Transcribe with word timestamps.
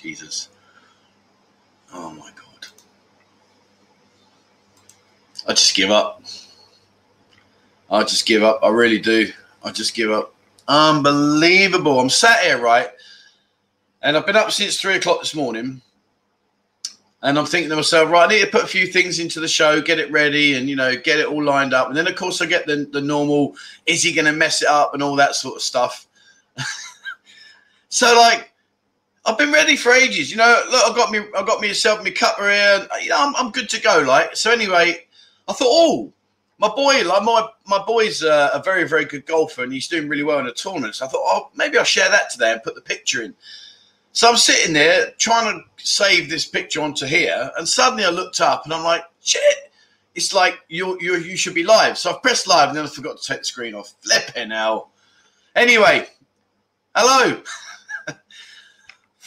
Jesus. 0.00 0.48
Oh, 1.92 2.10
my 2.10 2.30
God. 2.34 2.66
I 5.46 5.52
just 5.52 5.74
give 5.74 5.90
up. 5.90 6.22
I 7.90 8.02
just 8.02 8.26
give 8.26 8.42
up. 8.42 8.60
I 8.62 8.68
really 8.68 8.98
do. 8.98 9.32
I 9.64 9.72
just 9.72 9.94
give 9.94 10.10
up. 10.10 10.34
Unbelievable. 10.68 11.98
I'm 11.98 12.10
sat 12.10 12.44
here, 12.44 12.60
right? 12.60 12.88
And 14.02 14.16
I've 14.16 14.26
been 14.26 14.36
up 14.36 14.52
since 14.52 14.80
three 14.80 14.96
o'clock 14.96 15.20
this 15.20 15.34
morning. 15.34 15.80
And 17.22 17.36
I'm 17.36 17.46
thinking 17.46 17.68
to 17.70 17.76
myself, 17.76 18.10
right, 18.10 18.26
I 18.26 18.28
need 18.28 18.44
to 18.44 18.50
put 18.50 18.62
a 18.62 18.68
few 18.68 18.86
things 18.86 19.18
into 19.18 19.40
the 19.40 19.48
show, 19.48 19.80
get 19.80 19.98
it 19.98 20.10
ready, 20.12 20.54
and 20.54 20.68
you 20.68 20.76
know, 20.76 20.94
get 20.94 21.18
it 21.18 21.26
all 21.26 21.42
lined 21.42 21.74
up. 21.74 21.88
And 21.88 21.96
then, 21.96 22.06
of 22.06 22.14
course, 22.14 22.40
I 22.40 22.46
get 22.46 22.64
the, 22.66 22.88
the 22.92 23.00
normal, 23.00 23.56
is 23.86 24.04
he 24.04 24.12
going 24.12 24.26
to 24.26 24.32
mess 24.32 24.62
it 24.62 24.68
up 24.68 24.94
and 24.94 25.02
all 25.02 25.16
that 25.16 25.34
sort 25.34 25.56
of 25.56 25.62
stuff. 25.62 26.06
so, 27.88 28.14
like, 28.16 28.47
I've 29.24 29.38
been 29.38 29.52
ready 29.52 29.76
for 29.76 29.92
ages. 29.92 30.30
You 30.30 30.38
know, 30.38 30.62
look, 30.70 30.90
I 30.90 30.94
got 30.94 31.10
me, 31.10 31.20
I 31.36 31.44
got 31.44 31.60
myself 31.60 32.02
my 32.02 32.10
here. 32.50 32.80
And, 32.80 32.88
you 33.02 33.10
know, 33.10 33.16
I'm, 33.18 33.34
I'm 33.36 33.50
good 33.52 33.68
to 33.70 33.80
go. 33.80 34.04
Like, 34.06 34.36
so 34.36 34.50
anyway, 34.50 35.06
I 35.46 35.52
thought, 35.52 35.68
oh, 35.68 36.12
my 36.58 36.68
boy, 36.68 37.04
like 37.04 37.22
my 37.22 37.48
my 37.66 37.82
boy's 37.84 38.22
a 38.22 38.60
very 38.64 38.86
very 38.86 39.04
good 39.04 39.24
golfer, 39.26 39.62
and 39.62 39.72
he's 39.72 39.86
doing 39.86 40.08
really 40.08 40.24
well 40.24 40.40
in 40.40 40.46
a 40.46 40.52
tournament. 40.52 40.96
So 40.96 41.06
I 41.06 41.08
thought, 41.08 41.22
oh, 41.24 41.50
maybe 41.54 41.78
I'll 41.78 41.84
share 41.84 42.10
that 42.10 42.30
today 42.30 42.52
and 42.52 42.62
put 42.62 42.74
the 42.74 42.80
picture 42.80 43.22
in. 43.22 43.34
So 44.12 44.28
I'm 44.28 44.36
sitting 44.36 44.74
there 44.74 45.12
trying 45.18 45.62
to 45.76 45.86
save 45.86 46.28
this 46.28 46.46
picture 46.46 46.82
onto 46.82 47.06
here, 47.06 47.52
and 47.56 47.68
suddenly 47.68 48.04
I 48.04 48.10
looked 48.10 48.40
up 48.40 48.64
and 48.64 48.74
I'm 48.74 48.82
like, 48.82 49.04
shit, 49.22 49.72
it's 50.16 50.34
like 50.34 50.58
you 50.68 50.98
you 51.00 51.16
you 51.18 51.36
should 51.36 51.54
be 51.54 51.62
live. 51.62 51.96
So 51.96 52.10
I've 52.10 52.22
pressed 52.22 52.48
live 52.48 52.70
and 52.70 52.76
then 52.76 52.84
I 52.84 52.88
forgot 52.88 53.20
to 53.20 53.26
take 53.26 53.40
the 53.40 53.44
screen 53.44 53.74
off. 53.74 53.94
Flipping 54.00 54.50
hell. 54.50 54.90
Anyway, 55.54 56.08
hello. 56.94 57.40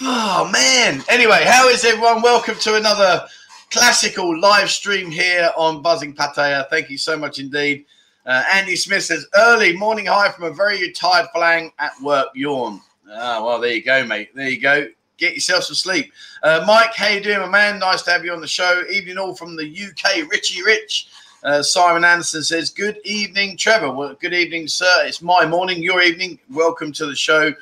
oh 0.04 0.50
man. 0.52 1.04
Anyway, 1.10 1.44
how 1.46 1.68
is 1.70 1.86
everyone? 1.86 2.22
Welcome 2.22 2.56
to 2.56 2.76
another 2.76 3.28
classical 3.70 4.40
live 4.40 4.70
stream 4.70 5.12
here 5.12 5.52
on 5.56 5.84
Buzzin 5.84 6.16
Pattaya. 6.16 6.68
Thank 6.70 6.90
you 6.90 6.98
so 6.98 7.18
much 7.18 7.40
indeed. 7.40 7.86
Uh, 8.26 8.44
Andy 8.52 8.76
Smith 8.76 9.04
says, 9.04 9.28
early 9.36 9.76
morning 9.76 10.08
high 10.08 10.32
from 10.32 10.46
a 10.46 10.52
very 10.52 10.92
tired 10.92 11.28
flang 11.34 11.72
at 11.80 11.92
work 12.02 12.28
yawn. 12.36 12.82
Ah, 13.12 13.44
well, 13.44 13.60
there 13.60 13.74
you 13.74 13.84
go, 13.84 14.06
mate. 14.06 14.36
There 14.36 14.50
you 14.50 14.60
go. 14.60 14.88
Get 15.18 15.34
yourself 15.34 15.66
some 15.66 15.76
sleep. 15.76 16.12
Uh, 16.42 16.64
Mike, 16.66 16.94
how 16.96 17.08
you 17.08 17.22
doing, 17.22 17.40
my 17.40 17.50
man? 17.50 17.80
Nice 17.80 18.02
to 18.04 18.12
have 18.12 18.26
you 18.26 18.34
on 18.34 18.42
the 18.42 18.48
show. 18.48 18.84
Evening 18.90 19.18
all 19.18 19.36
from 19.36 19.56
the 19.56 19.66
UK. 19.66 20.30
Richie 20.30 20.64
Rich. 20.64 21.10
Uh, 21.44 21.62
Simon 21.62 22.04
Anderson 22.04 22.44
says, 22.44 22.70
Good 22.70 23.00
evening, 23.04 23.58
Trevor. 23.58 23.92
Well, 23.92 24.16
good 24.20 24.34
evening, 24.34 24.68
sir. 24.68 25.06
It's 25.06 25.22
my 25.22 25.46
morning, 25.46 25.82
your 25.82 26.02
evening. 26.02 26.40
Welcome 26.50 26.92
to 26.94 27.06
the 27.06 27.16
show. 27.16 27.54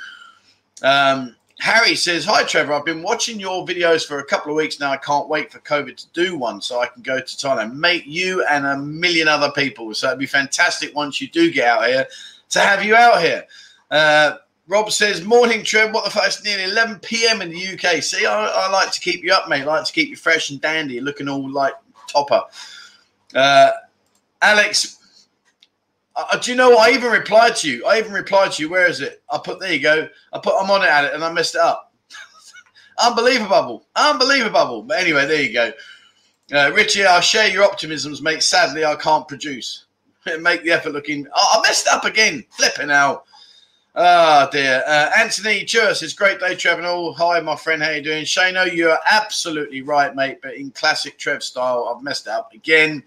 Um, 0.83 1.35
Harry 1.59 1.93
says, 1.93 2.23
Hi, 2.25 2.43
Trevor. 2.43 2.73
I've 2.73 2.85
been 2.85 3.03
watching 3.03 3.39
your 3.39 3.65
videos 3.65 4.07
for 4.07 4.19
a 4.19 4.25
couple 4.25 4.51
of 4.51 4.55
weeks 4.55 4.79
now. 4.79 4.91
I 4.91 4.97
can't 4.97 5.27
wait 5.27 5.51
for 5.51 5.59
COVID 5.59 5.97
to 5.97 6.07
do 6.13 6.37
one 6.37 6.61
so 6.61 6.79
I 6.79 6.87
can 6.87 7.01
go 7.01 7.19
to 7.19 7.25
Thailand. 7.25 7.73
Mate, 7.73 8.05
you 8.05 8.45
and 8.45 8.65
a 8.65 8.77
million 8.77 9.27
other 9.27 9.51
people. 9.51 9.93
So 9.93 10.07
it'd 10.07 10.19
be 10.19 10.25
fantastic 10.25 10.95
once 10.95 11.19
you 11.19 11.27
do 11.27 11.51
get 11.51 11.67
out 11.67 11.85
here 11.87 12.07
to 12.49 12.59
have 12.59 12.83
you 12.83 12.95
out 12.95 13.21
here. 13.21 13.45
Uh, 13.91 14.37
Rob 14.67 14.91
says, 14.91 15.25
Morning, 15.25 15.63
Trev. 15.63 15.93
What 15.93 16.05
the 16.05 16.11
fuck? 16.11 16.27
It's 16.27 16.43
nearly 16.43 16.63
11 16.63 16.99
p.m. 16.99 17.41
in 17.41 17.49
the 17.49 17.67
UK. 17.73 18.01
See, 18.03 18.25
I, 18.25 18.45
I, 18.45 18.69
like 18.69 18.91
to 18.91 19.01
keep 19.01 19.23
you 19.23 19.33
up, 19.33 19.49
mate. 19.49 19.63
I 19.63 19.65
like 19.65 19.85
to 19.85 19.91
keep 19.91 20.09
you 20.09 20.15
fresh 20.15 20.51
and 20.51 20.61
dandy, 20.61 21.01
looking 21.01 21.27
all 21.27 21.49
like 21.49 21.73
topper. 22.07 22.43
Uh, 23.35 23.71
Alex, 24.41 24.98
uh, 26.31 26.37
do 26.37 26.51
you 26.51 26.57
know 26.57 26.71
what? 26.71 26.89
I 26.89 26.93
even 26.93 27.11
replied 27.11 27.55
to 27.57 27.69
you. 27.69 27.85
I 27.85 27.99
even 27.99 28.11
replied 28.11 28.53
to 28.53 28.63
you. 28.63 28.69
Where 28.69 28.87
is 28.87 29.01
it? 29.01 29.21
I 29.29 29.39
put, 29.43 29.59
there 29.59 29.73
you 29.73 29.79
go. 29.79 30.07
I 30.33 30.39
put, 30.39 30.55
I'm 30.59 30.71
on 30.71 30.83
it 30.83 30.89
at 30.89 31.05
it 31.05 31.13
and 31.13 31.23
I 31.23 31.31
messed 31.31 31.55
it 31.55 31.61
up. 31.61 31.93
Unbelievable. 33.03 33.85
Unbelievable. 33.95 34.83
But 34.83 34.99
anyway, 34.99 35.25
there 35.25 35.41
you 35.41 35.53
go. 35.53 35.71
Uh, 36.51 36.71
Richie, 36.73 37.05
I 37.05 37.19
share 37.19 37.49
your 37.49 37.67
optimisms, 37.67 38.21
mate. 38.21 38.41
Sadly, 38.41 38.83
I 38.83 38.95
can't 38.95 39.27
produce. 39.27 39.85
Make 40.39 40.63
the 40.63 40.71
effort 40.71 40.93
looking. 40.93 41.27
Oh, 41.35 41.59
I 41.59 41.67
messed 41.67 41.87
up 41.87 42.05
again. 42.05 42.43
Flipping 42.51 42.91
out. 42.91 43.25
Oh 43.95 44.47
dear. 44.51 44.83
Uh, 44.87 45.11
Anthony 45.17 45.65
Chur 45.65 45.93
says, 45.93 46.13
great 46.13 46.39
day, 46.39 46.55
Trevor. 46.55 46.85
all. 46.85 47.13
Hi, 47.13 47.39
my 47.39 47.55
friend. 47.55 47.81
How 47.83 47.89
you 47.91 48.01
doing? 48.01 48.23
Shano, 48.23 48.71
you're 48.71 48.97
absolutely 49.09 49.81
right, 49.81 50.15
mate. 50.15 50.39
But 50.41 50.55
in 50.55 50.71
classic 50.71 51.17
Trev 51.17 51.43
style, 51.43 51.93
I've 51.93 52.03
messed 52.03 52.27
up 52.27 52.53
again. 52.53 53.03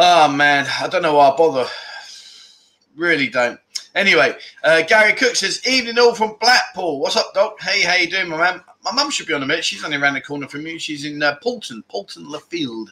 Oh 0.00 0.28
man, 0.28 0.64
I 0.80 0.86
don't 0.86 1.02
know 1.02 1.14
why 1.14 1.28
I 1.28 1.36
bother. 1.36 1.68
Really 2.94 3.26
don't. 3.26 3.58
Anyway, 3.96 4.32
uh, 4.62 4.82
Gary 4.82 5.12
Cook 5.12 5.34
says, 5.34 5.66
evening 5.66 5.98
all 5.98 6.14
from 6.14 6.36
Blackpool. 6.40 7.00
What's 7.00 7.16
up, 7.16 7.34
Doc? 7.34 7.60
Hey, 7.60 7.82
how 7.82 7.96
you 7.96 8.08
doing, 8.08 8.28
my 8.28 8.36
man? 8.36 8.60
My 8.84 8.92
mum 8.92 9.10
should 9.10 9.26
be 9.26 9.34
on 9.34 9.42
a 9.42 9.46
minute. 9.46 9.64
She's 9.64 9.84
only 9.84 9.96
around 9.96 10.14
the 10.14 10.20
corner 10.20 10.46
from 10.46 10.64
you. 10.68 10.78
She's 10.78 11.04
in 11.04 11.20
uh, 11.20 11.34
Poulton, 11.42 11.82
Poulton-le-Fylde. 11.88 12.90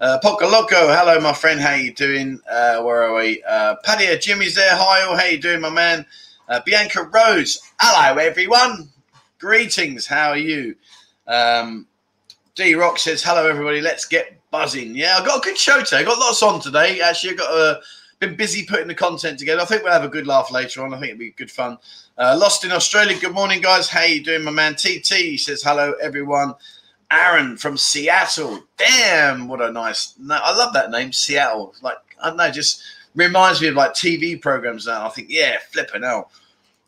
Uh, 0.00 0.18
Loco, 0.24 0.88
hello, 0.88 1.20
my 1.20 1.34
friend. 1.34 1.60
How 1.60 1.74
you 1.74 1.92
doing? 1.92 2.40
Uh, 2.50 2.80
where 2.80 3.02
are 3.02 3.14
we? 3.14 3.42
Uh, 3.46 3.74
Paddy, 3.84 4.16
Jimmy's 4.18 4.54
there. 4.54 4.70
Hi, 4.72 5.02
all. 5.02 5.18
How 5.18 5.26
you 5.26 5.38
doing, 5.38 5.60
my 5.60 5.68
man? 5.68 6.06
Uh, 6.48 6.60
Bianca 6.64 7.02
Rose, 7.02 7.60
hello, 7.78 8.16
everyone. 8.16 8.88
Greetings. 9.38 10.06
How 10.06 10.30
are 10.30 10.38
you? 10.38 10.76
Um, 11.26 11.86
D 12.54 12.74
Rock 12.74 12.98
says, 12.98 13.22
hello, 13.22 13.46
everybody. 13.46 13.82
Let's 13.82 14.06
get 14.06 14.37
buzzing. 14.50 14.94
Yeah, 14.94 15.16
I've 15.18 15.26
got 15.26 15.38
a 15.38 15.48
good 15.48 15.58
show 15.58 15.82
today. 15.82 15.98
I've 15.98 16.06
got 16.06 16.18
lots 16.18 16.42
on 16.42 16.60
today. 16.60 17.00
Actually, 17.00 17.32
I've 17.32 17.38
got 17.38 17.50
uh, 17.50 17.80
been 18.20 18.36
busy 18.36 18.64
putting 18.64 18.88
the 18.88 18.94
content 18.94 19.38
together. 19.38 19.62
I 19.62 19.64
think 19.64 19.82
we'll 19.82 19.92
have 19.92 20.04
a 20.04 20.08
good 20.08 20.26
laugh 20.26 20.50
later 20.50 20.82
on. 20.82 20.92
I 20.92 20.98
think 20.98 21.12
it'll 21.12 21.20
be 21.20 21.30
good 21.30 21.50
fun. 21.50 21.78
Uh, 22.16 22.36
Lost 22.38 22.64
in 22.64 22.72
Australia. 22.72 23.18
Good 23.18 23.34
morning, 23.34 23.60
guys. 23.60 23.88
How 23.88 24.02
you 24.02 24.22
doing, 24.22 24.44
my 24.44 24.50
man? 24.50 24.74
TT 24.74 25.38
says, 25.38 25.62
hello, 25.62 25.94
everyone. 26.02 26.54
Aaron 27.10 27.56
from 27.56 27.76
Seattle. 27.76 28.60
Damn, 28.76 29.48
what 29.48 29.62
a 29.62 29.72
nice. 29.72 30.14
I 30.30 30.56
love 30.56 30.72
that 30.74 30.90
name, 30.90 31.12
Seattle. 31.12 31.74
Like 31.82 31.96
I 32.22 32.28
don't 32.28 32.36
know, 32.36 32.50
just 32.50 32.82
reminds 33.14 33.60
me 33.60 33.68
of 33.68 33.74
like 33.74 33.92
TV 33.94 34.40
programs 34.40 34.86
now. 34.86 35.06
I 35.06 35.08
think, 35.10 35.28
yeah, 35.30 35.56
flipping 35.70 36.04
out. 36.04 36.30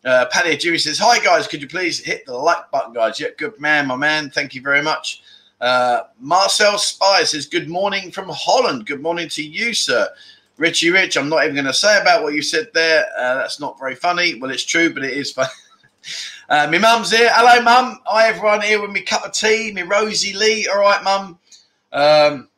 Uh, 0.05 0.27
Paddy 0.31 0.57
Jimmy 0.57 0.79
says, 0.79 0.99
"Hi 0.99 1.19
guys, 1.21 1.47
could 1.47 1.63
you 1.63 1.69
please 1.69 2.01
hit 2.01 2.27
the 2.27 2.35
like 2.35 2.71
button, 2.71 2.93
guys? 2.93 3.19
Yeah, 3.21 3.29
good 3.37 3.59
man, 3.61 3.87
my 3.87 3.97
man. 3.97 4.31
Thank 4.31 4.55
you 4.55 4.63
very 4.63 4.83
much." 4.83 5.23
Uh, 5.61 6.05
Marcel 6.19 6.79
Spy 6.79 7.25
says, 7.25 7.47
"Good 7.47 7.69
morning 7.69 8.11
from 8.11 8.29
Holland. 8.31 8.87
Good 8.87 9.03
morning 9.03 9.29
to 9.31 9.43
you, 9.43 9.75
sir." 9.75 10.09
Richie 10.57 10.91
Rich, 10.91 11.17
I'm 11.17 11.31
not 11.31 11.43
even 11.45 11.55
going 11.55 11.65
to 11.65 11.73
say 11.73 11.99
about 12.01 12.23
what 12.23 12.35
you 12.35 12.43
said 12.43 12.69
there. 12.75 13.07
Uh, 13.17 13.37
that's 13.37 13.61
not 13.61 13.79
very 13.79 13.95
funny. 13.95 14.39
Well, 14.39 14.51
it's 14.51 14.65
true, 14.65 14.93
but 14.93 15.05
it 15.05 15.15
is 15.15 15.33
funny. 15.33 15.49
Uh, 16.49 16.67
my 16.69 16.79
mum's 16.79 17.13
here. 17.13 17.31
Hello, 17.33 17.63
mum. 17.63 18.01
Hi, 18.07 18.27
everyone 18.27 18.61
here 18.61 18.83
with 18.83 18.91
me 18.91 19.03
cup 19.03 19.25
of 19.25 19.31
tea, 19.33 19.71
me 19.73 19.83
Rosie 19.83 20.33
Lee. 20.33 20.67
All 20.67 20.81
right, 20.81 21.01
mum. 21.05 21.39
Um, 21.93 22.49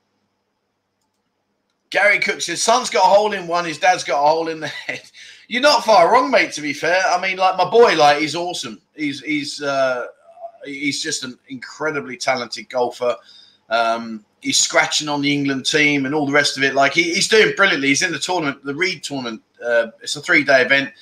Gary 1.90 2.18
Cook 2.18 2.40
says, 2.40 2.62
son's 2.62 2.88
got 2.88 3.04
a 3.04 3.08
hole 3.08 3.34
in 3.34 3.46
one, 3.46 3.66
his 3.66 3.78
dad's 3.78 4.02
got 4.02 4.24
a 4.24 4.26
hole 4.26 4.48
in 4.48 4.60
the 4.60 4.68
head. 4.68 5.02
You're 5.48 5.60
not 5.60 5.84
far 5.84 6.10
wrong, 6.10 6.30
mate, 6.30 6.52
to 6.52 6.62
be 6.62 6.72
fair. 6.72 7.02
I 7.06 7.20
mean, 7.20 7.36
like, 7.36 7.58
my 7.58 7.68
boy, 7.68 7.94
like, 7.94 8.20
he's 8.22 8.34
awesome. 8.34 8.80
He's, 8.96 9.20
he's, 9.20 9.60
uh, 9.60 10.06
he's 10.64 11.02
just 11.02 11.24
an 11.24 11.38
incredibly 11.48 12.16
talented 12.16 12.68
golfer. 12.68 13.16
Um, 13.70 14.24
he's 14.40 14.58
scratching 14.58 15.08
on 15.08 15.22
the 15.22 15.32
England 15.32 15.66
team 15.66 16.06
and 16.06 16.14
all 16.14 16.26
the 16.26 16.32
rest 16.32 16.56
of 16.56 16.62
it. 16.62 16.74
Like, 16.74 16.94
he, 16.94 17.14
he's 17.14 17.28
doing 17.28 17.54
brilliantly. 17.56 17.88
He's 17.88 18.02
in 18.02 18.12
the 18.12 18.18
tournament, 18.18 18.64
the 18.64 18.74
Reed 18.74 19.02
tournament. 19.02 19.42
Uh, 19.64 19.88
it's 20.02 20.16
a 20.16 20.20
three 20.20 20.44
day 20.44 20.62
event. 20.62 20.92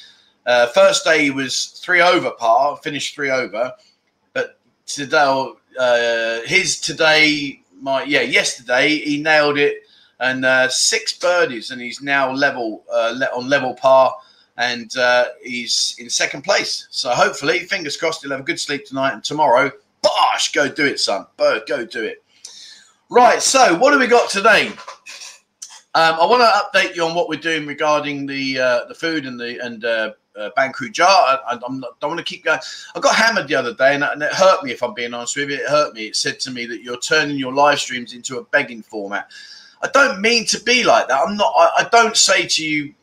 Uh, 0.47 0.67
first 0.69 1.05
day 1.05 1.25
he 1.25 1.31
was 1.31 1.67
three 1.83 2.01
over 2.01 2.31
par, 2.33 2.77
finished 2.79 3.15
three 3.15 3.31
over. 3.31 3.73
But 4.33 4.59
today, 4.87 5.53
uh, 5.79 6.41
his 6.45 6.81
today, 6.81 7.63
my 7.81 8.03
yeah, 8.05 8.23
yesterday 8.23 8.99
he 8.99 9.23
nailed 9.23 9.59
it 9.59 9.83
and 10.21 10.45
uh, 10.45 10.69
six 10.69 11.17
birdies, 11.19 11.71
and 11.71 11.81
he's 11.81 12.03
now 12.03 12.31
level 12.31 12.85
uh, 12.93 13.19
on 13.35 13.49
level 13.49 13.75
par, 13.75 14.15
and 14.61 14.95
uh, 14.99 15.25
he's 15.43 15.97
in 15.99 16.11
second 16.11 16.43
place. 16.43 16.87
So 16.91 17.11
hopefully, 17.11 17.61
fingers 17.61 17.97
crossed, 17.97 18.21
he'll 18.21 18.31
have 18.33 18.41
a 18.41 18.45
good 18.45 18.61
sleep 18.61 18.85
tonight 18.85 19.15
and 19.15 19.25
tomorrow. 19.25 19.73
Bosh, 20.03 20.53
go 20.53 20.69
do 20.69 20.85
it, 20.85 21.01
son. 21.01 21.27
Go 21.39 21.87
do 21.87 22.05
it. 22.05 22.23
Right. 23.09 23.43
So 23.43 23.77
what 23.79 23.93
do 23.93 23.99
we 23.99 24.07
got 24.07 24.29
today? 24.29 24.69
Um, 25.93 26.15
I 26.21 26.27
want 26.27 26.43
to 26.43 26.79
update 26.79 26.95
you 26.95 27.05
on 27.05 27.15
what 27.15 27.29
we're 27.29 27.41
doing 27.41 27.67
regarding 27.67 28.27
the 28.27 28.59
uh, 28.59 28.85
the 28.87 28.95
food 28.95 29.25
and 29.25 29.41
the 29.41 29.59
and 29.65 29.85
uh, 29.85 30.13
uh, 30.39 30.51
Bankru 30.57 30.93
jar. 30.93 31.09
I, 31.09 31.55
I 31.55 31.59
don't 31.59 31.83
want 32.03 32.19
to 32.19 32.25
keep 32.25 32.45
going. 32.45 32.61
I 32.95 33.01
got 33.01 33.17
hammered 33.17 33.49
the 33.49 33.55
other 33.55 33.75
day, 33.75 33.95
and, 33.95 34.05
and, 34.05 34.23
it 34.23 34.33
hurt 34.33 34.63
me. 34.63 34.73
If 34.73 34.83
I'm 34.83 34.95
being 34.95 35.15
honest 35.15 35.37
with 35.37 35.49
you, 35.49 35.57
it 35.57 35.69
hurt 35.69 35.95
me. 35.95 36.03
It 36.07 36.17
said 36.17 36.39
to 36.41 36.51
me 36.51 36.67
that 36.67 36.83
you're 36.83 37.01
turning 37.01 37.39
your 37.39 37.53
live 37.53 37.81
streams 37.81 38.13
into 38.13 38.39
a 38.39 38.45
begging 38.45 38.83
format. 38.83 39.31
I 39.83 39.89
don't 39.89 40.21
mean 40.21 40.45
to 40.47 40.63
be 40.63 40.85
like 40.85 41.09
that. 41.09 41.21
I'm 41.21 41.37
not. 41.37 41.53
I, 41.57 41.71
I 41.79 41.89
don't 41.91 42.17
say 42.17 42.47
to 42.47 42.65
you 42.65 42.95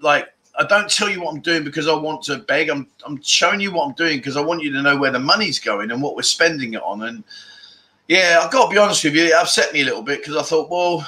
like 0.00 0.33
I 0.56 0.64
don't 0.64 0.90
tell 0.90 1.10
you 1.10 1.20
what 1.22 1.34
I'm 1.34 1.40
doing 1.40 1.64
because 1.64 1.88
I 1.88 1.94
want 1.94 2.22
to 2.24 2.38
beg. 2.38 2.68
I'm 2.68 2.86
I'm 3.06 3.20
showing 3.22 3.60
you 3.60 3.72
what 3.72 3.86
I'm 3.86 3.94
doing 3.94 4.18
because 4.18 4.36
I 4.36 4.40
want 4.40 4.62
you 4.62 4.72
to 4.72 4.82
know 4.82 4.96
where 4.96 5.10
the 5.10 5.18
money's 5.18 5.58
going 5.58 5.90
and 5.90 6.00
what 6.00 6.16
we're 6.16 6.22
spending 6.22 6.74
it 6.74 6.82
on. 6.82 7.02
And 7.02 7.24
yeah, 8.08 8.40
I've 8.42 8.52
got 8.52 8.68
to 8.68 8.72
be 8.72 8.78
honest 8.78 9.02
with 9.04 9.14
you, 9.14 9.24
it 9.24 9.34
upset 9.34 9.72
me 9.72 9.82
a 9.82 9.84
little 9.84 10.02
bit 10.02 10.20
because 10.20 10.36
I 10.36 10.42
thought, 10.42 10.70
well 10.70 11.06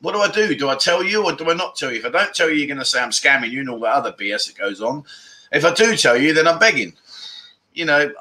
What 0.00 0.12
do 0.12 0.20
I 0.20 0.30
do? 0.30 0.54
Do 0.54 0.68
I 0.68 0.76
tell 0.76 1.02
you 1.02 1.24
or 1.24 1.32
do 1.32 1.50
I 1.50 1.54
not 1.54 1.74
tell 1.76 1.90
you? 1.90 1.98
If 1.98 2.06
I 2.06 2.10
don't 2.10 2.34
tell 2.34 2.48
you, 2.48 2.56
you're 2.56 2.66
going 2.66 2.78
to 2.78 2.84
say 2.84 3.00
I'm 3.00 3.10
scamming 3.10 3.50
you 3.50 3.60
and 3.60 3.70
all 3.70 3.80
that 3.80 3.94
other 3.94 4.12
BS 4.12 4.46
that 4.46 4.56
goes 4.56 4.80
on. 4.80 5.04
If 5.52 5.64
I 5.64 5.72
do 5.72 5.96
tell 5.96 6.16
you, 6.16 6.34
then 6.34 6.46
I'm 6.46 6.58
begging. 6.58 6.92
You 7.74 7.86
know, 7.86 8.12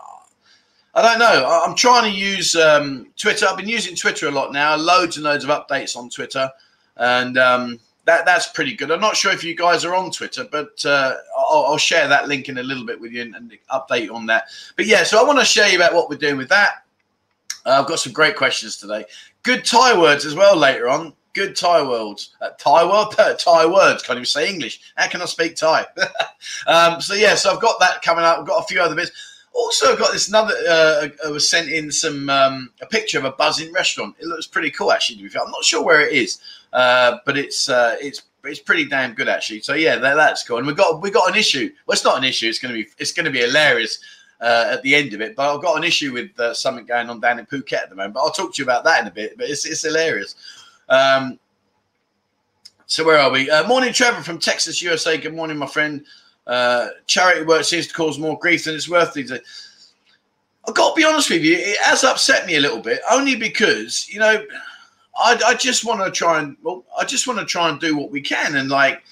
I 0.94 1.01
don't 1.01 1.19
know. 1.19 1.62
I'm 1.66 1.75
trying 1.75 2.12
to 2.12 2.18
use 2.18 2.56
um, 2.56 3.07
Twitter. 3.18 3.45
I've 3.45 3.57
been 3.57 3.68
using 3.68 3.95
Twitter 3.95 4.28
a 4.28 4.31
lot 4.31 4.54
now. 4.54 4.75
Loads 4.75 5.18
and 5.18 5.25
loads 5.25 5.44
of 5.44 5.50
updates 5.50 5.98
on 5.98 6.10
Twitter, 6.10 6.50
and 6.98 7.38
um, 7.38 7.80
that 8.06 8.25
that's 8.25 8.48
pretty 8.48 8.75
good. 8.75 8.92
I'm 8.92 9.02
not 9.02 9.18
sure 9.18 9.31
if 9.31 9.44
you 9.44 9.56
guys 9.56 9.84
are 9.84 9.96
on 9.96 10.12
Twitter, 10.12 10.48
but 10.50 10.84
uh, 10.86 11.16
I'll, 11.38 11.66
I'll, 11.66 11.78
share 11.78 12.07
that 12.07 12.28
link 12.28 12.50
in 12.50 12.60
a 12.60 12.63
little 12.63 12.86
bit 12.86 13.00
with 13.00 13.12
you 13.12 13.24
and, 13.24 13.36
and, 13.36 13.52
update 13.72 14.04
you 14.04 14.16
on 14.16 14.28
that. 14.28 14.46
But 14.75 14.86
yeah, 14.86 15.04
so 15.04 15.19
I 15.19 15.28
want 15.28 15.40
to 15.40 15.46
share 15.46 15.69
you 15.69 15.75
about 15.75 15.94
what 15.94 16.10
we're 16.10 16.18
doing 16.18 16.38
with 16.38 16.50
that. 16.50 16.86
Uh, 17.66 17.81
I've 17.81 17.88
got 17.88 18.00
some 18.00 18.13
great 18.13 18.36
questions 18.36 18.78
today. 18.78 19.06
Good 19.44 19.66
Thai 19.66 20.00
words 20.00 20.25
as 20.25 20.36
well 20.36 20.56
later 20.56 20.88
on. 20.88 21.13
Good 21.34 21.56
Thai 21.56 21.81
words. 21.81 22.36
Uh, 22.40 22.52
Thai 22.60 22.86
word, 22.86 23.38
Thai 23.40 23.66
words. 23.66 24.04
Can't 24.04 24.18
even 24.18 24.25
say 24.25 24.50
English. 24.50 24.94
How 24.96 25.10
can 25.10 25.22
I 25.22 25.25
speak 25.25 25.56
Thai? 25.56 25.86
um, 26.68 27.02
so 27.02 27.16
yeah, 27.16 27.36
so 27.36 27.54
I've 27.54 27.62
got 27.62 27.80
that 27.80 28.02
coming 28.04 28.24
up. 28.24 28.40
I've 28.40 28.48
got 28.48 28.63
a 28.63 28.68
few 28.68 28.80
other 28.80 28.96
bits. 28.96 29.12
Also, 29.56 29.96
got 29.96 30.12
this 30.12 30.28
another. 30.28 30.54
Uh, 30.69 31.07
I 31.25 31.30
was 31.30 31.50
sent 31.50 31.69
in 31.69 31.90
some 31.90 32.30
um, 32.30 32.72
a 32.81 32.86
picture 32.86 33.18
of 33.18 33.24
a 33.24 33.31
buzzing 33.31 33.72
restaurant. 33.72 34.13
It 34.19 34.25
looks 34.28 34.48
pretty 34.48 34.69
cool, 34.69 34.92
actually. 34.92 35.24
I'm 35.24 35.50
not 35.50 35.63
sure 35.63 35.81
where 35.81 36.06
it 36.06 36.12
is, 36.12 36.42
uh, 36.74 37.19
but 37.25 37.38
it's 37.38 37.69
uh, 37.69 37.96
it's 38.02 38.24
it's 38.44 38.60
pretty 38.60 38.86
damn 38.86 39.13
good, 39.13 39.30
actually. 39.30 39.62
So 39.62 39.74
yeah, 39.74 39.96
that, 39.96 40.16
that's 40.16 40.44
cool. 40.44 40.57
And 40.57 40.68
we 40.68 40.74
got 40.74 41.02
we 41.02 41.10
got 41.10 41.30
an 41.30 41.36
issue. 41.38 41.72
Well, 41.88 41.94
it's 41.94 42.04
not 42.04 42.18
an 42.18 42.25
issue. 42.25 42.50
It's 42.50 42.60
going 42.60 42.75
to 42.75 42.84
be 42.84 42.90
it's 42.98 43.13
to 43.13 43.31
be 43.31 43.40
hilarious 43.40 44.00
uh, 44.42 44.68
at 44.72 44.81
the 44.84 44.94
end 44.94 45.13
of 45.13 45.22
it. 45.22 45.38
But 45.38 45.56
I've 45.56 45.62
got 45.62 45.78
an 45.78 45.86
issue 45.86 46.12
with 46.12 46.38
uh, 46.38 46.54
something 46.54 46.86
going 46.86 47.10
on 47.10 47.22
down 47.22 47.40
in 47.40 47.46
Phuket 47.46 47.74
at 47.74 47.90
the 47.90 47.96
moment. 47.96 48.16
But 48.16 48.22
I'll 48.22 48.31
talk 48.31 48.54
to 48.54 48.62
you 48.62 48.66
about 48.66 48.84
that 48.84 49.02
in 49.02 49.07
a 49.07 49.12
bit. 49.12 49.38
But 49.38 49.50
it's, 49.50 49.66
it's 49.66 49.84
hilarious. 49.84 50.36
Um, 50.90 51.40
so 52.88 53.04
where 53.06 53.18
are 53.18 53.31
we? 53.31 53.50
Uh, 53.50 53.68
morning, 53.68 53.94
Trevor 53.94 54.22
from 54.22 54.38
Texas, 54.38 54.81
USA. 54.81 55.18
Good 55.18 55.34
morning, 55.34 55.57
my 55.57 55.66
friend. 55.66 56.06
Uh, 56.47 56.89
charity 57.07 57.44
work 57.44 57.63
seems 57.63 57.88
to 57.88 57.94
cause 57.94 58.19
more 58.19 58.38
grief 58.38 58.65
than 58.65 58.75
it's 58.75 58.89
worth. 58.89 59.18
I've 59.18 60.74
got 60.74 60.89
to 60.89 60.95
be 60.95 61.03
honest 61.03 61.30
with 61.30 61.44
you, 61.44 61.56
it 61.56 61.77
has 61.80 62.03
upset 62.03 62.45
me 62.45 62.56
a 62.56 62.59
little 62.59 62.81
bit, 62.81 63.01
only 63.12 63.36
because 63.36 64.07
you 64.09 64.19
know, 64.19 64.44
I, 65.18 65.39
I 65.45 65.53
just 65.56 65.86
want 65.86 66.03
to 66.03 66.12
try 66.12 66.39
and 66.39 66.56
well, 66.62 66.83
I 67.00 67.06
just 67.06 67.27
want 67.27 67.39
to 67.39 67.45
try 67.45 67.69
and 67.69 67.80
do 67.80 67.97
what 67.97 68.12
we 68.12 68.21
can, 68.21 68.56
and 68.56 68.69
like 68.69 69.03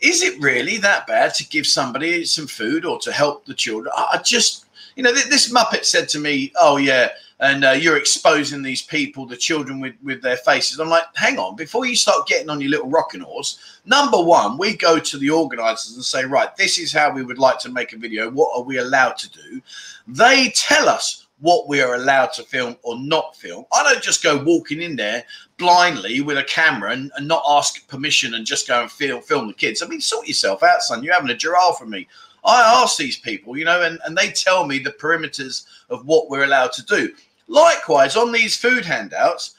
is 0.00 0.22
it 0.22 0.40
really 0.40 0.76
that 0.78 1.06
bad 1.06 1.34
to 1.34 1.48
give 1.48 1.66
somebody 1.66 2.24
some 2.24 2.46
food 2.46 2.84
or 2.84 2.98
to 3.00 3.10
help 3.10 3.46
the 3.46 3.54
children? 3.54 3.92
I 3.96 4.20
just, 4.22 4.66
you 4.96 5.02
know, 5.02 5.12
this 5.12 5.52
Muppet 5.52 5.84
said 5.84 6.08
to 6.10 6.18
me, 6.18 6.52
"Oh 6.56 6.76
yeah, 6.76 7.10
and 7.44 7.64
uh, 7.64 7.70
you're 7.70 7.96
exposing 7.96 8.62
these 8.62 8.82
people, 8.82 9.26
the 9.26 9.36
children 9.36 9.80
with 9.80 9.94
with 10.02 10.22
their 10.22 10.36
faces." 10.38 10.78
I'm 10.78 10.88
like, 10.88 11.04
hang 11.14 11.38
on, 11.38 11.56
before 11.56 11.86
you 11.86 11.96
start 11.96 12.26
getting 12.26 12.50
on 12.50 12.60
your 12.60 12.70
little 12.70 12.90
rocking 12.90 13.20
horse, 13.20 13.80
number 13.84 14.20
one, 14.20 14.58
we 14.58 14.76
go 14.76 14.98
to 14.98 15.18
the 15.18 15.30
organisers 15.30 15.94
and 15.94 16.04
say, 16.04 16.24
right, 16.24 16.56
this 16.56 16.78
is 16.78 16.92
how 16.92 17.12
we 17.12 17.24
would 17.24 17.38
like 17.38 17.58
to 17.60 17.70
make 17.70 17.92
a 17.92 17.98
video. 17.98 18.30
What 18.30 18.56
are 18.56 18.62
we 18.62 18.78
allowed 18.78 19.16
to 19.18 19.30
do? 19.30 19.60
They 20.06 20.52
tell 20.54 20.88
us 20.88 21.26
what 21.40 21.68
we 21.68 21.80
are 21.80 21.94
allowed 21.94 22.32
to 22.32 22.42
film 22.42 22.76
or 22.82 22.98
not 22.98 23.36
film. 23.36 23.64
I 23.72 23.82
don't 23.82 24.02
just 24.02 24.22
go 24.22 24.42
walking 24.42 24.80
in 24.80 24.96
there 24.96 25.24
blindly 25.58 26.20
with 26.20 26.38
a 26.38 26.44
camera 26.44 26.92
and, 26.92 27.12
and 27.16 27.28
not 27.28 27.44
ask 27.48 27.86
permission 27.88 28.34
and 28.34 28.46
just 28.46 28.68
go 28.68 28.82
and 28.82 28.90
film 28.90 29.22
film 29.22 29.48
the 29.48 29.54
kids. 29.54 29.82
I 29.82 29.86
mean, 29.86 30.00
sort 30.00 30.26
yourself 30.26 30.62
out, 30.62 30.82
son. 30.82 31.02
You're 31.02 31.14
having 31.14 31.30
a 31.30 31.36
giraffe 31.36 31.78
from 31.78 31.90
me. 31.90 32.06
I 32.44 32.82
ask 32.82 32.96
these 32.98 33.18
people, 33.18 33.56
you 33.56 33.64
know, 33.64 33.82
and, 33.82 33.98
and 34.04 34.16
they 34.16 34.30
tell 34.30 34.66
me 34.66 34.78
the 34.78 34.90
perimeters 34.92 35.64
of 35.88 36.04
what 36.06 36.28
we're 36.28 36.44
allowed 36.44 36.72
to 36.72 36.84
do. 36.84 37.12
Likewise, 37.48 38.16
on 38.16 38.32
these 38.32 38.56
food 38.56 38.84
handouts, 38.84 39.54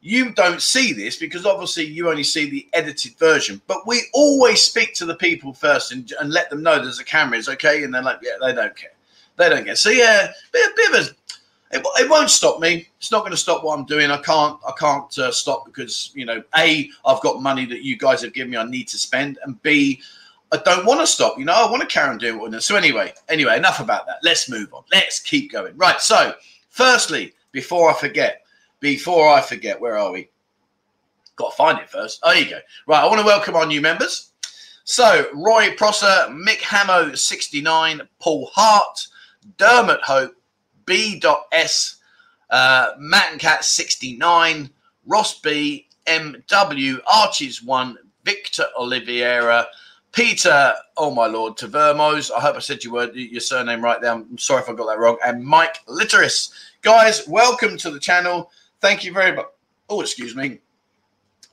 you 0.00 0.32
don't 0.32 0.60
see 0.60 0.92
this 0.92 1.16
because 1.16 1.46
obviously 1.46 1.84
you 1.84 2.10
only 2.10 2.24
see 2.24 2.50
the 2.50 2.68
edited 2.72 3.16
version. 3.18 3.62
But 3.66 3.86
we 3.86 4.02
always 4.12 4.62
speak 4.62 4.94
to 4.94 5.06
the 5.06 5.14
people 5.14 5.52
first 5.52 5.92
and, 5.92 6.12
and 6.20 6.32
let 6.32 6.50
them 6.50 6.62
know 6.62 6.82
there's 6.82 6.98
a 6.98 7.04
camera, 7.04 7.38
is 7.38 7.48
okay, 7.48 7.84
and 7.84 7.94
they're 7.94 8.02
like, 8.02 8.18
yeah, 8.22 8.32
they 8.40 8.52
don't 8.52 8.74
care. 8.74 8.90
They 9.36 9.48
don't 9.48 9.64
get. 9.64 9.78
So 9.78 9.90
yeah, 9.90 10.32
bit, 10.52 10.76
bit 10.76 10.90
of 10.90 10.94
a, 10.96 11.10
it, 11.72 11.86
it 12.00 12.10
won't 12.10 12.30
stop 12.30 12.60
me. 12.60 12.88
It's 12.98 13.10
not 13.10 13.20
going 13.20 13.30
to 13.30 13.36
stop 13.36 13.64
what 13.64 13.78
I'm 13.78 13.86
doing. 13.86 14.10
I 14.10 14.18
can't. 14.18 14.58
I 14.66 14.72
can't 14.78 15.18
uh, 15.18 15.30
stop 15.30 15.64
because 15.64 16.10
you 16.14 16.26
know, 16.26 16.42
a, 16.56 16.90
I've 17.06 17.22
got 17.22 17.40
money 17.40 17.64
that 17.66 17.82
you 17.82 17.96
guys 17.96 18.22
have 18.22 18.34
given 18.34 18.50
me. 18.50 18.56
I 18.58 18.64
need 18.64 18.88
to 18.88 18.98
spend, 18.98 19.38
and 19.44 19.60
b, 19.62 20.02
I 20.52 20.58
don't 20.58 20.84
want 20.84 21.00
to 21.00 21.06
stop. 21.06 21.38
You 21.38 21.46
know, 21.46 21.54
I 21.54 21.70
want 21.70 21.80
to 21.80 21.88
carry 21.88 22.10
on 22.10 22.18
doing 22.18 22.38
what 22.38 22.46
I'm 22.46 22.50
doing. 22.50 22.60
So 22.60 22.76
anyway, 22.76 23.14
anyway, 23.28 23.56
enough 23.56 23.80
about 23.80 24.06
that. 24.06 24.18
Let's 24.22 24.50
move 24.50 24.74
on. 24.74 24.82
Let's 24.92 25.18
keep 25.18 25.50
going. 25.50 25.76
Right. 25.76 26.00
So, 26.00 26.34
firstly, 26.72 27.34
before 27.52 27.90
I 27.90 27.94
forget, 27.94 28.42
before 28.80 29.28
I 29.28 29.40
forget, 29.40 29.80
where 29.80 29.96
are 29.96 30.10
we? 30.10 30.28
Got 31.36 31.50
to 31.50 31.56
find 31.56 31.78
it 31.78 31.88
first. 31.88 32.20
Oh, 32.22 32.32
there 32.32 32.42
you 32.42 32.50
go. 32.50 32.58
Right. 32.88 33.02
I 33.02 33.06
want 33.06 33.20
to 33.20 33.26
welcome 33.26 33.54
our 33.54 33.66
new 33.66 33.80
members. 33.80 34.32
So, 34.84 35.26
Roy 35.32 35.74
Prosser, 35.76 36.26
Mick 36.30 36.60
Hamo, 36.60 37.14
69, 37.14 38.02
Paul 38.18 38.50
Hart, 38.52 39.06
Dermot 39.56 40.00
Hope, 40.02 40.34
B.S, 40.84 41.96
uh, 42.50 42.88
Matt 42.98 43.30
and 43.30 43.40
Cat 43.40 43.64
69, 43.64 44.68
Ross 45.06 45.40
B, 45.40 45.86
MW, 46.06 47.00
Archie's 47.06 47.62
1, 47.62 47.96
Victor 48.24 48.64
Oliveira, 48.76 49.66
Peter, 50.12 50.74
oh 50.98 51.10
my 51.10 51.26
lord, 51.26 51.56
Tavermos. 51.56 52.30
I 52.30 52.40
hope 52.40 52.56
I 52.56 52.58
said 52.58 52.84
your 52.84 52.92
word, 52.92 53.14
your 53.14 53.40
surname 53.40 53.82
right 53.82 54.00
there. 54.00 54.12
I'm 54.12 54.36
sorry 54.36 54.62
if 54.62 54.68
I 54.68 54.74
got 54.74 54.86
that 54.86 54.98
wrong. 54.98 55.16
And 55.24 55.42
Mike 55.42 55.78
Litteris. 55.86 56.52
Guys, 56.82 57.26
welcome 57.26 57.78
to 57.78 57.90
the 57.90 57.98
channel. 57.98 58.50
Thank 58.80 59.04
you 59.04 59.12
very 59.12 59.34
much. 59.34 59.46
Oh, 59.88 60.02
excuse 60.02 60.36
me. 60.36 60.58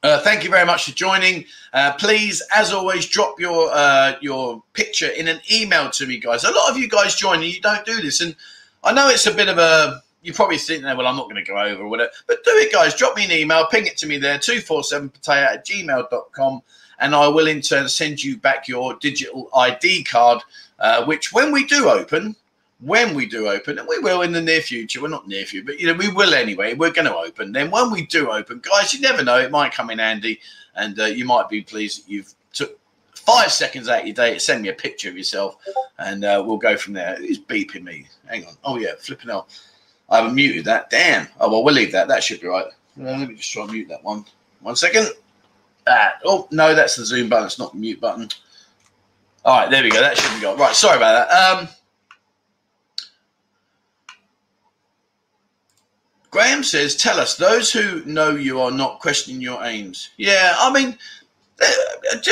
Uh, 0.01 0.19
thank 0.21 0.43
you 0.43 0.49
very 0.49 0.65
much 0.65 0.85
for 0.85 0.91
joining. 0.91 1.45
Uh, 1.73 1.93
please, 1.93 2.41
as 2.55 2.71
always, 2.71 3.05
drop 3.05 3.39
your 3.39 3.69
uh, 3.71 4.15
your 4.21 4.63
picture 4.73 5.09
in 5.09 5.27
an 5.27 5.39
email 5.51 5.89
to 5.91 6.07
me, 6.07 6.17
guys. 6.17 6.45
A 6.45 6.51
lot 6.51 6.71
of 6.71 6.77
you 6.77 6.87
guys 6.87 7.15
join 7.15 7.35
and 7.35 7.53
you 7.53 7.59
don't 7.59 7.85
do 7.85 8.01
this, 8.01 8.21
and 8.21 8.35
I 8.83 8.93
know 8.93 9.09
it's 9.09 9.27
a 9.27 9.33
bit 9.33 9.49
of 9.49 9.57
a. 9.57 10.01
You 10.21 10.33
probably 10.33 10.57
think, 10.57 10.83
well, 10.83 11.07
I'm 11.07 11.15
not 11.15 11.29
going 11.29 11.43
to 11.43 11.49
go 11.49 11.57
over 11.57 11.83
or 11.83 11.87
whatever, 11.87 12.11
but 12.27 12.43
do 12.43 12.51
it, 12.51 12.73
guys. 12.73 12.93
Drop 12.93 13.15
me 13.15 13.23
an 13.25 13.31
email, 13.31 13.65
ping 13.67 13.87
it 13.87 13.95
to 13.97 14.07
me 14.07 14.17
there, 14.17 14.37
247pattaya 14.37 15.45
at 15.45 15.65
gmail.com, 15.65 16.61
and 16.99 17.15
I 17.15 17.27
will 17.27 17.47
in 17.47 17.61
turn 17.61 17.87
send 17.87 18.23
you 18.23 18.37
back 18.37 18.67
your 18.67 18.95
digital 18.95 19.49
ID 19.55 20.03
card, 20.03 20.41
uh, 20.79 21.05
which 21.05 21.33
when 21.33 21.51
we 21.51 21.65
do 21.65 21.89
open, 21.89 22.35
when 22.81 23.13
we 23.13 23.25
do 23.25 23.47
open, 23.47 23.77
and 23.77 23.87
we 23.87 23.99
will 23.99 24.21
in 24.21 24.31
the 24.31 24.41
near 24.41 24.61
future, 24.61 25.01
we're 25.01 25.09
not 25.09 25.27
near 25.27 25.45
future, 25.45 25.65
but 25.65 25.79
you 25.79 25.87
know, 25.87 25.93
we 25.93 26.09
will 26.09 26.33
anyway. 26.33 26.73
We're 26.73 26.91
going 26.91 27.07
to 27.07 27.15
open. 27.15 27.51
Then 27.51 27.71
when 27.71 27.91
we 27.91 28.05
do 28.05 28.31
open, 28.31 28.59
guys, 28.59 28.93
you 28.93 29.01
never 29.01 29.23
know, 29.23 29.39
it 29.39 29.51
might 29.51 29.73
come 29.73 29.89
in 29.89 29.99
handy, 29.99 30.39
and 30.75 30.99
uh, 30.99 31.05
you 31.05 31.25
might 31.25 31.49
be 31.49 31.61
pleased 31.61 32.05
that 32.05 32.11
you've 32.11 32.33
took 32.53 32.79
five 33.13 33.51
seconds 33.51 33.89
out 33.89 34.01
of 34.01 34.07
your 34.07 34.15
day 34.15 34.33
to 34.33 34.39
send 34.39 34.61
me 34.61 34.69
a 34.69 34.73
picture 34.73 35.09
of 35.09 35.17
yourself, 35.17 35.57
and 35.97 36.23
uh, 36.23 36.41
we'll 36.45 36.57
go 36.57 36.77
from 36.77 36.93
there. 36.93 37.15
Who's 37.15 37.39
beeping 37.39 37.83
me? 37.83 38.07
Hang 38.27 38.45
on. 38.45 38.53
Oh 38.63 38.77
yeah, 38.77 38.93
flipping 38.99 39.29
out. 39.29 39.47
I 40.09 40.17
haven't 40.17 40.35
muted 40.35 40.65
that. 40.65 40.89
Damn. 40.89 41.27
Oh 41.39 41.49
well, 41.49 41.63
we'll 41.63 41.75
leave 41.75 41.91
that. 41.91 42.07
That 42.07 42.23
should 42.23 42.41
be 42.41 42.47
right. 42.47 42.65
let 42.97 43.19
me 43.19 43.35
just 43.35 43.51
try 43.51 43.63
and 43.63 43.71
mute 43.71 43.89
that 43.89 44.03
one. 44.03 44.25
One 44.61 44.75
second. 44.75 45.09
Ah, 45.89 46.13
oh 46.25 46.47
no, 46.51 46.75
that's 46.75 46.95
the 46.95 47.05
zoom 47.05 47.29
button. 47.29 47.47
It's 47.47 47.59
not 47.59 47.73
the 47.73 47.79
mute 47.79 47.99
button. 47.99 48.29
All 49.43 49.59
right, 49.59 49.71
there 49.71 49.83
we 49.83 49.89
go. 49.89 49.99
That 50.01 50.17
should 50.17 50.35
be 50.35 50.41
gone. 50.41 50.57
Right, 50.57 50.75
sorry 50.75 50.97
about 50.97 51.29
that. 51.29 51.57
Um, 51.57 51.69
Graham 56.31 56.63
says, 56.63 56.95
"Tell 56.95 57.19
us 57.19 57.35
those 57.35 57.71
who 57.71 58.03
know 58.05 58.31
you 58.31 58.61
are 58.61 58.71
not 58.71 58.99
questioning 58.99 59.41
your 59.41 59.63
aims." 59.63 60.09
Yeah, 60.17 60.55
I 60.59 60.71
mean, 60.71 60.97
uh, 61.61 61.65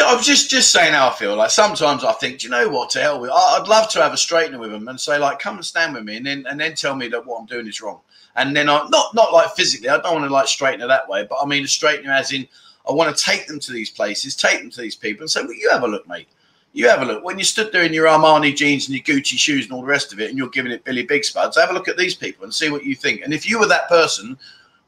I 0.05 0.15
was 0.15 0.25
just 0.25 0.49
just 0.51 0.71
saying 0.71 0.93
how 0.93 1.09
I 1.09 1.13
feel. 1.13 1.35
Like 1.35 1.49
sometimes 1.49 2.03
I 2.03 2.13
think, 2.13 2.39
do 2.39 2.47
you 2.47 2.51
know 2.51 2.69
what? 2.69 2.91
To 2.91 3.01
hell 3.01 3.19
with. 3.19 3.31
I'd 3.31 3.67
love 3.67 3.89
to 3.91 4.01
have 4.01 4.13
a 4.13 4.17
straightener 4.17 4.59
with 4.59 4.71
them 4.71 4.87
and 4.87 4.99
say, 5.01 5.17
like, 5.17 5.39
come 5.39 5.55
and 5.55 5.65
stand 5.65 5.95
with 5.95 6.03
me, 6.03 6.17
and 6.17 6.25
then 6.25 6.45
and 6.47 6.59
then 6.59 6.75
tell 6.75 6.95
me 6.95 7.07
that 7.07 7.25
what 7.25 7.39
I'm 7.39 7.47
doing 7.47 7.67
is 7.67 7.81
wrong. 7.81 8.01
And 8.35 8.55
then 8.55 8.69
I 8.69 8.87
not 8.89 9.15
not 9.15 9.33
like 9.33 9.55
physically. 9.55 9.89
I 9.89 9.99
don't 9.99 10.13
want 10.13 10.25
to 10.25 10.33
like 10.33 10.47
straighten 10.47 10.81
it 10.81 10.87
that 10.87 11.09
way, 11.09 11.25
but 11.27 11.39
I 11.41 11.47
mean 11.47 11.63
a 11.63 11.67
straightener 11.67 12.09
as 12.09 12.31
in 12.31 12.47
I 12.87 12.93
want 12.93 13.15
to 13.15 13.23
take 13.23 13.47
them 13.47 13.59
to 13.59 13.71
these 13.71 13.89
places, 13.89 14.35
take 14.35 14.59
them 14.59 14.69
to 14.71 14.81
these 14.81 14.95
people, 14.95 15.21
and 15.23 15.29
say, 15.29 15.41
well, 15.41 15.53
you 15.53 15.69
have 15.71 15.83
a 15.83 15.87
look, 15.87 16.07
mate. 16.07 16.27
You 16.73 16.87
have 16.89 17.01
a 17.01 17.05
look. 17.05 17.23
When 17.23 17.39
you 17.39 17.43
stood 17.43 17.71
there 17.71 17.83
in 17.83 17.93
your 17.93 18.07
Armani 18.07 18.55
jeans 18.55 18.87
and 18.87 18.95
your 18.95 19.03
Gucci 19.03 19.37
shoes 19.37 19.65
and 19.65 19.73
all 19.73 19.81
the 19.81 19.87
rest 19.87 20.13
of 20.13 20.19
it, 20.19 20.29
and 20.29 20.37
you're 20.37 20.49
giving 20.49 20.71
it 20.71 20.83
Billy 20.83 21.03
Big 21.03 21.25
Spuds, 21.25 21.57
have 21.57 21.71
a 21.71 21.73
look 21.73 21.87
at 21.87 21.97
these 21.97 22.15
people 22.15 22.43
and 22.43 22.53
see 22.53 22.69
what 22.69 22.85
you 22.85 22.95
think. 22.95 23.21
And 23.21 23.33
if 23.33 23.49
you 23.49 23.59
were 23.59 23.67
that 23.67 23.89
person, 23.89 24.37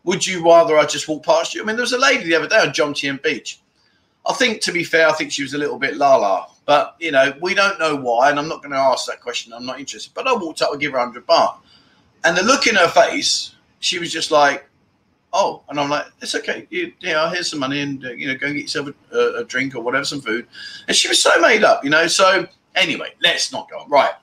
would 0.03 0.25
you 0.25 0.45
rather 0.45 0.77
I 0.77 0.85
just 0.85 1.07
walk 1.07 1.23
past 1.23 1.53
you? 1.53 1.61
I 1.61 1.65
mean, 1.65 1.75
there 1.75 1.83
was 1.83 1.93
a 1.93 1.97
lady 1.97 2.25
the 2.25 2.35
other 2.35 2.47
day 2.47 2.59
on 2.59 2.73
John 2.73 2.93
Jomtien 2.93 3.21
Beach. 3.21 3.59
I 4.27 4.33
think, 4.33 4.61
to 4.61 4.71
be 4.71 4.83
fair, 4.83 5.07
I 5.07 5.13
think 5.13 5.31
she 5.31 5.41
was 5.41 5.53
a 5.53 5.57
little 5.57 5.79
bit 5.79 5.97
la 5.97 6.15
la. 6.17 6.47
But, 6.65 6.95
you 6.99 7.11
know, 7.11 7.33
we 7.41 7.55
don't 7.55 7.79
know 7.79 7.95
why. 7.95 8.29
And 8.29 8.37
I'm 8.37 8.47
not 8.47 8.61
going 8.61 8.73
to 8.73 8.77
ask 8.77 9.07
that 9.07 9.21
question. 9.21 9.53
I'm 9.53 9.65
not 9.65 9.79
interested. 9.79 10.13
But 10.13 10.27
I 10.27 10.33
walked 10.33 10.61
up 10.61 10.71
and 10.71 10.79
give 10.79 10.91
her 10.91 10.99
100 10.99 11.25
baht. 11.25 11.55
And 12.23 12.37
the 12.37 12.43
look 12.43 12.67
in 12.67 12.75
her 12.75 12.89
face, 12.89 13.55
she 13.79 13.97
was 13.97 14.11
just 14.11 14.29
like, 14.29 14.68
oh, 15.33 15.63
and 15.69 15.79
I'm 15.79 15.89
like, 15.89 16.05
it's 16.21 16.35
okay. 16.35 16.67
You, 16.69 16.93
yeah, 16.99 17.29
here's 17.31 17.49
some 17.49 17.59
money, 17.59 17.81
and 17.81 18.03
uh, 18.05 18.11
you 18.11 18.27
know, 18.27 18.35
go 18.35 18.47
and 18.47 18.55
get 18.55 18.63
yourself 18.63 18.89
a, 19.11 19.17
a, 19.37 19.43
drink 19.43 19.75
or 19.75 19.81
whatever, 19.81 20.05
some 20.05 20.21
food. 20.21 20.47
And 20.87 20.95
she 20.95 21.07
was 21.07 21.21
so 21.21 21.39
made 21.41 21.63
up, 21.63 21.83
you 21.83 21.89
know. 21.89 22.07
So 22.07 22.47
anyway, 22.75 23.13
let's 23.21 23.51
not 23.51 23.69
go 23.69 23.79
on. 23.79 23.89
Right. 23.89 24.13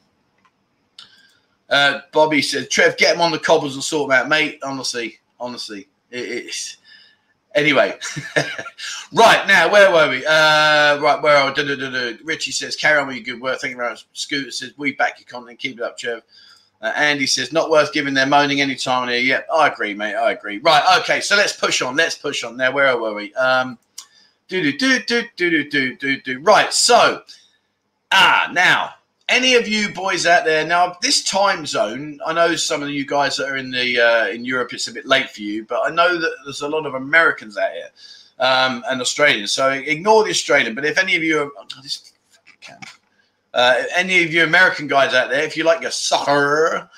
Uh, 1.68 2.00
Bobby 2.12 2.42
said, 2.42 2.70
Trev, 2.70 2.96
get 2.96 3.16
him 3.16 3.20
on 3.20 3.32
the 3.32 3.38
cobbles 3.38 3.74
and 3.74 3.82
sort 3.82 4.08
them 4.08 4.18
out, 4.18 4.28
mate. 4.28 4.60
Honestly, 4.62 5.18
honestly, 5.40 5.88
it, 6.10 6.28
it's 6.28 6.76
Anyway, 7.56 7.98
right 9.14 9.46
now, 9.48 9.72
where 9.72 9.90
were 9.90 10.10
we? 10.10 10.18
Uh, 10.26 11.00
right, 11.00 11.18
where 11.22 11.38
are 11.38 11.54
we? 11.56 12.18
Richie 12.22 12.50
says, 12.50 12.76
carry 12.76 13.00
on 13.00 13.06
with 13.06 13.16
your 13.16 13.24
good 13.24 13.40
work. 13.40 13.58
Thank 13.60 13.70
you 13.70 13.78
very 13.78 13.88
much. 13.88 14.06
Scooter 14.12 14.50
says, 14.50 14.74
we 14.76 14.92
back 14.92 15.18
your 15.18 15.24
content. 15.24 15.58
Keep 15.58 15.78
it 15.78 15.82
up, 15.82 15.96
Trev. 15.96 16.20
Uh, 16.86 16.92
Andy 16.94 17.26
says, 17.26 17.52
not 17.52 17.68
worth 17.68 17.92
giving 17.92 18.14
their 18.14 18.26
moaning 18.26 18.60
any 18.60 18.76
time 18.76 19.08
here. 19.08 19.18
Yep, 19.18 19.48
I 19.52 19.66
agree, 19.66 19.92
mate. 19.92 20.14
I 20.14 20.30
agree. 20.30 20.58
Right, 20.58 21.00
okay, 21.00 21.20
so 21.20 21.34
let's 21.34 21.52
push 21.52 21.82
on. 21.82 21.96
Let's 21.96 22.14
push 22.14 22.44
on. 22.44 22.56
Now, 22.56 22.70
where 22.70 22.96
were 22.96 23.12
we? 23.12 23.34
Um, 23.34 23.76
do, 24.46 24.62
do, 24.62 25.00
do, 25.00 25.22
do, 25.36 25.50
do, 25.50 25.68
do, 25.68 25.96
do, 25.96 26.20
do. 26.20 26.40
Right, 26.40 26.72
so, 26.72 27.22
ah, 28.12 28.50
now, 28.52 28.94
any 29.28 29.56
of 29.56 29.66
you 29.66 29.92
boys 29.92 30.24
out 30.24 30.44
there 30.44 30.64
now 30.64 30.96
this 31.02 31.24
time 31.24 31.66
zone 31.66 32.16
i 32.24 32.32
know 32.32 32.54
some 32.54 32.80
of 32.80 32.88
you 32.88 33.04
guys 33.04 33.36
that 33.36 33.48
are 33.48 33.56
in 33.56 33.72
the 33.72 34.00
uh, 34.00 34.28
in 34.28 34.44
europe 34.44 34.72
it's 34.72 34.86
a 34.86 34.92
bit 34.92 35.04
late 35.04 35.28
for 35.28 35.42
you 35.42 35.64
but 35.64 35.80
i 35.84 35.90
know 35.90 36.16
that 36.16 36.30
there's 36.44 36.60
a 36.60 36.68
lot 36.68 36.86
of 36.86 36.94
americans 36.94 37.58
out 37.58 37.72
here 37.72 37.90
um, 38.38 38.84
and 38.88 39.00
australians 39.00 39.50
so 39.50 39.70
ignore 39.70 40.22
the 40.22 40.30
australian 40.30 40.76
but 40.76 40.84
if 40.84 40.96
any 40.96 41.16
of 41.16 41.24
you 41.24 41.40
are 41.40 41.50
oh, 41.58 41.82
this 41.82 42.12
uh, 43.56 43.82
any 43.96 44.22
of 44.22 44.32
you 44.32 44.44
american 44.44 44.86
guys 44.86 45.12
out 45.12 45.30
there 45.30 45.42
if 45.42 45.56
you 45.56 45.64
like 45.64 45.82
your 45.82 45.90
soccer 45.90 46.88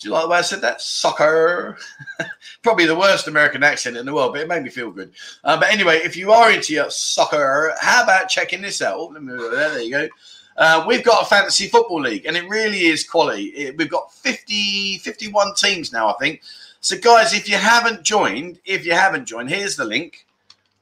do 0.00 0.08
you 0.08 0.14
like 0.14 0.22
the 0.22 0.28
way 0.30 0.38
I 0.38 0.40
said 0.40 0.62
that? 0.62 0.80
Soccer. 0.80 1.76
Probably 2.62 2.86
the 2.86 2.96
worst 2.96 3.28
American 3.28 3.62
accent 3.62 3.98
in 3.98 4.06
the 4.06 4.14
world, 4.14 4.32
but 4.32 4.40
it 4.40 4.48
made 4.48 4.62
me 4.62 4.70
feel 4.70 4.90
good. 4.90 5.12
Uh, 5.44 5.60
but 5.60 5.70
anyway, 5.70 5.96
if 5.98 6.16
you 6.16 6.32
are 6.32 6.50
into 6.50 6.72
your 6.72 6.90
soccer, 6.90 7.74
how 7.78 8.02
about 8.02 8.30
checking 8.30 8.62
this 8.62 8.80
out? 8.80 8.96
Oh, 8.98 9.50
there 9.52 9.82
you 9.82 9.90
go. 9.90 10.08
Uh, 10.56 10.84
we've 10.88 11.04
got 11.04 11.22
a 11.22 11.26
fantasy 11.26 11.66
football 11.66 12.00
league, 12.00 12.24
and 12.24 12.34
it 12.34 12.48
really 12.48 12.86
is 12.86 13.06
quality. 13.06 13.48
It, 13.48 13.76
we've 13.76 13.90
got 13.90 14.12
50, 14.12 14.98
51 14.98 15.54
teams 15.54 15.92
now, 15.92 16.08
I 16.08 16.14
think. 16.18 16.40
So, 16.80 16.98
guys, 16.98 17.34
if 17.34 17.46
you 17.46 17.56
haven't 17.56 18.02
joined, 18.02 18.58
if 18.64 18.86
you 18.86 18.92
haven't 18.92 19.26
joined, 19.26 19.50
here's 19.50 19.76
the 19.76 19.84
link. 19.84 20.26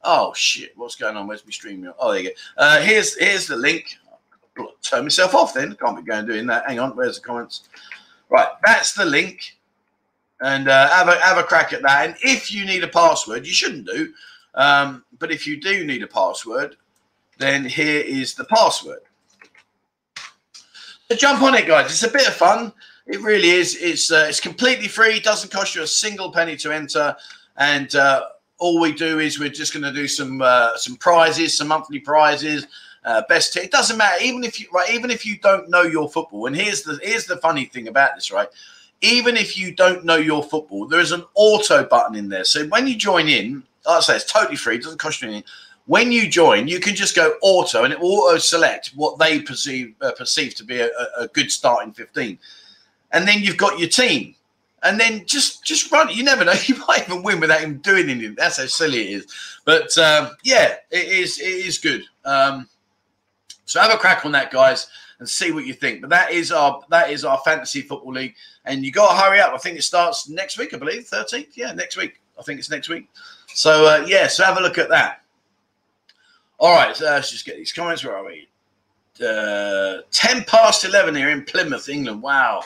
Oh 0.05 0.33
shit, 0.33 0.73
what's 0.77 0.95
going 0.95 1.17
on? 1.17 1.27
Where's 1.27 1.45
my 1.45 1.51
stream? 1.51 1.93
Oh, 1.99 2.13
there 2.13 2.23
you 2.23 2.29
go. 2.29 2.35
Uh, 2.57 2.81
here's 2.81 3.19
here's 3.19 3.49
the 3.49 3.57
link. 3.57 3.99
Turn 4.83 5.05
myself 5.05 5.35
off 5.35 5.55
then. 5.55 5.77
Can't 5.77 5.97
be 5.97 6.03
going 6.03 6.27
doing 6.27 6.47
that. 6.47 6.67
Hang 6.67 6.79
on, 6.79 6.97
where's 6.97 7.21
the 7.21 7.27
comments? 7.27 7.69
Right, 8.31 8.49
that's 8.65 8.93
the 8.93 9.05
link, 9.05 9.57
and 10.41 10.69
uh, 10.69 10.89
have 10.91 11.09
a 11.09 11.19
have 11.21 11.39
a 11.39 11.43
crack 11.43 11.73
at 11.73 11.83
that. 11.83 12.07
And 12.07 12.17
if 12.23 12.53
you 12.53 12.67
need 12.67 12.85
a 12.85 12.89
password, 12.89 13.47
you 13.47 13.53
shouldn't 13.53 13.87
do, 13.87 14.13
um, 14.55 15.05
but 15.19 15.31
if 15.31 15.47
you 15.47 15.59
do 15.59 15.85
need 15.85 16.03
a 16.03 16.07
password, 16.07 16.77
then 17.39 17.65
here 17.65 18.03
is 18.03 18.35
the 18.35 18.45
password. 18.45 19.01
So 21.09 21.17
jump 21.17 21.41
on 21.43 21.55
it, 21.55 21.67
guys. 21.67 21.87
It's 21.87 22.03
a 22.03 22.11
bit 22.11 22.29
of 22.29 22.35
fun. 22.35 22.73
It 23.07 23.23
really 23.23 23.49
is. 23.49 23.77
It's 23.77 24.13
uh, 24.13 24.27
it's 24.29 24.41
completely 24.41 24.89
free. 24.89 25.17
It 25.17 25.25
doesn't 25.25 25.51
cost 25.51 25.75
you 25.75 25.83
a 25.83 25.87
single 25.87 26.31
penny 26.31 26.57
to 26.57 26.71
enter, 26.71 27.17
and 27.57 27.95
uh, 27.95 28.25
all 28.59 28.79
we 28.79 28.93
do 28.93 29.21
is 29.21 29.39
we're 29.39 29.49
just 29.49 29.73
going 29.73 29.85
to 29.85 29.93
do 29.93 30.07
some 30.07 30.43
uh, 30.43 30.77
some 30.77 30.97
prizes, 30.97 31.57
some 31.57 31.69
monthly 31.69 32.01
prizes. 32.01 32.67
Uh, 33.09 33.23
best 33.27 33.57
It 33.57 33.71
doesn't 33.71 33.97
matter, 33.97 34.23
even 34.23 34.45
if 34.45 34.61
you 34.61 34.67
right, 34.71 34.91
even 34.93 35.11
if 35.11 35.25
you 35.25 35.39
don't 35.39 35.71
know 35.71 35.83
your 35.83 36.11
football. 36.11 36.47
And 36.47 36.55
here's 36.55 36.83
the 36.83 37.01
here's 37.03 37.25
the 37.25 37.39
funny 37.39 37.65
thing 37.65 37.89
about 37.89 38.15
this, 38.15 38.31
right? 38.31 38.49
Even 39.01 39.37
if 39.37 39.57
you 39.57 39.75
don't 39.75 40.05
know 40.05 40.17
your 40.17 40.43
football, 40.43 40.87
there 40.87 41.01
is 41.01 41.13
an 41.13 41.25
auto 41.35 41.85
button 41.85 42.17
in 42.17 42.29
there. 42.29 42.45
So 42.45 42.67
when 42.67 42.87
you 42.87 42.97
join 42.97 43.29
in, 43.29 43.63
like 43.87 43.97
I 43.97 44.01
say, 44.01 44.17
it's 44.17 44.31
totally 44.31 44.57
free. 44.57 44.75
It 44.75 44.83
doesn't 44.83 44.99
cost 44.99 45.23
you 45.23 45.29
anything 45.29 45.45
when 45.89 46.13
you 46.13 46.29
join, 46.29 46.69
you 46.69 46.81
can 46.81 46.95
just 46.95 47.17
go 47.17 47.35
auto 47.41 47.83
and 47.83 47.95
it 47.95 47.99
will 47.99 48.13
auto 48.13 48.37
select 48.37 48.93
what 48.95 49.19
they 49.19 49.41
perceive 49.41 49.95
uh, 50.03 50.13
perceive 50.13 50.55
to 50.57 50.65
be 50.65 50.81
a, 50.81 50.91
a, 51.17 51.27
good 51.29 51.51
starting 51.51 51.95
15. 51.95 52.39
And 53.13 53.27
then 53.27 53.41
you've 53.41 53.57
got 53.57 53.79
your 53.79 53.89
team. 53.89 54.35
And 54.83 55.01
then 55.01 55.25
just 55.25 55.65
just 55.65 55.91
run 55.91 56.11
it. 56.11 56.15
You 56.15 56.25
never 56.25 56.45
know. 56.45 56.53
You 56.67 56.77
might 56.87 57.09
even 57.09 57.23
win 57.23 57.41
without 57.41 57.63
him 57.63 57.79
doing 57.79 58.11
anything. 58.11 58.37
That's 58.37 58.59
how 58.59 58.67
silly 58.67 59.01
it 59.01 59.11
is. 59.17 59.27
But 59.65 59.97
um, 59.97 60.37
yeah, 60.45 60.75
it 60.91 61.09
is 61.09 61.41
it 61.41 61.67
is 61.67 61.79
good. 61.79 62.05
Um, 62.25 62.69
so 63.69 63.81
have 63.81 63.93
a 63.93 63.99
crack 63.99 64.25
on 64.25 64.33
that, 64.33 64.51
guys, 64.51 64.87
and 65.19 65.29
see 65.29 65.53
what 65.53 65.67
you 65.67 65.75
think. 65.75 66.01
But 66.01 66.11
that 66.11 66.33
is 66.33 66.51
our 66.53 66.83
that 66.89 67.11
is 67.11 67.25
our 67.25 67.39
fantasy 67.45 67.83
football 67.83 68.13
league, 68.13 68.35
and 68.65 68.85
you 68.85 68.91
got 68.91 69.13
to 69.13 69.21
hurry 69.21 69.41
up. 69.41 69.53
I 69.53 69.59
think 69.59 69.79
it 69.79 69.83
starts 69.83 70.29
next 70.29 70.59
week, 70.59 70.73
I 70.73 70.79
believe, 70.79 71.07
thirteenth. 71.07 71.57
Yeah, 71.57 71.73
next 71.73 71.97
week. 71.97 72.21
I 72.39 72.43
think 72.43 72.59
it's 72.59 72.71
next 72.71 72.89
week. 72.89 73.09
So 73.49 73.87
uh, 73.87 74.05
yeah, 74.07 74.27
so 74.27 74.45
have 74.45 74.57
a 74.57 74.61
look 74.61 74.79
at 74.79 74.89
that. 74.89 75.23
All 76.59 76.75
right, 76.75 76.97
so 76.97 77.05
let's 77.05 77.31
just 77.31 77.45
get 77.45 77.57
these 77.57 77.73
comments. 77.73 78.05
Where 78.05 78.17
are 78.17 78.25
we? 78.25 78.49
Uh, 79.25 80.03
10 80.11 80.45
past 80.45 80.85
11 80.85 81.15
here 81.15 81.31
in 81.31 81.45
Plymouth, 81.45 81.89
England. 81.89 82.23
Wow. 82.23 82.63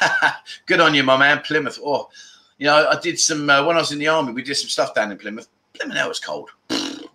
Good 0.66 0.80
on 0.80 0.94
you, 0.94 1.02
my 1.02 1.16
man. 1.16 1.40
Plymouth. 1.40 1.78
Oh, 1.82 2.10
you 2.58 2.66
know, 2.66 2.88
I 2.88 2.98
did 3.00 3.18
some, 3.18 3.48
uh, 3.48 3.64
when 3.64 3.76
I 3.76 3.80
was 3.80 3.92
in 3.92 3.98
the 3.98 4.08
army, 4.08 4.32
we 4.32 4.42
did 4.42 4.54
some 4.56 4.68
stuff 4.68 4.94
down 4.94 5.12
in 5.12 5.18
Plymouth. 5.18 5.48
Plymouth, 5.74 5.96
that 5.96 6.08
was 6.08 6.18
cold. 6.18 6.50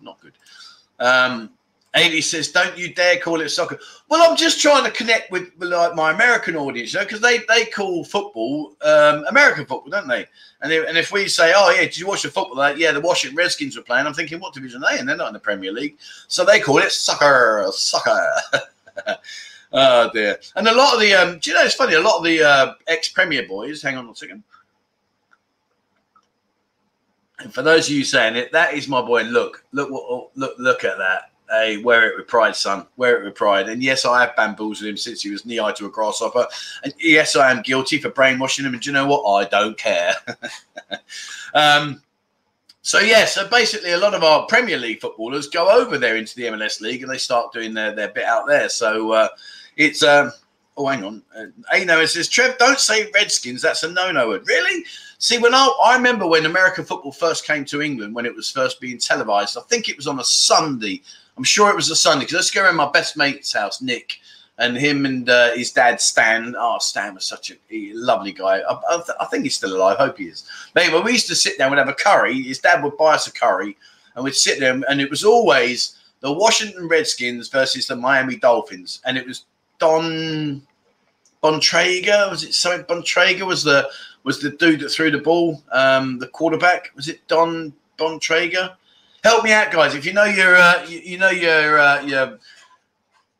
Not 0.00 0.20
good. 0.20 0.32
Um, 0.98 1.50
Ailey 1.94 2.22
says, 2.22 2.48
"Don't 2.48 2.76
you 2.78 2.94
dare 2.94 3.18
call 3.18 3.42
it 3.42 3.50
soccer." 3.50 3.78
Well, 4.08 4.28
I'm 4.28 4.36
just 4.36 4.62
trying 4.62 4.84
to 4.84 4.90
connect 4.90 5.30
with, 5.30 5.52
like 5.58 5.94
my 5.94 6.12
American 6.12 6.56
audience, 6.56 6.94
you 6.94 7.00
know, 7.00 7.04
because 7.04 7.20
they 7.20 7.40
they 7.48 7.66
call 7.66 8.04
football 8.04 8.74
um, 8.80 9.26
American 9.28 9.66
football, 9.66 9.90
don't 9.90 10.08
they? 10.08 10.26
And 10.62 10.72
if, 10.72 10.88
and 10.88 10.96
if 10.96 11.12
we 11.12 11.28
say, 11.28 11.52
"Oh 11.54 11.70
yeah, 11.70 11.82
did 11.82 11.98
you 11.98 12.06
watch 12.06 12.22
the 12.22 12.30
football?" 12.30 12.56
Like, 12.56 12.78
yeah, 12.78 12.92
the 12.92 13.00
Washington 13.00 13.36
Redskins 13.36 13.76
were 13.76 13.82
playing. 13.82 14.06
I'm 14.06 14.14
thinking, 14.14 14.40
what 14.40 14.54
division 14.54 14.82
are 14.82 14.90
they 14.90 15.00
in? 15.00 15.06
They're 15.06 15.16
not 15.16 15.28
in 15.28 15.34
the 15.34 15.40
Premier 15.40 15.70
League, 15.70 15.98
so 16.28 16.46
they 16.46 16.60
call 16.60 16.78
it 16.78 16.92
soccer, 16.92 17.68
soccer. 17.72 18.32
oh 19.74 20.10
dear. 20.14 20.40
And 20.56 20.66
a 20.68 20.74
lot 20.74 20.94
of 20.94 21.00
the, 21.00 21.12
um, 21.12 21.38
do 21.40 21.50
you 21.50 21.56
know, 21.56 21.64
it's 21.64 21.74
funny. 21.74 21.94
A 21.94 22.00
lot 22.00 22.18
of 22.18 22.24
the 22.24 22.42
uh, 22.42 22.74
ex 22.86 23.10
Premier 23.10 23.46
boys. 23.46 23.82
Hang 23.82 23.98
on 23.98 24.08
a 24.08 24.16
second. 24.16 24.42
And 27.38 27.52
for 27.52 27.60
those 27.60 27.88
of 27.88 27.94
you 27.94 28.04
saying 28.04 28.36
it, 28.36 28.50
that 28.52 28.72
is 28.72 28.88
my 28.88 29.02
boy. 29.02 29.24
Look, 29.24 29.64
look, 29.72 30.30
look, 30.36 30.54
look 30.58 30.84
at 30.84 30.96
that 30.96 31.31
Hey, 31.52 31.76
wear 31.76 32.10
it 32.10 32.16
with 32.16 32.28
pride, 32.28 32.56
son. 32.56 32.86
Wear 32.96 33.20
it 33.20 33.24
with 33.24 33.34
pride. 33.34 33.68
And 33.68 33.82
yes, 33.82 34.06
I 34.06 34.22
have 34.22 34.34
bamboozled 34.34 34.88
him 34.88 34.96
since 34.96 35.20
he 35.20 35.30
was 35.30 35.44
knee 35.44 35.58
high 35.58 35.72
to 35.72 35.84
a 35.84 35.90
grasshopper. 35.90 36.46
And 36.82 36.94
yes, 36.98 37.36
I 37.36 37.50
am 37.50 37.60
guilty 37.60 37.98
for 37.98 38.08
brainwashing 38.08 38.64
him. 38.64 38.72
And 38.72 38.82
do 38.82 38.88
you 38.88 38.94
know 38.94 39.06
what? 39.06 39.30
I 39.30 39.46
don't 39.50 39.76
care. 39.76 40.14
um, 41.54 42.00
so 42.80 43.00
yeah, 43.00 43.26
so 43.26 43.46
basically, 43.48 43.92
a 43.92 43.98
lot 43.98 44.14
of 44.14 44.24
our 44.24 44.46
Premier 44.46 44.78
League 44.78 45.00
footballers 45.00 45.46
go 45.46 45.70
over 45.70 45.98
there 45.98 46.16
into 46.16 46.34
the 46.36 46.44
MLS 46.44 46.80
League 46.80 47.02
and 47.02 47.12
they 47.12 47.18
start 47.18 47.52
doing 47.52 47.74
their, 47.74 47.94
their 47.94 48.08
bit 48.08 48.24
out 48.24 48.48
there. 48.48 48.70
So 48.70 49.12
uh, 49.12 49.28
it's 49.76 50.02
um, 50.02 50.32
oh, 50.76 50.86
hang 50.86 51.04
on, 51.04 51.22
uh, 51.36 51.84
know 51.84 52.00
it 52.00 52.08
says 52.08 52.28
Trev, 52.28 52.56
don't 52.58 52.78
say 52.78 53.10
Redskins. 53.12 53.62
That's 53.62 53.82
a 53.82 53.90
no-no 53.90 54.28
word. 54.28 54.48
Really? 54.48 54.84
See, 55.18 55.38
when 55.38 55.54
I, 55.54 55.72
I 55.84 55.94
remember 55.94 56.26
when 56.26 56.46
American 56.46 56.84
football 56.84 57.12
first 57.12 57.46
came 57.46 57.64
to 57.66 57.82
England, 57.82 58.14
when 58.14 58.26
it 58.26 58.34
was 58.34 58.50
first 58.50 58.80
being 58.80 58.98
televised, 58.98 59.56
I 59.56 59.60
think 59.68 59.88
it 59.88 59.96
was 59.96 60.06
on 60.06 60.18
a 60.18 60.24
Sunday 60.24 61.02
I'm 61.36 61.44
sure 61.44 61.70
it 61.70 61.76
was 61.76 61.90
a 61.90 61.96
Sunday 61.96 62.24
because 62.24 62.34
let's 62.34 62.50
go 62.50 62.64
around 62.64 62.76
my 62.76 62.90
best 62.90 63.16
mate's 63.16 63.52
house, 63.52 63.80
Nick, 63.80 64.18
and 64.58 64.76
him 64.76 65.06
and 65.06 65.28
uh, 65.28 65.52
his 65.54 65.72
dad 65.72 66.00
Stan. 66.00 66.54
Oh, 66.58 66.78
Stan 66.78 67.14
was 67.14 67.24
such 67.24 67.50
a 67.50 67.92
lovely 67.94 68.32
guy. 68.32 68.60
I, 68.60 68.72
I, 68.74 69.02
I, 69.20 69.24
think 69.26 69.44
he's 69.44 69.56
still 69.56 69.76
alive. 69.76 69.96
Hope 69.96 70.18
he 70.18 70.24
is. 70.24 70.44
But 70.74 70.84
anyway, 70.84 71.02
we 71.02 71.12
used 71.12 71.28
to 71.28 71.34
sit 71.34 71.58
down, 71.58 71.70
we'd 71.70 71.78
have 71.78 71.88
a 71.88 71.94
curry. 71.94 72.42
His 72.42 72.58
dad 72.58 72.82
would 72.84 72.96
buy 72.96 73.14
us 73.14 73.26
a 73.26 73.32
curry, 73.32 73.76
and 74.14 74.24
we'd 74.24 74.34
sit 74.34 74.60
there, 74.60 74.78
and 74.88 75.00
it 75.00 75.10
was 75.10 75.24
always 75.24 75.96
the 76.20 76.32
Washington 76.32 76.86
Redskins 76.86 77.48
versus 77.48 77.86
the 77.86 77.96
Miami 77.96 78.36
Dolphins, 78.36 79.00
and 79.04 79.16
it 79.16 79.26
was 79.26 79.46
Don 79.78 80.62
Bontrager. 81.42 82.30
Was 82.30 82.44
it 82.44 82.54
something? 82.54 82.84
Bontrager 82.84 83.46
was 83.46 83.64
the 83.64 83.88
was 84.22 84.40
the 84.40 84.50
dude 84.50 84.80
that 84.80 84.90
threw 84.90 85.10
the 85.10 85.18
ball. 85.18 85.62
Um, 85.72 86.18
the 86.18 86.28
quarterback 86.28 86.92
was 86.94 87.08
it 87.08 87.26
Don 87.26 87.72
Bontrager? 87.98 88.76
Help 89.22 89.44
me 89.44 89.52
out, 89.52 89.70
guys. 89.70 89.94
If 89.94 90.04
you 90.04 90.12
know 90.12 90.24
your, 90.24 90.56
uh, 90.56 90.84
you, 90.86 90.98
you, 91.00 91.18
know 91.18 91.30
your, 91.30 91.78
uh, 91.78 92.02
your 92.02 92.38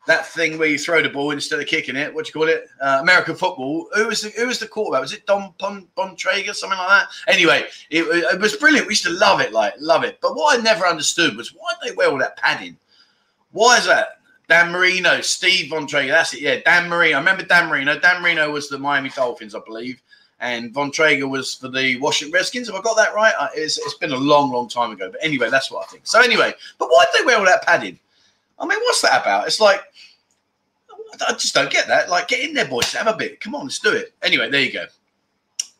that 0.06 0.26
thing 0.26 0.58
where 0.58 0.68
you 0.68 0.78
throw 0.78 1.00
the 1.02 1.08
ball 1.08 1.30
instead 1.30 1.60
of 1.60 1.66
kicking 1.66 1.96
it. 1.96 2.12
What 2.12 2.24
do 2.24 2.30
you 2.30 2.32
call 2.32 2.48
it? 2.48 2.68
Uh, 2.80 2.98
American 3.00 3.36
football. 3.36 3.88
Who 3.94 4.08
was 4.08 4.22
the 4.22 4.30
who 4.30 4.48
was 4.48 4.58
the 4.58 4.66
quarterback? 4.66 5.00
Was 5.00 5.12
it 5.12 5.26
Don 5.26 5.54
Bon 5.58 5.86
Bontrager, 5.96 6.54
something 6.54 6.78
like 6.78 6.88
that? 6.88 7.08
Anyway, 7.28 7.66
it, 7.90 8.02
it, 8.02 8.40
was 8.40 8.56
brilliant. 8.56 8.86
We 8.86 8.92
used 8.92 9.04
to 9.04 9.10
love 9.10 9.40
it, 9.40 9.52
like 9.52 9.74
love 9.78 10.02
it. 10.02 10.18
But 10.20 10.34
what 10.34 10.58
I 10.58 10.62
never 10.62 10.86
understood 10.86 11.36
was 11.36 11.54
why 11.54 11.72
they 11.84 11.92
wear 11.92 12.10
all 12.10 12.18
that 12.18 12.36
padding? 12.36 12.76
Why 13.52 13.78
is 13.78 13.86
that? 13.86 14.20
Dan 14.48 14.72
Marino, 14.72 15.20
Steve 15.20 15.70
Bontrager. 15.70 16.08
That's 16.08 16.34
it. 16.34 16.40
Yeah, 16.40 16.56
Dan 16.64 16.88
Marino. 16.88 17.16
I 17.16 17.20
remember 17.20 17.44
Dan 17.44 17.68
Marino. 17.68 17.98
Dan 17.98 18.22
Marino 18.22 18.50
was 18.50 18.68
the 18.68 18.78
Miami 18.78 19.10
Dolphins, 19.10 19.54
I 19.54 19.60
believe 19.64 20.02
and 20.42 20.74
Bontrager 20.74 21.30
was 21.30 21.54
for 21.54 21.68
the 21.68 21.98
Washington 22.00 22.34
Redskins. 22.34 22.66
Have 22.66 22.76
I 22.76 22.82
got 22.82 22.96
that 22.96 23.14
right? 23.14 23.32
It's, 23.54 23.78
it's 23.78 23.94
been 23.94 24.10
a 24.10 24.16
long, 24.16 24.50
long 24.50 24.68
time 24.68 24.90
ago. 24.90 25.08
But 25.08 25.24
anyway, 25.24 25.48
that's 25.48 25.70
what 25.70 25.84
I 25.84 25.86
think. 25.86 26.02
So 26.04 26.20
anyway, 26.20 26.52
but 26.78 26.88
why 26.88 27.04
did 27.04 27.20
they 27.22 27.24
wear 27.24 27.38
all 27.38 27.44
that 27.46 27.62
padding? 27.62 27.98
I 28.58 28.66
mean, 28.66 28.78
what's 28.80 29.00
that 29.02 29.22
about? 29.22 29.46
It's 29.46 29.60
like 29.60 29.80
I 31.26 31.32
just 31.34 31.54
don't 31.54 31.70
get 31.70 31.86
that. 31.86 32.10
Like, 32.10 32.28
get 32.28 32.40
in 32.40 32.54
there, 32.54 32.66
boys. 32.66 32.92
Have 32.92 33.06
a 33.06 33.16
bit. 33.16 33.40
Come 33.40 33.54
on, 33.54 33.64
let's 33.64 33.78
do 33.78 33.92
it. 33.92 34.14
Anyway, 34.22 34.50
there 34.50 34.62
you 34.62 34.72
go. 34.72 34.86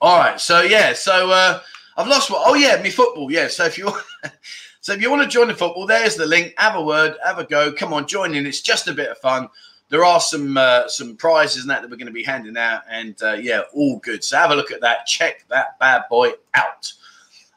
All 0.01 0.19
right. 0.19 0.41
So 0.41 0.63
yeah. 0.63 0.93
So 0.93 1.31
uh, 1.31 1.61
I've 1.97 2.09
lost 2.09 2.31
what? 2.31 2.43
Oh 2.45 2.55
yeah, 2.55 2.81
me 2.81 2.91
football. 2.91 3.31
Yeah. 3.31 3.49
So 3.49 3.65
if 3.65 3.77
you 3.77 3.93
so 4.81 4.93
if 4.93 5.03
you 5.03 5.11
want 5.11 5.23
to 5.23 5.29
join 5.29 5.49
the 5.49 5.55
football, 5.55 5.87
there's 5.87 6.15
the 6.15 6.27
link. 6.27 6.55
Have 6.59 6.77
a 6.77 6.83
word. 6.83 7.17
Have 7.25 7.39
a 7.39 7.45
go. 7.45 7.73
Come 7.73 7.93
on, 7.93 8.07
join 8.07 8.35
in. 8.35 8.47
It's 8.47 8.61
just 8.61 8.87
a 8.87 8.95
bit 8.95 9.11
of 9.11 9.19
fun 9.19 9.49
there 9.93 10.07
are 10.07 10.21
some 10.21 10.57
uh, 10.57 10.89
some 10.89 11.17
prizes 11.17 11.61
and 11.63 11.71
that 11.71 11.83
that 11.83 11.91
we're 11.91 11.99
going 11.99 12.07
to 12.07 12.13
be 12.13 12.25
handing 12.25 12.57
out, 12.57 12.81
and 12.91 13.15
uh, 13.23 13.35
yeah, 13.35 13.61
all 13.75 13.99
good. 13.99 14.25
So 14.25 14.39
have 14.39 14.51
a 14.51 14.57
look 14.57 14.73
at 14.73 14.81
that. 14.81 15.05
Check 15.05 15.45
that 15.51 15.79
bad 15.79 16.05
boy 16.09 16.31
out. 16.55 16.91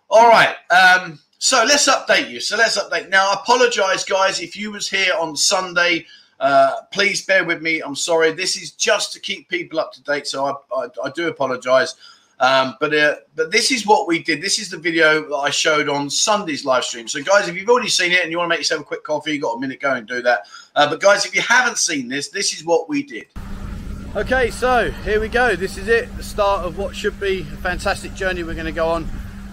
All 0.10 0.28
right. 0.28 0.54
Um, 0.70 1.18
so 1.38 1.64
let's 1.66 1.88
update 1.88 2.30
you. 2.30 2.42
So 2.42 2.58
let's 2.58 2.78
update. 2.78 3.08
Now, 3.08 3.30
I 3.30 3.36
apologize, 3.36 4.04
guys, 4.04 4.42
if 4.42 4.58
you 4.58 4.72
was 4.72 4.90
here 4.90 5.14
on 5.18 5.38
Sunday. 5.38 6.06
Uh, 6.38 6.82
please 6.92 7.26
bear 7.26 7.46
with 7.46 7.62
me. 7.62 7.80
I'm 7.80 7.96
sorry. 7.96 8.34
This 8.34 8.62
is 8.62 8.72
just 8.72 9.14
to 9.14 9.22
keep 9.22 9.48
people 9.48 9.80
up 9.80 9.94
to 9.94 10.04
date. 10.04 10.28
So 10.28 10.46
I, 10.46 10.54
I, 10.76 10.88
I 11.06 11.10
do 11.12 11.30
apologize. 11.30 11.96
Um, 12.40 12.76
but 12.80 12.94
uh, 12.94 13.16
but 13.36 13.52
this 13.52 13.72
is 13.72 13.88
what 13.88 14.08
we 14.08 14.22
did. 14.22 14.42
This 14.42 14.60
is 14.60 14.70
the 14.70 14.78
video 14.78 15.30
that 15.30 15.36
I 15.36 15.50
showed 15.50 15.88
on 15.88 16.10
Sunday's 16.10 16.66
live 16.66 16.84
stream. 16.84 17.08
So 17.08 17.24
guys, 17.24 17.48
if 17.48 17.56
you've 17.56 17.70
already 17.70 17.90
seen 17.90 18.12
it 18.12 18.24
and 18.24 18.32
you 18.32 18.38
want 18.38 18.48
to 18.48 18.50
make 18.50 18.60
yourself 18.60 18.82
a 18.82 18.84
quick 18.84 19.04
coffee, 19.04 19.34
you 19.34 19.42
got 19.42 19.54
a 19.54 19.60
minute, 19.60 19.80
go 19.80 19.94
and 19.94 20.06
do 20.06 20.22
that. 20.22 20.48
Uh, 20.76 20.90
but 20.90 21.00
guys, 21.00 21.26
if 21.26 21.34
you 21.34 21.42
haven't 21.42 21.78
seen 21.78 22.10
this, 22.10 22.30
this 22.30 22.54
is 22.54 22.66
what 22.66 22.90
we 22.90 23.04
did. 23.04 23.28
Okay, 24.16 24.50
so 24.50 24.92
here 24.92 25.20
we 25.20 25.28
go. 25.28 25.56
This 25.56 25.78
is 25.78 25.88
it, 25.88 26.16
the 26.18 26.24
start 26.24 26.66
of 26.66 26.78
what 26.78 26.96
should 26.96 27.20
be 27.20 27.42
a 27.42 27.58
fantastic 27.58 28.14
journey 28.14 28.44
we're 28.44 28.54
going 28.54 28.66
to 28.66 28.72
go 28.72 28.88
on 28.88 29.08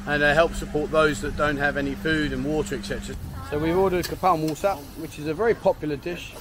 and 0.06 0.22
uh, 0.22 0.34
help 0.34 0.54
support 0.54 0.90
those 0.90 1.20
that 1.20 1.36
don't 1.36 1.56
have 1.56 1.76
any 1.76 1.94
food 1.94 2.32
and 2.32 2.44
water, 2.44 2.76
etc. 2.76 3.16
So 3.50 3.58
we've 3.58 3.76
ordered 3.76 4.04
kapau 4.04 4.38
musa, 4.38 4.76
which 4.98 5.18
is 5.18 5.26
a 5.26 5.34
very 5.34 5.54
popular 5.54 5.96
dish. 5.96 6.32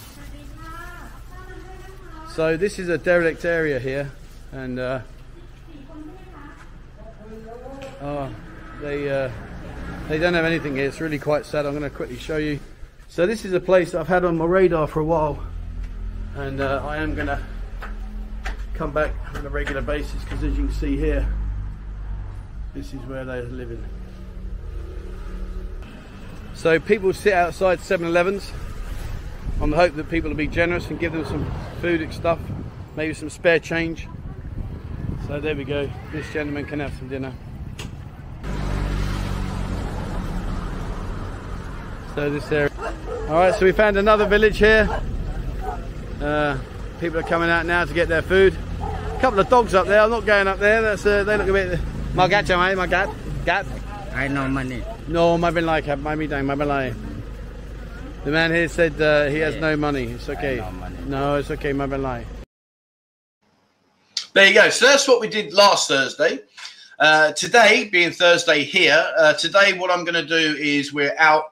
So 2.34 2.58
this 2.58 2.80
is 2.80 2.90
a 2.90 2.98
derelict 2.98 3.44
area 3.44 3.80
here, 3.80 4.12
and 4.52 4.80
uh, 4.80 5.02
oh, 8.02 8.30
they 8.82 9.10
uh, 9.10 9.30
they 10.08 10.18
don't 10.18 10.34
have 10.34 10.46
anything 10.46 10.76
here. 10.76 10.88
It's 10.88 11.02
really 11.02 11.20
quite 11.20 11.46
sad. 11.46 11.66
I'm 11.66 11.78
going 11.78 11.90
to 11.90 11.96
quickly 11.96 12.18
show 12.18 12.38
you. 12.38 12.60
So 13.08 13.26
this 13.26 13.46
is 13.46 13.54
a 13.54 13.60
place 13.60 13.94
I've 13.94 14.08
had 14.08 14.26
on 14.26 14.38
my 14.38 14.46
radar 14.46 14.88
for 14.88 15.00
a 15.00 15.06
while, 15.06 15.44
and 16.36 16.62
uh, 16.62 16.82
I 16.86 16.98
am 16.98 17.16
going 17.16 17.28
to 17.28 17.42
come 18.74 18.92
back 18.92 19.14
on 19.36 19.46
a 19.46 19.50
regular 19.50 19.82
basis 19.82 20.24
because 20.24 20.44
as 20.44 20.58
you 20.58 20.66
can 20.66 20.74
see 20.74 20.98
here, 20.98 21.28
this 22.74 22.94
is 22.94 23.02
where 23.02 23.26
they're 23.26 23.44
living. 23.44 23.84
So 26.56 26.80
people 26.80 27.12
sit 27.14 27.34
outside 27.34 27.80
7-Elevens 27.80 28.52
on 29.60 29.72
the 29.72 29.76
hope 29.76 29.96
that 29.96 30.10
people 30.10 30.30
will 30.30 30.38
be 30.38 30.48
generous 30.48 30.88
and 30.88 31.00
give 31.00 31.12
them 31.12 31.26
some 31.26 31.52
food 31.82 32.02
and 32.02 32.14
stuff, 32.14 32.40
maybe 32.96 33.14
some 33.14 33.30
spare 33.30 33.60
change. 33.60 34.08
So 35.28 35.40
there 35.40 35.56
we 35.56 35.64
go. 35.64 35.90
This 36.12 36.32
gentleman 36.32 36.66
can 36.66 36.80
have 36.80 36.94
some 36.98 37.08
dinner. 37.08 37.34
So 42.16 42.30
this 42.30 42.52
area. 42.52 42.72
All 43.30 43.36
right, 43.36 43.56
so 43.56 43.66
we 43.66 43.72
found 43.72 43.98
another 43.98 44.26
village 44.26 44.58
here. 44.58 44.90
Uh, 46.22 46.58
people 47.00 47.20
are 47.20 47.24
coming 47.24 47.50
out 47.50 47.66
now 47.66 47.86
to 47.86 47.94
get 47.94 48.08
their 48.08 48.22
food. 48.22 48.56
A 48.82 49.20
couple 49.22 49.40
of 49.40 49.50
dogs 49.50 49.74
up 49.74 49.88
there. 49.88 50.02
I'm 50.02 50.10
not 50.10 50.26
going 50.26 50.48
up 50.48 50.60
there. 50.60 50.82
That's 50.82 51.06
uh, 51.06 51.24
they 51.24 51.38
look 51.38 51.48
a 51.48 51.54
bit. 51.54 51.80
My 52.14 52.28
gat, 52.28 52.50
my 52.50 52.88
gat, 52.88 53.10
gat. 53.46 53.66
I 54.14 54.28
know 54.28 54.48
money. 54.48 54.84
No, 55.08 55.38
my 55.38 55.52
bin 55.52 55.66
like, 55.66 55.88
my 56.00 56.16
me 56.16 56.28
my 56.28 56.56
bin 56.56 56.68
like. 56.68 56.94
The 58.24 58.30
man 58.30 58.52
here 58.52 58.68
said 58.68 59.02
uh, 59.02 59.26
he 59.30 59.40
has 59.40 59.56
no 59.56 59.76
money. 59.76 60.04
It's 60.04 60.30
okay. 60.30 60.58
no 60.58 60.72
money. 60.72 60.96
No, 61.08 61.36
it's 61.36 61.50
okay. 61.50 61.74
My 61.74 61.88
bad 61.88 62.02
lie. 62.02 62.26
There 64.34 64.48
you 64.48 64.54
go. 64.54 64.70
So 64.70 64.86
that's 64.86 65.08
what 65.08 65.20
we 65.20 65.28
did 65.28 65.54
last 65.54 65.88
Thursday. 65.88 66.42
Uh, 67.00 67.32
today, 67.32 67.90
being 67.92 68.12
Thursday 68.12 68.64
here, 68.64 69.12
uh, 69.18 69.34
today 69.34 69.74
what 69.74 69.90
I'm 69.90 70.06
going 70.06 70.14
to 70.14 70.26
do 70.26 70.56
is 70.60 70.94
we're 70.94 71.16
out. 71.18 71.51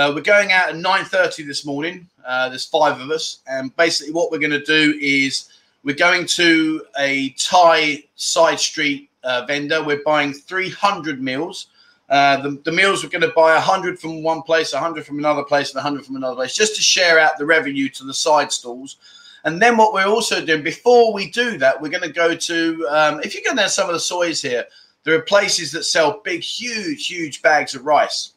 Uh, 0.00 0.10
we're 0.14 0.22
going 0.22 0.50
out 0.50 0.70
at 0.70 0.76
9:30 0.76 1.46
this 1.46 1.66
morning. 1.66 2.08
Uh, 2.24 2.48
there's 2.48 2.64
five 2.64 2.98
of 3.02 3.10
us, 3.10 3.40
and 3.46 3.76
basically 3.76 4.10
what 4.14 4.30
we're 4.30 4.38
going 4.38 4.50
to 4.50 4.64
do 4.64 4.98
is 4.98 5.50
we're 5.84 5.94
going 5.94 6.24
to 6.24 6.82
a 6.98 7.28
Thai 7.36 8.04
side 8.16 8.58
street 8.58 9.10
uh, 9.24 9.44
vendor. 9.46 9.84
We're 9.84 10.02
buying 10.02 10.32
300 10.32 11.22
meals. 11.22 11.66
Uh, 12.08 12.40
the, 12.40 12.52
the 12.64 12.72
meals 12.72 13.04
we're 13.04 13.10
going 13.10 13.20
to 13.20 13.34
buy 13.36 13.52
100 13.52 13.98
from 13.98 14.22
one 14.22 14.40
place, 14.40 14.72
100 14.72 15.04
from 15.04 15.18
another 15.18 15.44
place, 15.44 15.68
and 15.74 15.84
100 15.84 16.06
from 16.06 16.16
another 16.16 16.36
place, 16.36 16.54
just 16.54 16.74
to 16.76 16.82
share 16.82 17.18
out 17.18 17.36
the 17.36 17.44
revenue 17.44 17.90
to 17.90 18.04
the 18.04 18.14
side 18.14 18.50
stalls. 18.50 18.96
And 19.44 19.60
then 19.60 19.76
what 19.76 19.92
we're 19.92 20.06
also 20.06 20.42
doing 20.42 20.62
before 20.62 21.12
we 21.12 21.30
do 21.30 21.58
that, 21.58 21.78
we're 21.78 21.90
going 21.90 22.04
to 22.04 22.08
go 22.08 22.34
to, 22.34 22.88
um, 22.88 23.20
if 23.20 23.34
you 23.34 23.44
go 23.44 23.54
down 23.54 23.68
some 23.68 23.90
of 23.90 23.92
the 23.92 24.00
sois 24.00 24.40
here, 24.40 24.64
there 25.04 25.14
are 25.14 25.20
places 25.20 25.70
that 25.72 25.84
sell 25.84 26.22
big, 26.24 26.40
huge, 26.40 27.06
huge 27.06 27.42
bags 27.42 27.74
of 27.74 27.84
rice. 27.84 28.32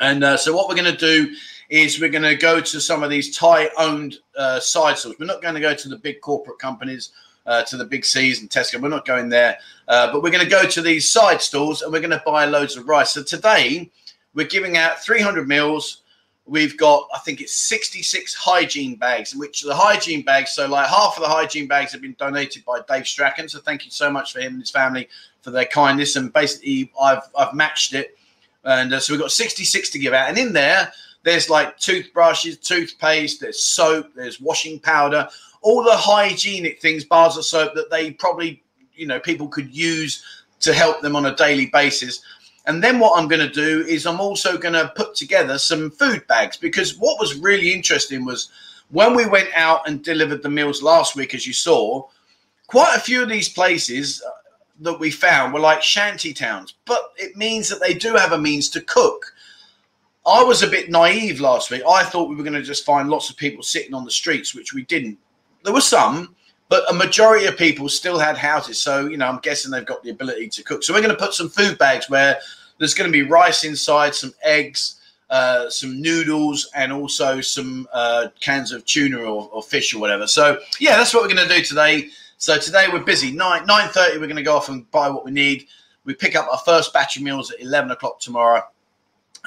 And 0.00 0.24
uh, 0.24 0.36
so 0.36 0.54
what 0.54 0.68
we're 0.68 0.74
going 0.74 0.92
to 0.92 0.96
do 0.96 1.34
is 1.68 2.00
we're 2.00 2.10
going 2.10 2.22
to 2.22 2.36
go 2.36 2.60
to 2.60 2.80
some 2.80 3.02
of 3.02 3.10
these 3.10 3.36
Thai 3.36 3.70
owned 3.78 4.16
uh, 4.36 4.60
side 4.60 4.98
stalls. 4.98 5.16
We're 5.18 5.26
not 5.26 5.42
going 5.42 5.54
to 5.54 5.60
go 5.60 5.74
to 5.74 5.88
the 5.88 5.96
big 5.96 6.20
corporate 6.20 6.58
companies 6.58 7.10
uh, 7.46 7.62
to 7.64 7.76
the 7.76 7.84
big 7.84 8.04
C's 8.04 8.40
and 8.40 8.50
Tesco. 8.50 8.80
We're 8.80 8.88
not 8.88 9.06
going 9.06 9.28
there, 9.28 9.58
uh, 9.88 10.12
but 10.12 10.22
we're 10.22 10.30
going 10.30 10.44
to 10.44 10.50
go 10.50 10.66
to 10.66 10.82
these 10.82 11.08
side 11.08 11.40
stores 11.40 11.82
and 11.82 11.92
we're 11.92 12.00
going 12.00 12.10
to 12.10 12.22
buy 12.24 12.44
loads 12.44 12.76
of 12.76 12.88
rice. 12.88 13.10
So 13.10 13.22
today 13.22 13.90
we're 14.34 14.46
giving 14.46 14.76
out 14.76 15.02
300 15.02 15.48
meals. 15.48 16.02
We've 16.44 16.76
got, 16.78 17.08
I 17.12 17.18
think 17.20 17.40
it's 17.40 17.54
66 17.54 18.34
hygiene 18.34 18.94
bags, 18.94 19.34
which 19.34 19.62
the 19.62 19.74
hygiene 19.74 20.22
bags, 20.22 20.52
so 20.52 20.68
like 20.68 20.86
half 20.86 21.16
of 21.16 21.22
the 21.22 21.28
hygiene 21.28 21.66
bags 21.66 21.90
have 21.90 22.00
been 22.00 22.14
donated 22.18 22.64
by 22.64 22.80
Dave 22.88 23.06
Strachan. 23.06 23.48
So 23.48 23.58
thank 23.58 23.84
you 23.84 23.90
so 23.90 24.10
much 24.10 24.32
for 24.32 24.40
him 24.40 24.52
and 24.52 24.62
his 24.62 24.70
family 24.70 25.08
for 25.42 25.50
their 25.50 25.64
kindness. 25.64 26.14
And 26.14 26.32
basically, 26.32 26.92
I've, 27.00 27.22
I've 27.36 27.54
matched 27.54 27.94
it. 27.94 28.16
And 28.66 28.92
uh, 28.92 29.00
so 29.00 29.12
we've 29.12 29.20
got 29.20 29.32
66 29.32 29.90
to 29.90 29.98
give 29.98 30.12
out. 30.12 30.28
And 30.28 30.36
in 30.36 30.52
there, 30.52 30.92
there's 31.22 31.48
like 31.48 31.78
toothbrushes, 31.78 32.58
toothpaste, 32.58 33.40
there's 33.40 33.64
soap, 33.64 34.10
there's 34.14 34.40
washing 34.40 34.78
powder, 34.78 35.28
all 35.62 35.82
the 35.82 35.96
hygienic 35.96 36.80
things, 36.80 37.04
bars 37.04 37.36
of 37.36 37.44
soap 37.44 37.74
that 37.74 37.90
they 37.90 38.10
probably, 38.12 38.62
you 38.94 39.06
know, 39.06 39.18
people 39.18 39.48
could 39.48 39.74
use 39.74 40.22
to 40.60 40.74
help 40.74 41.00
them 41.00 41.16
on 41.16 41.26
a 41.26 41.36
daily 41.36 41.66
basis. 41.66 42.22
And 42.66 42.82
then 42.82 42.98
what 42.98 43.18
I'm 43.18 43.28
going 43.28 43.46
to 43.46 43.52
do 43.52 43.84
is 43.86 44.06
I'm 44.06 44.20
also 44.20 44.58
going 44.58 44.74
to 44.74 44.92
put 44.96 45.14
together 45.14 45.58
some 45.58 45.90
food 45.90 46.26
bags 46.26 46.56
because 46.56 46.96
what 46.98 47.20
was 47.20 47.36
really 47.36 47.72
interesting 47.72 48.24
was 48.24 48.50
when 48.90 49.14
we 49.14 49.26
went 49.26 49.48
out 49.54 49.88
and 49.88 50.02
delivered 50.02 50.42
the 50.42 50.50
meals 50.50 50.82
last 50.82 51.14
week, 51.14 51.34
as 51.34 51.46
you 51.46 51.52
saw, 51.52 52.06
quite 52.66 52.96
a 52.96 53.00
few 53.00 53.22
of 53.22 53.28
these 53.28 53.48
places 53.48 54.22
that 54.80 54.98
we 54.98 55.10
found 55.10 55.52
were 55.52 55.60
like 55.60 55.82
shanty 55.82 56.32
towns, 56.32 56.74
but 56.84 57.12
it 57.16 57.36
means 57.36 57.68
that 57.68 57.80
they 57.80 57.94
do 57.94 58.14
have 58.14 58.32
a 58.32 58.38
means 58.38 58.68
to 58.70 58.80
cook. 58.80 59.32
I 60.26 60.42
was 60.42 60.62
a 60.62 60.66
bit 60.66 60.90
naive 60.90 61.40
last 61.40 61.70
week. 61.70 61.82
I 61.88 62.02
thought 62.02 62.28
we 62.28 62.34
were 62.34 62.42
going 62.42 62.54
to 62.54 62.62
just 62.62 62.84
find 62.84 63.08
lots 63.08 63.30
of 63.30 63.36
people 63.36 63.62
sitting 63.62 63.94
on 63.94 64.04
the 64.04 64.10
streets, 64.10 64.54
which 64.54 64.74
we 64.74 64.82
didn't. 64.82 65.18
There 65.62 65.72
were 65.72 65.80
some, 65.80 66.34
but 66.68 66.90
a 66.90 66.94
majority 66.94 67.46
of 67.46 67.56
people 67.56 67.88
still 67.88 68.18
had 68.18 68.36
houses. 68.36 68.80
So, 68.80 69.06
you 69.06 69.16
know, 69.16 69.26
I'm 69.26 69.38
guessing 69.38 69.70
they've 69.70 69.86
got 69.86 70.02
the 70.02 70.10
ability 70.10 70.48
to 70.48 70.64
cook. 70.64 70.82
So, 70.82 70.92
we're 70.92 71.00
going 71.00 71.14
to 71.14 71.20
put 71.20 71.34
some 71.34 71.48
food 71.48 71.78
bags 71.78 72.10
where 72.10 72.38
there's 72.78 72.94
going 72.94 73.10
to 73.10 73.12
be 73.12 73.22
rice 73.22 73.64
inside, 73.64 74.14
some 74.14 74.34
eggs, 74.42 75.00
uh, 75.30 75.70
some 75.70 76.00
noodles, 76.00 76.70
and 76.74 76.92
also 76.92 77.40
some 77.40 77.88
uh, 77.92 78.28
cans 78.40 78.72
of 78.72 78.84
tuna 78.84 79.18
or, 79.18 79.48
or, 79.52 79.62
fish 79.62 79.94
or 79.94 80.00
whatever. 80.00 80.26
So, 80.26 80.58
yeah, 80.80 80.96
that's 80.96 81.14
what 81.14 81.22
we're 81.22 81.34
going 81.34 81.48
to 81.48 81.54
do 81.54 81.62
today. 81.62 82.10
So, 82.38 82.58
today 82.58 82.86
we're 82.92 83.00
busy. 83.00 83.32
9 83.32 83.66
9.30, 83.66 84.20
we're 84.20 84.26
going 84.26 84.36
to 84.36 84.42
go 84.42 84.56
off 84.56 84.68
and 84.68 84.88
buy 84.90 85.08
what 85.08 85.24
we 85.24 85.30
need. 85.30 85.68
We 86.04 86.12
pick 86.12 86.36
up 86.36 86.46
our 86.52 86.58
first 86.58 86.92
batch 86.92 87.16
of 87.16 87.22
meals 87.22 87.50
at 87.50 87.60
11 87.62 87.90
o'clock 87.90 88.20
tomorrow 88.20 88.62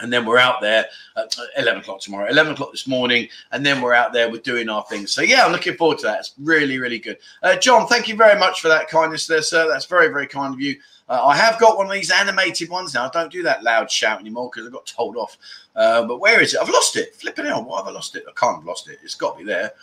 and 0.01 0.11
then 0.11 0.25
we're 0.25 0.39
out 0.39 0.59
there 0.61 0.85
at 1.15 1.35
11 1.57 1.81
o'clock 1.81 1.99
tomorrow 1.99 2.29
11 2.29 2.53
o'clock 2.53 2.71
this 2.71 2.87
morning 2.87 3.27
and 3.51 3.65
then 3.65 3.81
we're 3.81 3.93
out 3.93 4.13
there 4.13 4.31
we're 4.31 4.39
doing 4.41 4.69
our 4.69 4.83
things. 4.83 5.11
So 5.11 5.21
yeah 5.21 5.45
i'm 5.45 5.51
looking 5.51 5.75
forward 5.75 5.97
to 5.99 6.05
that. 6.05 6.19
It's 6.19 6.33
really 6.39 6.77
really 6.79 6.99
good. 6.99 7.17
Uh, 7.43 7.57
john 7.57 7.85
thank 7.87 8.07
you 8.07 8.15
very 8.15 8.39
much 8.39 8.61
for 8.61 8.69
that 8.69 8.87
kindness 8.87 9.27
there 9.27 9.41
sir. 9.41 9.67
That's 9.67 9.85
very 9.85 10.07
very 10.07 10.27
kind 10.27 10.53
of 10.53 10.61
you. 10.61 10.77
Uh, 11.09 11.25
i 11.25 11.35
have 11.35 11.59
got 11.59 11.77
one 11.77 11.85
of 11.87 11.91
these 11.91 12.11
animated 12.11 12.69
ones 12.69 12.93
now. 12.93 13.05
I 13.05 13.09
don't 13.09 13.31
do 13.31 13.43
that 13.43 13.63
loud 13.63 13.91
shout 13.91 14.19
anymore 14.19 14.49
because 14.53 14.67
i 14.67 14.71
got 14.71 14.85
told 14.85 15.17
off. 15.17 15.37
Uh, 15.75 16.05
but 16.05 16.19
where 16.19 16.41
is 16.41 16.53
it? 16.53 16.61
I've 16.61 16.69
lost 16.69 16.95
it. 16.95 17.15
Flipping 17.15 17.47
out 17.47 17.65
why 17.65 17.79
have 17.79 17.87
i 17.87 17.91
lost 17.91 18.15
it? 18.15 18.23
I 18.27 18.31
can't 18.39 18.57
have 18.57 18.65
lost 18.65 18.89
it. 18.89 18.99
It's 19.03 19.15
got 19.15 19.33
to 19.33 19.39
be 19.39 19.45
there 19.45 19.73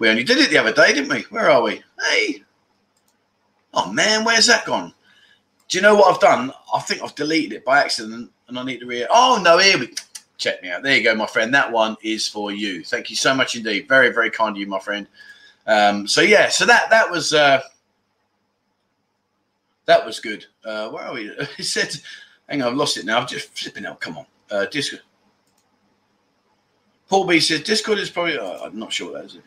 we 0.00 0.08
only 0.08 0.24
did 0.24 0.38
it 0.38 0.50
the 0.50 0.58
other 0.58 0.72
day 0.72 0.92
didn't 0.92 1.08
we 1.08 1.22
where 1.30 1.48
are 1.48 1.62
we 1.62 1.80
hey 2.10 2.42
oh 3.74 3.92
man 3.92 4.24
where's 4.24 4.46
that 4.46 4.66
gone 4.66 4.92
do 5.70 5.78
you 5.78 5.82
know 5.82 5.94
what 5.94 6.12
I've 6.12 6.20
done? 6.20 6.52
I 6.74 6.80
think 6.80 7.00
I've 7.00 7.14
deleted 7.14 7.52
it 7.52 7.64
by 7.64 7.78
accident 7.78 8.30
and 8.48 8.58
I 8.58 8.64
need 8.64 8.80
to 8.80 8.86
read. 8.86 9.06
Oh 9.08 9.40
no, 9.42 9.56
here 9.58 9.78
we 9.78 9.94
check 10.36 10.60
me 10.64 10.68
out. 10.68 10.82
There 10.82 10.96
you 10.96 11.04
go, 11.04 11.14
my 11.14 11.26
friend. 11.26 11.54
That 11.54 11.70
one 11.70 11.96
is 12.02 12.26
for 12.26 12.50
you. 12.50 12.82
Thank 12.82 13.08
you 13.08 13.14
so 13.14 13.32
much 13.32 13.54
indeed. 13.54 13.88
Very, 13.88 14.12
very 14.12 14.30
kind 14.30 14.56
of 14.56 14.60
you, 14.60 14.66
my 14.66 14.80
friend. 14.80 15.06
Um, 15.68 16.08
so 16.08 16.22
yeah, 16.22 16.48
so 16.48 16.66
that 16.66 16.90
that 16.90 17.08
was 17.08 17.32
uh, 17.32 17.62
that 19.86 20.04
was 20.04 20.18
good. 20.18 20.44
Uh, 20.64 20.90
where 20.90 21.04
are 21.04 21.14
we? 21.14 21.30
He 21.56 21.62
said, 21.62 21.94
"Hang 22.48 22.62
on, 22.62 22.72
I've 22.72 22.76
lost 22.76 22.96
it 22.96 23.04
now. 23.04 23.20
I'm 23.20 23.28
just 23.28 23.56
flipping 23.56 23.86
out. 23.86 24.00
Come 24.00 24.18
on, 24.18 24.26
uh, 24.50 24.66
Discord." 24.66 25.02
Paul 27.08 27.26
B 27.26 27.38
says 27.38 27.60
Discord 27.60 28.00
is 28.00 28.10
probably. 28.10 28.36
Uh, 28.36 28.64
I'm 28.64 28.76
not 28.76 28.92
sure 28.92 29.12
what 29.12 29.22
that 29.22 29.26
is. 29.26 29.38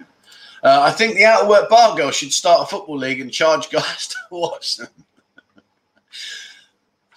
Uh, 0.63 0.81
I 0.81 0.91
think 0.91 1.15
the 1.15 1.25
out 1.25 1.41
of 1.41 1.49
work 1.49 1.69
bar 1.69 1.95
girl 1.95 2.09
should 2.09 2.31
start 2.31 2.61
a 2.61 2.65
football 2.65 2.97
league 2.97 3.19
and 3.19 3.31
charge 3.31 3.69
guys 3.69 4.07
to 4.09 4.17
watch 4.31 4.77
them. 4.77 4.87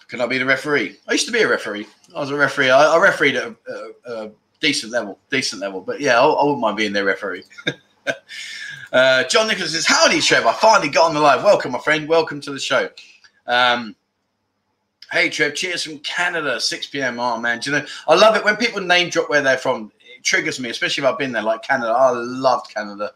Can 0.08 0.20
I 0.20 0.26
be 0.26 0.38
the 0.38 0.44
referee? 0.44 0.96
I 1.08 1.12
used 1.12 1.26
to 1.26 1.32
be 1.32 1.42
a 1.42 1.48
referee. 1.48 1.86
I 2.14 2.20
was 2.20 2.30
a 2.30 2.36
referee. 2.36 2.70
I, 2.70 2.94
I 2.94 2.98
refereed 2.98 3.36
at 3.36 3.44
a, 3.44 3.56
a, 3.68 4.26
a, 4.26 4.30
decent 4.60 4.90
level, 4.90 5.18
decent 5.30 5.60
level. 5.60 5.80
But 5.80 6.00
yeah, 6.00 6.18
I, 6.20 6.26
I 6.26 6.44
wouldn't 6.44 6.60
mind 6.60 6.76
being 6.76 6.92
their 6.92 7.04
referee. 7.04 7.44
uh, 8.92 9.24
John 9.24 9.48
Nicholas 9.48 9.72
says, 9.72 9.86
"Howdy, 9.86 10.20
Trev. 10.20 10.46
I 10.46 10.52
finally 10.54 10.88
got 10.88 11.08
on 11.08 11.14
the 11.14 11.20
live. 11.20 11.44
Welcome, 11.44 11.72
my 11.72 11.78
friend. 11.78 12.08
Welcome 12.08 12.40
to 12.42 12.52
the 12.52 12.58
show." 12.58 12.88
Um, 13.46 13.94
Hey 15.12 15.28
Trev, 15.28 15.54
cheers 15.54 15.84
from 15.84 16.00
Canada, 16.00 16.60
6 16.60 16.86
p.m. 16.88 17.20
Oh 17.20 17.38
man, 17.38 17.60
do 17.60 17.70
you 17.70 17.78
know 17.78 17.86
I 18.08 18.16
love 18.16 18.34
it 18.34 18.44
when 18.44 18.56
people 18.56 18.80
name 18.80 19.08
drop 19.08 19.30
where 19.30 19.40
they're 19.40 19.56
from. 19.56 19.92
It 20.00 20.24
triggers 20.24 20.58
me, 20.58 20.68
especially 20.68 21.04
if 21.04 21.10
I've 21.10 21.18
been 21.18 21.30
there, 21.30 21.42
like 21.42 21.62
Canada. 21.62 21.92
I 21.92 22.10
loved 22.10 22.74
Canada. 22.74 23.12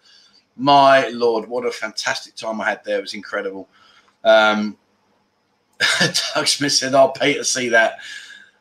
My 0.61 1.09
lord, 1.09 1.49
what 1.49 1.64
a 1.64 1.70
fantastic 1.70 2.35
time 2.37 2.61
I 2.61 2.68
had 2.68 2.85
there! 2.85 2.99
It 2.99 3.03
was 3.03 3.14
incredible. 3.14 3.68
Um, 4.25 4.77
Doug 6.35 6.46
Smith 6.46 6.73
said, 6.73 6.94
"I'll 6.94 7.12
pay 7.12 7.35
to 7.35 7.44
see 7.44 7.70
that." 7.70 7.99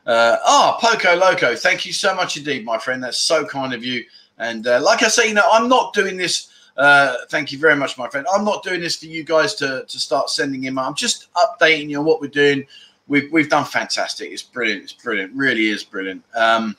Uh, 0.06 0.38
oh, 0.44 0.78
Poco 0.80 1.14
Loco, 1.14 1.54
thank 1.54 1.84
you 1.84 1.92
so 1.92 2.14
much 2.14 2.36
indeed, 2.36 2.64
my 2.64 2.78
friend. 2.78 3.02
That's 3.02 3.18
so 3.18 3.44
kind 3.44 3.74
of 3.74 3.84
you. 3.84 4.04
And 4.38 4.66
uh, 4.66 4.80
like 4.82 5.02
I 5.02 5.08
say, 5.08 5.28
you 5.28 5.34
know, 5.34 5.46
I'm 5.52 5.68
not 5.68 5.92
doing 5.92 6.16
this. 6.16 6.48
Uh, 6.76 7.16
thank 7.28 7.52
you 7.52 7.58
very 7.58 7.76
much, 7.76 7.98
my 7.98 8.08
friend. 8.08 8.26
I'm 8.32 8.44
not 8.44 8.62
doing 8.62 8.80
this 8.80 8.96
for 8.96 9.06
you 9.06 9.22
guys 9.22 9.54
to, 9.56 9.84
to 9.86 9.98
start 9.98 10.30
sending 10.30 10.64
in. 10.64 10.78
I'm 10.78 10.94
just 10.94 11.28
updating 11.34 11.90
you 11.90 11.98
on 11.98 12.06
what 12.06 12.22
we're 12.22 12.28
doing. 12.28 12.66
We've, 13.06 13.30
we've 13.30 13.50
done 13.50 13.66
fantastic. 13.66 14.30
It's 14.30 14.42
brilliant. 14.42 14.84
It's 14.84 14.92
brilliant. 14.94 15.34
Really 15.34 15.68
is 15.68 15.84
brilliant. 15.84 16.24
Um, 16.34 16.76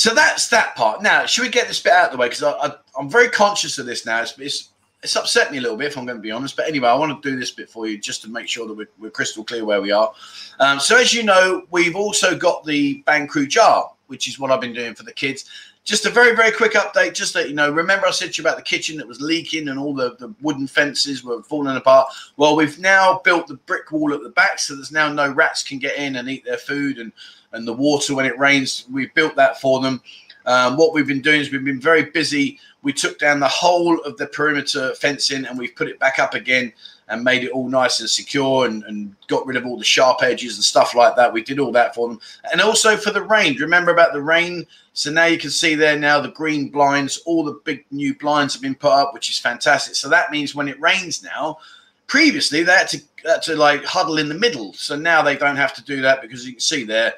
so 0.00 0.14
that's 0.14 0.48
that 0.48 0.74
part. 0.76 1.02
Now, 1.02 1.26
should 1.26 1.42
we 1.42 1.50
get 1.50 1.68
this 1.68 1.78
bit 1.78 1.92
out 1.92 2.06
of 2.06 2.12
the 2.12 2.16
way? 2.16 2.30
Because 2.30 2.42
I, 2.42 2.74
am 2.98 3.10
very 3.10 3.28
conscious 3.28 3.76
of 3.76 3.84
this 3.84 4.06
now. 4.06 4.22
It's, 4.22 4.38
it's, 4.38 4.70
it's 5.02 5.14
upset 5.14 5.52
me 5.52 5.58
a 5.58 5.60
little 5.60 5.76
bit, 5.76 5.88
if 5.88 5.98
I'm 5.98 6.06
going 6.06 6.16
to 6.16 6.22
be 6.22 6.30
honest. 6.30 6.56
But 6.56 6.66
anyway, 6.66 6.88
I 6.88 6.94
want 6.94 7.22
to 7.22 7.30
do 7.30 7.38
this 7.38 7.50
bit 7.50 7.68
for 7.68 7.86
you 7.86 7.98
just 7.98 8.22
to 8.22 8.30
make 8.30 8.48
sure 8.48 8.66
that 8.66 8.72
we're, 8.72 8.88
we're 8.98 9.10
crystal 9.10 9.44
clear 9.44 9.66
where 9.66 9.82
we 9.82 9.92
are. 9.92 10.10
Um, 10.58 10.80
so, 10.80 10.96
as 10.96 11.12
you 11.12 11.22
know, 11.22 11.66
we've 11.70 11.96
also 11.96 12.34
got 12.34 12.64
the 12.64 13.02
Bang 13.04 13.26
Crew 13.26 13.46
jar 13.46 13.90
which 14.10 14.26
is 14.26 14.40
what 14.40 14.50
I've 14.50 14.60
been 14.60 14.74
doing 14.74 14.94
for 14.94 15.04
the 15.04 15.12
kids. 15.12 15.48
Just 15.84 16.04
a 16.04 16.10
very, 16.10 16.34
very 16.34 16.50
quick 16.50 16.72
update. 16.72 17.14
Just 17.14 17.32
that 17.34 17.48
you 17.48 17.54
know, 17.54 17.70
remember 17.70 18.06
I 18.06 18.10
said 18.10 18.34
to 18.34 18.42
you 18.42 18.46
about 18.46 18.56
the 18.56 18.62
kitchen 18.62 18.96
that 18.98 19.06
was 19.06 19.20
leaking 19.20 19.68
and 19.68 19.78
all 19.78 19.94
the, 19.94 20.16
the 20.16 20.34
wooden 20.42 20.66
fences 20.66 21.22
were 21.22 21.42
falling 21.44 21.76
apart. 21.76 22.08
Well, 22.36 22.56
we've 22.56 22.78
now 22.80 23.20
built 23.24 23.46
the 23.46 23.54
brick 23.54 23.92
wall 23.92 24.12
at 24.12 24.22
the 24.22 24.30
back, 24.30 24.58
so 24.58 24.74
there's 24.74 24.90
now 24.90 25.10
no 25.10 25.30
rats 25.30 25.62
can 25.62 25.78
get 25.78 25.96
in 25.96 26.16
and 26.16 26.28
eat 26.28 26.44
their 26.44 26.58
food 26.58 26.98
and 26.98 27.12
and 27.52 27.66
the 27.66 27.72
water 27.72 28.14
when 28.14 28.26
it 28.26 28.38
rains. 28.38 28.86
We've 28.90 29.12
built 29.14 29.36
that 29.36 29.60
for 29.60 29.80
them. 29.80 30.02
Um, 30.46 30.76
what 30.76 30.94
we've 30.94 31.06
been 31.06 31.20
doing 31.20 31.40
is 31.40 31.50
we've 31.50 31.64
been 31.64 31.80
very 31.80 32.04
busy. 32.04 32.58
We 32.82 32.92
took 32.92 33.18
down 33.18 33.40
the 33.40 33.48
whole 33.48 34.00
of 34.00 34.16
the 34.16 34.26
perimeter 34.26 34.94
fencing 34.94 35.44
and 35.44 35.58
we've 35.58 35.76
put 35.76 35.88
it 35.88 35.98
back 35.98 36.18
up 36.18 36.34
again 36.34 36.72
and 37.08 37.24
made 37.24 37.44
it 37.44 37.50
all 37.50 37.68
nice 37.68 38.00
and 38.00 38.08
secure 38.08 38.66
and, 38.66 38.84
and 38.84 39.14
got 39.26 39.44
rid 39.44 39.56
of 39.56 39.66
all 39.66 39.76
the 39.76 39.84
sharp 39.84 40.22
edges 40.22 40.54
and 40.54 40.64
stuff 40.64 40.94
like 40.94 41.16
that. 41.16 41.32
We 41.32 41.42
did 41.42 41.58
all 41.58 41.72
that 41.72 41.94
for 41.94 42.08
them. 42.08 42.20
And 42.52 42.60
also 42.60 42.96
for 42.96 43.10
the 43.10 43.22
rain. 43.22 43.56
Remember 43.56 43.90
about 43.90 44.12
the 44.12 44.22
rain? 44.22 44.64
So 44.92 45.10
now 45.10 45.26
you 45.26 45.36
can 45.36 45.50
see 45.50 45.74
there 45.74 45.98
now 45.98 46.20
the 46.20 46.28
green 46.28 46.68
blinds, 46.68 47.18
all 47.26 47.44
the 47.44 47.60
big 47.64 47.84
new 47.90 48.14
blinds 48.14 48.54
have 48.54 48.62
been 48.62 48.76
put 48.76 48.92
up, 48.92 49.12
which 49.12 49.28
is 49.28 49.38
fantastic. 49.38 49.96
So 49.96 50.08
that 50.08 50.30
means 50.30 50.54
when 50.54 50.68
it 50.68 50.80
rains 50.80 51.22
now, 51.22 51.58
previously 52.06 52.62
they 52.62 52.72
had 52.72 52.88
to, 52.88 53.00
had 53.24 53.42
to 53.42 53.56
like 53.56 53.84
huddle 53.84 54.18
in 54.18 54.28
the 54.28 54.34
middle. 54.34 54.72
So 54.72 54.96
now 54.96 55.20
they 55.20 55.36
don't 55.36 55.56
have 55.56 55.74
to 55.74 55.84
do 55.84 56.00
that 56.02 56.22
because 56.22 56.46
you 56.46 56.52
can 56.52 56.60
see 56.60 56.84
there 56.84 57.12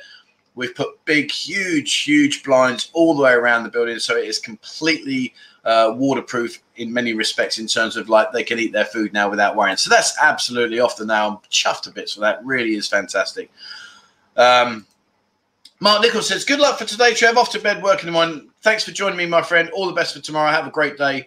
we've 0.55 0.75
put 0.75 1.03
big, 1.05 1.31
huge, 1.31 2.03
huge 2.03 2.43
blinds 2.43 2.91
all 2.93 3.15
the 3.15 3.23
way 3.23 3.33
around 3.33 3.65
the 3.65 3.71
building. 3.71 3.99
So 3.99 4.17
it 4.17 4.27
is 4.27 4.39
completely 4.39 5.35
uh, 5.65 5.95
waterproof 5.97 6.63
in 6.77 6.93
many 6.93 7.15
respects 7.15 7.59
in 7.59 7.67
terms 7.67 7.97
of 7.97 8.09
like 8.09 8.33
they 8.33 8.43
can 8.43 8.59
eat 8.59 8.73
their 8.73 8.85
food 8.85 9.13
now 9.13 9.31
without 9.31 9.57
worrying. 9.57 9.77
So 9.77 9.91
that's 9.91 10.17
absolutely 10.21 10.81
off 10.81 10.97
the 10.97 11.07
now. 11.07 11.29
I'm 11.29 11.37
chuffed 11.51 11.89
a 11.89 11.93
bit 11.93 12.11
for 12.11 12.21
that. 12.21 12.45
Really 12.45 12.75
is 12.75 12.89
fantastic. 12.89 13.51
Um, 14.37 14.87
Mark 15.81 16.03
Nichols 16.03 16.29
says, 16.29 16.45
Good 16.45 16.61
luck 16.61 16.79
for 16.79 16.85
today, 16.85 17.15
Trev. 17.15 17.37
Off 17.37 17.51
to 17.51 17.59
bed 17.59 17.83
working 17.83 18.09
in 18.09 18.15
one. 18.15 18.51
Thanks 18.63 18.85
for 18.85 18.93
joining 18.93 19.19
me, 19.19 19.27
my 19.27 19.43
friend. 19.43 19.69
All 19.71 19.87
the 19.87 19.93
best 19.93 20.15
for 20.15 20.21
tomorrow. 20.21 20.51
Have 20.51 20.67
a 20.67 20.71
great 20.71 20.97
day. 20.97 21.27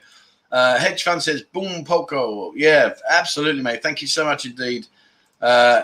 Uh, 0.52 0.78
Hedge 0.78 1.04
Fund 1.04 1.22
says, 1.22 1.42
Boom 1.42 1.84
Poco. 1.84 2.54
Yeah, 2.56 2.94
absolutely, 3.10 3.62
mate. 3.62 3.84
Thank 3.84 4.02
you 4.02 4.08
so 4.08 4.24
much 4.24 4.46
indeed. 4.46 4.88
Uh, 5.42 5.84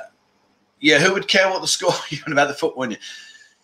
yeah, 0.79 0.99
who 0.99 1.13
would 1.13 1.27
care 1.27 1.49
what 1.49 1.61
the 1.61 1.67
score 1.67 1.93
even 2.11 2.31
about 2.31 2.47
the 2.47 2.53
football? 2.53 2.87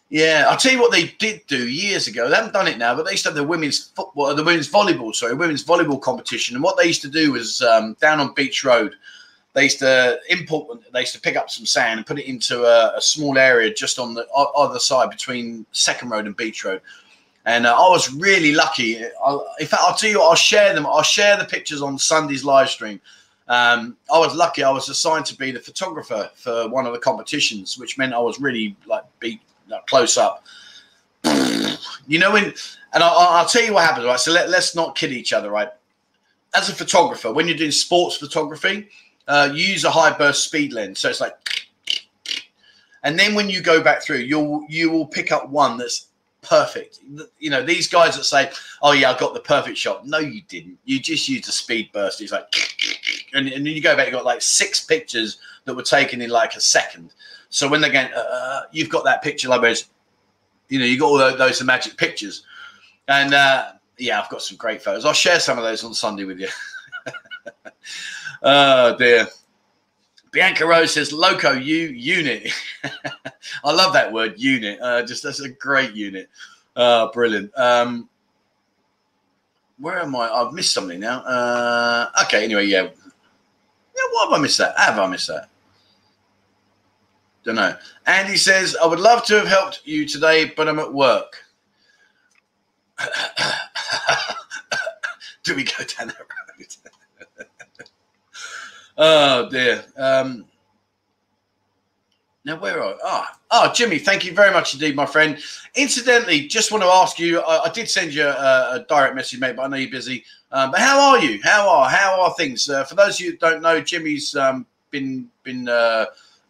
Yeah, 0.10 0.46
I'll 0.50 0.58
tell 0.58 0.72
you 0.72 0.80
what 0.80 0.91
they 0.91 1.08
did 1.20 1.46
do 1.48 1.67
years 1.67 2.08
ago. 2.08 2.30
They 2.30 2.36
haven't 2.36 2.54
done 2.54 2.67
it 2.67 2.78
now, 2.78 2.96
but 2.96 3.06
they 3.06 3.12
used 3.12 3.24
to 3.24 3.30
have 3.30 3.36
the 3.36 3.43
women's 3.43 3.89
football, 3.89 4.34
the 4.34 4.43
women's 4.43 4.70
volleyball, 4.70 5.13
sorry, 5.13 5.34
women's 5.34 5.65
volleyball 5.65 6.02
competition. 6.02 6.56
And 6.56 6.63
what 6.63 6.78
they 6.78 6.86
used 6.86 7.02
to 7.02 7.10
do 7.10 7.34
was 7.34 7.62
um, 7.62 7.96
down 8.00 8.22
on 8.22 8.34
Beach 8.34 8.63
Road, 8.63 8.96
they 9.54 9.63
used 9.63 9.80
to 9.80 10.20
import, 10.30 10.80
they 10.93 11.02
used 11.02 11.15
to 11.15 11.20
pick 11.20 11.36
up 11.36 11.50
some 11.50 11.65
sand 11.65 11.98
and 11.98 12.08
put 12.08 12.20
it 12.20 12.30
into 12.30 12.63
a, 12.63 12.96
a 12.96 13.02
small 13.02 13.38
area 13.38 13.74
just 13.74 14.00
on 14.00 14.13
the 14.13 14.26
other 14.34 14.80
side 14.80 15.10
between 15.10 15.65
Second 15.74 16.10
Road 16.10 16.26
and 16.26 16.38
Beach 16.38 16.63
Road. 16.63 16.82
And 17.46 17.65
uh, 17.65 17.74
I 17.74 17.89
was 17.89 18.13
really 18.13 18.54
lucky. 18.54 19.04
I'll, 19.24 19.46
in 19.60 19.67
fact, 19.67 19.82
I'll 19.84 19.96
tell 19.96 20.10
you, 20.10 20.20
what, 20.20 20.30
I'll 20.30 20.36
share 20.36 20.74
them. 20.74 20.86
I'll 20.86 21.02
share 21.02 21.38
the 21.38 21.46
pictures 21.46 21.82
on 21.82 21.98
Sunday's 21.98 22.46
live 22.46 22.70
stream. 22.70 23.02
Um, 23.48 23.98
I 24.13 24.20
was 24.20 24.36
lucky. 24.36 24.63
I 24.63 24.70
was 24.70 24.89
assigned 24.89 25.26
to 25.28 25.36
be 25.36 25.52
the 25.52 25.60
photographer 25.60 26.30
for 26.36 26.70
one 26.70 26.86
of 26.86 26.93
the 26.93 27.00
competitions, 27.00 27.78
which 27.78 27.98
meant 27.98 28.13
I 28.13 28.20
was 28.20 28.39
really 28.39 28.76
like 28.86 29.04
be 29.20 29.41
close 29.88 30.17
up. 30.17 30.45
You 32.10 32.19
know, 32.19 32.32
when, 32.32 32.53
and 32.93 33.03
I, 33.03 33.41
will 33.41 33.49
tell 33.49 33.63
you 33.63 33.73
what 33.73 33.84
happens, 33.84 34.06
right? 34.06 34.17
So 34.17 34.32
let, 34.32 34.49
let's 34.49 34.75
not 34.75 34.95
kid 34.95 35.12
each 35.12 35.34
other, 35.34 35.51
right? 35.51 35.67
As 36.56 36.69
a 36.69 36.73
photographer, 36.73 37.34
when 37.34 37.49
you're 37.49 37.58
doing 37.58 37.71
sports 37.71 38.15
photography, 38.15 38.88
uh, 39.27 39.49
you 39.53 39.65
use 39.65 39.84
a 39.84 39.91
high 39.91 40.17
burst 40.17 40.45
speed 40.45 40.71
lens. 40.71 40.99
So 40.99 41.10
it's 41.10 41.19
like, 41.19 41.36
and 43.03 43.19
then 43.19 43.36
when 43.36 43.49
you 43.49 43.62
go 43.62 43.84
back 43.84 44.01
through, 44.01 44.19
you'll 44.19 44.65
you 44.69 44.89
will 44.89 45.06
pick 45.06 45.32
up 45.32 45.49
one 45.49 45.77
that's 45.77 46.08
perfect. 46.41 46.99
You 47.39 47.49
know, 47.49 47.62
these 47.62 47.88
guys 47.88 48.15
that 48.15 48.23
say, 48.23 48.51
"Oh 48.82 48.93
yeah, 48.93 49.12
I 49.12 49.17
got 49.17 49.34
the 49.34 49.39
perfect 49.39 49.77
shot." 49.77 50.08
No, 50.08 50.19
you 50.19 50.41
didn't. 50.47 50.77
You 50.86 50.99
just 50.99 51.27
used 51.30 51.47
a 51.47 51.51
speed 51.51 51.91
burst. 51.91 52.21
It's 52.21 52.32
like, 52.32 52.47
and, 53.34 53.47
and 53.47 53.65
then 53.65 53.73
you 53.73 53.82
go 53.82 53.95
back, 53.95 54.08
you 54.08 54.13
got 54.13 54.25
like 54.25 54.41
six 54.41 54.84
pictures 54.84 55.39
that 55.65 55.75
were 55.75 55.84
taken 55.84 56.21
in 56.21 56.30
like 56.30 56.56
a 56.56 56.62
second. 56.62 57.13
So 57.50 57.68
when 57.70 57.82
they're 57.82 57.92
going, 57.92 58.12
uh, 58.14 58.20
uh, 58.20 58.62
you've 58.72 58.90
got 58.90 59.04
that 59.06 59.24
picture, 59.24 59.48
like, 59.50 59.62
you 60.70 60.80
know, 60.80 60.86
you 60.86 61.00
got 61.00 61.08
all 61.08 61.18
those, 61.18 61.38
those 61.38 61.64
magic 61.64 61.98
pictures. 61.98 62.44
And 63.08 63.34
uh, 63.34 63.72
yeah, 63.98 64.22
I've 64.22 64.30
got 64.30 64.42
some 64.42 64.58
great 64.58 64.82
photos. 64.82 65.06
I'll 65.06 65.14
share 65.14 65.40
some 65.40 65.58
of 65.58 65.64
those 65.64 65.84
on 65.84 65.94
Sunday 65.94 66.26
with 66.26 66.40
you. 66.40 66.50
oh 68.44 68.96
dear. 68.98 69.28
Bianca 70.32 70.68
Rose 70.68 70.94
says, 70.94 71.14
"Loco, 71.14 71.54
you 71.54 71.88
unit." 71.88 72.52
I 73.64 73.72
love 73.72 73.94
that 73.94 74.12
word, 74.12 74.36
unit. 74.38 74.80
Uh, 74.82 75.04
just 75.04 75.24
that's 75.24 75.40
a 75.40 75.50
great 75.50 75.94
unit. 75.94 76.30
Uh, 76.76 77.10
brilliant. 77.12 77.58
Um, 77.58 78.10
where 79.80 80.00
am 80.00 80.16
I? 80.16 80.30
I've 80.30 80.54
missed 80.54 80.74
something 80.74 81.00
now. 81.00 81.20
Uh, 81.22 82.10
okay, 82.24 82.44
anyway, 82.44 82.66
yeah. 82.66 82.84
Yeah, 82.84 84.04
why 84.12 84.26
have 84.26 84.34
I 84.34 84.40
missed 84.40 84.58
that? 84.58 84.78
Have 84.78 85.00
I 85.00 85.08
missed 85.08 85.28
that? 85.28 85.50
Don't 87.48 87.56
know. 87.56 87.76
Andy 88.06 88.36
says, 88.36 88.76
I 88.76 88.86
would 88.86 89.00
love 89.00 89.24
to 89.28 89.36
have 89.36 89.48
helped 89.48 89.80
you 89.86 90.06
today, 90.06 90.52
but 90.58 90.68
I'm 90.68 90.80
at 90.80 90.94
work. 90.94 91.46
Do 95.46 95.56
we 95.56 95.64
go 95.64 95.86
down 95.98 96.08
that 96.10 96.18
road? 96.20 97.48
oh 98.98 99.50
dear. 99.50 99.86
Um, 99.96 100.44
now 102.44 102.60
where 102.60 102.84
are 102.84 102.96
ah 103.02 103.40
oh, 103.50 103.70
oh 103.70 103.74
Jimmy? 103.74 103.98
Thank 103.98 104.26
you 104.26 104.34
very 104.34 104.52
much 104.52 104.74
indeed, 104.74 104.98
my 104.98 105.06
friend. 105.06 105.38
Incidentally, 105.76 106.48
just 106.48 106.74
want 106.74 106.84
to 106.84 106.90
ask 106.90 107.18
you. 107.18 107.40
I, 107.40 107.70
I 107.70 107.70
did 107.70 107.90
send 107.90 108.14
you 108.14 108.26
a, 108.26 108.72
a, 108.74 108.86
direct 108.90 109.16
message, 109.16 109.40
mate, 109.40 109.56
but 109.56 109.62
I 109.64 109.68
know 109.70 109.78
you're 109.78 109.90
busy. 109.90 110.26
Um, 110.52 110.72
but 110.72 110.82
how 110.82 111.00
are 111.00 111.20
you? 111.20 111.40
How 111.46 111.70
are 111.70 111.88
how 111.90 112.20
are 112.24 112.34
things? 112.34 112.70
Uh, 112.70 112.84
for 112.84 112.96
those 112.96 113.16
of 113.16 113.22
you 113.22 113.32
who 113.32 113.38
don't 113.38 113.62
know, 113.62 113.80
Jimmy's 113.80 114.36
um, 114.36 114.66
been 114.92 115.30
been 115.44 115.70
uh, 115.70 116.08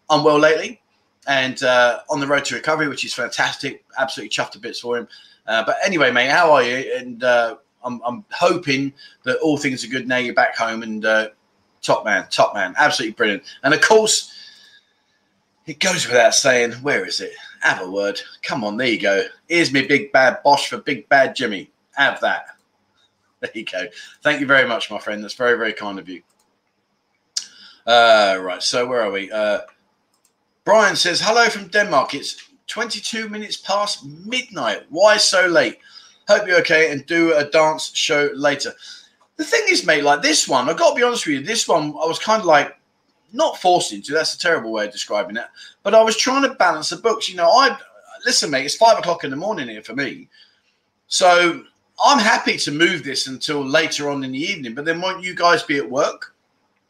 unwell 0.10 0.40
lately 0.40 0.82
and 1.28 1.62
uh, 1.62 2.00
on 2.10 2.20
the 2.20 2.28
road 2.28 2.46
to 2.46 2.56
recovery, 2.56 2.88
which 2.88 3.06
is 3.06 3.14
fantastic. 3.14 3.84
Absolutely 4.00 4.30
chuffed 4.30 4.52
to 4.52 4.60
bits 4.60 4.80
for 4.80 4.98
him. 4.98 5.08
Uh, 5.46 5.64
but 5.66 5.76
anyway, 5.86 6.10
mate, 6.10 6.30
how 6.30 6.52
are 6.52 6.64
you? 6.64 6.94
And 6.98 7.24
uh, 7.24 7.58
I'm, 7.84 8.02
I'm, 8.06 8.26
hoping 8.32 8.94
that 9.24 9.38
all 9.40 9.58
things 9.58 9.84
are 9.84 9.90
good 9.90 10.08
now. 10.08 10.18
You're 10.18 10.34
back 10.34 10.58
home 10.58 10.84
and 10.84 11.06
uh, 11.06 11.30
top 11.82 12.06
man, 12.06 12.28
top 12.30 12.54
man, 12.54 12.74
absolutely 12.78 13.14
brilliant. 13.14 13.44
And 13.64 13.74
of 13.74 13.82
course, 13.82 14.34
it 15.66 15.80
goes 15.80 16.08
without 16.08 16.34
saying. 16.34 16.74
Where 16.74 17.06
is 17.06 17.20
it? 17.22 17.34
Have 17.62 17.82
a 17.82 17.90
word. 17.90 18.20
Come 18.42 18.64
on, 18.64 18.78
there 18.78 18.88
you 18.88 19.00
go. 19.00 19.24
Here's 19.48 19.72
me 19.72 19.86
big 19.86 20.12
bad 20.12 20.40
Bosch 20.44 20.70
for 20.70 20.78
big 20.78 21.08
bad 21.10 21.36
Jimmy. 21.36 21.70
Have 21.96 22.22
that. 22.22 22.48
There 23.42 23.52
you 23.54 23.66
go. 23.66 23.86
Thank 24.24 24.40
you 24.40 24.48
very 24.48 24.68
much, 24.68 24.90
my 24.90 24.98
friend. 24.98 25.24
That's 25.24 25.34
very, 25.34 25.58
very 25.58 25.74
kind 25.74 26.00
of 26.00 26.08
you. 26.10 26.22
Uh, 27.86 28.38
right. 28.42 28.64
So 28.64 28.88
where 28.88 29.02
are 29.02 29.12
we? 29.12 29.32
Brian 30.68 30.98
says, 30.98 31.22
hello 31.22 31.48
from 31.48 31.70
Denmark. 31.70 32.14
It's 32.14 32.50
22 32.68 33.30
minutes 33.30 33.56
past 33.56 34.06
midnight. 34.26 34.82
Why 34.90 35.16
so 35.16 35.48
late? 35.48 35.78
Hope 36.28 36.46
you're 36.46 36.60
okay 36.60 36.92
and 36.92 37.06
do 37.06 37.34
a 37.34 37.46
dance 37.46 37.96
show 37.96 38.30
later. 38.36 38.74
The 39.38 39.46
thing 39.46 39.64
is, 39.70 39.86
mate, 39.86 40.04
like 40.04 40.22
this 40.22 40.46
one, 40.46 40.68
I've 40.68 40.76
got 40.76 40.90
to 40.90 40.96
be 40.98 41.04
honest 41.04 41.26
with 41.26 41.36
you, 41.36 41.42
this 41.42 41.70
one 41.70 41.94
I 42.04 42.06
was 42.06 42.20
kind 42.20 42.42
of 42.42 42.46
like 42.46 42.78
not 43.32 43.62
forced 43.62 43.94
into. 43.94 44.12
That's 44.12 44.34
a 44.34 44.40
terrible 44.40 44.74
way 44.74 44.88
of 44.88 44.92
describing 44.92 45.38
it. 45.38 45.46
But 45.84 45.96
I 45.96 46.04
was 46.04 46.18
trying 46.18 46.42
to 46.42 46.54
balance 46.56 46.90
the 46.90 46.98
books. 46.98 47.30
You 47.30 47.38
know, 47.38 47.48
I 47.48 47.78
listen, 48.26 48.52
mate, 48.52 48.66
it's 48.66 48.76
five 48.76 49.00
o'clock 49.00 49.24
in 49.24 49.32
the 49.32 49.38
morning 49.38 49.70
here 49.70 49.84
for 49.84 49.96
me. 49.96 50.28
So 51.08 51.64
I'm 52.04 52.20
happy 52.20 52.58
to 52.58 52.72
move 52.74 53.06
this 53.06 53.28
until 53.28 53.66
later 53.66 54.10
on 54.10 54.22
in 54.22 54.34
the 54.34 54.44
evening. 54.44 54.76
But 54.76 54.84
then 54.84 55.00
won't 55.00 55.24
you 55.24 55.34
guys 55.34 55.64
be 55.64 55.78
at 55.78 55.90
work 55.90 56.36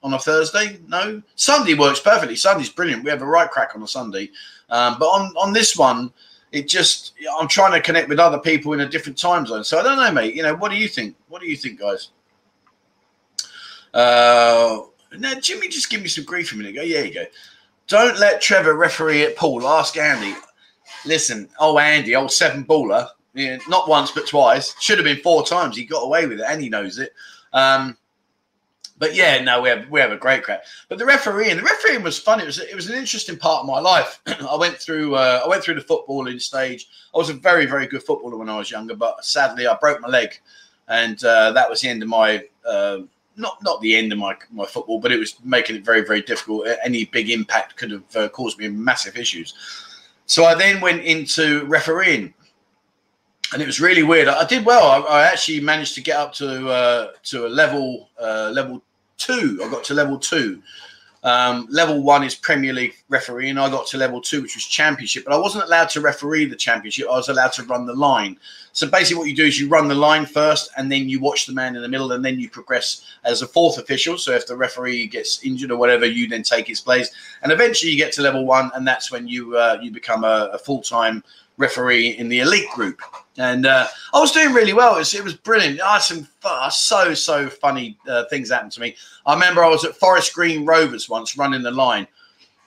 on 0.07 0.13
a 0.13 0.19
Thursday. 0.19 0.79
No, 0.87 1.21
Sunday 1.35 1.73
works 1.73 1.99
perfectly. 1.99 2.35
Sunday's 2.35 2.69
brilliant. 2.69 3.03
We 3.03 3.09
have 3.09 3.21
a 3.21 3.25
right 3.25 3.49
crack 3.49 3.75
on 3.75 3.83
a 3.83 3.87
Sunday, 3.87 4.29
um, 4.69 4.97
but 4.97 5.05
on 5.05 5.33
on 5.35 5.53
this 5.53 5.77
one, 5.77 6.11
it 6.51 6.67
just 6.67 7.13
I'm 7.37 7.47
trying 7.47 7.73
to 7.73 7.81
connect 7.81 8.09
with 8.09 8.19
other 8.19 8.39
people 8.39 8.73
in 8.73 8.81
a 8.81 8.89
different 8.89 9.17
time 9.17 9.45
zone. 9.45 9.63
So 9.63 9.79
I 9.79 9.83
don't 9.83 9.97
know, 9.97 10.11
mate. 10.11 10.33
You 10.33 10.43
know, 10.43 10.55
what 10.55 10.71
do 10.71 10.77
you 10.77 10.87
think? 10.87 11.15
What 11.27 11.41
do 11.41 11.47
you 11.47 11.57
think, 11.57 11.79
guys? 11.79 12.09
Uh, 13.93 14.81
now 15.17 15.39
Jimmy 15.39 15.67
just 15.67 15.89
give 15.89 16.01
me 16.01 16.07
some 16.07 16.23
grief 16.23 16.53
a 16.53 16.55
minute 16.55 16.71
ago. 16.71 16.81
Yeah, 16.81 17.01
you 17.01 17.13
go. 17.13 17.25
Don't 17.87 18.19
let 18.19 18.41
Trevor 18.41 18.75
referee 18.75 19.23
at 19.23 19.35
Paul. 19.35 19.67
Ask 19.67 19.97
Andy. 19.97 20.35
Listen, 21.05 21.49
oh 21.59 21.77
Andy, 21.77 22.15
old 22.15 22.31
seven 22.31 22.63
baller. 22.65 23.07
Yeah, 23.33 23.57
not 23.67 23.87
once 23.87 24.11
but 24.11 24.27
twice. 24.27 24.73
Should 24.79 24.97
have 24.97 25.05
been 25.05 25.21
four 25.21 25.45
times. 25.45 25.75
He 25.75 25.85
got 25.85 26.03
away 26.03 26.25
with 26.27 26.39
it, 26.39 26.45
and 26.47 26.61
he 26.61 26.69
knows 26.69 26.97
it. 26.97 27.13
Um, 27.53 27.97
but 28.99 29.15
yeah, 29.15 29.41
no, 29.43 29.61
we 29.61 29.69
have 29.69 29.89
we 29.89 29.99
have 29.99 30.11
a 30.11 30.17
great 30.17 30.43
crowd. 30.43 30.59
But 30.89 30.97
the 30.97 31.05
refereeing, 31.05 31.57
the 31.57 31.63
refereeing 31.63 32.03
was 32.03 32.17
fun. 32.17 32.39
It 32.39 32.45
was 32.45 32.59
it 32.59 32.75
was 32.75 32.89
an 32.89 32.95
interesting 32.95 33.37
part 33.37 33.61
of 33.61 33.67
my 33.67 33.79
life. 33.79 34.21
I 34.27 34.55
went 34.55 34.77
through 34.77 35.15
uh, 35.15 35.41
I 35.45 35.47
went 35.47 35.63
through 35.63 35.75
the 35.75 35.81
footballing 35.81 36.41
stage. 36.41 36.87
I 37.13 37.17
was 37.17 37.29
a 37.29 37.33
very 37.33 37.65
very 37.65 37.87
good 37.87 38.03
footballer 38.03 38.37
when 38.37 38.49
I 38.49 38.57
was 38.57 38.71
younger, 38.71 38.95
but 38.95 39.23
sadly 39.23 39.67
I 39.67 39.75
broke 39.79 40.01
my 40.01 40.07
leg, 40.07 40.39
and 40.87 41.23
uh, 41.23 41.51
that 41.51 41.69
was 41.69 41.81
the 41.81 41.89
end 41.89 42.01
of 42.01 42.09
my 42.09 42.43
uh, 42.67 42.99
not 43.35 43.61
not 43.63 43.79
the 43.81 43.95
end 43.95 44.11
of 44.11 44.17
my 44.17 44.35
my 44.51 44.65
football, 44.65 44.99
but 44.99 45.11
it 45.11 45.19
was 45.19 45.35
making 45.43 45.75
it 45.75 45.85
very 45.85 46.01
very 46.01 46.21
difficult. 46.21 46.67
Any 46.83 47.05
big 47.05 47.29
impact 47.29 47.77
could 47.77 47.91
have 47.91 48.15
uh, 48.15 48.29
caused 48.29 48.57
me 48.57 48.67
massive 48.67 49.15
issues. 49.15 49.53
So 50.25 50.43
I 50.43 50.55
then 50.55 50.81
went 50.81 51.03
into 51.03 51.65
refereeing, 51.65 52.33
and 53.53 53.61
it 53.61 53.65
was 53.65 53.79
really 53.79 54.03
weird. 54.03 54.27
I, 54.27 54.45
did 54.45 54.65
well. 54.65 54.87
I, 54.87 55.21
I, 55.21 55.23
actually 55.23 55.61
managed 55.61 55.95
to 55.95 56.01
get 56.01 56.17
up 56.17 56.33
to 56.33 56.67
uh, 56.67 57.11
to 57.23 57.45
a 57.45 57.49
level 57.49 58.09
uh, 58.19 58.51
level 58.53 58.83
two. 59.17 59.59
I 59.63 59.69
got 59.69 59.83
to 59.85 59.93
level 59.93 60.17
two. 60.17 60.61
Um, 61.23 61.67
level 61.69 62.03
one 62.03 62.23
is 62.23 62.35
Premier 62.35 62.73
League 62.73 62.95
refereeing. 63.09 63.57
I 63.57 63.69
got 63.69 63.87
to 63.87 63.97
level 63.97 64.21
two, 64.21 64.41
which 64.41 64.55
was 64.55 64.63
Championship, 64.63 65.25
but 65.25 65.33
I 65.33 65.37
wasn't 65.37 65.65
allowed 65.65 65.89
to 65.89 66.01
referee 66.01 66.45
the 66.45 66.55
Championship. 66.55 67.07
I 67.07 67.17
was 67.17 67.27
allowed 67.27 67.51
to 67.53 67.63
run 67.63 67.85
the 67.85 67.93
line. 67.93 68.37
So 68.71 68.87
basically, 68.87 69.17
what 69.17 69.27
you 69.27 69.35
do 69.35 69.45
is 69.45 69.59
you 69.59 69.67
run 69.67 69.87
the 69.87 69.95
line 69.95 70.25
first, 70.25 70.69
and 70.77 70.91
then 70.91 71.09
you 71.09 71.19
watch 71.19 71.45
the 71.45 71.53
man 71.53 71.75
in 71.75 71.81
the 71.81 71.89
middle, 71.89 72.11
and 72.11 72.23
then 72.23 72.39
you 72.39 72.49
progress 72.49 73.03
as 73.25 73.41
a 73.41 73.47
fourth 73.47 73.77
official. 73.77 74.17
So 74.17 74.31
if 74.33 74.45
the 74.47 74.55
referee 74.55 75.07
gets 75.07 75.43
injured 75.43 75.71
or 75.71 75.77
whatever, 75.77 76.05
you 76.05 76.29
then 76.29 76.43
take 76.43 76.67
his 76.67 76.79
place, 76.79 77.09
and 77.41 77.51
eventually 77.51 77.91
you 77.91 77.97
get 77.97 78.13
to 78.13 78.21
level 78.21 78.45
one, 78.45 78.71
and 78.75 78.87
that's 78.87 79.11
when 79.11 79.27
you 79.27 79.57
uh, 79.57 79.79
you 79.81 79.91
become 79.91 80.23
a, 80.23 80.51
a 80.53 80.57
full 80.57 80.81
time 80.81 81.23
referee 81.57 82.09
in 82.09 82.29
the 82.29 82.39
elite 82.39 82.69
group. 82.75 83.01
And 83.37 83.67
uh, 83.67 83.87
I 84.13 84.19
was 84.19 84.31
doing 84.31 84.53
really 84.53 84.73
well. 84.73 84.95
It 84.95 84.99
was, 84.99 85.13
it 85.13 85.23
was 85.23 85.35
brilliant. 85.35 85.79
I 85.81 85.93
had 85.93 86.01
some 86.01 86.27
uh, 86.43 86.69
so, 86.69 87.13
so 87.13 87.49
funny 87.49 87.97
uh, 88.07 88.25
things 88.25 88.49
happened 88.49 88.71
to 88.73 88.81
me. 88.81 88.95
I 89.25 89.33
remember 89.33 89.63
I 89.63 89.69
was 89.69 89.85
at 89.85 89.95
Forest 89.95 90.33
Green 90.33 90.65
Rovers 90.65 91.07
once 91.07 91.37
running 91.37 91.61
the 91.61 91.71
line. 91.71 92.07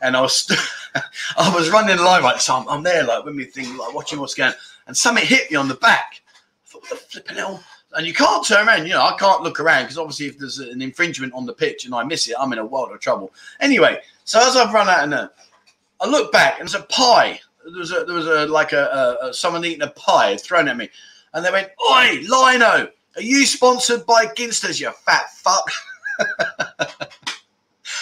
And 0.01 0.17
I 0.17 0.21
was 0.21 0.51
I 1.37 1.55
was 1.55 1.71
running 1.71 1.97
the 1.97 2.03
line, 2.03 2.23
right? 2.23 2.41
So 2.41 2.55
I'm, 2.55 2.69
I'm, 2.69 2.83
there, 2.83 3.05
like, 3.05 3.25
with 3.25 3.35
me 3.35 3.45
thing, 3.45 3.77
like, 3.77 3.95
watching 3.95 4.21
what's 4.21 4.35
going 4.35 4.51
on. 4.51 4.57
And 4.87 4.97
something 4.97 5.25
hit 5.25 5.51
me 5.51 5.57
on 5.57 5.69
the 5.69 5.75
back. 5.75 6.23
I 6.65 6.69
thought, 6.69 6.83
what 6.83 6.91
the 6.91 6.97
flipping 6.97 7.37
hell? 7.37 7.63
And 7.95 8.07
you 8.07 8.15
can't 8.15 8.47
turn 8.47 8.69
around. 8.69 8.87
You 8.87 8.93
know, 8.93 9.03
I 9.03 9.17
can't 9.19 9.43
look 9.43 9.59
around 9.59 9.83
because 9.83 9.99
obviously 9.99 10.27
if 10.27 10.39
there's 10.39 10.59
an 10.61 10.81
infringement 10.81 11.35
on 11.35 11.45
the 11.45 11.53
pitch 11.53 11.85
and 11.85 11.95
I 11.95 12.05
miss 12.05 12.29
it, 12.29 12.37
I'm 12.39 12.53
in 12.53 12.59
a 12.59 12.65
world 12.65 12.93
of 12.93 13.01
trouble. 13.01 13.33
Anyway, 13.59 14.01
so 14.25 14.39
as 14.41 14.57
I've 14.57 14.73
run 14.73 14.89
out 14.89 15.03
and 15.03 15.15
I 15.15 16.07
look 16.07 16.31
back 16.31 16.61
and 16.61 16.69
there's 16.69 16.81
a 16.81 16.87
pie 16.87 17.41
there 17.65 17.79
was 17.79 17.93
a 17.93 18.05
there 18.05 18.15
was 18.15 18.27
a 18.27 18.47
like 18.47 18.73
a, 18.73 19.19
a, 19.23 19.29
a 19.29 19.35
someone 19.35 19.65
eating 19.65 19.83
a 19.83 19.91
pie 19.91 20.37
thrown 20.37 20.69
at 20.69 20.77
me, 20.77 20.89
and 21.35 21.45
they 21.45 21.51
went, 21.51 21.71
"Oi, 21.91 22.21
Lino, 22.23 22.89
are 23.17 23.23
you 23.23 23.47
sponsored 23.47 24.07
by 24.07 24.27
Ginsters, 24.27 24.81
you 24.81 24.91
fat 25.05 25.31
fuck?" 25.33 25.71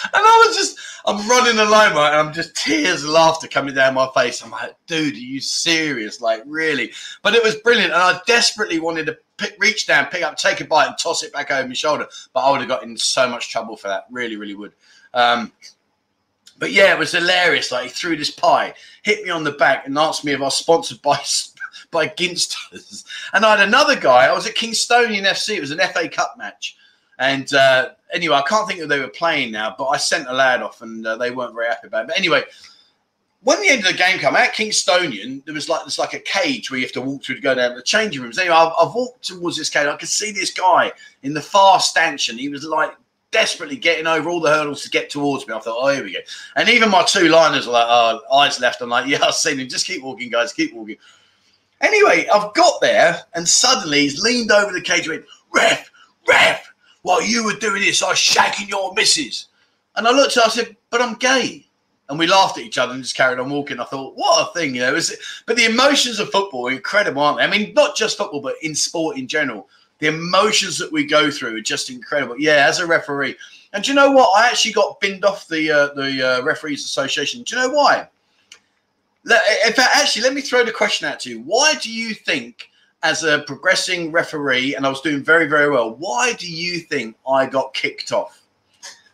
And 0.03 0.23
I 0.23 0.45
was 0.47 0.55
just, 0.55 0.79
I'm 1.05 1.27
running 1.27 1.57
line, 1.57 1.93
right? 1.95 2.11
And 2.17 2.27
I'm 2.27 2.33
just 2.33 2.55
tears 2.55 3.03
of 3.03 3.09
laughter 3.09 3.47
coming 3.47 3.75
down 3.75 3.95
my 3.95 4.09
face. 4.15 4.43
I'm 4.43 4.51
like, 4.51 4.75
dude, 4.87 5.13
are 5.13 5.17
you 5.17 5.39
serious? 5.41 6.21
Like, 6.21 6.43
really? 6.45 6.91
But 7.21 7.35
it 7.35 7.43
was 7.43 7.55
brilliant. 7.55 7.91
And 7.93 8.01
I 8.01 8.19
desperately 8.25 8.79
wanted 8.79 9.05
to 9.07 9.17
pick, 9.37 9.55
reach 9.59 9.87
down, 9.87 10.05
pick 10.07 10.23
up, 10.23 10.37
take 10.37 10.61
a 10.61 10.65
bite, 10.65 10.87
and 10.87 10.97
toss 10.97 11.23
it 11.23 11.33
back 11.33 11.51
over 11.51 11.67
my 11.67 11.73
shoulder. 11.73 12.07
But 12.33 12.41
I 12.41 12.51
would 12.51 12.59
have 12.61 12.69
got 12.69 12.83
in 12.83 12.95
so 12.97 13.27
much 13.27 13.49
trouble 13.49 13.75
for 13.75 13.87
that. 13.87 14.05
Really, 14.09 14.35
really 14.35 14.55
would. 14.55 14.73
Um, 15.13 15.51
but 16.59 16.71
yeah, 16.71 16.93
it 16.93 16.99
was 16.99 17.13
hilarious. 17.13 17.71
Like 17.71 17.85
he 17.85 17.89
threw 17.89 18.15
this 18.15 18.31
pie, 18.31 18.73
hit 19.03 19.23
me 19.23 19.29
on 19.29 19.43
the 19.43 19.53
back, 19.53 19.87
and 19.87 19.97
asked 19.97 20.25
me 20.25 20.33
if 20.33 20.41
I 20.41 20.43
was 20.43 20.57
sponsored 20.57 21.01
by 21.01 21.19
by 21.91 22.07
Ginsters. 22.07 23.05
And 23.33 23.45
I 23.45 23.57
had 23.57 23.67
another 23.67 23.99
guy. 23.99 24.27
I 24.27 24.33
was 24.33 24.45
at 24.45 24.55
Kingstonian 24.55 25.25
FC. 25.25 25.55
It 25.55 25.61
was 25.61 25.71
an 25.71 25.79
FA 25.79 26.07
Cup 26.07 26.35
match. 26.37 26.75
And 27.17 27.51
uh, 27.53 27.89
anyway, 28.13 28.35
I 28.35 28.43
can't 28.43 28.67
think 28.67 28.79
who 28.79 28.87
they 28.87 28.99
were 28.99 29.09
playing 29.09 29.51
now, 29.51 29.75
but 29.77 29.87
I 29.87 29.97
sent 29.97 30.29
a 30.29 30.33
lad 30.33 30.61
off, 30.61 30.81
and 30.81 31.05
uh, 31.05 31.17
they 31.17 31.31
weren't 31.31 31.55
very 31.55 31.67
happy 31.67 31.87
about 31.87 32.03
it. 32.03 32.07
But 32.07 32.17
anyway, 32.17 32.43
when 33.41 33.61
the 33.61 33.69
end 33.69 33.85
of 33.85 33.91
the 33.91 33.97
game 33.97 34.19
came 34.19 34.35
at 34.35 34.53
Kingstonian, 34.53 35.43
there 35.45 35.53
was 35.53 35.69
like 35.69 35.81
there's 35.81 35.99
like 35.99 36.13
a 36.13 36.19
cage 36.19 36.69
where 36.69 36.79
you 36.79 36.85
have 36.85 36.93
to 36.93 37.01
walk 37.01 37.23
through 37.23 37.35
to 37.35 37.41
go 37.41 37.55
down 37.55 37.71
to 37.71 37.77
the 37.77 37.83
changing 37.83 38.21
rooms. 38.21 38.37
Anyway, 38.37 38.55
I've, 38.55 38.73
I've 38.79 38.93
walked 38.93 39.27
towards 39.27 39.57
this 39.57 39.69
cage. 39.69 39.87
I 39.87 39.95
could 39.95 40.09
see 40.09 40.31
this 40.31 40.53
guy 40.53 40.91
in 41.23 41.33
the 41.33 41.41
far 41.41 41.79
stanchion. 41.79 42.37
He 42.37 42.49
was 42.49 42.63
like 42.63 42.95
desperately 43.31 43.75
getting 43.75 44.07
over 44.07 44.29
all 44.29 44.39
the 44.39 44.49
hurdles 44.49 44.83
to 44.83 44.89
get 44.89 45.09
towards 45.09 45.47
me. 45.47 45.53
I 45.53 45.59
thought, 45.59 45.77
oh, 45.79 45.93
here 45.93 46.03
we 46.03 46.13
go. 46.13 46.19
And 46.55 46.69
even 46.69 46.89
my 46.89 47.03
two 47.03 47.27
liners 47.27 47.67
were 47.67 47.73
like, 47.73 47.87
oh, 47.87 48.21
eyes 48.33 48.59
left. 48.59 48.81
I'm 48.81 48.89
like, 48.89 49.07
yeah, 49.07 49.23
I've 49.23 49.35
seen 49.35 49.59
him. 49.59 49.67
Just 49.67 49.85
keep 49.85 50.03
walking, 50.03 50.29
guys. 50.29 50.53
Keep 50.53 50.73
walking. 50.73 50.97
Anyway, 51.81 52.27
I've 52.33 52.53
got 52.55 52.81
there, 52.81 53.21
and 53.35 53.47
suddenly 53.47 54.01
he's 54.01 54.21
leaned 54.21 54.51
over 54.51 54.73
the 54.73 54.81
cage 54.81 55.07
and 55.07 55.17
went, 55.17 55.25
Ref, 55.53 55.91
Ref, 56.27 56.73
while 57.03 57.21
you 57.21 57.45
were 57.45 57.53
doing 57.53 57.81
this, 57.81 58.03
I 58.03 58.09
was 58.09 58.17
shaking 58.17 58.67
your 58.67 58.93
missus. 58.93 59.47
And 59.95 60.07
I 60.07 60.11
looked 60.11 60.35
at 60.35 60.43
him, 60.43 60.47
I 60.47 60.49
said, 60.49 60.77
but 60.89 61.01
I'm 61.01 61.15
gay. 61.15 61.65
And 62.09 62.17
we 62.17 62.25
laughed 62.25 62.57
at 62.57 62.63
each 62.63 62.79
other 62.79 62.93
and 62.93 63.03
just 63.03 63.15
carried 63.15 63.39
on 63.39 63.51
walking. 63.51 63.79
I 63.79 63.85
thought, 63.85 64.15
what 64.15 64.49
a 64.49 64.53
thing, 64.53 64.75
you 64.75 64.81
know. 64.81 64.99
But 65.45 65.55
the 65.55 65.65
emotions 65.65 66.19
of 66.19 66.31
football 66.31 66.67
are 66.67 66.71
incredible, 66.71 67.21
aren't 67.21 67.37
they? 67.37 67.43
I 67.43 67.49
mean, 67.49 67.73
not 67.75 67.95
just 67.95 68.17
football, 68.17 68.41
but 68.41 68.55
in 68.63 68.73
sport 68.73 69.17
in 69.17 69.27
general 69.27 69.69
the 69.99 70.07
emotions 70.07 70.77
that 70.77 70.91
we 70.91 71.05
go 71.05 71.29
through 71.29 71.57
are 71.57 71.61
just 71.61 71.89
incredible. 71.89 72.35
Yeah, 72.39 72.65
as 72.67 72.79
a 72.79 72.87
referee, 72.87 73.35
and 73.73 73.83
do 73.83 73.91
you 73.91 73.95
know 73.95 74.11
what? 74.11 74.29
I 74.35 74.47
actually 74.47 74.73
got 74.73 74.99
binned 74.99 75.23
off 75.25 75.47
the 75.47 75.71
uh, 75.71 75.93
the 75.93 76.39
uh, 76.39 76.43
referees 76.43 76.83
association. 76.85 77.43
Do 77.43 77.55
you 77.55 77.61
know 77.61 77.73
why? 77.73 78.07
In 79.25 79.73
fact, 79.73 79.95
actually, 79.95 80.23
let 80.23 80.33
me 80.33 80.41
throw 80.41 80.63
the 80.63 80.71
question 80.71 81.07
out 81.07 81.19
to 81.21 81.29
you. 81.29 81.41
Why 81.41 81.75
do 81.75 81.91
you 81.91 82.13
think, 82.13 82.69
as 83.03 83.23
a 83.23 83.39
progressing 83.39 84.11
referee, 84.11 84.75
and 84.75 84.85
I 84.85 84.89
was 84.89 85.01
doing 85.01 85.23
very 85.23 85.47
very 85.47 85.69
well, 85.69 85.95
why 85.95 86.33
do 86.33 86.51
you 86.51 86.79
think 86.79 87.15
I 87.27 87.45
got 87.45 87.73
kicked 87.73 88.11
off? 88.11 88.41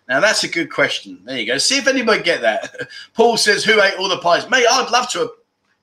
Now 0.08 0.20
that's 0.20 0.44
a 0.44 0.48
good 0.48 0.72
question. 0.72 1.20
There 1.26 1.38
you 1.38 1.48
go. 1.48 1.58
See 1.58 1.78
if 1.78 1.88
anybody 1.88 2.22
get 2.22 2.42
that. 2.42 2.90
Paul 3.16 3.38
says, 3.38 3.64
"Who 3.64 3.82
ate 3.82 3.98
all 3.98 4.08
the 4.08 4.20
pies?" 4.20 4.50
Mate, 4.50 4.68
I'd 4.70 4.92
love 4.92 5.10
to 5.10 5.20
have 5.20 5.30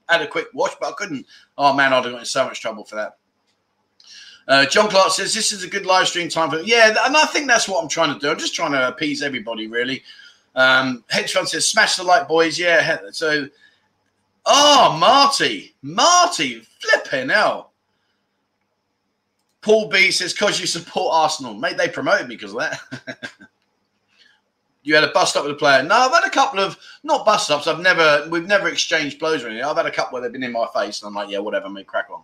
had 0.08 0.22
a 0.22 0.28
quick 0.28 0.46
wash, 0.54 0.74
but 0.80 0.90
I 0.90 0.92
couldn't. 0.92 1.26
Oh 1.58 1.74
man, 1.74 1.92
I'd 1.92 2.04
have 2.04 2.12
got 2.12 2.20
in 2.20 2.24
so 2.24 2.44
much 2.44 2.60
trouble 2.60 2.84
for 2.84 2.94
that. 2.94 3.18
Uh, 4.48 4.66
John 4.66 4.88
Clark 4.88 5.10
says 5.12 5.34
this 5.34 5.52
is 5.52 5.62
a 5.62 5.68
good 5.68 5.86
live 5.86 6.08
stream 6.08 6.28
time 6.28 6.50
for 6.50 6.60
yeah, 6.60 6.88
and 6.88 7.16
I 7.16 7.26
think 7.26 7.46
that's 7.46 7.68
what 7.68 7.82
I'm 7.82 7.88
trying 7.88 8.12
to 8.12 8.20
do. 8.20 8.30
I'm 8.30 8.38
just 8.38 8.54
trying 8.54 8.72
to 8.72 8.88
appease 8.88 9.22
everybody, 9.22 9.66
really. 9.68 10.02
Um, 10.54 11.04
Hedge 11.08 11.32
fund 11.32 11.48
says 11.48 11.68
smash 11.68 11.96
the 11.96 12.02
light, 12.02 12.28
boys. 12.28 12.58
Yeah, 12.58 12.98
so 13.10 13.48
oh, 14.46 14.96
Marty, 14.98 15.74
Marty, 15.82 16.66
flipping 16.80 17.28
hell. 17.28 17.72
Paul 19.62 19.88
B 19.88 20.10
says 20.10 20.32
because 20.32 20.60
you 20.60 20.66
support 20.66 21.14
Arsenal, 21.14 21.54
mate. 21.54 21.76
They 21.76 21.88
promoted 21.88 22.28
me 22.28 22.34
because 22.34 22.52
of 22.52 22.58
that. 22.58 22.80
you 24.82 24.94
had 24.94 25.04
a 25.04 25.12
bust 25.12 25.36
up 25.36 25.44
with 25.44 25.52
a 25.52 25.56
player. 25.56 25.84
No, 25.84 25.94
I've 25.94 26.12
had 26.12 26.26
a 26.26 26.30
couple 26.30 26.58
of 26.58 26.76
not 27.04 27.24
bust 27.24 27.50
ups. 27.50 27.68
I've 27.68 27.78
never 27.78 28.26
we've 28.28 28.48
never 28.48 28.68
exchanged 28.68 29.20
blows 29.20 29.44
or 29.44 29.48
anything. 29.48 29.64
I've 29.64 29.76
had 29.76 29.86
a 29.86 29.90
couple 29.90 30.14
where 30.14 30.22
they've 30.22 30.32
been 30.32 30.42
in 30.42 30.52
my 30.52 30.66
face, 30.74 31.00
and 31.00 31.08
I'm 31.08 31.14
like, 31.14 31.30
yeah, 31.30 31.38
whatever, 31.38 31.70
mate, 31.70 31.86
crack 31.86 32.08
on. 32.12 32.22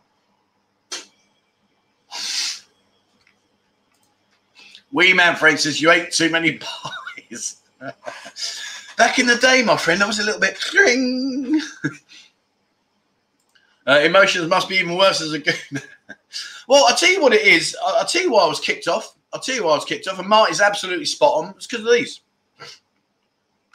Wee 4.92 5.12
Man 5.12 5.36
Frank 5.36 5.58
says, 5.58 5.80
You 5.80 5.90
ate 5.90 6.12
too 6.12 6.30
many 6.30 6.58
pies. 6.60 7.56
Back 8.96 9.18
in 9.18 9.26
the 9.26 9.36
day, 9.36 9.62
my 9.62 9.76
friend, 9.76 10.00
that 10.00 10.08
was 10.08 10.18
a 10.18 10.24
little 10.24 10.40
bit. 10.40 10.58
uh, 13.86 14.00
emotions 14.00 14.48
must 14.48 14.68
be 14.68 14.76
even 14.76 14.96
worse 14.96 15.20
as 15.20 15.32
a 15.32 15.38
goon. 15.38 15.54
well, 16.68 16.84
I'll 16.88 16.96
tell 16.96 17.10
you 17.10 17.22
what 17.22 17.32
it 17.32 17.46
is. 17.46 17.76
I'll, 17.84 18.04
tell 18.04 18.22
you 18.22 18.32
why 18.32 18.42
I 18.42 18.48
was 18.48 18.60
kicked 18.60 18.88
off. 18.88 19.14
I'll 19.32 19.40
tell 19.40 19.54
you 19.54 19.64
why 19.64 19.72
I 19.72 19.76
was 19.76 19.84
kicked 19.84 20.08
off. 20.08 20.18
And 20.18 20.28
Marty's 20.28 20.60
absolutely 20.60 21.04
spot 21.04 21.44
on. 21.44 21.54
It's 21.56 21.66
because 21.66 21.86
of 21.86 21.92
these. 21.92 22.20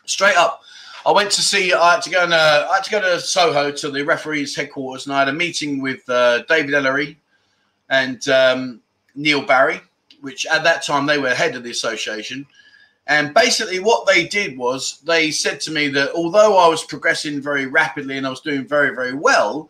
Straight 0.05 0.35
up. 0.35 0.61
I 1.05 1.11
went 1.11 1.31
to 1.31 1.41
see. 1.41 1.73
I 1.73 1.93
had 1.93 2.01
to 2.03 2.09
go 2.09 2.23
and 2.23 2.33
uh, 2.33 2.67
I 2.69 2.75
had 2.75 2.83
to 2.85 2.91
go 2.91 3.01
to 3.01 3.19
Soho 3.19 3.71
to 3.71 3.91
the 3.91 4.03
referees' 4.03 4.55
headquarters, 4.55 5.05
and 5.05 5.13
I 5.13 5.19
had 5.19 5.29
a 5.29 5.33
meeting 5.33 5.81
with 5.81 6.07
uh, 6.09 6.43
David 6.43 6.71
Elleray 6.71 7.17
and 7.89 8.27
um, 8.29 8.81
Neil 9.15 9.45
Barry, 9.45 9.81
which 10.23 10.45
at 10.45 10.63
that 10.63 10.83
time 10.83 11.05
they 11.05 11.17
were 11.17 11.29
head 11.35 11.55
of 11.55 11.63
the 11.63 11.71
association. 11.71 12.45
And 13.07 13.33
basically, 13.33 13.79
what 13.81 14.07
they 14.07 14.25
did 14.25 14.57
was 14.57 15.01
they 15.03 15.29
said 15.31 15.59
to 15.61 15.71
me 15.71 15.89
that 15.89 16.13
although 16.13 16.57
I 16.57 16.69
was 16.69 16.85
progressing 16.85 17.41
very 17.41 17.65
rapidly 17.65 18.17
and 18.17 18.25
I 18.25 18.29
was 18.29 18.39
doing 18.39 18.65
very, 18.65 18.95
very 18.95 19.13
well, 19.13 19.69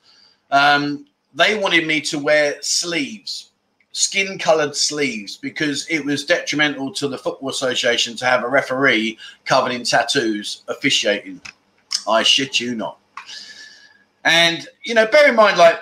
um, 0.52 1.08
they 1.34 1.58
wanted 1.58 1.88
me 1.88 2.00
to 2.02 2.20
wear 2.20 2.62
sleeves. 2.62 3.50
skin 3.94 4.38
coloured 4.38 4.76
sleeves 4.76 5.38
because 5.38 5.88
it 5.88 6.04
was 6.04 6.26
detrimental 6.26 6.92
to 6.92 7.08
the 7.08 7.18
Football 7.18 7.50
Association 7.50 8.16
to 8.18 8.26
have 8.26 8.44
a 8.44 8.48
referee 8.48 9.18
covered 9.46 9.72
in 9.72 9.84
tattoos 9.84 10.64
officiating. 10.68 11.40
I 12.08 12.24
shit 12.24 12.60
you 12.60 12.76
not. 12.76 12.98
And, 14.26 14.68
you 14.84 14.96
know, 14.96 15.06
bear 15.08 15.30
in 15.30 15.36
mind, 15.36 15.58
like, 15.58 15.80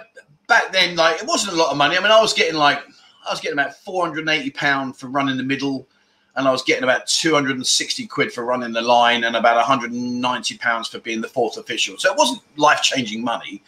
back 0.47 0.71
then, 0.71 0.95
like, 0.95 1.21
it 1.21 1.27
wasn't 1.27 1.53
a 1.53 1.55
lot 1.55 1.71
of 1.71 1.77
money. 1.77 1.97
I 1.97 2.01
mean, 2.01 2.11
I 2.11 2.21
was 2.21 2.33
getting 2.33 2.55
like, 2.55 2.83
I 3.27 3.31
was 3.31 3.39
getting 3.39 3.57
about 3.57 3.75
480 3.75 4.49
pound 4.51 4.97
for 4.97 5.07
running 5.07 5.37
the 5.37 5.43
middle 5.43 5.87
and 6.35 6.47
I 6.47 6.51
was 6.51 6.63
getting 6.63 6.83
about 6.83 7.07
260 7.07 8.07
quid 8.07 8.31
for 8.31 8.45
running 8.45 8.71
the 8.71 8.81
line 8.81 9.25
and 9.25 9.35
about 9.35 9.57
190 9.57 10.57
pounds 10.57 10.87
for 10.87 10.99
being 10.99 11.21
the 11.21 11.27
fourth 11.27 11.57
official. 11.57 11.97
So 11.97 12.11
it 12.11 12.17
wasn't 12.17 12.41
life 12.57 12.81
changing 12.81 13.23
money. 13.23 13.61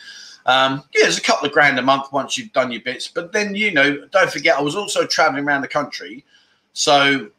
Um, 0.45 0.83
yeah, 0.93 1.03
there's 1.03 1.17
a 1.17 1.21
couple 1.21 1.45
of 1.47 1.53
grand 1.53 1.77
a 1.79 1.81
month 1.81 2.11
once 2.11 2.37
you've 2.37 2.53
done 2.53 2.71
your 2.71 2.81
bits. 2.81 3.07
But 3.07 3.31
then, 3.31 3.55
you 3.55 3.73
know, 3.73 4.05
don't 4.07 4.31
forget, 4.31 4.57
I 4.57 4.61
was 4.61 4.75
also 4.75 5.05
traveling 5.05 5.45
around 5.45 5.61
the 5.61 5.67
country. 5.67 6.25
So, 6.73 7.29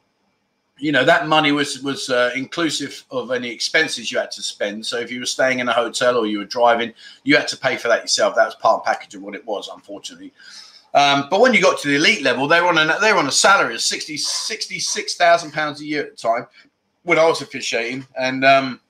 you 0.79 0.93
know, 0.93 1.05
that 1.05 1.29
money 1.29 1.53
was 1.53 1.83
was 1.83 2.11
uh, 2.11 2.31
inclusive 2.35 3.05
of 3.11 3.31
any 3.31 3.51
expenses 3.51 4.11
you 4.11 4.19
had 4.19 4.31
to 4.33 4.43
spend. 4.43 4.85
So 4.85 4.99
if 4.99 5.11
you 5.11 5.21
were 5.21 5.27
staying 5.27 5.61
in 5.61 5.69
a 5.69 5.73
hotel 5.73 6.17
or 6.17 6.27
you 6.27 6.39
were 6.39 6.45
driving, 6.45 6.93
you 7.23 7.37
had 7.37 7.49
to 7.49 7.57
pay 7.57 7.77
for 7.77 7.89
that 7.89 8.03
yourself. 8.03 8.35
That 8.35 8.47
was 8.47 8.55
part 8.57 8.77
and 8.77 8.85
package 8.85 9.15
of 9.15 9.23
what 9.23 9.35
it 9.35 9.47
was, 9.47 9.69
unfortunately. 9.73 10.33
Um, 10.95 11.27
but 11.29 11.41
when 11.41 11.53
you 11.53 11.61
got 11.61 11.81
to 11.81 11.89
the 11.89 11.97
elite 11.97 12.23
level, 12.23 12.47
they 12.47 12.61
were 12.61 12.69
on 12.69 12.79
a 12.79 12.99
they 13.01 13.13
were 13.13 13.19
on 13.19 13.27
a 13.27 13.33
salary 13.33 13.75
of 13.75 13.81
60, 13.81 14.17
66,000 14.17 15.53
pounds 15.53 15.81
a 15.81 15.85
year 15.85 16.05
at 16.05 16.11
the 16.13 16.17
time 16.17 16.47
when 17.03 17.19
I 17.19 17.27
was 17.27 17.43
officiating, 17.43 18.07
and 18.17 18.45
um, 18.45 18.81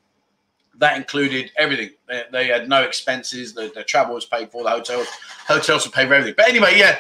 that 0.78 0.98
included 0.98 1.50
everything. 1.56 1.90
They, 2.06 2.24
they 2.30 2.46
had 2.48 2.68
no 2.68 2.82
expenses. 2.82 3.54
The, 3.54 3.72
the, 3.74 3.84
travel 3.84 4.14
was 4.14 4.26
paid 4.26 4.50
for. 4.50 4.62
The 4.62 4.70
hotels 4.70 5.08
hotels 5.48 5.86
were 5.86 5.92
paid 5.92 6.08
for 6.08 6.14
everything. 6.14 6.34
But 6.36 6.48
anyway, 6.48 6.74
yeah. 6.76 6.98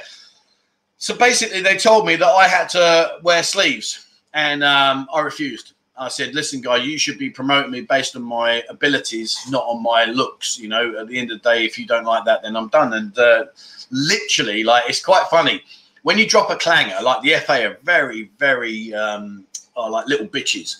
So 0.96 1.14
basically, 1.14 1.60
they 1.60 1.76
told 1.76 2.06
me 2.06 2.16
that 2.16 2.26
I 2.26 2.48
had 2.48 2.70
to 2.70 3.18
wear 3.22 3.42
sleeves, 3.42 4.06
and 4.32 4.64
um, 4.64 5.06
I 5.12 5.20
refused. 5.20 5.73
I 5.96 6.08
said, 6.08 6.34
"Listen, 6.34 6.60
guy, 6.60 6.76
you 6.76 6.98
should 6.98 7.18
be 7.18 7.30
promoting 7.30 7.70
me 7.70 7.82
based 7.82 8.16
on 8.16 8.22
my 8.22 8.62
abilities, 8.68 9.38
not 9.48 9.64
on 9.64 9.82
my 9.82 10.06
looks. 10.06 10.58
You 10.58 10.68
know, 10.68 10.98
at 10.98 11.08
the 11.08 11.18
end 11.18 11.30
of 11.30 11.42
the 11.42 11.50
day, 11.50 11.64
if 11.64 11.78
you 11.78 11.86
don't 11.86 12.04
like 12.04 12.24
that, 12.24 12.42
then 12.42 12.56
I'm 12.56 12.68
done." 12.68 12.92
And 12.94 13.16
uh, 13.18 13.44
literally, 13.90 14.64
like, 14.64 14.84
it's 14.88 15.04
quite 15.04 15.26
funny 15.28 15.62
when 16.02 16.18
you 16.18 16.28
drop 16.28 16.50
a 16.50 16.56
clanger. 16.56 16.98
Like 17.02 17.22
the 17.22 17.34
FA 17.44 17.70
are 17.70 17.78
very, 17.82 18.30
very 18.38 18.94
um, 18.94 19.44
are 19.76 19.90
like 19.90 20.06
little 20.06 20.26
bitches. 20.26 20.76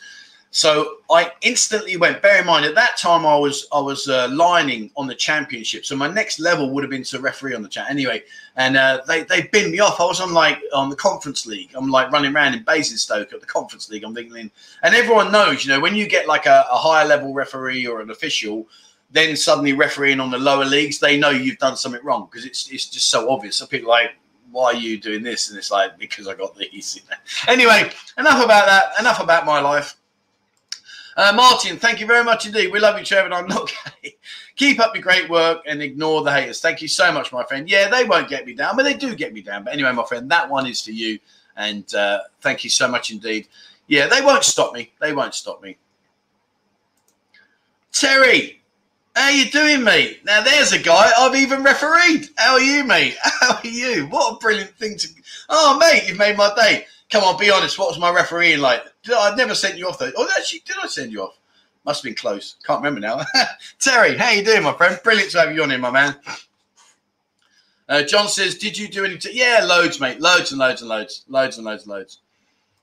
So 0.55 0.99
I 1.11 1.33
instantly 1.43 1.97
went. 1.97 2.23
Bear 2.23 2.39
in 2.41 2.47
mind, 2.47 2.65
at 2.65 2.77
that 2.77 2.97
time 2.97 3.27
I 3.27 3.37
was 3.37 3.67
I 3.73 3.81
was 3.81 4.07
uh, 4.07 4.29
lining 4.31 4.89
on 4.97 5.09
the 5.09 5.15
championship, 5.17 5.85
so 5.85 5.97
my 5.97 6.07
next 6.07 6.39
level 6.39 6.71
would 6.71 6.85
have 6.85 6.93
been 6.93 7.03
to 7.03 7.19
referee 7.19 7.57
on 7.57 7.63
the 7.63 7.69
chat 7.69 7.91
anyway. 7.91 8.23
And 8.55 8.77
uh, 8.77 9.03
they 9.09 9.25
they 9.25 9.49
binned 9.49 9.73
me 9.73 9.81
off. 9.81 10.01
I 10.01 10.05
was 10.05 10.21
on 10.21 10.33
like 10.33 10.63
on 10.73 10.91
the 10.91 10.97
conference 10.97 11.45
league. 11.45 11.73
I'm 11.75 11.91
like 11.91 12.13
running 12.13 12.33
around 12.33 12.55
in 12.55 12.63
Basingstoke 12.63 13.33
at 13.33 13.41
the 13.41 13.47
conference 13.47 13.91
league. 13.91 14.05
I'm 14.05 14.15
thinking, 14.15 14.49
and 14.85 14.95
everyone 14.95 15.33
knows, 15.33 15.65
you 15.65 15.73
know, 15.73 15.81
when 15.81 15.97
you 15.97 16.07
get 16.07 16.29
like 16.29 16.47
a, 16.47 16.65
a 16.71 16.77
higher 16.77 17.05
level 17.05 17.35
referee 17.35 17.89
or 17.89 18.01
an 18.01 18.11
official, 18.11 18.69
then 19.11 19.35
suddenly 19.35 19.73
refereeing 19.73 20.21
on 20.21 20.31
the 20.31 20.39
lower 20.39 20.65
leagues, 20.65 21.01
they 21.01 21.19
know 21.19 21.31
you've 21.31 21.59
done 21.59 21.77
something 21.77 22.05
wrong 22.05 22.29
because 22.31 22.47
it's 22.47 22.71
it's 22.71 22.89
just 22.89 23.11
so 23.11 23.29
obvious. 23.29 23.57
So 23.57 23.67
people 23.67 23.89
like, 23.89 24.13
why 24.53 24.67
are 24.67 24.75
you 24.75 25.01
doing 25.01 25.25
this? 25.25 25.51
And 25.51 25.59
it's 25.59 25.73
like 25.73 25.99
because 25.99 26.29
I 26.29 26.35
got 26.35 26.57
these. 26.57 27.03
anyway, 27.49 27.91
enough 28.19 28.45
about 28.45 28.67
that. 28.67 29.01
Enough 29.01 29.21
about 29.21 29.47
my 29.47 29.59
life. 29.59 29.97
Uh, 31.17 31.33
Martin, 31.35 31.77
thank 31.77 32.01
you 32.01 32.07
very 32.07 32.25
much 32.25 32.47
indeed. 32.47 32.73
We 32.73 32.81
love 32.81 32.99
you, 32.99 33.05
Trevor. 33.05 33.33
I'm 33.33 33.47
not 33.47 33.73
gay. 34.03 34.17
Keep 34.57 34.81
up 34.81 34.95
your 34.95 35.03
great 35.03 35.29
work 35.31 35.63
and 35.67 35.81
ignore 35.83 36.23
the 36.23 36.33
haters. 36.33 36.61
Thank 36.61 36.83
you 36.83 36.89
so 36.89 37.13
much, 37.13 37.33
my 37.33 37.45
friend. 37.45 37.69
Yeah, 37.69 37.89
they 37.89 38.05
won't 38.05 38.29
get 38.29 38.47
me 38.47 38.55
down, 38.55 38.77
but 38.77 38.83
they 38.83 38.95
do 38.95 39.15
get 39.15 39.33
me 39.33 39.41
down. 39.41 39.65
But 39.65 39.73
anyway, 39.73 39.93
my 39.93 40.05
friend, 40.05 40.31
that 40.31 40.49
one 40.51 40.67
is 40.67 40.83
for 40.83 40.91
you. 40.91 41.19
And 41.57 41.93
uh, 41.95 42.21
thank 42.41 42.65
you 42.65 42.71
so 42.71 42.89
much 42.89 43.11
indeed. 43.13 43.47
Yeah, 43.87 44.09
they 44.09 44.23
won't 44.23 44.45
stop 44.45 44.75
me. 44.75 44.93
They 45.01 45.13
won't 45.13 45.35
stop 45.35 45.63
me. 45.63 45.77
Terry, 47.93 48.61
how 49.15 49.27
are 49.27 49.31
you 49.31 49.51
doing, 49.51 49.85
mate? 49.85 50.25
Now 50.25 50.43
there's 50.43 50.73
a 50.73 50.79
guy 50.79 51.13
I've 51.17 51.37
even 51.37 51.63
refereed. 51.63 52.29
How 52.37 52.55
are 52.55 52.61
you, 52.61 52.83
mate? 52.83 53.17
How 53.23 53.55
are 53.57 53.67
you? 53.67 54.07
What 54.07 54.35
a 54.35 54.39
brilliant 54.39 54.77
thing 54.77 54.97
to. 54.99 55.09
Oh, 55.49 55.79
mate, 55.79 56.09
you've 56.09 56.19
made 56.19 56.37
my 56.37 56.53
day. 56.57 56.87
Come 57.15 57.23
on, 57.23 57.39
be 57.39 57.49
honest. 57.49 57.79
What 57.79 57.91
was 57.91 57.99
my 58.01 58.11
refereeing 58.11 58.59
like? 58.59 58.83
I'd 59.09 59.37
never 59.37 59.55
sent 59.55 59.79
you 59.79 59.87
off 59.87 60.01
though. 60.01 60.11
Oh, 60.17 60.29
actually, 60.37 60.63
did 60.67 60.75
I 60.83 60.89
send 60.89 61.13
you 61.13 61.23
off? 61.23 61.39
Must 61.87 62.03
have 62.03 62.11
been 62.11 62.17
close. 62.17 62.57
Can't 62.67 62.83
remember 62.83 62.99
now. 62.99 63.21
Terry, 63.79 64.17
how 64.17 64.31
you 64.31 64.45
doing, 64.45 64.65
my 64.65 64.73
friend? 64.73 64.99
Brilliant 65.05 65.31
to 65.31 65.39
have 65.39 65.55
you 65.55 65.63
on 65.63 65.71
here, 65.71 65.79
my 65.79 65.93
man. 65.93 66.17
Uh, 67.89 68.03
John 68.03 68.27
says, 68.27 68.59
"Did 68.59 68.77
you 68.77 68.89
do 68.89 69.05
any?" 69.05 69.17
T-? 69.17 69.31
Yeah, 69.33 69.65
loads, 69.65 70.01
mate. 70.01 70.21
Loads 70.21 70.51
and 70.51 70.59
loads 70.59 70.81
and 70.81 70.89
loads, 70.89 71.25
loads 71.29 71.57
and 71.57 71.65
loads 71.65 71.85
and 71.85 71.93
loads. 71.93 72.19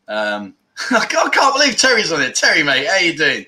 Um, 0.08 0.54
I 0.92 1.06
can't 1.08 1.54
believe 1.54 1.76
Terry's 1.76 2.14
on 2.14 2.22
it. 2.22 2.34
Terry, 2.34 2.64
mate, 2.64 2.88
how 2.88 3.00
you 3.00 3.18
doing? 3.18 3.46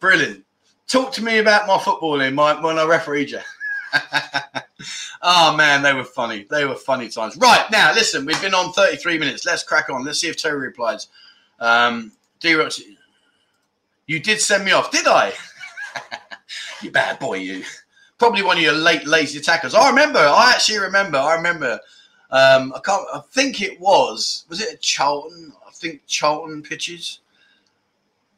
Brilliant. 0.00 0.42
Talk 0.86 1.12
to 1.12 1.22
me 1.22 1.36
about 1.36 1.66
my 1.66 1.76
footballing 1.76 2.32
my, 2.32 2.58
when 2.64 2.78
I 2.78 2.86
refereed 2.86 3.30
you. 3.30 3.40
oh 5.22 5.56
man, 5.56 5.82
they 5.82 5.92
were 5.92 6.04
funny. 6.04 6.46
They 6.50 6.64
were 6.64 6.74
funny 6.74 7.08
times. 7.08 7.36
Right 7.36 7.66
now, 7.70 7.92
listen, 7.94 8.24
we've 8.26 8.40
been 8.40 8.54
on 8.54 8.72
33 8.72 9.18
minutes. 9.18 9.44
Let's 9.44 9.62
crack 9.62 9.90
on. 9.90 10.04
Let's 10.04 10.20
see 10.20 10.28
if 10.28 10.36
Terry 10.36 10.58
replies. 10.58 11.08
Um, 11.60 12.12
D 12.40 12.56
you 14.06 14.20
did 14.20 14.40
send 14.40 14.64
me 14.64 14.72
off, 14.72 14.90
did 14.90 15.06
I? 15.06 15.32
you 16.82 16.90
bad 16.90 17.18
boy, 17.18 17.36
you. 17.36 17.64
Probably 18.18 18.42
one 18.42 18.58
of 18.58 18.62
your 18.62 18.74
late 18.74 19.06
lazy 19.06 19.38
attackers. 19.38 19.74
I 19.74 19.88
remember. 19.88 20.18
I 20.18 20.52
actually 20.54 20.78
remember. 20.78 21.18
I 21.18 21.34
remember. 21.34 21.80
Um, 22.30 22.72
I 22.74 22.80
can't. 22.80 23.06
I 23.14 23.20
think 23.30 23.62
it 23.62 23.80
was. 23.80 24.44
Was 24.48 24.60
it 24.60 24.80
Charlton? 24.80 25.52
I 25.66 25.70
think 25.70 26.02
Charlton 26.06 26.62
pitches. 26.62 27.20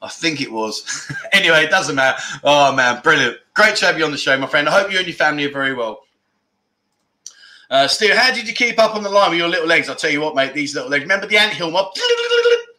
I 0.07 0.09
think 0.09 0.41
it 0.41 0.51
was. 0.51 1.11
anyway, 1.33 1.65
it 1.65 1.71
doesn't 1.71 1.97
matter. 1.97 2.23
Oh 2.45 2.73
man, 2.73 3.03
brilliant! 3.03 3.39
Great 3.55 3.75
to 3.77 3.87
have 3.87 3.99
you 3.99 4.05
on 4.05 4.13
the 4.13 4.19
show, 4.19 4.39
my 4.39 4.47
friend. 4.47 4.69
I 4.69 4.81
hope 4.81 4.93
you 4.93 4.99
and 4.99 5.07
your 5.07 5.17
family 5.17 5.45
are 5.45 5.53
very 5.53 5.75
well. 5.75 6.03
Uh, 7.69 7.89
Steve, 7.89 8.15
how 8.15 8.33
did 8.33 8.47
you 8.47 8.55
keep 8.55 8.79
up 8.79 8.95
on 8.95 9.03
the 9.03 9.11
line 9.11 9.31
with 9.31 9.39
your 9.41 9.49
little 9.49 9.67
legs? 9.67 9.89
I'll 9.89 9.97
tell 9.97 10.11
you 10.11 10.21
what, 10.21 10.37
mate. 10.37 10.55
These 10.55 10.77
little 10.77 10.89
legs. 10.89 11.03
Remember 11.03 11.27
the 11.27 11.37
anthill 11.37 11.71
mob? 11.71 11.93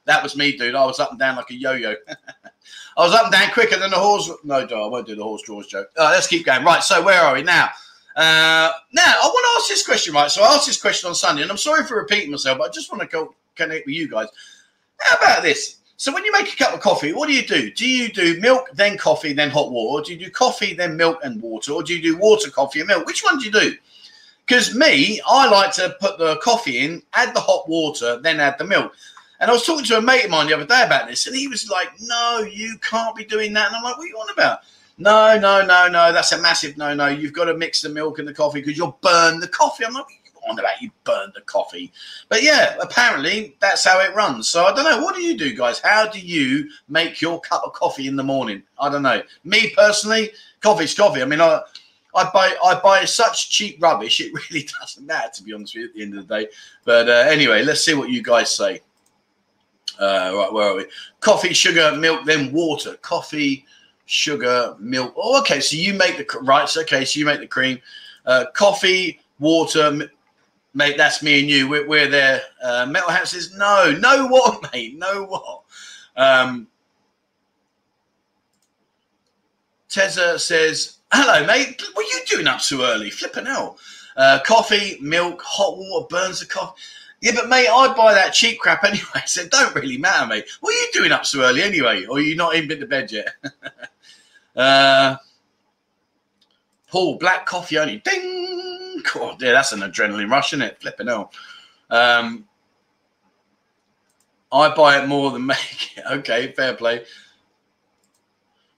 That 0.05 0.23
was 0.23 0.37
me, 0.37 0.55
dude. 0.55 0.73
I 0.73 0.85
was 0.85 1.01
up 1.01 1.11
and 1.11 1.19
down 1.19 1.35
like 1.35 1.51
a 1.51 1.53
yo-yo. 1.53 1.93
I 2.97 3.01
was 3.01 3.13
up 3.13 3.25
and 3.25 3.33
down 3.33 3.51
quicker 3.51 3.77
than 3.77 3.91
the 3.91 3.97
horse. 3.97 4.31
No, 4.45 4.59
I 4.59 4.87
won't 4.87 5.05
do 5.05 5.15
the 5.15 5.23
horse 5.23 5.41
draws 5.41 5.67
joke. 5.67 5.89
Uh, 5.97 6.11
let's 6.13 6.27
keep 6.27 6.45
going. 6.45 6.63
Right. 6.63 6.81
So 6.81 7.03
where 7.03 7.21
are 7.21 7.35
we 7.35 7.43
now? 7.43 7.65
Uh, 8.15 8.71
now 8.93 9.03
I 9.05 9.25
want 9.25 9.45
to 9.45 9.61
ask 9.61 9.69
this 9.69 9.85
question. 9.85 10.13
Right. 10.13 10.31
So 10.31 10.43
I 10.43 10.55
asked 10.55 10.65
this 10.65 10.81
question 10.81 11.09
on 11.09 11.13
Sunday, 11.13 11.41
and 11.41 11.51
I'm 11.51 11.57
sorry 11.57 11.83
for 11.83 11.97
repeating 11.97 12.31
myself, 12.31 12.57
but 12.57 12.69
I 12.69 12.71
just 12.71 12.89
want 12.89 13.01
to 13.01 13.07
go 13.09 13.35
connect 13.55 13.85
with 13.85 13.95
you 13.95 14.07
guys. 14.07 14.29
How 15.01 15.17
about 15.17 15.43
this? 15.43 15.75
So 15.99 16.13
when 16.13 16.23
you 16.23 16.31
make 16.31 16.53
a 16.53 16.55
cup 16.55 16.75
of 16.75 16.79
coffee, 16.79 17.11
what 17.11 17.27
do 17.27 17.33
you 17.33 17.45
do? 17.45 17.71
Do 17.71 17.89
you 17.89 18.09
do 18.09 18.39
milk, 18.39 18.69
then 18.73 18.99
coffee, 18.99 19.33
then 19.33 19.49
hot 19.49 19.71
water? 19.71 19.99
Or 19.99 20.03
do 20.03 20.13
you 20.13 20.25
do 20.25 20.29
coffee, 20.29 20.75
then 20.75 20.95
milk 20.95 21.19
and 21.23 21.41
water? 21.41 21.73
Or 21.73 21.81
do 21.81 21.95
you 21.95 22.01
do 22.01 22.17
water, 22.19 22.51
coffee, 22.51 22.81
and 22.81 22.87
milk? 22.87 23.07
Which 23.07 23.23
one 23.23 23.39
do 23.39 23.45
you 23.45 23.51
do? 23.51 23.75
Because 24.45 24.75
me, 24.75 25.19
I 25.27 25.49
like 25.49 25.73
to 25.73 25.95
put 25.99 26.19
the 26.19 26.37
coffee 26.37 26.85
in, 26.85 27.01
add 27.13 27.35
the 27.35 27.39
hot 27.39 27.67
water, 27.67 28.19
then 28.21 28.39
add 28.39 28.59
the 28.59 28.63
milk. 28.63 28.93
And 29.39 29.49
I 29.49 29.53
was 29.53 29.65
talking 29.65 29.85
to 29.85 29.97
a 29.97 30.01
mate 30.01 30.25
of 30.25 30.31
mine 30.31 30.47
the 30.47 30.53
other 30.53 30.65
day 30.65 30.83
about 30.85 31.07
this, 31.07 31.27
and 31.27 31.35
he 31.35 31.47
was 31.47 31.69
like, 31.69 31.89
"No, 31.99 32.39
you 32.39 32.77
can't 32.79 33.15
be 33.15 33.25
doing 33.25 33.53
that." 33.53 33.67
And 33.67 33.75
I'm 33.75 33.83
like, 33.83 33.97
"What 33.97 34.05
are 34.05 34.07
you 34.07 34.17
on 34.17 34.29
about?" 34.31 34.59
No, 34.97 35.37
no, 35.37 35.63
no, 35.63 35.87
no. 35.87 36.11
That's 36.11 36.31
a 36.31 36.41
massive 36.41 36.75
no, 36.75 36.93
no. 36.95 37.07
You've 37.07 37.33
got 37.33 37.45
to 37.45 37.55
mix 37.55 37.81
the 37.81 37.89
milk 37.89 38.17
and 38.17 38.27
the 38.27 38.33
coffee 38.33 38.61
because 38.61 38.77
you'll 38.77 38.97
burn 39.01 39.39
the 39.39 39.47
coffee. 39.47 39.85
I'm 39.85 39.93
like, 39.93 40.05
on 40.49 40.59
about 40.59 40.81
you 40.81 40.91
burn 41.03 41.31
the 41.35 41.41
coffee. 41.41 41.91
But 42.29 42.43
yeah, 42.43 42.75
apparently 42.81 43.55
that's 43.59 43.85
how 43.85 43.99
it 43.99 44.15
runs. 44.15 44.47
So 44.47 44.65
I 44.65 44.73
don't 44.73 44.83
know. 44.83 45.03
What 45.03 45.15
do 45.15 45.21
you 45.21 45.37
do, 45.37 45.55
guys? 45.55 45.79
How 45.79 46.07
do 46.07 46.19
you 46.19 46.69
make 46.89 47.21
your 47.21 47.39
cup 47.41 47.63
of 47.65 47.73
coffee 47.73 48.07
in 48.07 48.15
the 48.15 48.23
morning? 48.23 48.63
I 48.79 48.89
don't 48.89 49.03
know. 49.03 49.21
Me 49.43 49.71
personally, 49.75 50.31
coffee's 50.61 50.93
coffee. 50.93 51.21
I 51.21 51.25
mean, 51.25 51.41
I 51.41 51.61
I 52.15 52.29
buy 52.33 52.55
I 52.63 52.79
buy 52.79 53.05
such 53.05 53.49
cheap 53.49 53.81
rubbish. 53.81 54.19
It 54.19 54.33
really 54.49 54.67
doesn't 54.79 55.05
matter 55.05 55.29
to 55.35 55.43
be 55.43 55.53
honest 55.53 55.75
with 55.75 55.81
you 55.81 55.87
at 55.89 55.95
the 55.95 56.01
end 56.03 56.17
of 56.17 56.27
the 56.27 56.39
day. 56.39 56.49
But 56.85 57.09
uh, 57.09 57.27
anyway, 57.29 57.63
let's 57.63 57.83
see 57.83 57.93
what 57.93 58.09
you 58.09 58.23
guys 58.23 58.53
say. 58.53 58.81
Uh, 59.99 60.31
right, 60.35 60.53
where 60.53 60.69
are 60.69 60.75
we? 60.75 60.85
Coffee, 61.21 61.53
sugar, 61.53 61.95
milk, 61.95 62.23
then 62.25 62.51
water. 62.51 62.95
Coffee, 62.97 63.65
sugar, 64.05 64.75
milk. 64.79 65.13
Oh, 65.17 65.39
okay. 65.39 65.59
So 65.59 65.75
you 65.75 65.93
make 65.93 66.17
the 66.17 66.39
right. 66.41 66.67
So, 66.67 66.81
okay, 66.81 67.05
so 67.05 67.19
you 67.19 67.25
make 67.25 67.39
the 67.39 67.47
cream. 67.47 67.79
Uh, 68.25 68.45
coffee, 68.53 69.19
water, 69.39 70.09
mate. 70.77 70.95
That's 70.95 71.21
me 71.23 71.41
and 71.41 71.49
you. 71.49 71.67
We're, 71.67 71.87
we're 71.87 72.07
there. 72.07 72.41
Uh, 72.63 72.85
Metal 72.85 73.09
Hat 73.09 73.27
says 73.27 73.53
no, 73.55 73.93
no 73.99 74.27
what, 74.27 74.71
mate, 74.73 74.97
no 74.97 75.25
what. 75.25 75.63
Um, 76.15 76.67
Teza 79.89 80.39
says 80.39 80.97
hello, 81.11 81.45
mate. 81.45 81.81
What 81.93 82.05
are 82.05 82.17
you 82.17 82.25
doing 82.27 82.47
up 82.47 82.61
so 82.61 82.83
early? 82.83 83.09
Flipping 83.09 83.47
hell. 83.47 83.77
Uh, 84.15 84.39
coffee, 84.45 84.97
milk, 85.01 85.41
hot 85.43 85.77
water 85.77 86.07
burns 86.09 86.39
the 86.39 86.45
coffee. 86.45 86.79
Yeah, 87.21 87.31
but 87.33 87.49
mate, 87.49 87.67
I 87.67 87.93
buy 87.95 88.13
that 88.13 88.33
cheap 88.33 88.59
crap 88.59 88.83
anyway, 88.83 89.03
so 89.25 89.41
it 89.41 89.51
don't 89.51 89.73
really 89.73 89.97
matter, 89.97 90.27
mate. 90.27 90.45
What 90.59 90.73
are 90.73 90.77
you 90.77 90.89
doing 90.93 91.11
up 91.11 91.25
so 91.25 91.41
early 91.41 91.63
anyway? 91.63 92.05
Or 92.05 92.17
are 92.17 92.21
you 92.21 92.35
not 92.35 92.55
even 92.55 92.69
been 92.69 92.79
to 92.79 92.85
bed 92.85 93.11
yet? 93.11 93.29
uh, 94.55 95.17
Paul, 96.89 97.17
black 97.17 97.45
coffee 97.45 97.77
only. 97.77 97.97
Ding! 97.97 99.01
God, 99.13 99.41
yeah, 99.41 99.53
that's 99.53 99.71
an 99.71 99.81
adrenaline 99.81 100.29
rush, 100.29 100.53
isn't 100.53 100.65
it? 100.65 100.79
Flipping 100.81 101.07
hell. 101.07 101.31
Um, 101.89 102.45
I 104.51 104.73
buy 104.73 105.01
it 105.01 105.07
more 105.07 105.31
than 105.31 105.45
make 105.45 105.97
it. 105.97 106.03
Okay, 106.09 106.51
fair 106.53 106.73
play. 106.73 107.03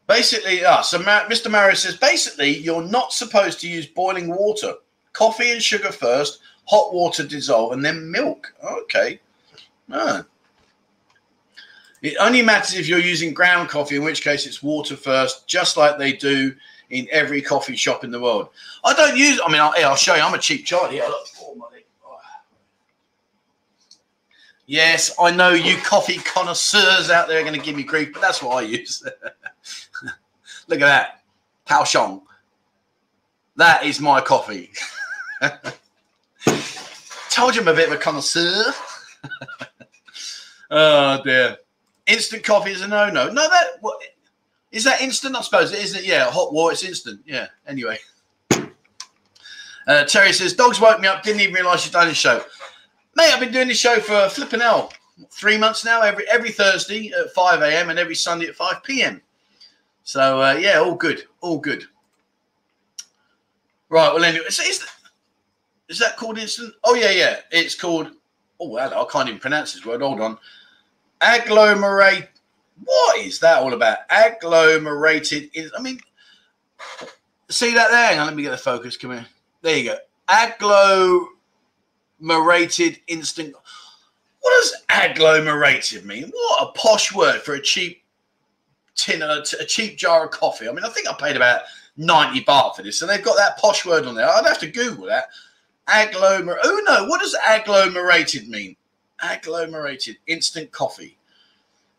Basically, 0.08 0.66
uh, 0.66 0.82
so 0.82 0.98
Ma- 1.00 1.26
Mr. 1.26 1.52
Mario 1.52 1.76
says 1.76 1.96
basically 1.96 2.58
you're 2.58 2.84
not 2.84 3.14
supposed 3.14 3.60
to 3.62 3.70
use 3.70 3.86
boiling 3.86 4.28
water. 4.30 4.74
Coffee 5.14 5.52
and 5.52 5.62
sugar 5.62 5.92
first, 5.92 6.40
hot 6.66 6.94
water 6.94 7.24
dissolve, 7.24 7.74
and 7.74 7.86
then 7.86 8.10
milk. 8.10 8.54
Okay. 8.64 9.20
Ah. 9.92 10.26
It 12.02 12.16
only 12.20 12.42
matters 12.42 12.76
if 12.76 12.88
you're 12.88 13.00
using 13.00 13.34
ground 13.34 13.70
coffee, 13.70 13.98
in 13.98 14.04
which 14.04 14.24
case 14.24 14.48
it's 14.48 14.64
water 14.64 14.96
first, 14.96 15.48
just 15.48 15.78
like 15.78 15.98
they 15.98 16.14
do 16.14 16.56
in 16.90 17.08
every 17.12 17.42
coffee 17.42 17.76
shop 17.76 18.04
in 18.04 18.12
the 18.12 18.20
world. 18.20 18.50
I 18.84 18.94
don't 18.94 19.18
use. 19.18 19.40
I 19.46 19.52
mean, 19.52 19.62
I'll, 19.62 19.74
I'll 19.78 19.96
show 19.96 20.16
you. 20.16 20.22
I'm 20.22 20.34
a 20.34 20.40
cheap 20.40 20.66
Charlie. 20.66 21.00
Money. 21.00 21.84
Oh. 22.06 22.18
Yes, 24.66 25.14
I 25.20 25.32
know 25.32 25.52
you 25.52 25.78
coffee 25.78 26.18
connoisseurs 26.18 27.10
out 27.10 27.28
there 27.28 27.40
are 27.40 27.44
going 27.44 27.60
to 27.60 27.66
give 27.66 27.76
me 27.76 27.84
grief, 27.84 28.10
but 28.14 28.22
that's 28.22 28.42
what 28.42 28.58
I 28.58 28.68
use. 28.68 29.04
Look 30.68 30.82
at 30.82 30.86
that, 30.86 31.24
Khao 31.68 31.86
Shong. 31.86 32.22
That 33.56 33.84
is 33.84 34.00
my 34.00 34.22
coffee. 34.22 34.72
Told 37.30 37.56
you 37.56 37.62
I'm 37.62 37.68
a 37.68 37.74
bit 37.74 37.88
of 37.88 37.94
a 37.94 37.98
connoisseur. 37.98 38.74
oh 40.72 41.22
dear. 41.24 41.58
Instant 42.08 42.44
coffee 42.44 42.72
is 42.72 42.82
a 42.82 42.88
no-no. 42.88 43.30
No, 43.30 43.50
that 43.50 43.68
what 43.82 44.02
is 44.72 44.84
that 44.84 45.02
instant? 45.02 45.36
I 45.36 45.42
suppose 45.42 45.72
it 45.72 45.80
isn't. 45.80 46.06
Yeah, 46.06 46.30
hot 46.30 46.54
water. 46.54 46.74
It's 46.74 46.84
instant. 46.84 47.22
Yeah. 47.26 47.48
Anyway. 47.68 47.98
Uh, 49.88 50.04
Terry 50.06 50.32
says, 50.34 50.54
"Dogs 50.54 50.80
woke 50.80 51.00
me 51.00 51.08
up. 51.08 51.24
Didn't 51.24 51.42
even 51.42 51.56
realise 51.56 51.86
you'd 51.86 51.94
done 51.94 52.08
the 52.08 52.14
show." 52.14 52.44
Mate, 53.16 53.34
I've 53.34 53.40
been 53.40 53.52
doing 53.52 53.68
this 53.68 53.80
show 53.80 54.00
for 54.00 54.30
flipping 54.30 54.60
hell. 54.60 54.94
Three 55.32 55.58
months 55.58 55.84
now, 55.84 56.02
every 56.02 56.30
every 56.30 56.52
Thursday 56.52 57.12
at 57.12 57.34
5 57.34 57.62
a.m. 57.62 57.90
and 57.90 58.00
every 58.00 58.16
Sunday 58.16 58.48
at 58.48 58.56
5 58.56 58.84
p.m. 58.84 59.22
So 60.04 60.42
uh, 60.42 60.54
yeah, 60.54 60.80
all 60.80 60.96
good, 60.96 61.24
all 61.42 61.58
good. 61.58 61.86
Right, 63.90 64.14
well 64.14 64.24
anyway, 64.24 64.46
is, 64.48 64.60
is, 64.60 64.86
is 65.90 66.00
that 66.00 66.16
called 66.16 66.38
instant? 66.38 66.74
Oh 66.84 66.94
yeah, 66.94 67.12
yeah, 67.12 67.40
it's 67.52 67.76
called. 67.76 68.12
Oh 68.60 68.78
I 68.78 69.06
can't 69.12 69.28
even 69.28 69.40
pronounce 69.40 69.74
this 69.74 69.86
word. 69.86 70.02
Hold 70.02 70.22
on, 70.22 70.38
agglomerate. 71.22 72.30
What 72.84 73.20
is 73.20 73.40
that 73.40 73.62
all 73.62 73.74
about? 73.74 74.00
Agglomerated. 74.10 75.50
Is 75.54 75.72
I 75.78 75.82
mean, 75.82 76.00
see 77.50 77.74
that 77.74 77.92
there? 77.92 78.08
Hang 78.08 78.20
on, 78.20 78.28
let 78.28 78.36
me 78.36 78.44
get 78.44 78.52
the 78.52 78.58
focus. 78.58 78.98
Come 78.98 79.12
here. 79.12 79.26
There 79.62 79.78
you 79.78 79.84
go. 79.86 79.98
Agglo 80.30 81.28
agglomerated 82.22 83.00
instant. 83.08 83.56
What 84.42 84.62
does 84.62 84.84
agglomerated 84.90 86.06
mean? 86.06 86.32
What 86.34 86.70
a 86.70 86.72
posh 86.80 87.14
word 87.14 87.42
for 87.42 87.56
a 87.56 87.62
cheap 87.62 88.04
tin, 88.96 89.22
a, 89.22 89.44
a 89.60 89.66
cheap 89.66 89.98
jar 89.98 90.26
of 90.26 90.32
coffee. 90.32 90.68
I 90.68 90.72
mean, 90.72 90.86
I 90.86 90.90
think 90.90 91.10
I 91.10 91.14
paid 91.14 91.36
about 91.36 91.62
90 91.98 92.44
baht 92.44 92.76
for 92.76 92.84
this, 92.84 93.02
and 93.02 93.10
they've 93.10 93.24
got 93.24 93.38
that 93.38 93.58
posh 93.58 93.86
word 93.86 94.06
on 94.06 94.16
there. 94.16 94.30
I'd 94.30 94.46
have 94.46 94.60
to 94.60 94.72
Google 94.72 95.06
that. 95.08 95.26
Agglomer. 95.88 96.58
Oh 96.64 96.82
no, 96.88 97.06
what 97.06 97.22
does 97.22 97.36
agglomerated 97.36 98.48
mean? 98.48 98.76
Agglomerated 99.22 100.18
instant 100.28 100.72
coffee. 100.72 101.18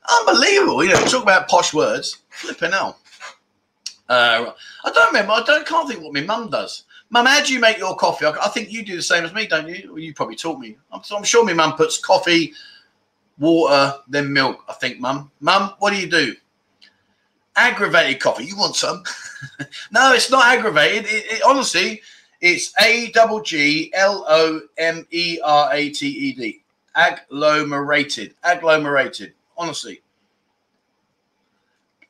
Unbelievable. 0.09 0.85
You 0.85 0.91
know, 0.91 1.05
talk 1.05 1.23
about 1.23 1.49
posh 1.49 1.75
words. 1.75 2.19
Flipping 2.31 2.73
hell. 2.73 2.99
Uh, 4.09 4.53
I 4.85 4.91
don't 4.91 5.07
remember. 5.09 5.33
I 5.33 5.43
don't 5.45 5.67
can't 5.67 5.89
think 5.89 6.03
what 6.03 6.13
my 6.13 6.23
mum 6.23 6.51
does. 6.51 6.85
Mum, 7.11 7.27
how 7.27 7.43
do 7.45 7.53
you 7.53 7.61
make 7.61 7.79
your 7.79 7.97
coffee? 7.97 8.27
I, 8.27 8.31
I 8.31 8.49
think 8.49 8.73
you 8.73 8.85
do 8.85 8.97
the 8.97 9.03
same 9.03 9.25
as 9.25 9.33
me, 9.33 9.47
don't 9.47 9.69
you? 9.69 9.91
Well, 9.91 9.99
you 9.99 10.15
probably 10.15 10.37
taught 10.37 10.59
me. 10.59 10.77
I'm, 10.93 11.01
I'm 11.15 11.25
sure 11.25 11.45
my 11.45 11.53
mum 11.53 11.77
puts 11.77 11.99
coffee, 11.99 12.53
water, 13.39 13.95
then 14.09 14.33
milk. 14.33 14.65
I 14.69 14.73
think, 14.75 15.01
mum. 15.01 15.31
Mum, 15.41 15.75
what 15.79 15.93
do 15.93 16.01
you 16.01 16.09
do? 16.09 16.35
Aggravated 17.57 18.21
coffee. 18.21 18.45
You 18.45 18.57
want 18.57 18.77
some? 18.77 19.03
no, 19.93 20.13
it's 20.13 20.31
not 20.31 20.47
aggravated. 20.47 21.05
It, 21.07 21.25
it, 21.27 21.43
honestly, 21.45 22.01
it's 22.41 22.73
A 22.81 23.11
double 23.11 23.41
G 23.41 23.93
L 23.95 24.25
O 24.29 24.61
M 24.79 25.07
E 25.11 25.39
R 25.45 25.71
A 25.73 25.91
T 25.91 26.07
E 26.09 26.33
D. 26.33 26.63
Agglomerated. 26.97 28.35
Agglomerated. 28.43 29.35
Honestly. 29.61 30.01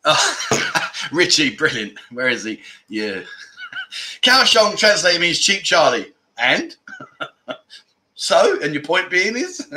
Richie, 1.12 1.56
brilliant. 1.56 1.98
Where 2.12 2.28
is 2.28 2.44
he? 2.44 2.62
Yeah. 2.88 3.22
Khao 4.22 4.44
Shong 4.44 4.76
translated 4.76 5.20
means 5.20 5.40
cheap 5.40 5.64
Charlie. 5.64 6.12
And? 6.38 6.76
so? 8.14 8.60
And 8.62 8.72
your 8.72 8.84
point 8.84 9.10
being 9.10 9.36
is? 9.36 9.68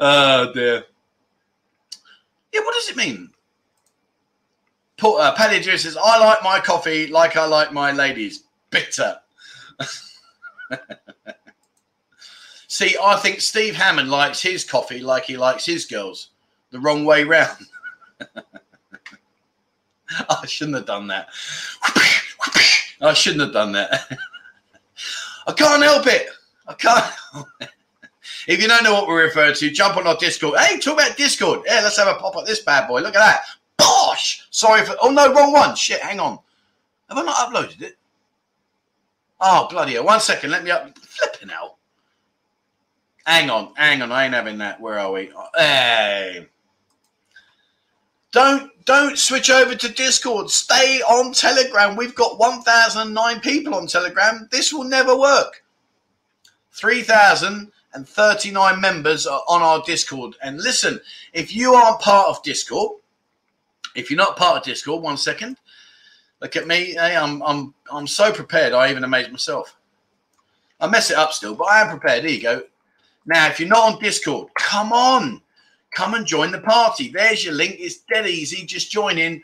oh, 0.00 0.50
dear. 0.54 0.84
Yeah, 2.54 2.60
what 2.62 2.74
does 2.74 2.88
it 2.88 2.96
mean? 2.96 3.28
Uh, 5.02 5.34
Paddy 5.34 5.62
Drew 5.62 5.76
says, 5.76 5.98
I 6.02 6.18
like 6.18 6.42
my 6.42 6.58
coffee 6.58 7.06
like 7.06 7.36
I 7.36 7.44
like 7.44 7.70
my 7.70 7.92
ladies. 7.92 8.44
Bitter. 8.70 9.18
See, 12.70 12.96
I 13.02 13.16
think 13.16 13.40
Steve 13.40 13.74
Hammond 13.74 14.12
likes 14.12 14.40
his 14.40 14.62
coffee 14.62 15.00
like 15.00 15.24
he 15.24 15.36
likes 15.36 15.66
his 15.66 15.86
girls. 15.86 16.28
The 16.70 16.78
wrong 16.78 17.04
way 17.04 17.24
round. 17.24 17.66
I 20.30 20.46
shouldn't 20.46 20.76
have 20.76 20.86
done 20.86 21.08
that. 21.08 21.30
I 23.00 23.12
shouldn't 23.12 23.42
have 23.42 23.52
done 23.52 23.72
that. 23.72 24.08
I 25.48 25.52
can't 25.52 25.82
help 25.82 26.06
it. 26.06 26.28
I 26.68 26.74
can't. 26.74 27.12
if 28.46 28.62
you 28.62 28.68
don't 28.68 28.84
know 28.84 28.94
what 28.94 29.08
we're 29.08 29.24
referring 29.24 29.56
to, 29.56 29.70
jump 29.72 29.96
on 29.96 30.06
our 30.06 30.16
Discord. 30.18 30.56
Hey, 30.60 30.78
talk 30.78 30.94
about 30.94 31.16
Discord. 31.16 31.62
Yeah, 31.66 31.80
let's 31.82 31.98
have 31.98 32.06
a 32.06 32.20
pop 32.20 32.36
at 32.36 32.46
this 32.46 32.60
bad 32.60 32.86
boy. 32.86 33.00
Look 33.00 33.16
at 33.16 33.18
that. 33.18 33.42
Bosh! 33.78 34.46
Sorry 34.50 34.86
for. 34.86 34.94
Oh, 35.02 35.10
no, 35.10 35.34
wrong 35.34 35.52
one. 35.52 35.74
Shit, 35.74 36.02
hang 36.02 36.20
on. 36.20 36.38
Have 37.08 37.18
I 37.18 37.22
not 37.22 37.52
uploaded 37.52 37.82
it? 37.82 37.98
Oh, 39.40 39.66
bloody 39.68 39.94
hell. 39.94 40.04
One 40.04 40.20
second. 40.20 40.52
Let 40.52 40.62
me 40.62 40.70
up. 40.70 40.96
Flipping 41.00 41.50
out. 41.50 41.79
Hang 43.26 43.50
on. 43.50 43.74
Hang 43.76 44.02
on. 44.02 44.12
I 44.12 44.24
ain't 44.24 44.34
having 44.34 44.58
that. 44.58 44.80
Where 44.80 44.98
are 44.98 45.12
we? 45.12 45.30
Hey. 45.54 46.46
Don't 48.32 48.70
don't 48.84 49.18
switch 49.18 49.50
over 49.50 49.74
to 49.74 49.92
Discord. 49.92 50.50
Stay 50.50 51.00
on 51.02 51.32
Telegram. 51.32 51.96
We've 51.96 52.14
got 52.14 52.38
1,009 52.38 53.40
people 53.40 53.74
on 53.74 53.86
Telegram. 53.86 54.48
This 54.50 54.72
will 54.72 54.84
never 54.84 55.16
work. 55.16 55.62
3,039 56.72 58.80
members 58.80 59.26
are 59.26 59.42
on 59.48 59.62
our 59.62 59.82
Discord. 59.82 60.36
And 60.42 60.60
listen, 60.60 61.00
if 61.32 61.54
you 61.54 61.74
aren't 61.74 62.00
part 62.00 62.28
of 62.28 62.42
Discord, 62.42 63.00
if 63.94 64.10
you're 64.10 64.16
not 64.16 64.36
part 64.36 64.58
of 64.58 64.64
Discord, 64.64 65.02
one 65.02 65.16
second. 65.16 65.56
Look 66.40 66.56
at 66.56 66.66
me. 66.66 66.92
Hey, 66.92 67.16
I'm 67.16 67.42
I'm 67.42 67.74
I'm 67.92 68.06
so 68.06 68.32
prepared. 68.32 68.72
I 68.72 68.90
even 68.90 69.04
amaze 69.04 69.30
myself. 69.30 69.76
I 70.80 70.86
mess 70.86 71.10
it 71.10 71.16
up 71.16 71.32
still, 71.32 71.54
but 71.54 71.64
I 71.64 71.82
am 71.82 71.90
prepared. 71.90 72.24
Here 72.24 72.32
you 72.32 72.42
go. 72.42 72.62
Now, 73.30 73.48
if 73.48 73.58
you're 73.58 73.68
not 73.68 73.94
on 73.94 74.00
Discord, 74.00 74.48
come 74.58 74.92
on 74.92 75.40
come 75.90 76.14
and 76.14 76.26
join 76.26 76.52
the 76.52 76.60
party. 76.60 77.08
There's 77.08 77.44
your 77.44 77.54
link. 77.54 77.76
It's 77.78 77.98
dead 77.98 78.26
easy. 78.26 78.64
Just 78.64 78.90
join 78.90 79.18
in. 79.18 79.42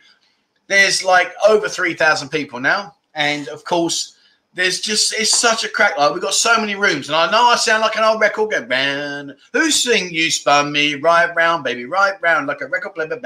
There's 0.69 1.05
like 1.05 1.33
over 1.49 1.69
3,000 1.69 2.29
people 2.29 2.61
now. 2.61 2.95
And 3.15 3.49
of 3.49 3.65
course, 3.65 4.17
there's 4.55 4.81
just, 4.81 5.13
it's 5.19 5.39
such 5.39 5.65
a 5.65 5.69
crack. 5.69 5.99
Like, 5.99 6.13
we've 6.13 6.23
got 6.23 6.35
so 6.35 6.59
many 6.59 6.75
rooms. 6.75 7.09
And 7.09 7.17
I 7.17 7.31
know 7.31 7.45
I 7.45 7.57
sound 7.57 7.83
like 7.83 7.97
an 7.97 8.05
old 8.05 8.21
record. 8.21 8.51
Go, 8.51 8.67
man, 8.67 9.37
who 9.53 9.71
sing 9.71 10.11
You 10.11 10.31
Spun 10.31 10.73
Me 10.73 10.95
Right 10.95 11.35
Round, 11.35 11.63
Baby, 11.63 11.85
Right 11.85 12.15
Round, 12.23 12.47
like 12.47 12.63
a 12.63 12.67
record 12.67 12.95
player. 12.95 13.09
Who 13.09 13.21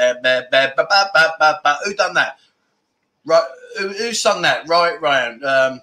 done 1.95 2.15
that? 2.15 2.39
Right. 3.25 3.45
Who, 3.79 3.89
who 3.89 4.13
sung 4.13 4.43
that? 4.43 4.69
Right 4.69 5.01
Round. 5.01 5.45
Um, 5.45 5.81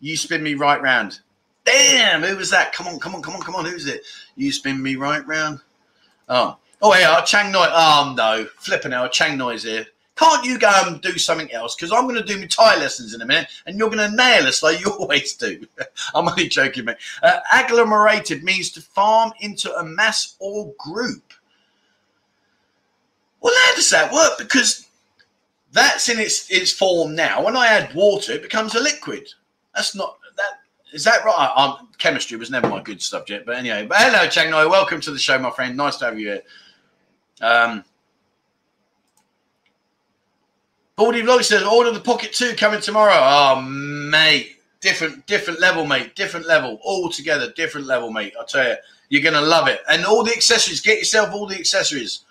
you 0.00 0.16
Spin 0.16 0.42
Me 0.42 0.54
Right 0.54 0.82
Round. 0.82 1.20
Damn, 1.64 2.22
who 2.22 2.36
was 2.36 2.50
that? 2.50 2.72
Come 2.72 2.88
on, 2.88 2.98
come 2.98 3.14
on, 3.14 3.22
come 3.22 3.34
on, 3.34 3.40
come 3.40 3.54
on. 3.54 3.64
Who's 3.64 3.86
it? 3.86 4.02
You 4.36 4.50
Spin 4.50 4.82
Me 4.82 4.96
Right 4.96 5.26
Round. 5.26 5.60
Oh, 6.28 6.56
oh 6.80 6.94
yeah, 6.94 7.20
Chang 7.22 7.52
Noi. 7.52 7.68
Oh 7.70 8.14
no, 8.16 8.46
flipping 8.58 8.92
out, 8.92 9.12
Chang 9.12 9.38
Noi's 9.38 9.62
here. 9.62 9.86
Can't 10.16 10.44
you 10.44 10.58
go 10.58 10.70
and 10.86 11.00
do 11.00 11.16
something 11.18 11.50
else? 11.52 11.74
Because 11.74 11.90
I'm 11.90 12.06
going 12.06 12.16
to 12.16 12.22
do 12.22 12.38
my 12.38 12.46
Thai 12.46 12.76
lessons 12.76 13.14
in 13.14 13.22
a 13.22 13.26
minute, 13.26 13.48
and 13.66 13.78
you're 13.78 13.90
going 13.90 14.10
to 14.10 14.16
nail 14.16 14.46
us 14.46 14.62
like 14.62 14.80
you 14.80 14.90
always 14.98 15.34
do. 15.34 15.66
I'm 16.14 16.28
only 16.28 16.48
joking, 16.48 16.84
mate. 16.84 16.98
Uh, 17.22 17.40
agglomerated 17.50 18.44
means 18.44 18.70
to 18.72 18.82
farm 18.82 19.32
into 19.40 19.74
a 19.74 19.84
mass 19.84 20.36
or 20.38 20.72
group. 20.78 21.32
Well, 23.40 23.54
how 23.64 23.74
does 23.74 23.90
that 23.90 24.12
work? 24.12 24.38
Because 24.38 24.86
that's 25.72 26.08
in 26.08 26.20
its 26.20 26.50
its 26.50 26.70
form 26.70 27.14
now. 27.14 27.44
When 27.44 27.56
I 27.56 27.66
add 27.66 27.94
water, 27.94 28.32
it 28.32 28.42
becomes 28.42 28.74
a 28.74 28.80
liquid. 28.80 29.28
That's 29.74 29.96
not 29.96 30.18
is 30.92 31.04
that 31.04 31.24
right? 31.24 31.52
Um, 31.56 31.88
chemistry 31.98 32.36
was 32.36 32.50
never 32.50 32.68
my 32.68 32.82
good 32.82 33.02
subject, 33.02 33.46
but 33.46 33.56
anyway. 33.56 33.86
But 33.86 33.98
hello, 33.98 34.28
Chang 34.28 34.50
Noi. 34.50 34.68
Welcome 34.68 35.00
to 35.02 35.10
the 35.10 35.18
show, 35.18 35.38
my 35.38 35.50
friend. 35.50 35.76
Nice 35.76 35.96
to 35.98 36.06
have 36.06 36.18
you 36.18 36.28
here. 36.28 36.42
Um, 37.40 37.84
Baldy 40.96 41.22
Vlog 41.22 41.42
says, 41.42 41.62
order 41.62 41.90
the 41.90 42.00
Pocket 42.00 42.32
2 42.32 42.54
coming 42.56 42.80
tomorrow. 42.80 43.14
Oh, 43.16 43.60
mate. 43.60 44.56
different, 44.80 45.26
different 45.26 45.60
level, 45.60 45.86
mate. 45.86 46.14
Different 46.14 46.46
level, 46.46 46.78
all 46.82 47.08
together, 47.08 47.52
different 47.56 47.86
level, 47.86 48.10
mate. 48.10 48.34
I 48.38 48.44
tell 48.44 48.68
you, 48.68 48.74
you're 49.08 49.22
gonna 49.22 49.44
love 49.44 49.68
it. 49.68 49.80
And 49.88 50.04
all 50.04 50.22
the 50.22 50.32
accessories, 50.32 50.80
get 50.80 50.98
yourself 50.98 51.32
all 51.32 51.46
the 51.46 51.56
accessories. 51.56 52.24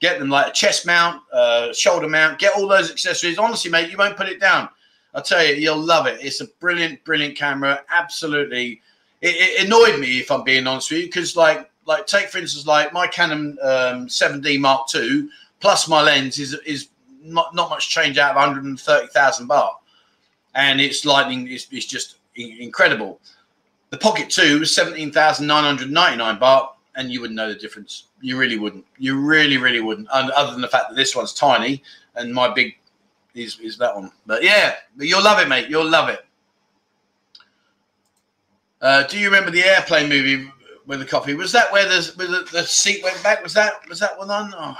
Get 0.00 0.18
them 0.18 0.28
like 0.30 0.48
a 0.48 0.52
chest 0.52 0.86
mount, 0.86 1.22
uh, 1.32 1.72
shoulder 1.72 2.08
mount. 2.08 2.38
Get 2.38 2.54
all 2.56 2.68
those 2.68 2.90
accessories. 2.90 3.36
Honestly, 3.36 3.70
mate, 3.70 3.90
you 3.90 3.96
won't 3.96 4.16
put 4.16 4.28
it 4.28 4.40
down. 4.40 4.68
I 5.14 5.20
tell 5.20 5.44
you, 5.44 5.54
you'll 5.54 5.78
love 5.78 6.06
it. 6.06 6.18
It's 6.20 6.40
a 6.40 6.46
brilliant, 6.60 7.02
brilliant 7.04 7.36
camera. 7.36 7.82
Absolutely. 7.90 8.80
It, 9.20 9.34
it 9.36 9.66
annoyed 9.66 9.98
me 9.98 10.18
if 10.18 10.30
I'm 10.30 10.44
being 10.44 10.66
honest 10.66 10.90
with 10.90 11.00
you, 11.00 11.06
because 11.06 11.36
like, 11.36 11.70
like 11.86 12.06
take 12.06 12.28
for 12.28 12.38
instance, 12.38 12.66
like 12.66 12.92
my 12.92 13.06
Canon 13.06 13.58
um, 13.62 14.06
7D 14.06 14.60
Mark 14.60 14.94
II 14.94 15.28
plus 15.60 15.88
my 15.88 16.02
lens 16.02 16.38
is 16.38 16.54
is 16.66 16.88
not, 17.22 17.54
not 17.54 17.70
much 17.70 17.88
change 17.88 18.18
out 18.18 18.30
of 18.30 18.36
130,000 18.36 19.48
baht, 19.48 19.70
and 20.54 20.80
it's 20.80 21.04
lightning. 21.04 21.48
It's, 21.50 21.66
it's 21.70 21.86
just 21.86 22.16
incredible. 22.36 23.20
The 23.90 23.98
Pocket 23.98 24.30
2 24.30 24.60
was 24.60 24.74
17,999 24.74 26.38
baht, 26.38 26.68
and 26.94 27.10
you 27.10 27.20
wouldn't 27.20 27.36
know 27.36 27.48
the 27.48 27.58
difference. 27.58 28.04
You 28.20 28.36
really 28.36 28.58
wouldn't. 28.58 28.84
You 28.98 29.18
really, 29.18 29.56
really 29.56 29.80
wouldn't. 29.80 30.08
And 30.12 30.30
other 30.32 30.52
than 30.52 30.60
the 30.60 30.68
fact 30.68 30.90
that 30.90 30.96
this 30.96 31.16
one's 31.16 31.32
tiny 31.32 31.82
and 32.14 32.32
my 32.32 32.52
big 32.52 32.77
is, 33.38 33.58
is 33.60 33.78
that 33.78 33.94
one. 33.94 34.10
But 34.26 34.42
yeah, 34.42 34.74
you'll 34.98 35.22
love 35.22 35.40
it, 35.40 35.48
mate. 35.48 35.68
You'll 35.68 35.88
love 35.88 36.08
it. 36.08 36.20
Uh, 38.80 39.04
do 39.04 39.18
you 39.18 39.26
remember 39.26 39.50
the 39.50 39.64
airplane 39.64 40.08
movie 40.08 40.50
with 40.86 41.00
the 41.00 41.04
coffee? 41.04 41.34
Was 41.34 41.52
that 41.52 41.72
where 41.72 41.84
the, 41.84 42.12
where 42.16 42.28
the, 42.28 42.48
the 42.52 42.62
seat 42.62 43.02
went 43.02 43.22
back? 43.22 43.42
Was 43.42 43.54
that 43.54 43.88
was 43.88 44.00
that 44.00 44.16
one 44.18 44.30
on? 44.30 44.52
Oh, 44.56 44.76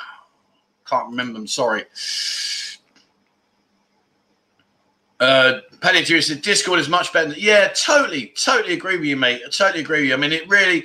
can't 0.87 1.11
remember. 1.11 1.39
I'm 1.39 1.47
sorry. 1.47 1.85
Uh, 5.21 5.61
Paddy 5.81 6.05
said 6.21 6.43
Discord 6.43 6.79
is 6.79 6.89
much 6.89 7.13
better. 7.13 7.33
Yeah, 7.37 7.69
totally, 7.69 8.33
totally 8.37 8.75
agree 8.75 8.97
with 8.97 9.07
you, 9.07 9.17
mate. 9.17 9.43
I 9.45 9.51
totally 9.51 9.81
agree 9.81 10.01
with 10.01 10.09
you. 10.09 10.15
I 10.15 10.17
mean, 10.17 10.33
it 10.33 10.49
really, 10.49 10.85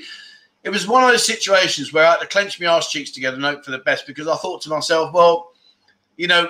it 0.64 0.72
was 0.72 0.88
one 0.88 1.04
of 1.04 1.12
those 1.12 1.26
situations 1.26 1.94
where 1.94 2.06
I 2.06 2.12
had 2.12 2.20
to 2.22 2.28
clench 2.28 2.60
my 2.60 2.66
arse 2.66 2.90
cheeks 2.90 3.12
together 3.12 3.36
and 3.36 3.46
hope 3.46 3.64
for 3.64 3.72
the 3.72 3.80
best 3.80 4.08
because 4.08 4.28
I 4.28 4.36
thought 4.38 4.62
to 4.64 4.70
myself, 4.70 5.14
well, 5.14 5.52
you 6.18 6.28
know, 6.28 6.50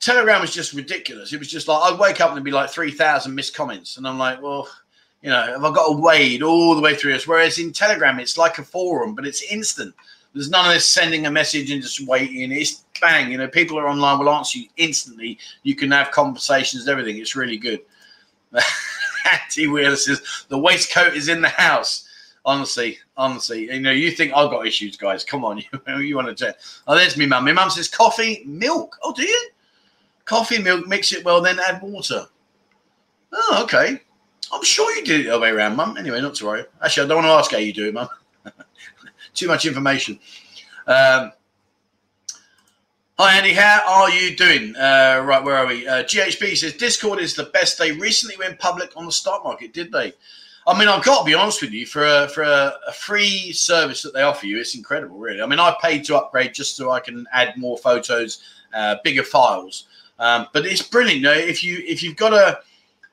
Telegram 0.00 0.40
was 0.40 0.52
just 0.52 0.72
ridiculous. 0.72 1.32
It 1.32 1.38
was 1.38 1.48
just 1.48 1.68
like 1.68 1.80
I'd 1.82 1.98
wake 1.98 2.20
up 2.20 2.28
and 2.28 2.36
there'd 2.36 2.44
be 2.44 2.50
like 2.50 2.70
three 2.70 2.90
thousand 2.90 3.34
missed 3.34 3.54
comments, 3.54 3.96
and 3.96 4.06
I'm 4.06 4.18
like, 4.18 4.42
well, 4.42 4.68
you 5.22 5.30
know, 5.30 5.42
have 5.42 5.64
I 5.64 5.72
got 5.72 5.88
to 5.88 6.00
wade 6.00 6.42
all 6.42 6.74
the 6.74 6.82
way 6.82 6.94
through 6.94 7.12
this? 7.12 7.26
Whereas 7.26 7.58
in 7.58 7.72
Telegram, 7.72 8.20
it's 8.20 8.38
like 8.38 8.58
a 8.58 8.62
forum, 8.62 9.14
but 9.14 9.26
it's 9.26 9.42
instant. 9.50 9.94
There's 10.34 10.50
none 10.50 10.66
of 10.66 10.72
this 10.72 10.84
sending 10.84 11.26
a 11.26 11.30
message 11.30 11.70
and 11.70 11.82
just 11.82 12.06
waiting. 12.06 12.52
It's 12.52 12.84
bang. 13.00 13.32
You 13.32 13.38
know, 13.38 13.48
people 13.48 13.78
are 13.78 13.88
online 13.88 14.18
will 14.18 14.28
answer 14.28 14.58
you 14.58 14.68
instantly. 14.76 15.38
You 15.62 15.74
can 15.74 15.90
have 15.90 16.10
conversations, 16.10 16.82
and 16.82 16.90
everything. 16.90 17.20
It's 17.20 17.34
really 17.34 17.56
good. 17.56 17.80
Anti 19.32 19.66
Wheeler 19.66 19.96
says 19.96 20.22
the 20.48 20.58
waistcoat 20.58 21.14
is 21.14 21.28
in 21.28 21.40
the 21.40 21.48
house. 21.48 22.08
Honestly, 22.44 22.98
honestly, 23.16 23.64
you 23.72 23.80
know, 23.80 23.90
you 23.90 24.12
think 24.12 24.32
I've 24.32 24.50
got 24.50 24.66
issues, 24.66 24.96
guys. 24.96 25.24
Come 25.24 25.44
on, 25.44 25.58
you, 25.88 25.98
you 25.98 26.14
want 26.16 26.28
to 26.28 26.34
check? 26.34 26.60
Oh, 26.86 26.94
there's 26.94 27.16
me 27.16 27.26
mum. 27.26 27.44
My 27.44 27.52
mum 27.52 27.70
says 27.70 27.88
coffee, 27.88 28.44
milk. 28.46 28.96
Oh, 29.02 29.12
do 29.12 29.22
you? 29.22 29.50
Coffee, 30.26 30.58
milk, 30.58 30.86
mix 30.86 31.12
it 31.12 31.24
well, 31.24 31.40
then 31.40 31.58
add 31.58 31.80
water. 31.80 32.26
Oh, 33.32 33.60
okay. 33.64 34.02
I'm 34.52 34.62
sure 34.62 34.94
you 34.96 35.04
did 35.04 35.20
it 35.20 35.24
the 35.24 35.30
other 35.30 35.42
way 35.42 35.50
around, 35.50 35.76
mum. 35.76 35.96
Anyway, 35.96 36.20
not 36.20 36.34
to 36.36 36.46
worry. 36.46 36.64
Actually, 36.82 37.06
I 37.06 37.08
don't 37.08 37.24
want 37.24 37.26
to 37.26 37.32
ask 37.32 37.50
how 37.52 37.58
you 37.58 37.72
do 37.72 37.88
it, 37.88 37.94
mum. 37.94 38.08
Too 39.34 39.48
much 39.48 39.66
information. 39.66 40.18
Um, 40.86 41.32
hi, 43.18 43.36
Andy. 43.36 43.52
How 43.52 43.82
are 43.86 44.10
you 44.10 44.36
doing? 44.36 44.74
Uh, 44.76 45.22
right, 45.24 45.42
where 45.42 45.56
are 45.56 45.66
we? 45.66 45.86
Uh, 45.86 46.02
GHB 46.04 46.56
says 46.56 46.72
Discord 46.74 47.20
is 47.20 47.34
the 47.34 47.44
best. 47.44 47.78
They 47.78 47.92
recently 47.92 48.36
went 48.36 48.58
public 48.58 48.92
on 48.96 49.06
the 49.06 49.12
stock 49.12 49.44
market, 49.44 49.72
did 49.72 49.92
they? 49.92 50.12
I 50.66 50.76
mean, 50.76 50.88
I've 50.88 51.04
got 51.04 51.20
to 51.20 51.24
be 51.24 51.34
honest 51.34 51.62
with 51.62 51.70
you. 51.70 51.86
For 51.86 52.04
a 52.04 52.28
for 52.28 52.42
a, 52.42 52.74
a, 52.88 52.92
free 52.92 53.52
service 53.52 54.02
that 54.02 54.12
they 54.14 54.22
offer 54.22 54.46
you, 54.46 54.58
it's 54.58 54.74
incredible, 54.74 55.18
really. 55.18 55.40
I 55.40 55.46
mean, 55.46 55.60
I 55.60 55.76
paid 55.80 56.04
to 56.06 56.16
upgrade 56.16 56.54
just 56.54 56.76
so 56.76 56.90
I 56.90 56.98
can 56.98 57.24
add 57.32 57.56
more 57.56 57.78
photos, 57.78 58.42
uh, 58.74 58.96
bigger 59.04 59.22
files. 59.22 59.86
Um, 60.18 60.46
but 60.52 60.66
it's 60.66 60.82
brilliant. 60.82 61.20
You 61.20 61.26
know, 61.26 61.32
if 61.32 61.62
you 61.62 61.82
if 61.86 62.02
you've 62.02 62.16
got 62.16 62.32
a, 62.32 62.60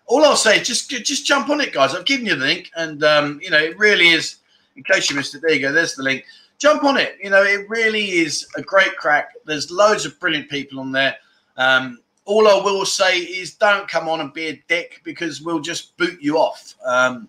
all 0.06 0.24
I'll 0.24 0.36
say 0.36 0.60
is 0.60 0.68
just 0.68 0.89
just 0.89 1.26
jump 1.26 1.49
on 1.49 1.62
it, 1.62 1.74
guys. 1.74 1.93
I've 1.93 2.06
given 2.06 2.26
you 2.26 2.36
the 2.36 2.45
link, 2.45 2.72
and 2.76 3.04
um, 3.04 3.39
you 3.41 3.49
know, 3.49 3.60
it 3.60 3.78
really 3.78 4.10
is 4.10 4.38
in 4.76 4.84
case 4.84 5.10
you 5.10 5.16
missed 5.16 5.36
it, 5.36 5.41
there 5.41 5.54
you 5.54 5.62
go. 5.62 5.72
There's 5.72 5.95
the 5.95 6.04
link. 6.04 6.26
Jump 6.58 6.84
on 6.84 6.97
it. 6.97 7.18
You 7.22 7.30
know, 7.30 7.43
it 7.43 7.70
really 7.70 8.06
is 8.06 8.47
a 8.56 8.62
great 8.62 8.95
crack. 8.95 9.34
There's 9.45 9.70
loads 9.70 10.06
of 10.06 10.20
brilliant 10.20 10.49
people 10.49 10.80
on 10.80 10.91
there. 10.91 11.18
Um, 11.58 11.99
all 12.26 12.47
I 12.47 12.54
will 12.54 12.86
say 12.86 13.20
is 13.20 13.56
don't 13.56 13.88
come 13.88 14.08
on 14.08 14.22
and 14.22 14.34
be 14.34 14.47
a 14.47 14.64
dick 14.68 15.01
because 15.04 15.41
we'll 15.41 15.60
just 15.60 15.95
boot 15.97 16.18
you 16.22 16.38
off. 16.38 16.76
Um, 16.86 17.28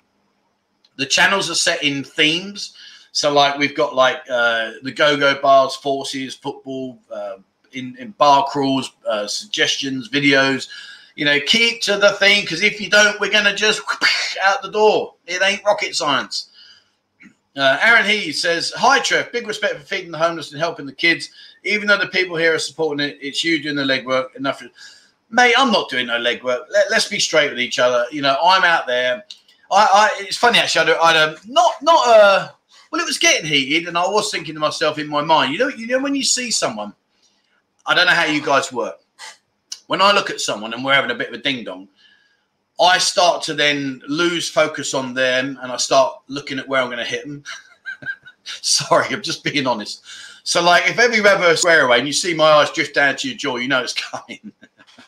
the 0.96 1.06
channels 1.06 1.50
are 1.50 1.56
set 1.56 1.82
in 1.82 2.04
themes. 2.04 2.76
So, 3.10 3.32
like, 3.32 3.58
we've 3.58 3.76
got 3.76 3.94
like 3.94 4.18
uh, 4.30 4.72
the 4.82 4.92
go 4.92 5.16
go 5.16 5.40
bars, 5.40 5.74
forces, 5.76 6.34
football, 6.34 6.98
uh, 7.12 7.36
in, 7.74 7.96
in 7.98 8.10
bar 8.12 8.46
crawls, 8.46 8.92
uh, 9.08 9.26
suggestions, 9.26 10.08
videos. 10.08 10.68
You 11.16 11.24
know, 11.24 11.38
keep 11.46 11.80
to 11.82 11.96
the 11.96 12.12
theme 12.12 12.42
because 12.42 12.62
if 12.62 12.80
you 12.80 12.90
don't, 12.90 13.18
we're 13.20 13.30
going 13.30 13.44
to 13.44 13.54
just 13.54 13.82
out 14.44 14.62
the 14.62 14.70
door. 14.70 15.14
It 15.26 15.42
ain't 15.42 15.64
rocket 15.64 15.94
science. 15.94 16.50
Uh, 17.56 17.78
Aaron 17.80 18.04
He 18.04 18.32
says, 18.32 18.72
Hi, 18.76 18.98
Trev. 18.98 19.30
Big 19.30 19.46
respect 19.46 19.76
for 19.76 19.86
feeding 19.86 20.10
the 20.10 20.18
homeless 20.18 20.50
and 20.50 20.60
helping 20.60 20.86
the 20.86 20.92
kids. 20.92 21.30
Even 21.62 21.86
though 21.86 21.98
the 21.98 22.08
people 22.08 22.36
here 22.36 22.54
are 22.54 22.58
supporting 22.58 23.06
it, 23.06 23.18
it's 23.20 23.44
you 23.44 23.62
doing 23.62 23.76
the 23.76 23.84
legwork. 23.84 24.34
Enough. 24.34 24.62
Mate, 25.30 25.54
I'm 25.56 25.70
not 25.70 25.88
doing 25.88 26.08
no 26.08 26.18
legwork. 26.18 26.64
Let, 26.70 26.90
us 26.92 27.08
be 27.08 27.20
straight 27.20 27.50
with 27.50 27.60
each 27.60 27.78
other. 27.78 28.06
You 28.10 28.22
know, 28.22 28.36
I'm 28.42 28.64
out 28.64 28.86
there. 28.86 29.24
I, 29.70 29.88
I 29.92 30.22
it's 30.22 30.36
funny 30.36 30.58
actually. 30.58 30.92
I 30.92 31.28
would 31.28 31.36
um, 31.36 31.40
not 31.46 31.72
not 31.80 32.08
uh 32.08 32.48
well, 32.94 33.02
it 33.02 33.06
was 33.06 33.18
getting 33.18 33.44
heated, 33.44 33.88
and 33.88 33.98
I 33.98 34.06
was 34.06 34.30
thinking 34.30 34.54
to 34.54 34.60
myself 34.60 35.00
in 35.00 35.08
my 35.08 35.20
mind, 35.20 35.52
you 35.52 35.58
know, 35.58 35.66
you 35.66 35.88
know, 35.88 35.98
when 35.98 36.14
you 36.14 36.22
see 36.22 36.52
someone, 36.52 36.94
I 37.86 37.94
don't 37.94 38.06
know 38.06 38.12
how 38.12 38.24
you 38.24 38.42
guys 38.42 38.72
work. 38.72 38.96
When 39.86 40.00
I 40.00 40.12
look 40.12 40.30
at 40.30 40.40
someone 40.40 40.72
and 40.72 40.84
we're 40.84 40.94
having 40.94 41.10
a 41.10 41.14
bit 41.14 41.28
of 41.28 41.34
a 41.34 41.38
ding 41.38 41.64
dong, 41.64 41.88
I 42.80 42.98
start 42.98 43.42
to 43.44 43.54
then 43.54 44.02
lose 44.08 44.48
focus 44.48 44.94
on 44.94 45.14
them 45.14 45.58
and 45.62 45.70
I 45.70 45.76
start 45.76 46.22
looking 46.28 46.58
at 46.58 46.66
where 46.66 46.80
I'm 46.80 46.88
going 46.88 46.98
to 46.98 47.04
hit 47.04 47.26
them. 47.26 47.44
Sorry, 48.44 49.06
I'm 49.14 49.22
just 49.22 49.44
being 49.44 49.66
honest. 49.66 50.02
So, 50.42 50.62
like, 50.62 50.88
if 50.88 50.98
ever 50.98 51.14
you 51.14 51.22
have 51.24 51.42
a 51.42 51.56
square 51.56 51.86
away 51.86 51.98
and 51.98 52.06
you 52.06 52.12
see 52.12 52.34
my 52.34 52.44
eyes 52.44 52.70
drift 52.70 52.94
down 52.94 53.16
to 53.16 53.28
your 53.28 53.36
jaw, 53.36 53.56
you 53.56 53.68
know 53.68 53.82
it's 53.82 53.94
coming. 53.94 54.52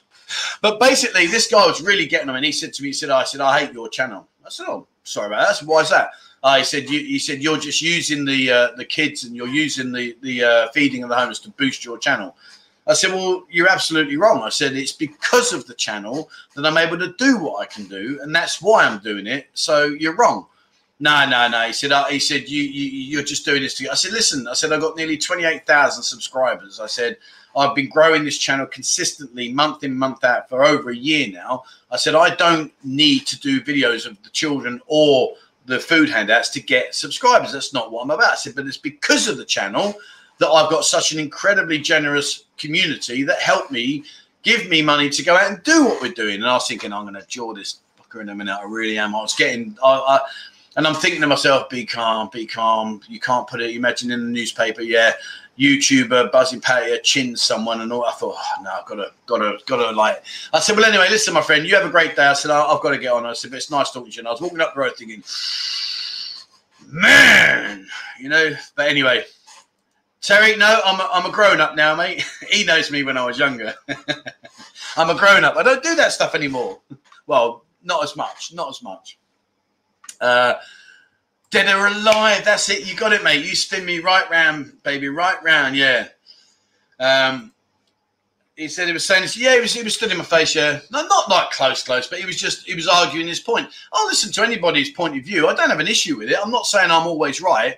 but 0.63 0.81
basically, 0.81 1.27
this 1.27 1.49
guy 1.51 1.67
was 1.67 1.83
really 1.83 2.07
getting 2.07 2.29
them, 2.29 2.37
and 2.37 2.45
he 2.45 2.53
said 2.53 2.73
to 2.75 2.83
me, 2.83 2.89
"He 2.89 2.93
said, 2.95 3.11
I 3.11 3.25
said, 3.25 3.43
I 3.43 3.61
hate 3.61 3.75
your 3.75 3.91
channel." 3.91 4.27
I 4.45 4.49
said, 4.49 4.65
"Oh, 4.67 4.87
sorry 5.05 5.27
about 5.27 5.49
that. 5.49 5.67
Why 5.67 5.81
is 5.83 5.91
that?" 5.91 6.11
I 6.43 6.63
said, 6.63 6.89
you, 6.89 7.01
"He 7.01 7.19
said 7.19 7.43
you're 7.43 7.59
just 7.59 7.83
using 7.83 8.25
the 8.25 8.51
uh, 8.51 8.69
the 8.77 8.85
kids 8.87 9.25
and 9.25 9.37
you're 9.37 9.47
using 9.47 9.93
the 9.93 10.17
the 10.23 10.43
uh, 10.43 10.69
feeding 10.73 11.03
of 11.03 11.11
the 11.11 11.17
homeless 11.17 11.39
to 11.41 11.51
boost 11.51 11.85
your 11.85 11.99
channel." 11.99 12.35
I 12.87 12.95
said, 12.95 13.13
Well, 13.13 13.45
you're 13.51 13.71
absolutely 13.71 14.17
wrong. 14.17 14.43
I 14.43 14.49
said, 14.49 14.75
It's 14.75 14.93
because 14.93 15.53
of 15.53 15.67
the 15.67 15.75
channel 15.75 16.31
that 16.55 16.67
I'm 16.67 16.79
able 16.79 16.99
to 16.99 17.15
do 17.19 17.39
what 17.39 17.61
I 17.61 17.67
can 17.67 17.85
do, 17.85 18.19
and 18.23 18.35
that's 18.35 18.63
why 18.63 18.85
I'm 18.85 18.99
doing 19.01 19.27
it. 19.27 19.49
So 19.55 19.87
you're 19.87 20.17
wrong. 20.17 20.47
No, 20.99 21.29
no, 21.29 21.47
no. 21.49 21.67
He 21.67 21.75
said, 21.75 21.93
uh, 21.93 22.07
he 22.07 22.19
said, 22.19 22.49
you, 22.49 22.63
you, 22.63 22.89
you're 22.89 23.23
just 23.23 23.45
doing 23.45 23.61
this 23.61 23.75
to. 23.75 23.91
I 23.91 23.95
said, 23.95 24.13
listen. 24.13 24.49
I 24.49 24.55
said, 24.55 24.73
I've 24.73 24.81
got 24.81 24.97
nearly 24.97 25.19
twenty 25.19 25.45
eight 25.45 25.67
thousand 25.67 26.03
subscribers. 26.03 26.81
I 26.81 26.87
said, 26.87 27.19
I've 27.57 27.75
been 27.75 27.89
growing 27.89 28.25
this 28.25 28.39
channel 28.39 28.67
consistently, 28.67 29.53
month 29.53 29.83
in, 29.83 29.95
month 29.95 30.25
out, 30.25 30.49
for 30.49 30.65
over 30.65 30.91
a 30.91 30.97
year 30.97 31.29
now. 31.31 31.65
I 31.91 31.97
said, 31.97 32.15
I 32.15 32.35
don't 32.35 32.73
need 32.85 33.27
to 33.27 33.39
do 33.41 33.61
videos 33.61 34.07
of 34.07 34.23
the 34.23 34.31
children 34.31 34.81
or 34.87 35.35
the 35.67 35.81
food 35.81 36.09
handouts 36.09 36.49
to 36.51 36.63
get 36.63 36.95
subscribers. 36.95 37.53
That's 37.53 37.75
not 37.75 37.91
what 37.91 38.03
I'm 38.03 38.11
about. 38.11 38.33
I 38.33 38.37
said, 38.37 38.55
but 38.55 38.67
it's 38.67 38.77
because 38.77 39.29
of 39.29 39.37
the 39.37 39.45
channel 39.45 39.95
that 40.39 40.49
I've 40.49 40.71
got 40.71 40.85
such 40.85 41.13
an 41.13 41.19
incredibly 41.19 41.79
generous 41.79 42.45
community 42.57 43.23
that 43.25 43.41
helped 43.41 43.71
me 43.71 44.05
give 44.43 44.69
me 44.69 44.81
money 44.81 45.11
to 45.11 45.23
go 45.23 45.37
out 45.37 45.51
and 45.51 45.63
do 45.65 45.85
what 45.85 46.01
we're 46.01 46.13
doing. 46.13 46.37
And 46.37 46.47
I 46.47 46.55
was 46.55 46.69
thinking, 46.69 46.93
I'm 46.93 47.05
going 47.05 47.21
to 47.21 47.27
jaw 47.27 47.53
this 47.53 47.81
fucker 48.01 48.21
in 48.21 48.29
a 48.29 48.35
minute. 48.35 48.57
I 48.57 48.65
really 48.65 48.99
am. 48.99 49.15
I 49.15 49.21
was 49.21 49.35
getting, 49.35 49.77
I, 49.83 49.89
I, 49.91 50.21
and 50.77 50.87
I'm 50.87 50.95
thinking 50.95 51.21
to 51.23 51.27
myself, 51.27 51.69
be 51.69 51.85
calm, 51.85 52.29
be 52.33 52.47
calm. 52.47 53.01
You 53.09 53.19
can't 53.19 53.47
put 53.49 53.61
it, 53.61 53.71
You 53.71 53.79
imagine 53.79 54.11
in 54.11 54.21
the 54.21 54.31
newspaper, 54.31 54.83
yeah, 54.83 55.13
YouTuber 55.59 56.31
Buzzin 56.31 56.61
Pattaya 56.61 57.03
chin 57.03 57.35
someone 57.35 57.81
and 57.81 57.93
all. 57.93 58.05
I 58.05 58.13
thought, 58.13 58.37
oh, 58.39 58.63
no, 58.63 58.71
I've 58.71 58.87
got 58.87 58.97
to, 58.97 59.11
got 59.27 59.39
to, 59.39 59.59
got 59.67 59.91
to 59.91 59.97
like. 59.97 60.23
I 60.53 60.61
said, 60.61 60.77
well, 60.77 60.85
anyway, 60.85 61.09
listen, 61.11 61.33
my 61.33 61.41
friend, 61.41 61.67
you 61.67 61.75
have 61.75 61.87
a 61.87 61.91
great 61.91 62.15
day. 62.15 62.27
I 62.27 62.35
said, 62.35 62.51
I've 62.51 62.83
got 62.83 62.91
to 62.91 62.99
get 62.99 63.13
on. 63.13 63.25
I 63.25 63.33
said, 63.33 63.51
but 63.51 63.57
it's 63.57 63.71
nice 63.71 63.91
talking 63.91 64.11
to 64.11 64.17
you. 64.17 64.21
And 64.21 64.29
I 64.29 64.33
was 64.33 64.41
walking 64.41 64.61
up 64.61 64.75
the 64.75 64.81
road 64.81 64.93
thinking, 64.97 65.25
man, 66.89 67.87
you 68.21 68.29
know. 68.29 68.51
But 68.75 68.89
anyway, 68.89 69.25
Terry, 70.27 70.57
no, 70.57 70.81
I'm 70.85 70.99
a, 70.99 71.09
I'm 71.13 71.25
a 71.25 71.31
grown 71.31 71.61
up 71.61 71.77
now, 71.77 71.95
mate. 71.95 72.27
he 72.51 72.65
knows 72.65 72.91
me 72.91 73.05
when 73.05 73.17
I 73.17 73.25
was 73.25 73.39
younger. 73.39 73.73
I'm 74.97 75.09
a 75.09 75.15
grown 75.15 75.45
up. 75.45 75.57
I 75.57 75.63
don't 75.63 75.85
do 75.85 75.95
that 75.95 76.11
stuff 76.11 76.35
anymore. 76.35 76.81
Well, 77.29 77.65
not 77.85 78.03
as 78.03 78.17
much. 78.17 78.53
Not 78.53 78.69
as 78.69 78.83
much. 78.83 79.19
Uh, 80.21 80.55
dead 81.51 81.73
or 81.73 81.87
alive. 81.87 82.45
That's 82.45 82.69
it. 82.71 82.89
You 82.89 82.97
got 82.97 83.13
it, 83.13 83.23
mate. 83.23 83.45
You 83.45 83.55
spin 83.55 83.85
me 83.85 84.01
right 84.01 84.29
round, 84.29 84.83
baby. 84.83 85.07
Right 85.07 85.41
round. 85.45 85.77
Yeah. 85.77 86.09
Um, 86.99 87.53
he 88.57 88.67
said 88.67 88.89
he 88.89 88.93
was 88.93 89.07
saying, 89.07 89.23
this. 89.23 89.37
yeah, 89.37 89.55
he 89.55 89.61
was, 89.61 89.75
he 89.75 89.85
was 89.85 89.95
stood 89.95 90.11
in 90.11 90.19
my 90.19 90.25
face, 90.25 90.57
yeah. 90.57 90.81
No, 90.91 91.07
not 91.07 91.31
like 91.31 91.51
close, 91.51 91.85
close, 91.85 92.09
but 92.09 92.19
he 92.19 92.27
was 92.27 92.37
just, 92.37 92.67
he 92.67 92.75
was 92.75 92.89
arguing 92.89 93.29
his 93.29 93.39
point. 93.39 93.69
I'll 93.93 94.07
listen 94.07 94.33
to 94.33 94.43
anybody's 94.43 94.91
point 94.91 95.17
of 95.17 95.23
view. 95.23 95.47
I 95.47 95.55
don't 95.55 95.71
have 95.71 95.79
an 95.79 95.87
issue 95.87 96.19
with 96.19 96.31
it. 96.31 96.39
I'm 96.43 96.51
not 96.51 96.67
saying 96.67 96.91
I'm 96.91 97.07
always 97.07 97.41
right, 97.41 97.77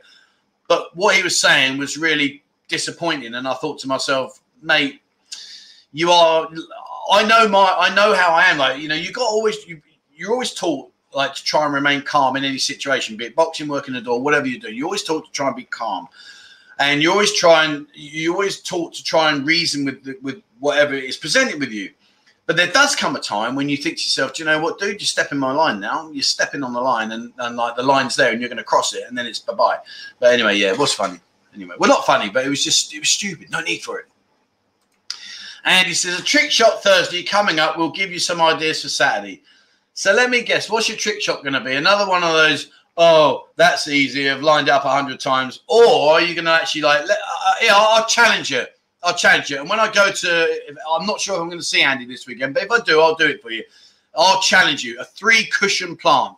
but 0.69 0.95
what 0.97 1.17
he 1.17 1.23
was 1.23 1.39
saying 1.39 1.79
was 1.79 1.99
really 1.99 2.43
disappointing. 2.69 3.35
And 3.35 3.49
I 3.49 3.55
thought 3.55 3.79
to 3.81 3.89
myself, 3.89 4.41
mate, 4.63 5.01
you 5.93 6.11
are, 6.11 6.49
I 7.11 7.25
know 7.25 7.49
my, 7.49 7.75
I 7.79 7.95
know 7.95 8.15
how 8.15 8.31
I 8.31 8.45
am. 8.45 8.59
Like, 8.59 8.81
you 8.81 8.89
know, 8.89 8.95
you 8.95 9.13
got 9.13 9.29
always, 9.29 9.67
you, 9.67 9.81
you're 10.15 10.33
always 10.33 10.55
taught 10.55 10.91
like 11.15 11.35
to 11.35 11.43
try 11.43 11.65
and 11.65 11.75
remain 11.75 12.03
calm 12.03 12.37
in 12.37 12.45
any 12.45 12.59
situation, 12.59 13.17
be 13.17 13.25
it 13.25 13.35
boxing, 13.35 13.67
working 13.67 13.95
the 13.95 14.01
door, 14.01 14.21
whatever 14.21 14.47
you 14.47 14.61
do. 14.61 14.73
You're 14.73 14.85
always 14.85 15.03
taught 15.03 15.25
to 15.25 15.33
try 15.33 15.49
and 15.49 15.57
be 15.57 15.65
calm 15.65 16.07
and 16.79 17.03
you 17.03 17.11
always 17.11 17.33
try 17.33 17.65
and 17.65 17.87
you 17.95 18.33
always 18.33 18.61
taught 18.61 18.95
to 18.95 19.05
try 19.05 19.33
and 19.33 19.47
reason 19.47 19.85
with 19.85 20.17
with 20.23 20.43
whatever 20.61 20.95
is 20.95 21.17
presented 21.17 21.61
with 21.61 21.71
you. 21.71 21.91
But 22.49 22.57
there 22.57 22.73
does 22.73 22.97
come 22.97 23.15
a 23.15 23.21
time 23.21 23.55
when 23.55 23.69
you 23.69 23.77
think 23.77 23.99
to 23.99 24.03
yourself, 24.03 24.33
do 24.33 24.43
you 24.43 24.49
know 24.49 24.59
what, 24.59 24.79
dude? 24.79 25.01
You're 25.03 25.07
stepping 25.07 25.39
my 25.39 25.53
line 25.53 25.79
now. 25.79 26.11
You're 26.11 26.23
stepping 26.23 26.65
on 26.65 26.73
the 26.73 26.81
line, 26.81 27.13
and, 27.13 27.31
and 27.37 27.57
like 27.57 27.77
the 27.77 27.83
line's 27.83 28.17
there, 28.17 28.33
and 28.33 28.41
you're 28.41 28.49
going 28.49 28.57
to 28.57 28.65
cross 28.65 28.95
it, 28.95 29.05
and 29.07 29.17
then 29.17 29.27
it's 29.27 29.39
bye 29.39 29.53
bye. 29.53 29.79
But 30.19 30.33
anyway, 30.33 30.57
yeah, 30.57 30.73
it 30.73 30.79
was 30.79 30.95
funny. 30.95 31.21
Anyway, 31.55 31.75
well, 31.79 31.91
not 31.91 32.07
funny, 32.07 32.31
but 32.31 32.47
it 32.47 32.49
was 32.49 32.65
just 32.65 32.95
it 32.95 33.01
was 33.01 33.11
stupid. 33.11 33.51
No 33.51 33.61
need 33.61 33.83
for 33.83 33.99
it. 34.01 34.07
And 35.67 35.87
he 35.87 35.93
says 35.93 36.19
a 36.19 36.23
trick 36.23 36.51
shot 36.51 36.83
Thursday 36.83 37.23
coming 37.23 37.59
up. 37.59 37.77
We'll 37.77 37.91
give 37.91 38.11
you 38.11 38.19
some 38.19 38.41
ideas 38.41 38.81
for 38.81 38.89
Saturday. 38.89 39.43
So 39.93 40.15
let 40.15 40.31
me 40.31 40.43
guess, 40.43 40.71
what's 40.71 40.89
your 40.89 40.97
trick 40.97 41.21
shot 41.21 41.43
going 41.43 41.53
to 41.53 41.61
be? 41.61 41.75
Another 41.75 42.09
one 42.09 42.25
of 42.25 42.33
those 42.33 42.71
oh, 42.99 43.49
that's 43.57 43.89
easy. 43.89 44.29
I've 44.29 44.43
lined 44.43 44.69
up 44.69 44.85
a 44.85 44.91
hundred 44.91 45.21
times. 45.21 45.61
Or 45.69 46.13
are 46.15 46.21
you 46.21 46.35
going 46.35 46.45
to 46.45 46.51
actually 46.51 46.83
like, 46.83 47.07
let, 47.07 47.19
uh, 47.19 47.53
yeah, 47.63 47.73
I'll, 47.75 48.01
I'll, 48.01 48.07
challenge 48.07 48.51
you. 48.51 48.65
I'll 49.03 49.15
challenge 49.17 49.51
you. 49.51 49.61
And 49.61 49.69
when 49.69 49.79
I 49.79 49.91
go 49.91 50.11
to, 50.11 50.61
I'm 50.91 51.07
not 51.07 51.21
sure 51.21 51.37
if 51.37 51.41
I'm 51.41 51.49
going 51.49 51.61
to 51.61 51.65
see 51.65 51.83
Andy 51.83 52.05
this 52.05 52.27
weekend, 52.27 52.55
but 52.55 52.65
if 52.65 52.71
I 52.71 52.81
do, 52.81 53.01
I'll 53.01 53.15
do 53.15 53.27
it 53.27 53.41
for 53.41 53.51
you. 53.51 53.63
I'll 54.17 54.41
challenge 54.41 54.83
you. 54.83 54.99
A 54.99 55.05
three 55.05 55.47
cushion 55.47 55.97
plant, 55.97 56.37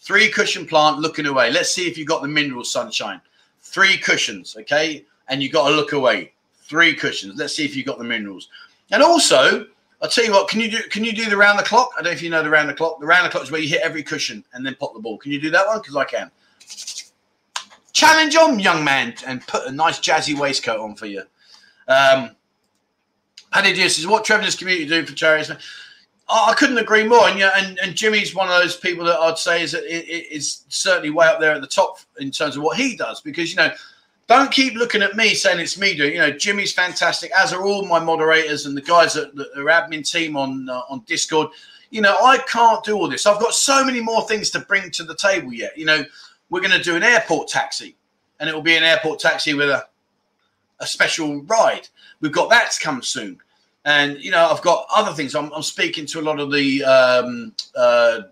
three 0.00 0.30
cushion 0.30 0.66
plant 0.66 0.98
looking 0.98 1.26
away. 1.26 1.50
Let's 1.50 1.72
see 1.74 1.86
if 1.86 1.98
you 1.98 2.06
got 2.06 2.22
the 2.22 2.28
mineral 2.28 2.64
sunshine. 2.64 3.20
Three 3.60 3.98
cushions, 3.98 4.56
okay? 4.58 5.04
And 5.28 5.42
you 5.42 5.50
got 5.50 5.68
to 5.68 5.74
look 5.74 5.92
away. 5.92 6.32
Three 6.62 6.94
cushions. 6.94 7.34
Let's 7.36 7.54
see 7.54 7.64
if 7.64 7.76
you 7.76 7.84
got 7.84 7.98
the 7.98 8.04
minerals. 8.04 8.48
And 8.90 9.02
also, 9.02 9.66
I'll 10.00 10.08
tell 10.08 10.24
you 10.24 10.32
what. 10.32 10.48
Can 10.48 10.60
you 10.60 10.70
do? 10.70 10.78
Can 10.88 11.04
you 11.04 11.12
do 11.12 11.28
the 11.28 11.36
round 11.36 11.58
the 11.58 11.62
clock? 11.62 11.90
I 11.94 12.02
don't 12.02 12.04
know 12.04 12.10
if 12.12 12.22
you 12.22 12.30
know 12.30 12.42
the 12.42 12.50
round 12.50 12.68
the 12.68 12.74
clock. 12.74 13.00
The 13.00 13.06
round 13.06 13.26
the 13.26 13.30
clock 13.30 13.44
is 13.44 13.50
where 13.50 13.60
you 13.60 13.68
hit 13.68 13.82
every 13.82 14.02
cushion 14.02 14.44
and 14.54 14.64
then 14.64 14.74
pop 14.76 14.94
the 14.94 15.00
ball. 15.00 15.18
Can 15.18 15.32
you 15.32 15.40
do 15.40 15.50
that 15.50 15.66
one? 15.66 15.78
Because 15.78 15.96
I 15.96 16.04
can. 16.04 16.30
Challenge 17.92 18.34
on, 18.36 18.58
young 18.58 18.82
man, 18.82 19.14
and 19.26 19.46
put 19.46 19.66
a 19.66 19.72
nice 19.72 20.00
jazzy 20.00 20.38
waistcoat 20.38 20.80
on 20.80 20.94
for 20.94 21.06
you. 21.06 21.22
Um, 21.90 22.36
Paddy 23.52 23.74
Deer 23.74 23.88
says, 23.88 24.06
"What 24.06 24.24
Trevor's 24.24 24.56
community 24.56 24.86
do 24.86 25.04
for 25.04 25.12
charities?" 25.12 25.50
I 26.28 26.54
couldn't 26.56 26.78
agree 26.78 27.02
more. 27.02 27.28
And 27.28 27.38
yeah, 27.38 27.50
and, 27.56 27.78
and 27.80 27.96
Jimmy's 27.96 28.34
one 28.34 28.48
of 28.48 28.54
those 28.54 28.76
people 28.76 29.04
that 29.06 29.18
I'd 29.18 29.38
say 29.38 29.62
is 29.62 29.74
is 29.74 30.64
certainly 30.68 31.10
way 31.10 31.26
up 31.26 31.40
there 31.40 31.52
at 31.52 31.60
the 31.60 31.66
top 31.66 31.98
in 32.18 32.30
terms 32.30 32.56
of 32.56 32.62
what 32.62 32.76
he 32.76 32.96
does 32.96 33.20
because 33.20 33.50
you 33.50 33.56
know 33.56 33.72
don't 34.28 34.52
keep 34.52 34.74
looking 34.74 35.02
at 35.02 35.16
me 35.16 35.34
saying 35.34 35.58
it's 35.58 35.76
me 35.76 35.96
doing. 35.96 36.12
You 36.12 36.20
know, 36.20 36.30
Jimmy's 36.30 36.72
fantastic, 36.72 37.32
as 37.36 37.52
are 37.52 37.64
all 37.64 37.84
my 37.84 37.98
moderators 37.98 38.64
and 38.64 38.76
the 38.76 38.82
guys 38.82 39.12
that, 39.14 39.34
that 39.34 39.48
are 39.56 39.64
admin 39.64 40.08
team 40.08 40.36
on 40.36 40.68
uh, 40.68 40.82
on 40.88 41.00
Discord. 41.06 41.48
You 41.90 42.02
know, 42.02 42.16
I 42.22 42.38
can't 42.38 42.84
do 42.84 42.96
all 42.96 43.08
this. 43.08 43.26
I've 43.26 43.40
got 43.40 43.52
so 43.52 43.84
many 43.84 44.00
more 44.00 44.22
things 44.28 44.50
to 44.50 44.60
bring 44.60 44.92
to 44.92 45.02
the 45.02 45.16
table 45.16 45.52
yet. 45.52 45.76
You 45.76 45.86
know, 45.86 46.04
we're 46.48 46.60
going 46.60 46.70
to 46.70 46.82
do 46.82 46.94
an 46.94 47.02
airport 47.02 47.48
taxi, 47.48 47.96
and 48.38 48.48
it 48.48 48.54
will 48.54 48.62
be 48.62 48.76
an 48.76 48.84
airport 48.84 49.18
taxi 49.18 49.54
with 49.54 49.68
a 49.68 49.86
a 50.80 50.86
special 50.86 51.42
ride. 51.42 51.88
We've 52.20 52.32
got 52.32 52.50
that 52.50 52.72
to 52.72 52.80
come 52.80 53.02
soon, 53.02 53.38
and 53.84 54.18
you 54.18 54.30
know, 54.30 54.50
I've 54.50 54.62
got 54.62 54.86
other 54.94 55.12
things. 55.12 55.34
I'm, 55.34 55.52
I'm 55.52 55.62
speaking 55.62 56.06
to 56.06 56.20
a 56.20 56.22
lot 56.22 56.40
of 56.40 56.52
the 56.52 56.84
um, 56.84 57.52
uh, 57.76 58.22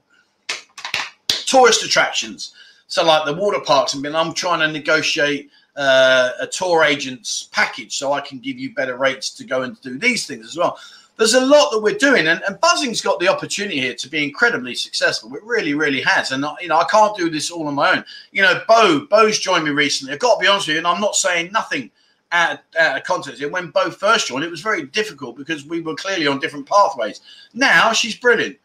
tourist 1.29 1.85
attractions. 1.85 2.53
So, 2.87 3.05
like 3.05 3.27
the 3.27 3.35
water 3.35 3.61
parks, 3.61 3.95
and 3.95 4.07
I'm 4.17 4.33
trying 4.33 4.61
to 4.61 4.69
negotiate 4.69 5.51
uh, 5.77 6.31
a 6.41 6.47
tour 6.47 6.85
agent's 6.85 7.49
package 7.53 7.97
so 7.97 8.13
I 8.13 8.21
can 8.21 8.39
give 8.39 8.59
you 8.59 8.75
better 8.75 8.97
rates 8.97 9.31
to 9.31 9.45
go 9.45 9.63
and 9.63 9.81
do 9.81 9.99
these 9.99 10.27
things 10.27 10.47
as 10.47 10.57
well. 10.57 10.79
There's 11.17 11.35
a 11.35 11.45
lot 11.45 11.71
that 11.73 11.81
we're 11.81 11.99
doing, 11.99 12.29
and, 12.29 12.41
and 12.47 12.61
Buzzing's 12.61 13.01
got 13.01 13.19
the 13.19 13.29
opportunity 13.29 13.81
here 13.81 13.95
to 13.95 14.09
be 14.09 14.23
incredibly 14.23 14.75
successful. 14.75 15.35
It 15.35 15.43
really, 15.43 15.75
really 15.75 16.01
has. 16.03 16.31
And 16.31 16.45
you 16.61 16.69
know, 16.69 16.79
I 16.79 16.85
can't 16.85 17.17
do 17.17 17.29
this 17.29 17.51
all 17.51 17.67
on 17.67 17.75
my 17.75 17.97
own. 17.97 18.05
You 18.33 18.43
know, 18.43 18.63
Bo, 18.69 19.07
Bo's 19.11 19.39
joined 19.39 19.65
me 19.65 19.71
recently. 19.71 20.15
I've 20.15 20.21
got 20.21 20.37
to 20.37 20.41
be 20.41 20.47
honest 20.47 20.69
with 20.69 20.75
you, 20.75 20.79
and 20.79 20.87
I'm 20.87 21.01
not 21.01 21.17
saying 21.17 21.51
nothing 21.53 21.91
out, 22.33 22.59
out 22.79 23.11
of 23.11 23.41
And 23.41 23.53
When 23.53 23.71
Bo 23.71 23.91
first 23.91 24.29
joined, 24.29 24.45
it 24.45 24.51
was 24.51 24.61
very 24.61 24.83
difficult 24.83 25.37
because 25.37 25.67
we 25.67 25.81
were 25.81 25.95
clearly 25.95 26.27
on 26.27 26.39
different 26.39 26.67
pathways. 26.67 27.21
Now 27.55 27.93
she's 27.93 28.17
brilliant. 28.17 28.59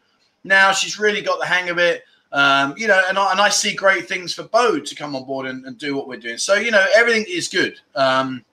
Now 0.44 0.72
she's 0.72 0.98
really 0.98 1.22
got 1.22 1.38
the 1.38 1.46
hang 1.46 1.70
of 1.70 1.78
it. 1.78 2.04
Um, 2.32 2.74
you 2.76 2.88
know, 2.88 3.00
and 3.08 3.16
I, 3.16 3.30
and 3.30 3.40
I 3.40 3.48
see 3.48 3.74
great 3.74 4.08
things 4.08 4.34
for 4.34 4.42
Bo 4.42 4.80
to 4.80 4.94
come 4.94 5.14
on 5.14 5.24
board 5.24 5.46
and, 5.46 5.64
and 5.66 5.78
do 5.78 5.96
what 5.96 6.08
we're 6.08 6.18
doing. 6.18 6.36
So, 6.36 6.54
you 6.54 6.72
know, 6.72 6.84
everything 6.96 7.24
is 7.28 7.48
good. 7.48 7.78
Um, 7.94 8.44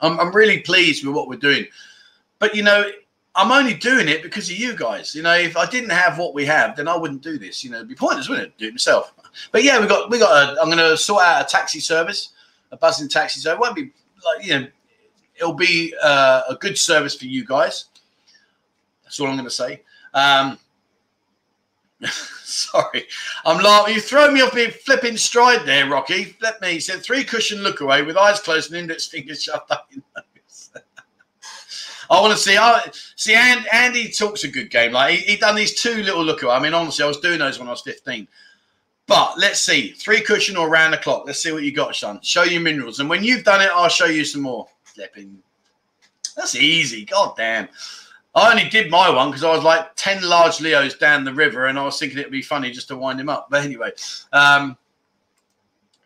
I'm, 0.00 0.20
I'm 0.20 0.30
really 0.32 0.60
pleased 0.60 1.04
with 1.04 1.14
what 1.14 1.26
we're 1.26 1.36
doing. 1.36 1.66
But, 2.38 2.54
you 2.54 2.62
know, 2.62 2.90
I'm 3.34 3.50
only 3.50 3.72
doing 3.72 4.08
it 4.08 4.22
because 4.22 4.50
of 4.50 4.58
you 4.58 4.76
guys. 4.76 5.14
You 5.14 5.22
know, 5.22 5.34
if 5.34 5.56
I 5.56 5.64
didn't 5.64 5.90
have 5.90 6.18
what 6.18 6.34
we 6.34 6.44
have, 6.44 6.76
then 6.76 6.86
I 6.86 6.94
wouldn't 6.94 7.22
do 7.22 7.38
this. 7.38 7.64
You 7.64 7.70
know, 7.70 7.78
it'd 7.78 7.88
be 7.88 7.94
pointless, 7.94 8.28
wouldn't 8.28 8.48
it? 8.48 8.58
Do 8.58 8.68
it 8.68 8.74
myself. 8.74 9.14
But 9.52 9.64
yeah, 9.64 9.80
we 9.80 9.86
got 9.86 10.10
we 10.10 10.18
got. 10.18 10.30
A, 10.30 10.60
I'm 10.60 10.66
going 10.66 10.76
to 10.76 10.96
sort 10.96 11.24
out 11.24 11.40
a 11.40 11.48
taxi 11.48 11.80
service, 11.80 12.30
a 12.72 12.76
buzzing 12.76 13.08
taxi. 13.08 13.40
So 13.40 13.52
it 13.52 13.58
won't 13.58 13.74
be 13.74 13.90
like 14.24 14.46
you 14.46 14.60
know, 14.60 14.66
it'll 15.36 15.54
be 15.54 15.94
uh, 16.02 16.42
a 16.48 16.54
good 16.56 16.78
service 16.78 17.14
for 17.14 17.26
you 17.26 17.44
guys. 17.44 17.86
That's 19.04 19.20
all 19.20 19.26
I'm 19.28 19.34
going 19.34 19.44
to 19.44 19.50
say. 19.50 19.82
Um, 20.14 20.58
Sorry, 22.44 23.04
I'm 23.44 23.62
laughing. 23.62 23.94
You 23.94 24.00
throw 24.00 24.30
me 24.30 24.40
off 24.42 24.54
being 24.54 24.70
flipping 24.70 25.16
stride 25.16 25.64
there, 25.64 25.88
Rocky. 25.88 26.36
Let 26.40 26.60
me. 26.60 26.80
Said 26.80 27.02
three 27.02 27.24
cushion 27.24 27.62
look 27.62 27.80
away 27.80 28.02
with 28.02 28.16
eyes 28.16 28.40
closed 28.40 28.70
and 28.70 28.80
index 28.80 29.06
fingers 29.06 29.42
shut 29.42 29.64
up. 29.70 29.90
I 32.10 32.20
want 32.20 32.32
to 32.32 32.38
see. 32.38 32.56
I 32.56 32.90
see. 33.16 33.34
And, 33.34 33.66
Andy 33.72 34.10
talks 34.10 34.44
a 34.44 34.48
good 34.48 34.70
game. 34.70 34.92
Like 34.92 35.18
he, 35.18 35.32
he 35.32 35.36
done 35.36 35.54
these 35.54 35.80
two 35.80 36.02
little 36.02 36.24
look 36.24 36.42
away. 36.42 36.54
I 36.54 36.60
mean, 36.60 36.74
honestly, 36.74 37.04
I 37.04 37.08
was 37.08 37.20
doing 37.20 37.38
those 37.38 37.58
when 37.58 37.68
I 37.68 37.70
was 37.70 37.82
15. 37.82 38.28
But 39.06 39.38
let's 39.38 39.60
see, 39.60 39.92
three 39.92 40.20
cushion 40.20 40.56
or 40.56 40.70
round 40.70 40.94
the 40.94 40.98
clock. 40.98 41.24
Let's 41.26 41.42
see 41.42 41.52
what 41.52 41.64
you 41.64 41.72
got, 41.72 41.96
son. 41.96 42.20
Show 42.22 42.44
you 42.44 42.60
minerals, 42.60 43.00
and 43.00 43.08
when 43.08 43.24
you've 43.24 43.44
done 43.44 43.60
it, 43.60 43.70
I'll 43.74 43.88
show 43.88 44.06
you 44.06 44.24
some 44.24 44.42
more. 44.42 44.68
Flipping. 44.84 45.38
That's 46.36 46.54
easy. 46.54 47.04
God 47.04 47.34
damn. 47.36 47.68
I 48.34 48.50
only 48.50 48.68
did 48.68 48.90
my 48.90 49.10
one 49.10 49.30
because 49.30 49.44
I 49.44 49.54
was 49.54 49.62
like 49.62 49.94
10 49.96 50.22
large 50.22 50.60
Leos 50.60 50.94
down 50.94 51.24
the 51.24 51.34
river 51.34 51.66
and 51.66 51.78
I 51.78 51.84
was 51.84 51.98
thinking 51.98 52.18
it'd 52.18 52.32
be 52.32 52.42
funny 52.42 52.70
just 52.70 52.88
to 52.88 52.96
wind 52.96 53.20
him 53.20 53.28
up. 53.28 53.48
But 53.50 53.64
anyway, 53.64 53.90
um, 54.32 54.76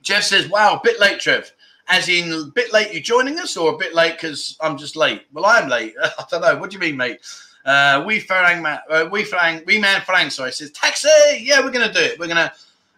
Jeff 0.03 0.25
says, 0.25 0.49
wow, 0.49 0.81
bit 0.83 0.99
late, 0.99 1.21
Trev. 1.21 1.53
As 1.89 2.09
in, 2.09 2.33
a 2.33 2.45
bit 2.47 2.73
late 2.73 2.93
you 2.93 3.01
joining 3.01 3.39
us 3.39 3.57
or 3.57 3.75
a 3.75 3.79
bit 3.79 3.95
late 3.95 4.15
because 4.15 4.57
I'm 4.61 4.77
just 4.77 4.97
late? 4.97 5.23
Well, 5.33 5.47
I 5.47 5.61
am 5.61 5.69
late. 5.69 5.95
I 6.03 6.25
don't 6.29 6.41
know. 6.41 6.57
What 6.57 6.71
do 6.71 6.75
you 6.75 6.81
mean, 6.81 6.97
mate? 6.97 7.21
Uh, 7.65 8.03
we 8.05 8.21
Farang, 8.21 8.81
uh, 8.91 9.09
we 9.11 9.25
Farang, 9.25 9.65
we 9.67 9.79
man 9.79 10.01
Farang, 10.01 10.31
sorry, 10.31 10.53
says, 10.53 10.73
taxi. 10.73 11.09
Yeah, 11.41 11.61
we're 11.61 11.71
going 11.71 11.87
to 11.87 11.93
do 11.93 12.01
it. 12.01 12.19
We're 12.19 12.27
going 12.27 12.37
to, 12.37 12.53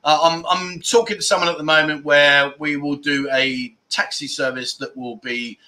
uh, 0.08 0.18
I'm, 0.22 0.46
I'm 0.46 0.80
talking 0.80 1.18
to 1.18 1.22
someone 1.22 1.50
at 1.50 1.58
the 1.58 1.64
moment 1.64 2.02
where 2.02 2.54
we 2.58 2.78
will 2.78 2.96
do 2.96 3.28
a 3.30 3.74
taxi 3.90 4.26
service 4.26 4.72
that 4.78 4.96
will 4.96 5.16
be 5.16 5.58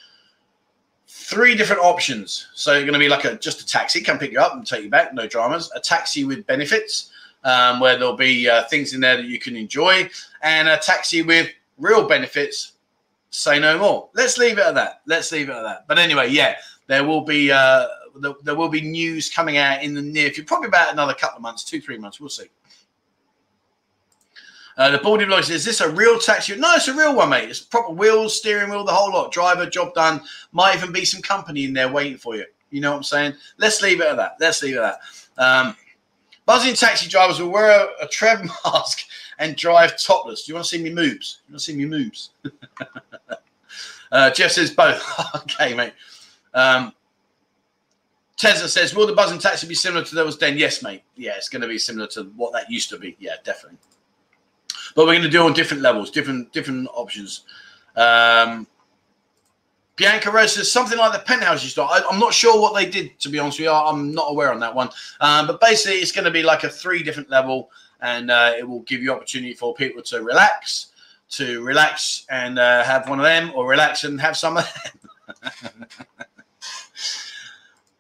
three 1.07 1.55
different 1.55 1.83
options. 1.83 2.49
So 2.55 2.73
you're 2.73 2.85
going 2.85 2.95
to 2.95 2.99
be 2.99 3.11
like 3.11 3.27
a 3.27 3.37
just 3.37 3.61
a 3.61 3.67
taxi, 3.67 4.01
come 4.01 4.19
pick 4.19 4.33
you 4.33 4.41
up 4.41 4.55
and 4.55 4.67
take 4.67 4.83
you 4.83 4.89
back, 4.89 5.13
no 5.13 5.27
dramas. 5.27 5.71
A 5.77 5.81
taxi 5.81 6.25
with 6.25 6.47
benefits, 6.47 7.11
um, 7.45 7.81
where 7.81 7.99
there'll 7.99 8.17
be 8.17 8.49
uh, 8.49 8.65
things 8.69 8.95
in 8.95 9.01
there 9.03 9.19
that 9.19 9.27
you 9.27 9.39
can 9.39 9.57
enjoy, 9.57 10.09
and 10.43 10.71
a 10.71 10.79
taxi 10.79 11.21
with 11.21 11.51
real 11.77 12.09
benefits. 12.09 12.73
Say 13.29 13.61
no 13.61 13.79
more. 13.79 14.09
Let's 14.15 14.39
leave 14.39 14.57
it 14.57 14.65
at 14.65 14.75
that. 14.75 15.03
Let's 15.07 15.31
leave 15.33 15.51
it 15.51 15.55
at 15.55 15.63
that. 15.65 15.87
But 15.87 15.99
anyway, 15.99 16.31
yeah, 16.31 16.57
there 16.87 17.05
will 17.05 17.21
be 17.21 17.53
uh, 17.53 17.89
there, 18.17 18.33
there 18.43 18.55
will 18.55 18.71
be 18.71 18.81
news 18.81 19.29
coming 19.29 19.59
out 19.59 19.83
in 19.83 19.93
the 19.93 20.01
near 20.01 20.31
future, 20.31 20.47
probably 20.47 20.69
about 20.69 20.95
another 20.95 21.13
couple 21.13 21.37
of 21.37 21.43
months, 21.43 21.63
two 21.63 21.83
three 21.83 21.99
months. 21.99 22.19
We'll 22.21 22.31
see. 22.31 22.47
Uh, 24.77 24.91
the 24.91 24.99
Baldy 24.99 25.25
Vlog 25.25 25.45
says, 25.45 25.51
Is 25.51 25.65
this 25.65 25.81
a 25.81 25.91
real 25.91 26.19
taxi? 26.19 26.57
No, 26.57 26.75
it's 26.75 26.89
a 26.89 26.95
real 26.95 27.15
one, 27.15 27.31
mate. 27.31 27.49
It's 27.49 27.61
proper 27.61 27.93
wheels, 27.93 28.37
steering 28.37 28.71
wheel, 28.71 28.85
the 28.85 28.93
whole 28.93 29.13
lot. 29.13 29.33
Driver, 29.33 29.69
job 29.69 29.95
done. 29.95 30.23
Might 30.53 30.77
even 30.77 30.93
be 30.93 31.05
some 31.05 31.23
company 31.23 31.65
in 31.65 31.73
there 31.73 31.91
waiting 31.91 32.19
for 32.19 32.37
you. 32.37 32.45
You 32.71 32.81
know 32.81 32.93
what 32.93 32.99
I'm 32.99 33.03
saying? 33.03 33.35
Let's 33.59 33.83
leave 33.83 34.01
it 34.01 34.07
at 34.07 34.17
that. 34.17 34.37
Let's 34.41 34.63
leave 34.63 34.77
it 34.77 34.81
at 34.81 34.99
that. 35.37 35.43
Um, 35.43 35.77
buzzing 36.47 36.75
taxi 36.75 37.09
drivers 37.09 37.41
will 37.41 37.51
wear 37.51 37.71
a, 37.71 38.05
a 38.05 38.09
Trev 38.09 38.43
mask 38.65 39.01
and 39.39 39.57
drive 39.57 39.99
topless. 39.99 40.45
Do 40.45 40.53
you 40.53 40.55
want 40.55 40.67
to 40.67 40.77
see 40.77 40.83
me 40.83 40.91
moves? 40.91 41.41
You 41.49 41.53
want 41.53 41.61
to 41.61 41.65
see 41.65 41.77
me 41.77 41.87
moves? 41.87 42.31
uh, 44.13 44.31
Jeff 44.31 44.53
says 44.53 44.71
both. 44.71 45.05
okay, 45.35 45.75
mate. 45.75 45.95
Um, 46.55 46.93
Tesla 48.37 48.69
says, 48.69 48.95
Will 48.95 49.07
the 49.07 49.13
buzzing 49.13 49.39
taxi 49.39 49.67
be 49.67 49.75
similar 49.75 50.05
to 50.05 50.15
those 50.15 50.39
Den? 50.39 50.57
Yes, 50.57 50.83
mate. 50.83 51.03
Yeah, 51.17 51.33
it's 51.37 51.51
going 51.51 51.61
to 51.61 51.69
be 51.69 51.79
similar 51.79 52.07
to 52.09 52.25
what 52.37 52.55
that 52.55 52.71
used 52.71 52.89
to 52.91 52.99
be. 52.99 53.15
Yeah, 53.19 53.35
definitely 53.45 53.79
but 54.95 55.07
we're 55.07 55.13
going 55.13 55.23
to 55.23 55.29
do 55.29 55.43
on 55.43 55.53
different 55.53 55.83
levels, 55.83 56.11
different 56.11 56.53
different 56.53 56.89
options. 56.95 57.43
Um, 57.97 58.67
Bianca 60.01 60.31
Rose 60.31 60.55
says 60.55 60.73
something 60.73 60.97
like 60.97 61.13
the 61.13 61.19
penthouse 61.19 61.63
you 61.63 61.69
start. 61.69 61.91
I, 61.93 62.13
am 62.13 62.19
not 62.19 62.33
sure 62.33 62.59
what 62.59 62.75
they 62.75 62.89
did, 62.89 63.21
to 63.21 63.29
be 63.29 63.39
honest 63.39 63.59
with 63.59 63.67
you. 63.67 63.71
I'm 63.71 64.13
not 64.13 64.31
aware 64.31 64.51
on 64.51 64.59
that 64.61 64.75
one. 64.75 64.89
Um, 65.21 65.47
but 65.47 65.61
basically, 65.61 65.99
it's 65.99 66.11
going 66.11 66.25
to 66.25 66.31
be 66.31 66.43
like 66.43 66.65
a 66.65 66.71
three 66.71 67.03
different 67.03 67.29
level, 67.29 67.71
and 68.01 68.31
uh, 68.31 68.53
it 68.57 68.67
will 68.67 68.81
give 68.81 69.03
you 69.03 69.13
opportunity 69.13 69.53
for 69.53 69.75
people 69.75 70.03
to 70.05 70.23
relax, 70.23 70.93
to 71.31 71.63
relax 71.63 72.25
and 72.31 72.59
uh, 72.59 72.83
have 72.83 73.11
one 73.11 73.19
of 73.19 73.27
them, 73.27 73.53
or 73.55 73.69
relax 73.69 74.05
and 74.05 74.19
have 74.19 74.39
some 74.39 74.57
of 74.57 74.73
them. 75.45 75.87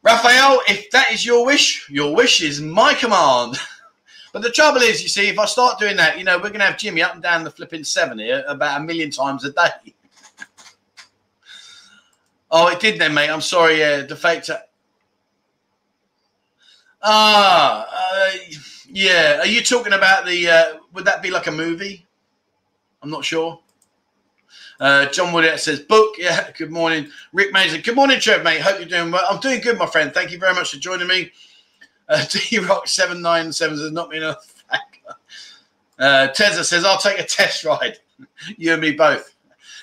Raphael, 0.02 0.62
if 0.68 0.90
that 0.92 1.12
is 1.12 1.26
your 1.26 1.44
wish, 1.44 1.86
your 1.90 2.16
wish 2.16 2.42
is 2.42 2.62
my 2.62 2.94
command. 2.94 3.58
But 4.32 4.42
the 4.42 4.50
trouble 4.50 4.80
is, 4.80 5.02
you 5.02 5.08
see, 5.08 5.28
if 5.28 5.38
I 5.38 5.44
start 5.44 5.78
doing 5.78 5.96
that, 5.96 6.18
you 6.18 6.24
know, 6.24 6.36
we're 6.36 6.50
going 6.50 6.60
to 6.60 6.66
have 6.66 6.78
Jimmy 6.78 7.02
up 7.02 7.14
and 7.14 7.22
down 7.22 7.42
the 7.42 7.50
flipping 7.50 7.82
seven 7.82 8.18
here 8.18 8.44
about 8.46 8.80
a 8.80 8.84
million 8.84 9.10
times 9.10 9.44
a 9.44 9.52
day. 9.52 9.94
oh, 12.50 12.68
it 12.68 12.78
did 12.80 13.00
then, 13.00 13.12
mate. 13.12 13.30
I'm 13.30 13.40
sorry. 13.40 13.80
Yeah, 13.80 14.02
the 14.02 14.14
fake. 14.14 14.44
Ah, 17.02 17.86
uh, 17.90 18.30
yeah. 18.88 19.40
Are 19.40 19.46
you 19.46 19.62
talking 19.62 19.94
about 19.94 20.26
the? 20.26 20.48
Uh, 20.48 20.64
would 20.92 21.04
that 21.06 21.22
be 21.22 21.30
like 21.30 21.46
a 21.46 21.52
movie? 21.52 22.06
I'm 23.02 23.10
not 23.10 23.24
sure. 23.24 23.58
Uh, 24.78 25.06
John 25.06 25.32
Woodett 25.32 25.58
says, 25.58 25.80
book. 25.80 26.14
Yeah, 26.18 26.50
good 26.56 26.70
morning. 26.70 27.08
Rick 27.32 27.52
Mason. 27.52 27.80
Good 27.80 27.96
morning, 27.96 28.20
Trev, 28.20 28.44
mate. 28.44 28.60
Hope 28.60 28.78
you're 28.78 28.88
doing 28.88 29.10
well. 29.10 29.24
I'm 29.28 29.40
doing 29.40 29.60
good, 29.60 29.78
my 29.78 29.86
friend. 29.86 30.12
Thank 30.12 30.30
you 30.30 30.38
very 30.38 30.54
much 30.54 30.70
for 30.70 30.78
joining 30.78 31.08
me. 31.08 31.32
Uh, 32.10 32.24
D 32.30 32.58
Rock 32.58 32.88
797 32.88 33.78
says, 33.78 33.92
not 33.92 34.10
me 34.10 34.18
enough. 34.18 34.54
Uh, 35.98 36.28
Tezza 36.34 36.64
says, 36.64 36.84
I'll 36.84 36.98
take 36.98 37.18
a 37.18 37.24
test 37.24 37.62
ride. 37.62 37.98
you 38.56 38.72
and 38.72 38.80
me 38.80 38.92
both. 38.92 39.34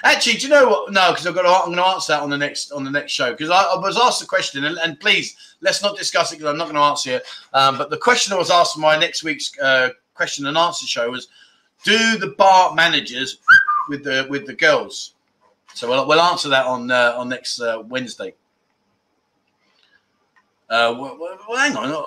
Actually, 0.03 0.33
do 0.33 0.47
you 0.47 0.49
know 0.49 0.67
what? 0.67 0.91
No, 0.91 1.11
because 1.11 1.25
I've 1.25 1.35
got. 1.35 1.43
To, 1.43 1.47
I'm 1.49 1.65
going 1.65 1.77
to 1.77 1.87
answer 1.87 2.13
that 2.13 2.21
on 2.21 2.29
the 2.29 2.37
next 2.37 2.71
on 2.71 2.83
the 2.83 2.91
next 2.91 3.11
show 3.11 3.31
because 3.31 3.49
I, 3.49 3.63
I, 3.63 3.79
was 3.79 3.97
asked 3.97 4.21
a 4.21 4.27
question, 4.27 4.63
and, 4.63 4.77
and, 4.77 4.99
please 4.99 5.35
let's 5.61 5.81
not 5.81 5.97
discuss 5.97 6.31
it 6.31 6.35
because 6.35 6.51
I'm 6.51 6.57
not 6.57 6.65
going 6.65 6.75
to 6.75 6.81
answer 6.81 7.15
it. 7.15 7.23
Um, 7.53 7.79
but 7.79 7.89
the 7.89 7.97
question 7.97 8.31
I 8.31 8.37
was 8.37 8.51
asked 8.51 8.75
in 8.75 8.81
my 8.81 8.97
next 8.97 9.23
week's 9.23 9.51
uh, 9.59 9.89
question 10.13 10.45
and 10.45 10.55
answer 10.55 10.85
show 10.85 11.09
was, 11.09 11.29
do 11.83 12.17
the 12.19 12.35
bar 12.37 12.75
managers 12.75 13.39
with 13.89 14.03
the 14.03 14.27
with 14.29 14.45
the 14.45 14.53
girls? 14.53 15.15
So 15.73 15.89
we'll, 15.89 16.07
we'll 16.07 16.21
answer 16.21 16.49
that 16.49 16.67
on 16.67 16.91
uh, 16.91 17.15
on 17.17 17.29
next 17.29 17.59
uh, 17.59 17.81
Wednesday. 17.87 18.35
Uh, 20.69 20.95
well, 20.99 21.17
well, 21.19 21.57
hang 21.57 21.75
on. 21.75 22.05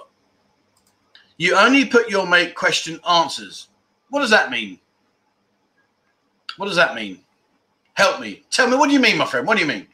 You 1.41 1.57
only 1.57 1.86
put 1.86 2.11
your 2.11 2.26
mate 2.26 2.55
question 2.55 3.01
answers. 3.09 3.68
What 4.11 4.20
does 4.20 4.28
that 4.28 4.51
mean? 4.51 4.78
What 6.59 6.66
does 6.66 6.76
that 6.76 6.95
mean? 6.95 7.20
Help 7.95 8.20
me. 8.20 8.43
Tell 8.51 8.68
me, 8.68 8.76
what 8.76 8.88
do 8.88 8.93
you 8.93 9.01
mean, 9.01 9.16
my 9.16 9.24
friend? 9.24 9.47
What 9.47 9.57
do 9.57 9.62
you 9.62 9.66
mean? 9.66 9.86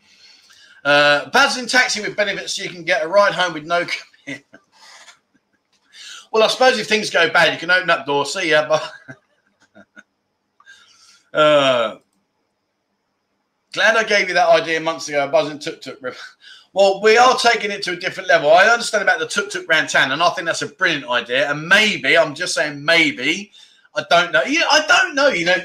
Uh, 0.84 1.30
Bads 1.30 1.56
in 1.56 1.66
taxi 1.68 2.00
with 2.00 2.16
benefits 2.16 2.54
so 2.54 2.64
you 2.64 2.68
can 2.70 2.82
get 2.82 3.04
a 3.04 3.06
ride 3.06 3.32
home 3.32 3.54
with 3.54 3.64
no 3.64 3.86
commitment. 4.24 4.44
well, 6.32 6.42
I 6.42 6.48
suppose 6.48 6.80
if 6.80 6.88
things 6.88 7.10
go 7.10 7.30
bad, 7.30 7.52
you 7.52 7.60
can 7.60 7.70
open 7.70 7.90
up 7.90 8.06
door, 8.06 8.26
see 8.26 8.50
ya. 8.50 8.80
Uh, 11.34 11.98
glad 13.74 13.94
I 13.94 14.04
gave 14.04 14.28
you 14.28 14.32
that 14.34 14.48
idea 14.48 14.80
months 14.80 15.06
ago. 15.10 15.28
Buzzing 15.28 15.58
tuk 15.58 15.82
tuk. 15.82 15.98
Well, 16.76 17.00
we 17.00 17.16
are 17.16 17.38
taking 17.38 17.70
it 17.70 17.82
to 17.84 17.92
a 17.92 17.96
different 17.96 18.28
level. 18.28 18.50
I 18.52 18.66
understand 18.66 19.02
about 19.02 19.18
the 19.18 19.26
tuk 19.26 19.48
tuk 19.48 19.66
rantan, 19.66 20.12
and 20.12 20.22
I 20.22 20.28
think 20.28 20.44
that's 20.44 20.60
a 20.60 20.66
brilliant 20.66 21.08
idea. 21.08 21.50
And 21.50 21.66
maybe, 21.66 22.18
I'm 22.18 22.34
just 22.34 22.52
saying, 22.52 22.84
maybe, 22.84 23.50
I 23.94 24.04
don't 24.10 24.30
know. 24.30 24.42
I 24.44 24.84
don't 24.86 25.14
know. 25.14 25.28
You 25.28 25.46
know, 25.46 25.56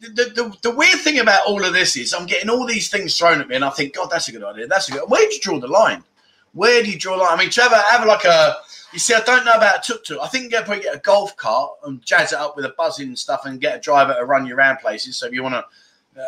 the, 0.00 0.24
the, 0.24 0.54
the 0.60 0.72
weird 0.72 1.00
thing 1.00 1.20
about 1.20 1.46
all 1.46 1.64
of 1.64 1.72
this 1.72 1.96
is 1.96 2.12
I'm 2.12 2.26
getting 2.26 2.50
all 2.50 2.66
these 2.66 2.90
things 2.90 3.16
thrown 3.16 3.40
at 3.40 3.48
me, 3.48 3.56
and 3.56 3.64
I 3.64 3.70
think, 3.70 3.94
God, 3.94 4.10
that's 4.10 4.28
a 4.28 4.32
good 4.32 4.44
idea. 4.44 4.66
That's 4.66 4.90
a 4.90 4.92
good. 4.92 5.08
Where 5.08 5.26
do 5.26 5.34
you 5.34 5.40
draw 5.40 5.58
the 5.58 5.68
line? 5.68 6.04
Where 6.52 6.82
do 6.82 6.90
you 6.90 6.98
draw 6.98 7.16
the 7.16 7.22
line? 7.22 7.38
I 7.38 7.40
mean, 7.40 7.48
Trevor, 7.48 7.82
have 7.90 8.06
like 8.06 8.26
a. 8.26 8.56
You 8.92 8.98
see, 8.98 9.14
I 9.14 9.20
don't 9.20 9.46
know 9.46 9.54
about 9.54 9.84
tuk 9.84 10.04
tuk. 10.04 10.18
I 10.20 10.28
think 10.28 10.44
you 10.44 10.50
can 10.50 10.64
probably 10.66 10.84
get 10.84 10.96
a 10.96 11.00
golf 11.00 11.34
cart 11.38 11.70
and 11.82 12.02
jazz 12.02 12.34
it 12.34 12.38
up 12.38 12.56
with 12.56 12.66
a 12.66 12.74
buzzing 12.76 13.08
and 13.08 13.18
stuff, 13.18 13.46
and 13.46 13.58
get 13.58 13.78
a 13.78 13.80
driver 13.80 14.12
to 14.12 14.26
run 14.26 14.44
you 14.44 14.54
around 14.54 14.80
places. 14.80 15.16
So 15.16 15.28
if 15.28 15.32
you 15.32 15.42
want 15.42 15.54
to 15.54 15.64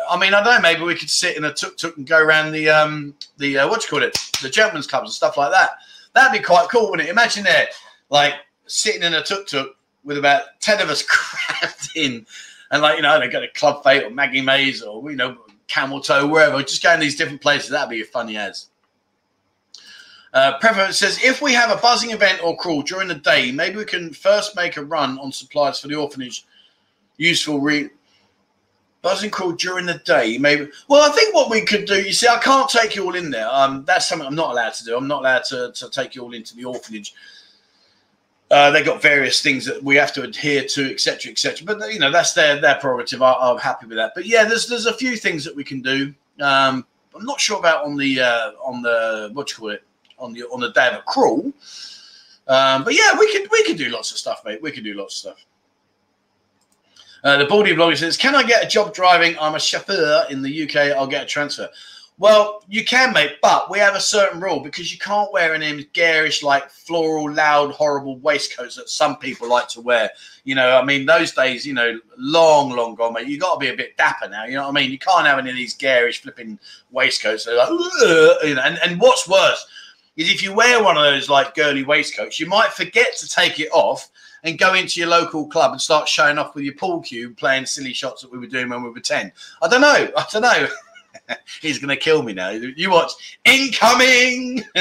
I 0.09 0.19
mean, 0.19 0.33
I 0.33 0.43
don't 0.43 0.55
know. 0.55 0.61
Maybe 0.61 0.83
we 0.83 0.95
could 0.95 1.09
sit 1.09 1.37
in 1.37 1.45
a 1.45 1.53
tuk 1.53 1.77
tuk 1.77 1.97
and 1.97 2.05
go 2.05 2.19
around 2.19 2.51
the 2.51 2.69
um 2.69 3.15
the 3.37 3.59
uh, 3.59 3.67
what 3.69 3.83
you 3.83 3.89
call 3.89 4.03
it, 4.03 4.17
the 4.41 4.49
gentlemen's 4.49 4.87
clubs 4.87 5.09
and 5.09 5.13
stuff 5.13 5.37
like 5.37 5.51
that. 5.51 5.71
That'd 6.13 6.39
be 6.39 6.45
quite 6.45 6.67
cool, 6.69 6.89
wouldn't 6.89 7.07
it? 7.07 7.11
Imagine 7.11 7.43
there, 7.43 7.67
like 8.09 8.33
sitting 8.65 9.03
in 9.03 9.13
a 9.13 9.23
tuk 9.23 9.47
tuk 9.47 9.75
with 10.03 10.17
about 10.17 10.43
ten 10.59 10.81
of 10.81 10.89
us 10.89 11.03
crammed 11.07 11.89
in, 11.95 12.25
and 12.71 12.81
like 12.81 12.97
you 12.97 13.01
know 13.01 13.19
they 13.19 13.29
got 13.29 13.43
a 13.43 13.47
Club 13.49 13.83
Fate 13.83 14.03
or 14.03 14.09
Maggie 14.09 14.41
Mays 14.41 14.81
or 14.81 15.09
you 15.09 15.15
know 15.15 15.37
Camel 15.67 16.01
Toe, 16.01 16.27
wherever, 16.27 16.61
just 16.61 16.83
going 16.83 16.99
these 16.99 17.15
different 17.15 17.41
places. 17.41 17.69
That'd 17.69 17.89
be 17.89 18.01
a 18.01 18.05
funny 18.05 18.37
as. 18.37 18.67
Uh, 20.33 20.57
Prefer 20.59 20.91
says 20.91 21.23
if 21.23 21.41
we 21.41 21.53
have 21.53 21.71
a 21.71 21.81
buzzing 21.81 22.11
event 22.11 22.43
or 22.43 22.57
crawl 22.57 22.81
during 22.81 23.07
the 23.07 23.15
day, 23.15 23.51
maybe 23.51 23.77
we 23.77 23.85
can 23.85 24.13
first 24.13 24.55
make 24.55 24.77
a 24.77 24.83
run 24.83 25.17
on 25.19 25.31
supplies 25.31 25.79
for 25.79 25.87
the 25.87 25.95
orphanage. 25.95 26.45
Useful 27.17 27.59
re- 27.59 27.89
buzzing 29.01 29.29
call 29.29 29.53
during 29.53 29.85
the 29.85 29.99
day, 30.05 30.37
maybe. 30.37 30.69
Well, 30.87 31.09
I 31.09 31.13
think 31.13 31.33
what 31.33 31.49
we 31.49 31.61
could 31.61 31.85
do, 31.85 32.01
you 32.01 32.13
see, 32.13 32.27
I 32.27 32.37
can't 32.37 32.69
take 32.69 32.95
you 32.95 33.05
all 33.05 33.15
in 33.15 33.29
there. 33.29 33.47
Um, 33.49 33.85
that's 33.85 34.09
something 34.09 34.27
I'm 34.27 34.35
not 34.35 34.51
allowed 34.51 34.73
to 34.75 34.83
do. 34.83 34.97
I'm 34.97 35.07
not 35.07 35.21
allowed 35.21 35.43
to, 35.45 35.71
to 35.73 35.89
take 35.89 36.15
you 36.15 36.23
all 36.23 36.33
into 36.33 36.55
the 36.55 36.65
orphanage. 36.65 37.13
Uh, 38.49 38.71
they 38.71 38.81
got 38.81 39.01
various 39.01 39.41
things 39.41 39.65
that 39.65 39.83
we 39.83 39.95
have 39.95 40.13
to 40.13 40.23
adhere 40.23 40.63
to, 40.63 40.91
etc., 40.91 41.31
etc. 41.31 41.65
But 41.65 41.91
you 41.91 41.99
know, 41.99 42.11
that's 42.11 42.33
their 42.33 42.61
their 42.61 42.75
prerogative. 42.75 43.21
I, 43.21 43.51
am 43.51 43.57
happy 43.57 43.87
with 43.87 43.97
that. 43.97 44.13
But 44.15 44.25
yeah, 44.25 44.45
there's 44.45 44.67
there's 44.67 44.85
a 44.85 44.93
few 44.93 45.17
things 45.17 45.43
that 45.43 45.53
we 45.53 45.65
can 45.65 45.81
do. 45.81 46.13
Um, 46.39 46.85
I'm 47.13 47.25
not 47.25 47.41
sure 47.41 47.59
about 47.59 47.83
on 47.83 47.97
the 47.97 48.21
uh, 48.21 48.51
on 48.63 48.81
the 48.81 49.31
what 49.33 49.47
do 49.47 49.51
you 49.51 49.57
call 49.57 49.69
it 49.71 49.83
on 50.17 50.33
the 50.33 50.43
on 50.43 50.61
the 50.61 50.71
day 50.71 50.87
of 50.87 50.95
a 50.95 51.01
crawl. 51.01 51.51
Um, 52.47 52.85
but 52.85 52.93
yeah, 52.93 53.17
we 53.19 53.29
could 53.33 53.51
we 53.51 53.63
could 53.65 53.77
do 53.77 53.89
lots 53.89 54.11
of 54.11 54.17
stuff, 54.17 54.41
mate. 54.45 54.61
We 54.61 54.71
could 54.71 54.85
do 54.85 54.93
lots 54.93 55.15
of 55.15 55.17
stuff. 55.17 55.45
Uh, 57.23 57.37
the 57.37 57.45
Baldy 57.45 57.73
blogger 57.73 57.97
says, 57.97 58.17
"Can 58.17 58.35
I 58.35 58.43
get 58.43 58.63
a 58.63 58.67
job 58.67 58.93
driving? 58.93 59.37
I'm 59.39 59.55
a 59.55 59.59
chauffeur 59.59 60.25
in 60.29 60.41
the 60.41 60.63
UK. 60.63 60.95
I'll 60.95 61.07
get 61.07 61.23
a 61.23 61.25
transfer." 61.25 61.69
Well, 62.19 62.63
you 62.67 62.83
can, 62.83 63.13
mate, 63.13 63.37
but 63.43 63.69
we 63.69 63.77
have 63.77 63.95
a 63.95 63.99
certain 63.99 64.39
rule 64.39 64.59
because 64.59 64.91
you 64.91 64.97
can't 64.97 65.31
wear 65.31 65.53
any 65.53 65.83
garish, 65.93 66.41
like 66.41 66.67
floral, 66.71 67.31
loud, 67.31 67.71
horrible 67.71 68.17
waistcoats 68.17 68.75
that 68.77 68.89
some 68.89 69.17
people 69.17 69.47
like 69.47 69.67
to 69.69 69.81
wear. 69.81 70.09
You 70.43 70.55
know, 70.55 70.77
I 70.77 70.83
mean, 70.83 71.05
those 71.05 71.31
days, 71.33 71.63
you 71.63 71.75
know, 71.75 71.99
long, 72.17 72.71
long 72.71 72.95
gone, 72.95 73.13
mate. 73.13 73.27
You 73.27 73.37
got 73.37 73.53
to 73.53 73.59
be 73.59 73.69
a 73.69 73.77
bit 73.77 73.97
dapper 73.97 74.27
now. 74.27 74.45
You 74.45 74.55
know 74.55 74.63
what 74.63 74.69
I 74.69 74.81
mean? 74.81 74.91
You 74.91 74.97
can't 74.97 75.27
have 75.27 75.37
any 75.37 75.51
of 75.51 75.55
these 75.55 75.75
garish, 75.75 76.23
flipping 76.23 76.57
waistcoats. 76.89 77.45
They're 77.45 77.55
like, 77.55 77.69
you 77.69 78.55
know, 78.55 78.61
and, 78.63 78.79
and 78.83 78.99
what's 78.99 79.29
worse 79.29 79.67
is 80.15 80.31
if 80.31 80.41
you 80.41 80.53
wear 80.53 80.83
one 80.83 80.97
of 80.97 81.03
those 81.03 81.29
like 81.29 81.53
girly 81.53 81.83
waistcoats, 81.83 82.39
you 82.39 82.47
might 82.47 82.73
forget 82.73 83.15
to 83.17 83.29
take 83.29 83.59
it 83.59 83.69
off 83.71 84.09
and 84.47 84.57
go 84.57 84.73
into 84.73 84.99
your 85.01 85.09
local 85.09 85.45
club 85.45 85.73
and 85.73 85.81
start 85.81 86.07
showing 86.07 86.37
off 86.37 86.55
with 86.55 86.63
your 86.63 86.73
pool 86.73 87.01
cue, 87.01 87.31
playing 87.31 87.65
silly 87.65 87.91
shots 87.91 88.21
that 88.21 88.31
we 88.31 88.37
were 88.37 88.47
doing 88.47 88.69
when 88.69 88.81
we 88.81 88.89
were 88.89 89.01
10. 89.01 89.29
I 89.61 89.67
don't 89.67 89.81
know. 89.81 90.09
I 90.17 90.25
don't 90.31 90.41
know. 90.41 90.67
He's 91.61 91.79
going 91.79 91.89
to 91.89 92.01
kill 92.01 92.23
me 92.23 92.33
now. 92.33 92.51
You 92.51 92.89
watch 92.89 93.11
incoming. 93.43 94.63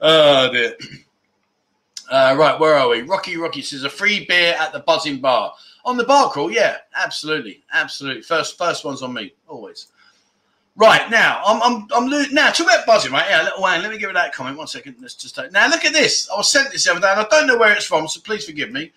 oh, 0.00 0.50
dear. 0.52 0.76
Uh, 2.10 2.34
right, 2.36 2.58
where 2.58 2.74
are 2.74 2.88
we? 2.88 3.02
Rocky 3.02 3.36
Rocky 3.36 3.62
says 3.62 3.84
a 3.84 3.90
free 3.90 4.24
beer 4.26 4.56
at 4.58 4.72
the 4.72 4.80
buzzing 4.80 5.20
bar. 5.20 5.52
On 5.84 5.96
the 5.96 6.04
bar 6.04 6.30
crawl, 6.30 6.50
yeah, 6.50 6.78
absolutely, 6.96 7.62
absolutely. 7.72 8.22
First, 8.22 8.58
first 8.58 8.84
one's 8.84 9.02
on 9.02 9.12
me, 9.12 9.34
always. 9.46 9.86
Right 10.78 11.10
now, 11.10 11.40
I'm 11.44 11.62
I'm 11.62 11.88
I'm 11.96 12.10
lo- 12.10 12.24
now 12.32 12.50
about 12.50 12.84
buzzing, 12.84 13.10
right? 13.10 13.24
Yeah, 13.30 13.44
little 13.44 13.62
Wayne. 13.62 13.80
Let 13.80 13.90
me 13.90 13.96
give 13.96 14.10
it 14.10 14.12
that 14.12 14.34
comment. 14.34 14.58
One 14.58 14.66
second. 14.66 14.96
Let's 15.00 15.14
just 15.14 15.34
take, 15.34 15.50
now 15.50 15.68
look 15.68 15.86
at 15.86 15.94
this. 15.94 16.28
I 16.30 16.36
was 16.36 16.52
sent 16.52 16.70
this 16.70 16.84
the 16.84 16.90
other 16.90 17.00
day, 17.00 17.10
and 17.10 17.20
I 17.20 17.26
don't 17.30 17.46
know 17.46 17.56
where 17.56 17.72
it's 17.72 17.86
from, 17.86 18.06
so 18.06 18.20
please 18.20 18.44
forgive 18.44 18.70
me. 18.70 18.92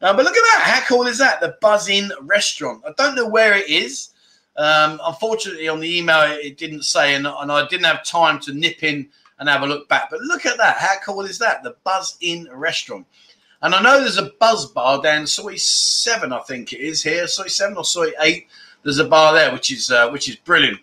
Uh, 0.00 0.14
but 0.14 0.24
look 0.24 0.36
at 0.36 0.54
that. 0.54 0.62
How 0.64 0.86
cool 0.86 1.06
is 1.08 1.18
that? 1.18 1.40
The 1.40 1.56
Buzzing 1.60 2.10
Restaurant. 2.20 2.82
I 2.86 2.92
don't 2.96 3.16
know 3.16 3.28
where 3.28 3.54
it 3.54 3.68
is. 3.68 4.10
Um, 4.56 5.00
unfortunately, 5.02 5.66
on 5.66 5.80
the 5.80 5.98
email, 5.98 6.22
it, 6.38 6.58
didn't 6.58 6.84
say, 6.84 7.14
and, 7.14 7.26
and, 7.26 7.50
I 7.50 7.66
didn't 7.66 7.86
have 7.86 8.04
time 8.04 8.38
to 8.40 8.54
nip 8.54 8.82
in 8.82 9.08
and 9.38 9.48
have 9.48 9.62
a 9.62 9.66
look 9.66 9.88
back. 9.88 10.08
But 10.10 10.20
look 10.20 10.46
at 10.46 10.58
that. 10.58 10.76
How 10.76 10.94
cool 11.04 11.22
is 11.22 11.38
that? 11.40 11.62
The 11.62 11.76
Buzz 11.82 12.16
In 12.20 12.48
Restaurant. 12.52 13.06
And 13.62 13.74
I 13.74 13.82
know 13.82 14.00
there's 14.00 14.18
a 14.18 14.30
Buzz 14.38 14.66
Bar 14.66 15.02
down 15.02 15.26
Soi 15.26 15.56
7, 15.56 16.32
I 16.32 16.40
think 16.40 16.72
it 16.72 16.80
is 16.80 17.02
here. 17.02 17.26
Soi 17.26 17.48
7 17.48 17.76
or 17.76 17.84
Soi 17.84 18.12
8. 18.20 18.46
There's 18.82 18.98
a 18.98 19.04
bar 19.04 19.34
there, 19.34 19.52
which 19.52 19.72
is 19.72 19.90
uh, 19.90 20.08
which 20.10 20.28
is 20.28 20.36
brilliant. 20.36 20.78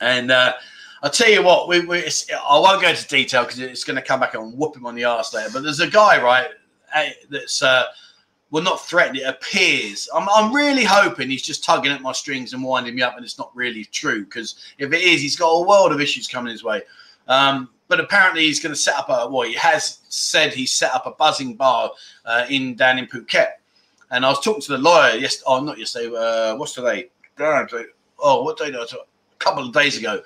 And 0.00 0.30
uh, 0.30 0.54
I'll 1.02 1.10
tell 1.10 1.30
you 1.30 1.42
what, 1.42 1.68
we, 1.68 1.80
we 1.80 2.04
I 2.04 2.58
won't 2.58 2.82
go 2.82 2.88
into 2.88 3.06
detail 3.06 3.44
because 3.44 3.58
it's 3.58 3.84
going 3.84 3.96
to 3.96 4.02
come 4.02 4.20
back 4.20 4.34
and 4.34 4.56
whoop 4.56 4.76
him 4.76 4.86
on 4.86 4.94
the 4.94 5.04
arse 5.04 5.34
later. 5.34 5.50
But 5.52 5.62
there's 5.62 5.80
a 5.80 5.88
guy, 5.88 6.22
right, 6.22 6.48
that's 7.30 7.62
uh, 7.62 7.84
well, 8.50 8.62
not 8.62 8.86
threatened. 8.86 9.18
It 9.18 9.22
appears. 9.22 10.08
I'm, 10.14 10.28
I'm 10.34 10.54
really 10.54 10.84
hoping 10.84 11.28
he's 11.28 11.42
just 11.42 11.64
tugging 11.64 11.92
at 11.92 12.00
my 12.00 12.12
strings 12.12 12.52
and 12.52 12.62
winding 12.62 12.94
me 12.94 13.02
up, 13.02 13.16
and 13.16 13.24
it's 13.24 13.38
not 13.38 13.54
really 13.54 13.84
true. 13.84 14.24
Because 14.24 14.56
if 14.78 14.92
it 14.92 15.02
is, 15.02 15.20
he's 15.20 15.36
got 15.36 15.50
a 15.50 15.66
world 15.66 15.92
of 15.92 16.00
issues 16.00 16.26
coming 16.26 16.50
his 16.50 16.64
way. 16.64 16.82
Um, 17.28 17.70
but 17.88 18.00
apparently, 18.00 18.42
he's 18.42 18.60
going 18.60 18.74
to 18.74 18.80
set 18.80 18.96
up 18.96 19.08
a. 19.08 19.28
Well, 19.30 19.46
he 19.46 19.54
has 19.54 20.00
said 20.08 20.52
he's 20.52 20.72
set 20.72 20.94
up 20.94 21.06
a 21.06 21.12
buzzing 21.12 21.54
bar 21.54 21.92
uh, 22.24 22.46
in 22.48 22.74
down 22.74 22.98
in 22.98 23.06
Phuket. 23.06 23.48
And 24.10 24.24
I 24.24 24.30
was 24.30 24.40
talking 24.40 24.62
to 24.62 24.72
the 24.72 24.78
lawyer 24.78 25.16
yesterday. 25.16 25.44
Oh, 25.46 25.60
not 25.62 25.78
yesterday. 25.78 26.14
Uh, 26.14 26.56
what's 26.56 26.72
today? 26.72 27.10
oh, 28.18 28.42
what 28.42 28.56
day? 28.56 28.72
A 28.72 28.86
couple 29.38 29.66
of 29.66 29.72
days 29.72 29.96
ago. 29.96 30.22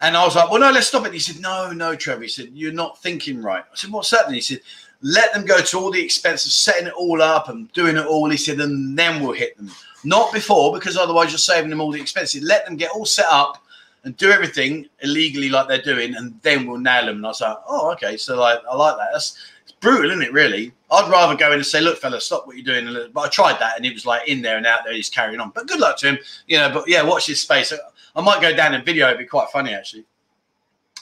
And 0.00 0.16
I 0.16 0.24
was 0.24 0.36
like, 0.36 0.50
well, 0.50 0.60
no, 0.60 0.70
let's 0.70 0.86
stop 0.86 1.06
it. 1.06 1.12
He 1.12 1.18
said, 1.18 1.40
no, 1.40 1.72
no, 1.72 1.96
Trevor. 1.96 2.22
He 2.22 2.28
said, 2.28 2.50
you're 2.52 2.72
not 2.72 3.02
thinking 3.02 3.42
right. 3.42 3.64
I 3.64 3.74
said, 3.76 3.90
what's 3.90 4.10
that? 4.10 4.26
And 4.26 4.34
he 4.34 4.40
said, 4.40 4.60
let 5.00 5.32
them 5.32 5.44
go 5.44 5.60
to 5.60 5.78
all 5.78 5.90
the 5.90 6.02
expense 6.02 6.44
of 6.44 6.52
setting 6.52 6.86
it 6.86 6.92
all 6.92 7.20
up 7.22 7.48
and 7.48 7.72
doing 7.72 7.96
it 7.96 8.06
all. 8.06 8.30
He 8.30 8.36
said, 8.36 8.60
and 8.60 8.96
then 8.98 9.20
we'll 9.20 9.32
hit 9.32 9.56
them. 9.56 9.70
Not 10.04 10.32
before, 10.32 10.72
because 10.72 10.96
otherwise 10.96 11.30
you're 11.30 11.38
saving 11.38 11.70
them 11.70 11.80
all 11.80 11.90
the 11.90 12.00
expenses. 12.00 12.42
Let 12.42 12.64
them 12.64 12.76
get 12.76 12.92
all 12.92 13.06
set 13.06 13.26
up 13.28 13.64
and 14.04 14.16
do 14.16 14.30
everything 14.30 14.88
illegally 15.02 15.48
like 15.48 15.66
they're 15.66 15.82
doing, 15.82 16.14
and 16.14 16.40
then 16.42 16.66
we'll 16.66 16.78
nail 16.78 17.06
them. 17.06 17.16
And 17.16 17.26
I 17.26 17.30
was 17.30 17.40
like, 17.40 17.56
oh, 17.66 17.90
okay. 17.92 18.16
So 18.16 18.38
like, 18.38 18.60
I 18.70 18.76
like 18.76 18.96
that. 18.96 19.08
That's 19.12 19.36
it's 19.64 19.72
brutal, 19.72 20.10
isn't 20.12 20.22
it? 20.22 20.32
Really, 20.32 20.72
I'd 20.92 21.10
rather 21.10 21.36
go 21.36 21.48
in 21.48 21.54
and 21.54 21.66
say, 21.66 21.80
look, 21.80 21.98
fella, 21.98 22.20
stop 22.20 22.46
what 22.46 22.56
you're 22.56 22.64
doing. 22.64 23.10
But 23.12 23.20
I 23.20 23.28
tried 23.28 23.58
that, 23.58 23.76
and 23.76 23.84
it 23.84 23.92
was 23.92 24.06
like 24.06 24.28
in 24.28 24.40
there 24.40 24.56
and 24.56 24.66
out 24.66 24.84
there. 24.84 24.94
He's 24.94 25.10
carrying 25.10 25.40
on. 25.40 25.50
But 25.50 25.66
good 25.66 25.80
luck 25.80 25.96
to 25.98 26.10
him, 26.10 26.18
you 26.46 26.58
know. 26.58 26.70
But 26.72 26.86
yeah, 26.86 27.02
watch 27.02 27.26
his 27.26 27.40
space. 27.40 27.72
I 28.16 28.20
might 28.20 28.40
go 28.40 28.54
down 28.54 28.74
and 28.74 28.84
video. 28.84 29.06
It'd 29.06 29.18
be 29.18 29.26
quite 29.26 29.48
funny 29.50 29.74
actually. 29.74 30.04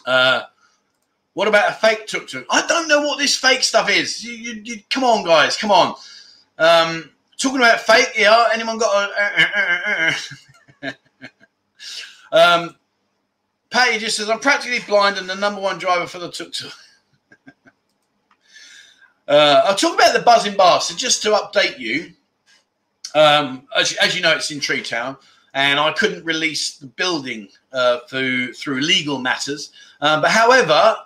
Uh, 0.05 0.43
what 1.35 1.49
about 1.49 1.71
a 1.71 1.75
fake 1.75 2.07
tuk 2.07 2.29
tuk? 2.29 2.47
I 2.51 2.67
don't 2.67 2.89
know 2.89 3.03
what 3.03 3.19
this 3.19 3.37
fake 3.37 3.63
stuff 3.63 3.91
is. 3.91 4.25
You, 4.25 4.33
you, 4.33 4.63
you 4.65 4.83
come 4.89 5.05
on, 5.05 5.25
guys, 5.25 5.57
come 5.57 5.71
on. 5.71 5.95
Um, 6.59 7.11
talking 7.37 7.59
about 7.59 7.81
fake, 7.81 8.13
yeah. 8.17 8.49
Anyone 8.53 8.79
got 8.79 9.11
a? 9.11 9.13
Uh, 9.23 10.13
uh, 10.83 10.93
uh, 12.33 12.33
um, 12.33 12.77
Patty 13.71 13.99
just 13.99 14.17
says, 14.17 14.31
I'm 14.31 14.41
practically 14.41 14.79
blind 14.87 15.19
and 15.19 15.29
the 15.29 15.35
number 15.35 15.61
one 15.61 15.79
driver 15.79 16.07
for 16.07 16.19
the 16.19 16.31
tuk 16.31 16.53
tuk. 16.53 16.73
uh, 19.29 19.63
I'll 19.67 19.75
talk 19.75 19.95
about 19.95 20.15
the 20.15 20.23
buzzing 20.23 20.57
bar. 20.57 20.81
So, 20.81 20.95
just 20.95 21.23
to 21.25 21.31
update 21.31 21.79
you, 21.79 22.13
um, 23.15 23.69
as, 23.77 23.93
as, 23.97 24.17
you 24.17 24.23
know, 24.23 24.33
it's 24.33 24.51
in 24.51 24.61
Tree 24.61 24.83
Town, 24.83 25.17
and 25.57 25.81
I 25.81 25.91
couldn't 25.93 26.23
release 26.25 26.77
the 26.77 26.87
building 26.87 27.49
uh, 27.73 28.01
through 28.09 28.53
through 28.53 28.83
legal 28.83 29.19
matters. 29.19 29.73
Um, 30.03 30.21
but 30.21 30.31
however, 30.31 30.97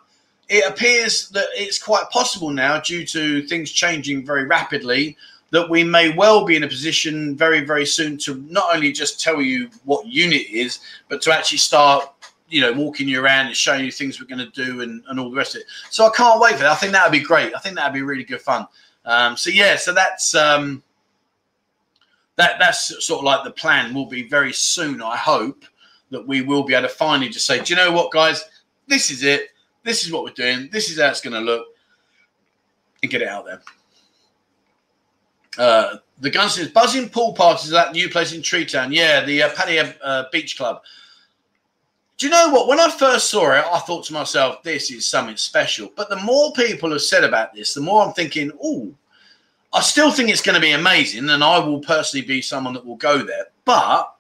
it 0.49 0.69
appears 0.69 1.29
that 1.31 1.47
it's 1.55 1.79
quite 1.79 2.11
possible 2.11 2.51
now, 2.51 2.81
due 2.81 3.07
to 3.07 3.43
things 3.47 3.71
changing 3.71 4.27
very 4.27 4.45
rapidly, 4.45 5.17
that 5.51 5.71
we 5.71 5.85
may 5.85 6.11
well 6.11 6.45
be 6.45 6.57
in 6.57 6.65
a 6.65 6.69
position 6.69 7.37
very, 7.37 7.65
very 7.65 7.87
soon 7.87 8.19
to 8.19 8.45
not 8.51 8.75
only 8.75 8.91
just 8.91 9.21
tell 9.21 9.41
you 9.41 9.71
what 9.85 10.05
unit 10.05 10.47
is, 10.51 10.81
but 11.09 11.23
to 11.23 11.33
actually 11.33 11.59
start 11.59 12.13
you 12.49 12.61
know, 12.61 12.73
walking 12.73 13.07
you 13.07 13.23
around 13.23 13.47
and 13.47 13.57
showing 13.57 13.85
you 13.85 13.93
things 13.93 14.21
we're 14.21 14.27
going 14.27 14.51
to 14.51 14.65
do 14.65 14.81
and, 14.81 15.05
and 15.07 15.21
all 15.21 15.31
the 15.31 15.37
rest 15.37 15.55
of 15.55 15.61
it. 15.61 15.69
So 15.91 16.05
I 16.05 16.11
can't 16.11 16.41
wait 16.41 16.55
for 16.55 16.65
that. 16.65 16.73
I 16.73 16.75
think 16.75 16.91
that 16.91 17.09
would 17.09 17.17
be 17.17 17.25
great. 17.25 17.55
I 17.55 17.61
think 17.61 17.77
that 17.77 17.85
would 17.85 17.97
be 17.97 18.03
really 18.03 18.25
good 18.25 18.41
fun. 18.41 18.67
Um, 19.05 19.37
so 19.37 19.51
yeah, 19.51 19.77
so 19.77 19.95
that's 19.95 20.35
um, 20.35 20.83
that 22.41 22.59
that's 22.59 23.05
sort 23.05 23.19
of 23.19 23.25
like 23.25 23.45
the 23.45 23.51
plan. 23.51 23.95
Will 23.95 24.07
be 24.07 24.29
very 24.29 24.53
soon. 24.53 25.03
I 25.03 25.17
hope 25.17 25.65
that 26.11 26.27
we 26.27 26.43
will 26.43 26.65
be 26.65 26.75
able 26.75 26.89
to 26.89 26.95
finally 26.95 27.29
just 27.29 27.47
say, 27.47 27.63
do 27.63 27.73
you 27.73 27.77
know 27.77 27.93
what, 27.93 28.11
guys? 28.11 28.45
This 28.87 29.11
is 29.11 29.23
it. 29.23 29.51
This 29.85 30.05
is 30.05 30.13
what 30.13 30.25
we're 30.25 30.33
doing. 30.33 30.69
This 30.73 30.91
is 30.91 30.99
how 31.01 31.09
it's 31.09 31.21
going 31.21 31.35
to 31.35 31.41
look, 31.41 31.67
and 33.03 33.11
get 33.11 33.23
it 33.23 33.29
out 33.29 33.45
there. 33.47 33.63
Uh, 35.59 35.97
the 36.21 36.33
says 36.49 36.69
buzzing 36.69 37.09
pool 37.09 37.33
parties 37.33 37.73
at 37.73 37.87
that 37.87 37.93
new 37.93 38.09
place 38.09 38.33
in 38.33 38.43
Treetown. 38.43 38.93
Yeah, 38.93 39.25
the 39.25 39.43
uh, 39.43 39.49
Pattaya 39.51 39.95
uh, 40.03 40.25
Beach 40.33 40.57
Club. 40.57 40.83
Do 42.19 42.27
you 42.27 42.33
know 42.33 42.51
what? 42.51 42.69
When 42.69 42.79
I 42.79 42.91
first 42.91 43.31
saw 43.31 43.53
it, 43.53 43.65
I 43.65 43.79
thought 43.79 44.05
to 44.07 44.13
myself, 44.13 44.63
this 44.63 44.91
is 44.91 45.07
something 45.07 45.37
special. 45.37 45.91
But 45.97 46.11
the 46.11 46.17
more 46.17 46.53
people 46.53 46.91
have 46.91 47.01
said 47.01 47.25
about 47.25 47.55
this, 47.55 47.73
the 47.73 47.81
more 47.81 48.05
I'm 48.05 48.13
thinking, 48.13 48.53
oh, 48.63 48.93
I 49.73 49.81
still 49.81 50.11
think 50.11 50.31
it's 50.31 50.43
going 50.43 50.55
to 50.55 50.61
be 50.61 50.73
amazing. 50.73 51.29
And 51.29 51.45
I 51.45 51.59
will 51.59 51.81
personally 51.81 52.27
be 52.27 52.43
someone 52.43 52.75
that 52.75 52.85
will 52.85 52.97
go 52.97 53.19
there. 53.19 53.47
But 53.65 54.13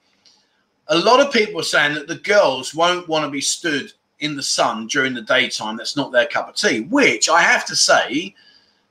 a 0.89 0.99
lot 0.99 1.21
of 1.21 1.33
people 1.33 1.61
are 1.61 1.65
saying 1.65 1.95
that 1.95 2.09
the 2.09 2.17
girls 2.17 2.75
won't 2.75 3.09
want 3.09 3.25
to 3.25 3.31
be 3.31 3.41
stood 3.41 3.93
in 4.21 4.37
the 4.37 4.43
sun 4.43 4.87
during 4.87 5.15
the 5.15 5.23
daytime. 5.23 5.77
That's 5.77 5.97
not 5.97 6.13
their 6.13 6.27
cup 6.27 6.49
of 6.49 6.55
tea, 6.55 6.81
which 6.81 7.29
I 7.29 7.41
have 7.43 7.65
to 7.67 7.77
say, 7.77 8.35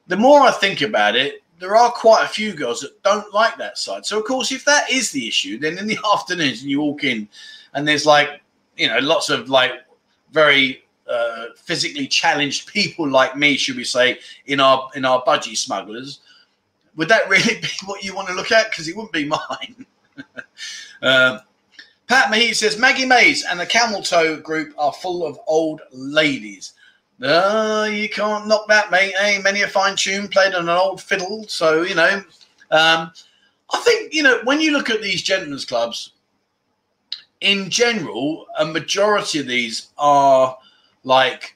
the 0.07 0.17
more 0.17 0.41
I 0.41 0.51
think 0.51 0.81
about 0.81 1.15
it, 1.15 1.43
there 1.59 1.75
are 1.75 1.91
quite 1.91 2.23
a 2.23 2.29
few 2.29 2.53
girls 2.53 2.81
that 2.81 3.01
don't 3.03 3.33
like 3.33 3.57
that 3.57 3.77
side. 3.77 4.05
So, 4.05 4.17
of 4.17 4.25
course, 4.25 4.51
if 4.51 4.65
that 4.65 4.89
is 4.89 5.11
the 5.11 5.27
issue, 5.27 5.59
then 5.59 5.77
in 5.77 5.87
the 5.87 5.99
afternoons 6.13 6.61
and 6.61 6.71
you 6.71 6.81
walk 6.81 7.03
in 7.03 7.27
and 7.73 7.87
there's 7.87 8.05
like 8.05 8.41
you 8.79 8.87
know, 8.87 8.97
lots 8.99 9.29
of 9.29 9.49
like 9.49 9.73
very 10.31 10.83
uh, 11.07 11.47
physically 11.55 12.07
challenged 12.07 12.67
people 12.73 13.07
like 13.07 13.37
me, 13.37 13.57
should 13.57 13.75
we 13.75 13.83
say, 13.83 14.19
in 14.47 14.59
our 14.59 14.89
in 14.95 15.05
our 15.05 15.21
budgie 15.23 15.57
smugglers. 15.57 16.21
Would 16.99 17.07
that 17.07 17.29
really 17.29 17.55
be 17.61 17.69
what 17.85 18.03
you 18.03 18.13
want 18.13 18.27
to 18.27 18.33
look 18.33 18.51
at? 18.51 18.69
Because 18.69 18.89
it 18.89 18.95
wouldn't 18.95 19.13
be 19.13 19.23
mine. 19.23 19.85
uh, 21.01 21.39
Pat 22.07 22.31
Mahee 22.31 22.53
says 22.53 22.77
Maggie 22.77 23.05
Mays 23.05 23.45
and 23.45 23.57
the 23.59 23.65
Camel 23.65 24.01
Toe 24.01 24.35
group 24.37 24.73
are 24.77 24.91
full 24.91 25.25
of 25.25 25.39
old 25.47 25.79
ladies. 25.93 26.73
Uh, 27.21 27.87
you 27.89 28.09
can't 28.09 28.47
knock 28.47 28.67
that, 28.67 28.91
mate. 28.91 29.13
Hey, 29.17 29.39
many 29.41 29.61
a 29.61 29.67
fine 29.67 29.95
tune 29.95 30.27
played 30.27 30.53
on 30.53 30.63
an 30.63 30.69
old 30.69 31.01
fiddle. 31.01 31.45
So, 31.47 31.83
you 31.83 31.95
know, 31.95 32.17
um, 32.71 33.11
I 33.71 33.77
think, 33.85 34.13
you 34.13 34.23
know, 34.23 34.41
when 34.43 34.59
you 34.59 34.71
look 34.71 34.89
at 34.89 35.01
these 35.01 35.21
gentlemen's 35.21 35.65
clubs, 35.65 36.13
in 37.39 37.69
general, 37.69 38.47
a 38.57 38.65
majority 38.65 39.39
of 39.39 39.47
these 39.47 39.89
are 39.97 40.57
like 41.05 41.55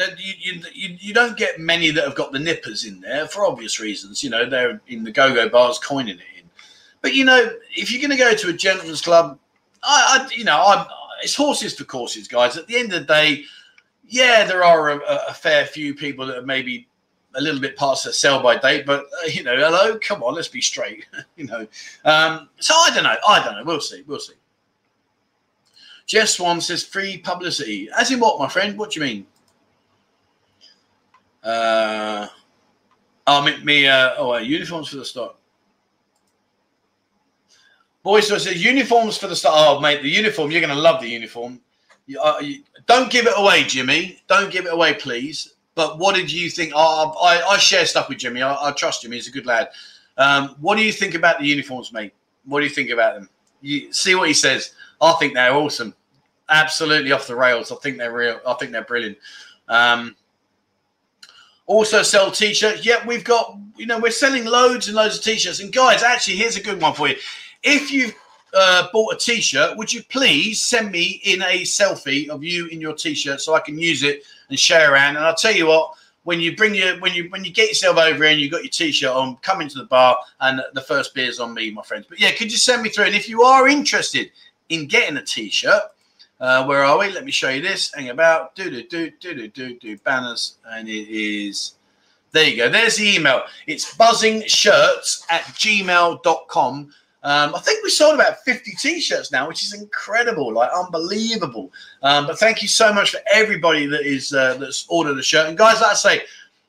that 0.00 0.18
you, 0.18 0.62
you, 0.72 0.96
you 0.98 1.14
don't 1.14 1.36
get 1.36 1.60
many 1.60 1.90
that 1.90 2.04
have 2.04 2.14
got 2.14 2.32
the 2.32 2.38
nippers 2.38 2.84
in 2.84 3.00
there 3.00 3.26
for 3.26 3.44
obvious 3.44 3.78
reasons. 3.78 4.22
You 4.22 4.30
know, 4.30 4.48
they're 4.48 4.80
in 4.88 5.04
the 5.04 5.12
go-go 5.12 5.48
bars 5.48 5.78
coining 5.78 6.16
it 6.16 6.24
in. 6.38 6.50
But 7.02 7.14
you 7.14 7.24
know, 7.24 7.50
if 7.76 7.92
you're 7.92 8.00
going 8.00 8.16
to 8.16 8.22
go 8.22 8.34
to 8.34 8.48
a 8.48 8.52
gentleman's 8.52 9.02
club, 9.02 9.38
I, 9.82 10.26
I 10.28 10.34
you 10.34 10.44
know, 10.44 10.62
I'm, 10.66 10.86
it's 11.22 11.34
horses 11.34 11.76
for 11.76 11.84
courses, 11.84 12.28
guys. 12.28 12.56
At 12.56 12.66
the 12.66 12.76
end 12.76 12.92
of 12.92 13.00
the 13.00 13.06
day, 13.06 13.44
yeah, 14.08 14.44
there 14.44 14.64
are 14.64 14.90
a, 14.90 15.00
a 15.28 15.34
fair 15.34 15.66
few 15.66 15.94
people 15.94 16.26
that 16.26 16.38
are 16.38 16.46
maybe 16.46 16.88
a 17.36 17.40
little 17.40 17.60
bit 17.60 17.76
past 17.76 18.04
their 18.04 18.12
sell 18.12 18.42
by 18.42 18.56
date, 18.56 18.84
but 18.84 19.04
uh, 19.22 19.26
you 19.26 19.42
know, 19.44 19.56
hello, 19.56 19.98
come 19.98 20.22
on, 20.22 20.34
let's 20.34 20.48
be 20.48 20.60
straight. 20.60 21.06
you 21.36 21.46
know, 21.46 21.66
um, 22.04 22.48
so 22.58 22.74
I 22.74 22.90
don't 22.94 23.04
know. 23.04 23.16
I 23.28 23.44
don't 23.44 23.54
know. 23.54 23.64
We'll 23.64 23.80
see. 23.80 24.02
We'll 24.06 24.20
see. 24.20 24.34
Jeff 26.06 26.28
Swan 26.28 26.60
says 26.60 26.82
free 26.82 27.18
publicity. 27.18 27.88
As 27.96 28.10
in 28.10 28.18
what, 28.18 28.40
my 28.40 28.48
friend? 28.48 28.76
What 28.76 28.90
do 28.90 29.00
you 29.00 29.06
mean? 29.06 29.26
Uh, 31.42 32.28
oh, 33.26 33.42
me, 33.42 33.62
me 33.64 33.88
uh, 33.88 34.14
oh, 34.18 34.34
uh, 34.34 34.38
uniforms 34.38 34.88
for 34.88 34.96
the 34.96 35.04
start. 35.04 35.36
Boy, 38.02 38.20
so 38.20 38.36
it 38.36 38.40
says 38.40 38.64
uniforms 38.64 39.18
for 39.18 39.26
the 39.26 39.36
start. 39.36 39.54
Oh, 39.56 39.80
mate, 39.80 40.02
the 40.02 40.08
uniform. 40.08 40.50
You're 40.50 40.60
going 40.60 40.74
to 40.74 40.80
love 40.80 41.00
the 41.00 41.08
uniform. 41.08 41.60
You, 42.06 42.20
uh, 42.20 42.38
you, 42.40 42.62
don't 42.86 43.10
give 43.10 43.26
it 43.26 43.34
away, 43.36 43.64
Jimmy. 43.64 44.20
Don't 44.26 44.50
give 44.50 44.66
it 44.66 44.72
away, 44.72 44.94
please. 44.94 45.54
But 45.74 45.98
what 45.98 46.14
did 46.14 46.30
you 46.32 46.50
think? 46.50 46.72
Oh, 46.74 47.14
I, 47.22 47.42
I 47.42 47.58
share 47.58 47.86
stuff 47.86 48.08
with 48.08 48.18
Jimmy. 48.18 48.42
I, 48.42 48.68
I, 48.68 48.72
trust 48.72 49.02
Jimmy. 49.02 49.16
He's 49.16 49.28
a 49.28 49.32
good 49.32 49.46
lad. 49.46 49.68
Um, 50.16 50.56
what 50.60 50.76
do 50.76 50.82
you 50.82 50.92
think 50.92 51.14
about 51.14 51.38
the 51.38 51.46
uniforms, 51.46 51.92
mate? 51.92 52.12
What 52.44 52.60
do 52.60 52.66
you 52.66 52.72
think 52.72 52.90
about 52.90 53.14
them? 53.14 53.28
You 53.60 53.92
see 53.92 54.14
what 54.14 54.28
he 54.28 54.34
says. 54.34 54.72
I 55.00 55.12
think 55.14 55.34
they're 55.34 55.54
awesome 55.54 55.94
absolutely 56.50 57.12
off 57.12 57.26
the 57.26 57.36
rails. 57.36 57.72
I 57.72 57.76
think 57.76 57.96
they're 57.96 58.12
real. 58.12 58.40
I 58.46 58.54
think 58.54 58.72
they're 58.72 58.84
brilliant. 58.84 59.16
Um, 59.68 60.16
also 61.70 62.02
sell 62.02 62.30
t-shirts. 62.30 62.84
Yeah, 62.84 63.06
we've 63.06 63.24
got. 63.24 63.56
You 63.76 63.86
know, 63.86 63.98
we're 63.98 64.10
selling 64.10 64.44
loads 64.44 64.88
and 64.88 64.96
loads 64.96 65.16
of 65.16 65.24
t-shirts. 65.24 65.60
And 65.60 65.72
guys, 65.72 66.02
actually, 66.02 66.36
here's 66.36 66.56
a 66.56 66.62
good 66.62 66.82
one 66.82 66.92
for 66.92 67.08
you. 67.08 67.16
If 67.62 67.90
you've 67.90 68.14
uh, 68.52 68.88
bought 68.92 69.14
a 69.14 69.16
t-shirt, 69.16 69.78
would 69.78 69.90
you 69.90 70.02
please 70.02 70.60
send 70.60 70.92
me 70.92 71.22
in 71.24 71.40
a 71.40 71.62
selfie 71.62 72.28
of 72.28 72.44
you 72.44 72.66
in 72.66 72.80
your 72.80 72.94
t-shirt 72.94 73.40
so 73.40 73.54
I 73.54 73.60
can 73.60 73.78
use 73.78 74.02
it 74.02 74.24
and 74.50 74.58
share 74.58 74.92
around? 74.92 75.16
And 75.16 75.24
I'll 75.24 75.34
tell 75.34 75.54
you 75.54 75.68
what. 75.68 75.94
When 76.24 76.38
you 76.38 76.54
bring 76.54 76.74
your 76.74 77.00
when 77.00 77.14
you 77.14 77.30
when 77.30 77.46
you 77.46 77.50
get 77.50 77.68
yourself 77.68 77.96
over 77.96 78.24
and 78.24 78.38
you've 78.38 78.52
got 78.52 78.62
your 78.62 78.70
t-shirt 78.70 79.10
on, 79.10 79.36
come 79.36 79.62
into 79.62 79.78
the 79.78 79.86
bar 79.86 80.18
and 80.40 80.60
the 80.74 80.82
first 80.82 81.14
beer's 81.14 81.40
on 81.40 81.54
me, 81.54 81.70
my 81.70 81.82
friends. 81.82 82.04
But 82.06 82.20
yeah, 82.20 82.32
could 82.32 82.52
you 82.52 82.58
send 82.58 82.82
me 82.82 82.90
through? 82.90 83.06
And 83.06 83.14
if 83.14 83.26
you 83.26 83.42
are 83.42 83.68
interested 83.68 84.30
in 84.68 84.86
getting 84.86 85.16
a 85.16 85.24
t-shirt, 85.24 85.82
uh, 86.40 86.64
where 86.64 86.84
are 86.84 86.98
we? 86.98 87.10
Let 87.10 87.24
me 87.24 87.30
show 87.30 87.50
you 87.50 87.60
this. 87.60 87.92
Hang 87.94 88.08
about. 88.08 88.54
Do 88.54 88.70
do 88.70 88.82
do 88.82 89.10
do 89.20 89.34
do 89.34 89.48
do 89.48 89.78
do 89.78 89.98
banners, 89.98 90.56
and 90.66 90.88
it 90.88 91.08
is. 91.08 91.74
There 92.32 92.44
you 92.44 92.56
go. 92.56 92.68
There's 92.68 92.96
the 92.96 93.16
email. 93.16 93.42
It's 93.66 93.94
buzzinshirts 93.96 95.24
at 95.30 95.42
gmail.com. 95.42 96.92
Um, 97.22 97.54
I 97.54 97.58
think 97.58 97.84
we 97.84 97.90
sold 97.90 98.14
about 98.14 98.38
50 98.44 98.70
t-shirts 98.72 99.30
now, 99.30 99.46
which 99.46 99.62
is 99.62 99.74
incredible, 99.74 100.54
like 100.54 100.70
unbelievable. 100.74 101.70
Um, 102.02 102.26
but 102.26 102.38
thank 102.38 102.62
you 102.62 102.68
so 102.68 102.94
much 102.94 103.10
for 103.10 103.20
everybody 103.30 103.86
that 103.86 104.06
is 104.06 104.32
uh, 104.32 104.54
that's 104.54 104.86
ordered 104.88 105.18
a 105.18 105.22
shirt. 105.22 105.48
And 105.48 105.58
guys, 105.58 105.80
like 105.82 105.90
I 105.90 105.94
say, 105.94 106.22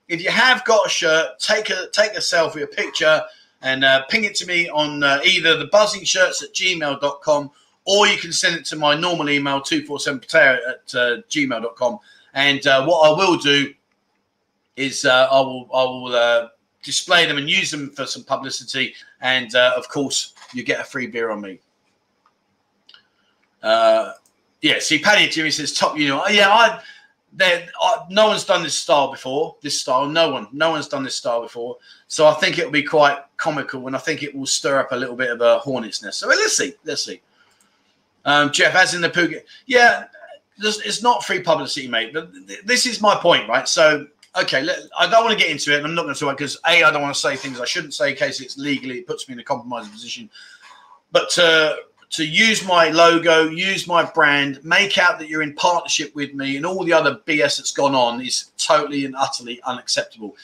if 0.09 0.21
you 0.21 0.29
have 0.29 0.65
got 0.65 0.87
a 0.87 0.89
shirt, 0.89 1.39
take 1.39 1.69
a 1.69 1.87
take 1.93 2.13
a 2.13 2.19
selfie, 2.19 2.63
a 2.63 2.67
picture, 2.67 3.21
and 3.61 3.85
uh, 3.85 4.03
ping 4.09 4.25
it 4.25 4.35
to 4.35 4.45
me 4.45 4.67
on 4.69 5.03
uh, 5.03 5.21
either 5.23 5.55
the 5.57 5.67
buzzing 5.67 6.03
shirts 6.03 6.43
at 6.43 6.53
gmail.com 6.53 7.51
or 7.85 8.07
you 8.07 8.17
can 8.17 8.31
send 8.31 8.55
it 8.55 8.65
to 8.65 8.75
my 8.75 8.95
normal 8.95 9.29
email, 9.29 9.59
247pattaya 9.59 10.57
at 10.69 10.95
uh, 10.95 11.21
gmail.com. 11.29 11.99
And 12.33 12.65
uh, 12.67 12.85
what 12.85 13.09
I 13.09 13.17
will 13.17 13.37
do 13.37 13.73
is 14.75 15.05
uh, 15.05 15.27
I 15.31 15.39
will, 15.41 15.69
I 15.73 15.83
will 15.83 16.15
uh, 16.15 16.47
display 16.83 17.25
them 17.25 17.37
and 17.37 17.49
use 17.49 17.71
them 17.71 17.89
for 17.91 18.05
some 18.05 18.23
publicity. 18.23 18.93
And 19.21 19.53
uh, 19.55 19.73
of 19.75 19.89
course, 19.89 20.33
you 20.53 20.63
get 20.63 20.79
a 20.79 20.83
free 20.83 21.07
beer 21.07 21.31
on 21.31 21.41
me. 21.41 21.59
Uh, 23.61 24.13
yeah, 24.61 24.79
see, 24.79 24.99
Paddy 24.99 25.27
Jimmy 25.27 25.51
says 25.51 25.73
top 25.73 25.97
You 25.97 26.07
know, 26.07 26.27
yeah, 26.27 26.49
I, 26.49 26.81
I, 27.39 28.05
no 28.09 28.27
one's 28.27 28.45
done 28.45 28.63
this 28.63 28.77
style 28.77 29.11
before. 29.11 29.55
This 29.61 29.79
style, 29.79 30.07
no 30.07 30.31
one, 30.31 30.47
no 30.51 30.71
one's 30.71 30.87
done 30.87 31.03
this 31.03 31.15
style 31.15 31.41
before. 31.41 31.77
So 32.07 32.27
I 32.27 32.33
think 32.35 32.59
it'll 32.59 32.71
be 32.71 32.83
quite 32.83 33.19
comical, 33.37 33.87
and 33.87 33.95
I 33.95 33.99
think 33.99 34.23
it 34.23 34.35
will 34.35 34.45
stir 34.45 34.79
up 34.79 34.91
a 34.91 34.95
little 34.95 35.15
bit 35.15 35.31
of 35.31 35.41
a 35.41 35.59
hornet's 35.59 36.03
nest. 36.03 36.19
So 36.19 36.27
let's 36.27 36.57
see, 36.57 36.73
let's 36.83 37.03
see. 37.03 37.21
Um, 38.25 38.51
Jeff, 38.51 38.75
as 38.75 38.93
in 38.93 39.01
the 39.01 39.09
Pooh, 39.09 39.33
yeah, 39.65 40.05
it's 40.59 41.01
not 41.01 41.23
free 41.23 41.41
publicity, 41.41 41.87
mate. 41.87 42.13
But 42.13 42.31
this 42.65 42.85
is 42.85 43.01
my 43.01 43.15
point, 43.15 43.49
right? 43.49 43.67
So 43.67 44.07
okay, 44.35 44.61
let, 44.61 44.79
I 44.97 45.09
don't 45.09 45.25
want 45.25 45.37
to 45.37 45.43
get 45.43 45.51
into 45.51 45.75
it, 45.75 45.83
I'm 45.83 45.95
not 45.95 46.03
going 46.03 46.13
to 46.13 46.19
talk 46.19 46.37
because 46.37 46.57
a 46.67 46.83
I 46.83 46.91
don't 46.91 47.01
want 47.01 47.13
to 47.13 47.19
say 47.19 47.35
things 47.35 47.59
I 47.59 47.65
shouldn't 47.65 47.93
say 47.93 48.11
in 48.11 48.15
case 48.15 48.39
it's 48.41 48.57
legally 48.57 48.99
it 48.99 49.07
puts 49.07 49.27
me 49.27 49.33
in 49.33 49.39
a 49.39 49.43
compromising 49.43 49.91
position. 49.91 50.29
But 51.11 51.29
to 51.31 51.77
to 52.11 52.25
use 52.25 52.65
my 52.65 52.89
logo, 52.89 53.43
use 53.43 53.87
my 53.87 54.03
brand, 54.03 54.63
make 54.65 54.97
out 54.97 55.17
that 55.19 55.29
you're 55.29 55.43
in 55.43 55.53
partnership 55.55 56.13
with 56.13 56.33
me, 56.33 56.57
and 56.57 56.65
all 56.65 56.83
the 56.83 56.91
other 56.91 57.21
BS 57.25 57.57
that's 57.57 57.71
gone 57.71 57.95
on 57.95 58.21
is 58.21 58.51
totally 58.57 59.05
and 59.05 59.15
utterly 59.15 59.61
unacceptable. 59.63 60.35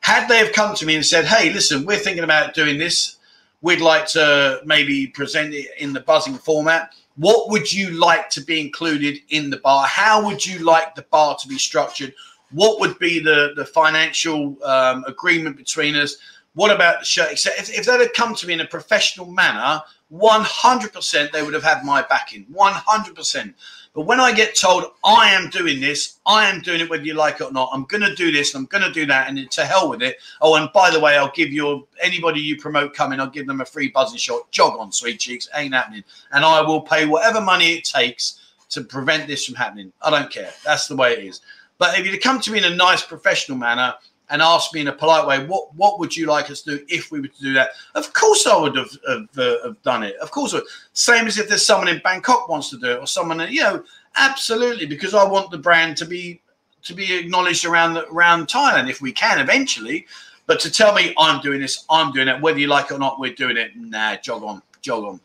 Had 0.00 0.28
they 0.28 0.38
have 0.38 0.52
come 0.52 0.74
to 0.76 0.86
me 0.86 0.96
and 0.96 1.04
said, 1.04 1.26
"Hey, 1.26 1.52
listen, 1.52 1.84
we're 1.84 1.98
thinking 1.98 2.24
about 2.24 2.54
doing 2.54 2.78
this. 2.78 3.16
We'd 3.62 3.82
like 3.82 4.06
to 4.08 4.62
maybe 4.64 5.08
present 5.08 5.52
it 5.52 5.68
in 5.78 5.92
the 5.92 6.00
buzzing 6.00 6.38
format." 6.38 6.94
What 7.16 7.50
would 7.50 7.72
you 7.72 7.90
like 7.90 8.30
to 8.30 8.40
be 8.40 8.60
included 8.60 9.18
in 9.28 9.50
the 9.50 9.58
bar? 9.58 9.86
How 9.86 10.24
would 10.24 10.44
you 10.44 10.60
like 10.60 10.94
the 10.94 11.02
bar 11.10 11.36
to 11.36 11.48
be 11.48 11.58
structured? 11.58 12.14
What 12.50 12.80
would 12.80 12.98
be 12.98 13.20
the, 13.20 13.52
the 13.56 13.64
financial 13.64 14.56
um, 14.64 15.04
agreement 15.06 15.56
between 15.56 15.96
us? 15.96 16.16
What 16.54 16.74
about 16.74 17.00
the 17.00 17.04
shirt? 17.04 17.32
If, 17.32 17.70
if 17.70 17.86
that 17.86 18.00
had 18.00 18.12
come 18.14 18.34
to 18.34 18.46
me 18.46 18.54
in 18.54 18.60
a 18.60 18.66
professional 18.66 19.26
manner, 19.26 19.82
100% 20.12 21.30
they 21.30 21.42
would 21.42 21.54
have 21.54 21.62
had 21.62 21.84
my 21.84 22.02
backing. 22.02 22.46
100%. 22.52 23.54
But 23.92 24.02
when 24.02 24.20
I 24.20 24.32
get 24.32 24.54
told 24.54 24.84
I 25.04 25.30
am 25.30 25.50
doing 25.50 25.80
this, 25.80 26.20
I 26.24 26.48
am 26.48 26.60
doing 26.60 26.80
it 26.80 26.88
whether 26.88 27.02
you 27.02 27.14
like 27.14 27.40
it 27.40 27.44
or 27.44 27.52
not. 27.52 27.70
I'm 27.72 27.84
going 27.84 28.02
to 28.02 28.14
do 28.14 28.30
this 28.30 28.54
and 28.54 28.62
I'm 28.62 28.66
going 28.66 28.84
to 28.84 28.92
do 28.92 29.04
that, 29.06 29.28
and 29.28 29.50
to 29.50 29.64
hell 29.64 29.90
with 29.90 30.00
it. 30.00 30.18
Oh, 30.40 30.54
and 30.54 30.72
by 30.72 30.90
the 30.90 31.00
way, 31.00 31.16
I'll 31.16 31.32
give 31.32 31.52
you 31.52 31.88
anybody 32.00 32.40
you 32.40 32.56
promote 32.56 32.94
coming, 32.94 33.18
I'll 33.18 33.28
give 33.28 33.48
them 33.48 33.60
a 33.60 33.64
free 33.64 33.88
buzzing 33.88 34.18
shot. 34.18 34.48
Jog 34.52 34.78
on, 34.78 34.92
sweet 34.92 35.18
cheeks, 35.18 35.48
ain't 35.56 35.74
happening. 35.74 36.04
And 36.30 36.44
I 36.44 36.60
will 36.60 36.80
pay 36.80 37.06
whatever 37.06 37.40
money 37.40 37.72
it 37.72 37.84
takes 37.84 38.40
to 38.68 38.84
prevent 38.84 39.26
this 39.26 39.44
from 39.44 39.56
happening. 39.56 39.92
I 40.02 40.10
don't 40.10 40.30
care. 40.30 40.52
That's 40.64 40.86
the 40.86 40.94
way 40.94 41.14
it 41.14 41.24
is. 41.24 41.40
But 41.78 41.98
if 41.98 42.06
you 42.06 42.16
come 42.20 42.40
to 42.40 42.52
me 42.52 42.58
in 42.58 42.72
a 42.72 42.76
nice 42.76 43.02
professional 43.02 43.58
manner 43.58 43.94
and 44.30 44.40
ask 44.40 44.72
me 44.72 44.80
in 44.80 44.88
a 44.88 44.92
polite 44.92 45.26
way, 45.26 45.44
what 45.46 45.74
what 45.74 45.98
would 45.98 46.16
you 46.16 46.26
like 46.26 46.50
us 46.50 46.62
to 46.62 46.78
do 46.78 46.84
if 46.88 47.10
we 47.10 47.20
were 47.20 47.28
to 47.28 47.42
do 47.42 47.52
that? 47.54 47.70
Of 47.94 48.12
course, 48.12 48.46
I 48.46 48.56
would 48.56 48.76
have, 48.76 48.90
have, 49.08 49.38
uh, 49.38 49.56
have 49.64 49.82
done 49.82 50.02
it. 50.02 50.16
Of 50.16 50.30
course, 50.30 50.54
same 50.92 51.26
as 51.26 51.38
if 51.38 51.48
there's 51.48 51.66
someone 51.66 51.88
in 51.88 52.00
Bangkok 52.02 52.48
wants 52.48 52.70
to 52.70 52.78
do 52.78 52.92
it, 52.92 53.00
or 53.00 53.06
someone 53.06 53.40
you 53.50 53.62
know, 53.62 53.84
absolutely, 54.16 54.86
because 54.86 55.14
I 55.14 55.24
want 55.24 55.50
the 55.50 55.58
brand 55.58 55.96
to 55.98 56.06
be 56.06 56.40
to 56.82 56.94
be 56.94 57.14
acknowledged 57.14 57.64
around 57.64 57.94
the, 57.94 58.06
around 58.08 58.46
Thailand 58.46 58.88
if 58.88 59.00
we 59.00 59.12
can 59.12 59.38
eventually. 59.38 60.06
But 60.46 60.60
to 60.60 60.70
tell 60.70 60.94
me 60.94 61.14
I'm 61.18 61.40
doing 61.40 61.60
this, 61.60 61.84
I'm 61.90 62.12
doing 62.12 62.28
it, 62.28 62.40
whether 62.40 62.58
you 62.58 62.66
like 62.66 62.86
it 62.86 62.94
or 62.94 62.98
not, 62.98 63.20
we're 63.20 63.34
doing 63.34 63.56
it. 63.56 63.72
Nah, 63.76 64.16
jog 64.16 64.42
on, 64.42 64.62
jog 64.80 65.04
on. 65.04 65.20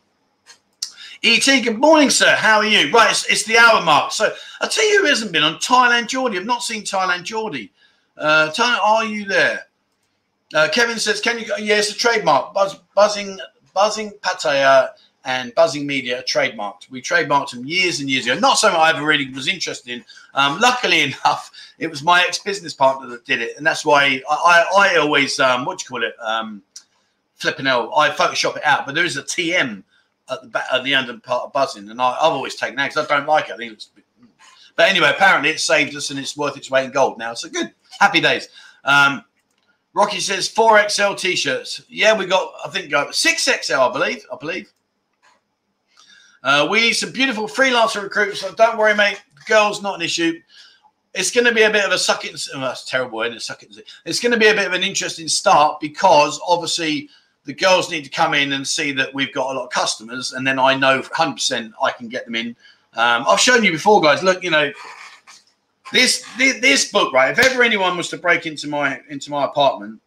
ET, 1.24 1.44
good 1.44 1.78
morning, 1.78 2.10
sir. 2.10 2.36
How 2.36 2.58
are 2.58 2.66
you? 2.66 2.92
Right, 2.92 3.10
it's, 3.10 3.26
it's 3.26 3.44
the 3.44 3.56
hour 3.56 3.82
mark. 3.82 4.12
So 4.12 4.32
I'll 4.60 4.68
tell 4.68 4.88
you 4.88 5.00
who 5.00 5.06
hasn't 5.06 5.32
been 5.32 5.42
on 5.42 5.54
Thailand 5.54 6.08
Geordie. 6.08 6.38
I've 6.38 6.44
not 6.44 6.62
seen 6.62 6.82
Thailand 6.82 7.24
Geordie. 7.24 7.72
Uh, 8.16 8.50
are 8.58 9.04
you 9.04 9.24
there? 9.24 9.66
Uh, 10.54 10.68
Kevin 10.72 10.98
says, 10.98 11.20
"Can 11.20 11.38
you?" 11.38 11.46
Yeah, 11.58 11.78
it's 11.78 11.90
a 11.90 11.94
trademark. 11.94 12.54
Buzz, 12.54 12.76
buzzing, 12.94 13.38
Buzzin 13.74 14.18
Pattaya 14.20 14.90
and 15.26 15.52
buzzing 15.56 15.86
media 15.86 16.20
are 16.20 16.22
trademarked. 16.22 16.88
We 16.88 17.02
trademarked 17.02 17.50
them 17.50 17.66
years 17.66 18.00
and 18.00 18.08
years 18.08 18.26
ago. 18.26 18.38
Not 18.38 18.58
something 18.58 18.80
I 18.80 18.90
ever 18.90 19.04
really 19.04 19.28
was 19.30 19.48
interested 19.48 19.92
in. 19.92 20.04
Um, 20.34 20.60
luckily 20.60 21.02
enough, 21.24 21.50
it 21.78 21.88
was 21.88 22.02
my 22.02 22.22
ex-business 22.22 22.74
partner 22.74 23.08
that 23.08 23.24
did 23.24 23.42
it, 23.42 23.56
and 23.56 23.66
that's 23.66 23.84
why 23.84 24.22
I, 24.30 24.64
I, 24.76 24.94
I 24.94 24.96
always 24.96 25.38
um, 25.40 25.64
what 25.64 25.78
do 25.78 25.82
you 25.82 25.88
call 25.88 26.08
it? 26.08 26.14
Um, 26.24 26.62
flipping 27.34 27.66
out. 27.66 27.90
I 27.94 28.10
Photoshop 28.10 28.56
it 28.56 28.64
out, 28.64 28.86
but 28.86 28.94
there 28.94 29.04
is 29.04 29.16
a 29.16 29.22
TM 29.22 29.82
at 30.30 30.42
the 30.42 30.48
back, 30.48 30.66
at 30.72 30.84
the 30.84 30.94
end 30.94 31.10
of 31.10 31.22
part 31.22 31.44
of 31.44 31.52
buzzing, 31.52 31.90
and 31.90 32.00
I, 32.00 32.12
have 32.14 32.32
always 32.32 32.54
taken 32.54 32.76
that 32.76 32.90
because 32.90 33.10
I 33.10 33.16
don't 33.18 33.28
like 33.28 33.48
it. 33.48 33.52
I 33.52 33.56
think 33.56 33.72
it's. 33.74 33.90
But 34.76 34.90
anyway, 34.90 35.10
apparently 35.10 35.50
it 35.50 35.60
saved 35.60 35.96
us 35.96 36.10
and 36.10 36.18
it's 36.18 36.36
worth 36.36 36.56
its 36.56 36.70
weight 36.70 36.84
in 36.84 36.90
gold 36.90 37.18
now. 37.18 37.32
So 37.32 37.48
good. 37.48 37.72
Happy 37.98 38.20
days. 38.20 38.48
Um, 38.84 39.24
Rocky 39.94 40.20
says 40.20 40.48
4XL 40.48 41.18
t-shirts. 41.18 41.82
Yeah, 41.88 42.16
we 42.16 42.26
got, 42.26 42.52
I 42.64 42.68
think, 42.68 42.90
got 42.90 43.08
6XL, 43.08 43.90
I 43.90 43.92
believe. 43.92 44.26
I 44.32 44.36
believe. 44.36 44.72
Uh, 46.42 46.68
we 46.70 46.80
need 46.80 46.92
some 46.92 47.10
beautiful 47.10 47.48
freelancer 47.48 48.02
recruits. 48.02 48.40
So 48.40 48.52
don't 48.54 48.78
worry, 48.78 48.94
mate. 48.94 49.22
Girls, 49.46 49.82
not 49.82 49.94
an 49.94 50.02
issue. 50.02 50.40
It's 51.14 51.30
going 51.30 51.46
to 51.46 51.54
be 51.54 51.62
a 51.62 51.70
bit 51.70 51.84
of 51.84 51.92
a 51.92 51.98
suck. 51.98 52.24
Oh, 52.26 52.60
that's 52.60 52.84
terrible, 52.84 53.22
isn't 53.22 53.36
it. 53.62 53.88
It's 54.04 54.20
going 54.20 54.32
to 54.32 54.38
be 54.38 54.48
a 54.48 54.54
bit 54.54 54.66
of 54.66 54.74
an 54.74 54.82
interesting 54.82 55.28
start 55.28 55.80
because 55.80 56.38
obviously 56.46 57.08
the 57.46 57.54
girls 57.54 57.90
need 57.90 58.04
to 58.04 58.10
come 58.10 58.34
in 58.34 58.52
and 58.52 58.66
see 58.66 58.92
that 58.92 59.14
we've 59.14 59.32
got 59.32 59.54
a 59.54 59.58
lot 59.58 59.64
of 59.64 59.70
customers, 59.70 60.32
and 60.32 60.46
then 60.46 60.58
I 60.58 60.74
know 60.74 61.00
100% 61.00 61.72
I 61.82 61.90
can 61.92 62.08
get 62.08 62.26
them 62.26 62.34
in. 62.34 62.48
Um, 62.94 63.24
I've 63.26 63.40
shown 63.40 63.64
you 63.64 63.72
before, 63.72 64.02
guys. 64.02 64.22
Look, 64.22 64.42
you 64.42 64.50
know, 64.50 64.70
this, 65.92 66.24
this 66.36 66.60
this 66.60 66.90
book, 66.90 67.12
right? 67.12 67.30
If 67.30 67.38
ever 67.38 67.62
anyone 67.62 67.96
was 67.96 68.08
to 68.10 68.16
break 68.16 68.46
into 68.46 68.68
my 68.68 69.00
into 69.08 69.30
my 69.30 69.44
apartment, 69.44 70.00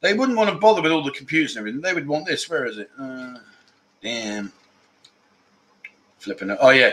they 0.00 0.14
wouldn't 0.14 0.36
want 0.36 0.50
to 0.50 0.56
bother 0.56 0.82
with 0.82 0.92
all 0.92 1.02
the 1.02 1.12
computers 1.12 1.56
and 1.56 1.60
everything. 1.60 1.80
They 1.80 1.94
would 1.94 2.06
want 2.06 2.26
this. 2.26 2.48
Where 2.50 2.66
is 2.66 2.78
it? 2.78 2.90
Uh, 2.98 3.38
damn, 4.02 4.52
flipping 6.18 6.50
it. 6.50 6.58
Oh 6.60 6.70
yeah, 6.70 6.92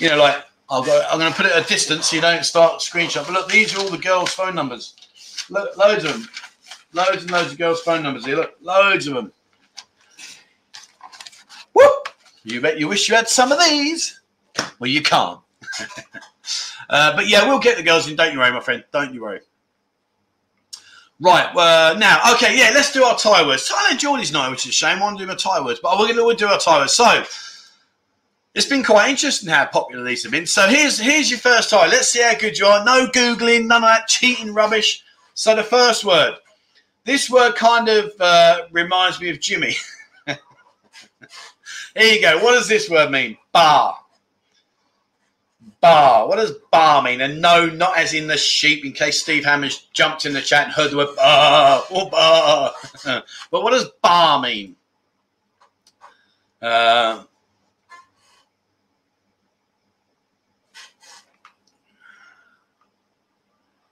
you 0.00 0.08
know, 0.08 0.16
like 0.16 0.44
I'll 0.68 0.82
go. 0.82 1.06
I'm 1.08 1.18
going 1.18 1.30
to 1.30 1.36
put 1.36 1.46
it 1.46 1.52
at 1.52 1.64
a 1.64 1.68
distance 1.68 2.06
so 2.06 2.16
you 2.16 2.22
don't 2.22 2.44
start 2.44 2.80
screenshot. 2.80 3.24
But 3.24 3.32
look, 3.32 3.48
these 3.48 3.74
are 3.76 3.80
all 3.80 3.88
the 3.88 3.98
girls' 3.98 4.32
phone 4.32 4.54
numbers. 4.54 4.94
Look, 5.48 5.76
loads 5.76 6.04
of 6.04 6.12
them. 6.12 6.28
Loads 6.92 7.22
and 7.22 7.30
loads 7.30 7.52
of 7.52 7.58
girls' 7.58 7.82
phone 7.82 8.02
numbers 8.02 8.24
here. 8.24 8.36
Look, 8.36 8.54
loads 8.60 9.06
of 9.06 9.14
them. 9.14 9.32
Whoop! 11.72 12.08
You 12.42 12.60
bet 12.60 12.80
you 12.80 12.88
wish 12.88 13.08
you 13.08 13.14
had 13.14 13.28
some 13.28 13.52
of 13.52 13.60
these. 13.60 14.20
Well, 14.78 14.90
you 14.90 15.02
can't. 15.02 15.38
uh, 16.90 17.14
but 17.16 17.28
yeah, 17.28 17.46
we'll 17.48 17.58
get 17.58 17.76
the 17.76 17.82
girls 17.82 18.08
in. 18.08 18.16
Don't 18.16 18.32
you 18.32 18.38
worry, 18.38 18.52
my 18.52 18.60
friend. 18.60 18.84
Don't 18.92 19.12
you 19.12 19.22
worry. 19.22 19.40
Right, 21.18 21.46
uh, 21.56 21.96
now, 21.98 22.20
okay, 22.34 22.58
yeah, 22.58 22.72
let's 22.74 22.92
do 22.92 23.02
our 23.02 23.16
Thai 23.16 23.46
words. 23.46 23.70
Thailand 23.70 23.98
Geordie's 23.98 24.32
night, 24.32 24.50
which 24.50 24.66
is 24.66 24.70
a 24.70 24.72
shame. 24.72 24.98
I 24.98 25.00
want 25.00 25.18
to 25.18 25.24
do 25.24 25.28
my 25.28 25.34
Thai 25.34 25.64
words, 25.64 25.80
but 25.82 25.98
we're 25.98 26.12
going 26.12 26.36
to 26.36 26.44
do 26.44 26.46
our 26.46 26.58
Thai 26.58 26.80
words. 26.80 26.92
So, 26.92 27.24
it's 28.54 28.66
been 28.66 28.84
quite 28.84 29.08
interesting 29.08 29.48
how 29.48 29.64
popular 29.64 30.04
these 30.04 30.22
have 30.24 30.32
been. 30.32 30.46
So, 30.46 30.68
here's 30.68 30.98
here's 30.98 31.30
your 31.30 31.38
first 31.38 31.70
Thai. 31.70 31.86
Let's 31.86 32.08
see 32.08 32.22
how 32.22 32.36
good 32.36 32.58
you 32.58 32.66
are. 32.66 32.84
No 32.84 33.06
Googling, 33.06 33.66
none 33.66 33.82
of 33.82 33.88
that 33.88 34.08
cheating 34.08 34.52
rubbish. 34.52 35.02
So, 35.32 35.56
the 35.56 35.62
first 35.62 36.04
word. 36.04 36.34
This 37.04 37.30
word 37.30 37.54
kind 37.54 37.88
of 37.88 38.12
uh, 38.20 38.62
reminds 38.72 39.18
me 39.18 39.30
of 39.30 39.40
Jimmy. 39.40 39.74
Here 40.26 40.36
you 41.96 42.20
go. 42.20 42.42
What 42.42 42.52
does 42.52 42.68
this 42.68 42.90
word 42.90 43.10
mean? 43.10 43.38
Bar 43.52 43.96
bar. 45.80 46.28
What 46.28 46.36
does 46.36 46.52
bar 46.70 47.02
mean? 47.02 47.20
And 47.20 47.40
no, 47.40 47.66
not 47.66 47.96
as 47.96 48.14
in 48.14 48.26
the 48.26 48.36
sheep, 48.36 48.84
in 48.84 48.92
case 48.92 49.20
Steve 49.20 49.44
Hammers 49.44 49.88
jumped 49.92 50.26
in 50.26 50.32
the 50.32 50.40
chat 50.40 50.64
and 50.64 50.72
heard 50.72 50.90
the 50.90 50.96
word 50.96 51.16
bar 51.16 51.82
or 51.90 52.10
bar. 52.10 52.72
but 53.04 53.62
what 53.62 53.70
does 53.70 53.88
bar 54.02 54.40
mean? 54.40 54.76
Uh, 56.60 57.22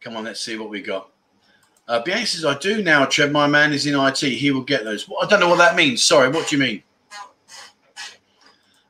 come 0.00 0.16
on, 0.16 0.24
let's 0.24 0.40
see 0.40 0.58
what 0.58 0.70
we 0.70 0.82
got. 0.82 1.10
Uh, 1.86 2.00
Bianca 2.02 2.26
says, 2.26 2.44
I 2.46 2.56
do 2.58 2.82
now, 2.82 3.04
Trev. 3.04 3.30
My 3.30 3.46
man 3.46 3.74
is 3.74 3.86
in 3.86 3.94
IT. 3.94 4.20
He 4.20 4.50
will 4.50 4.62
get 4.62 4.84
those. 4.84 5.08
I 5.20 5.26
don't 5.26 5.40
know 5.40 5.50
what 5.50 5.58
that 5.58 5.76
means. 5.76 6.02
Sorry, 6.02 6.30
what 6.30 6.48
do 6.48 6.56
you 6.56 6.62
mean? 6.62 6.82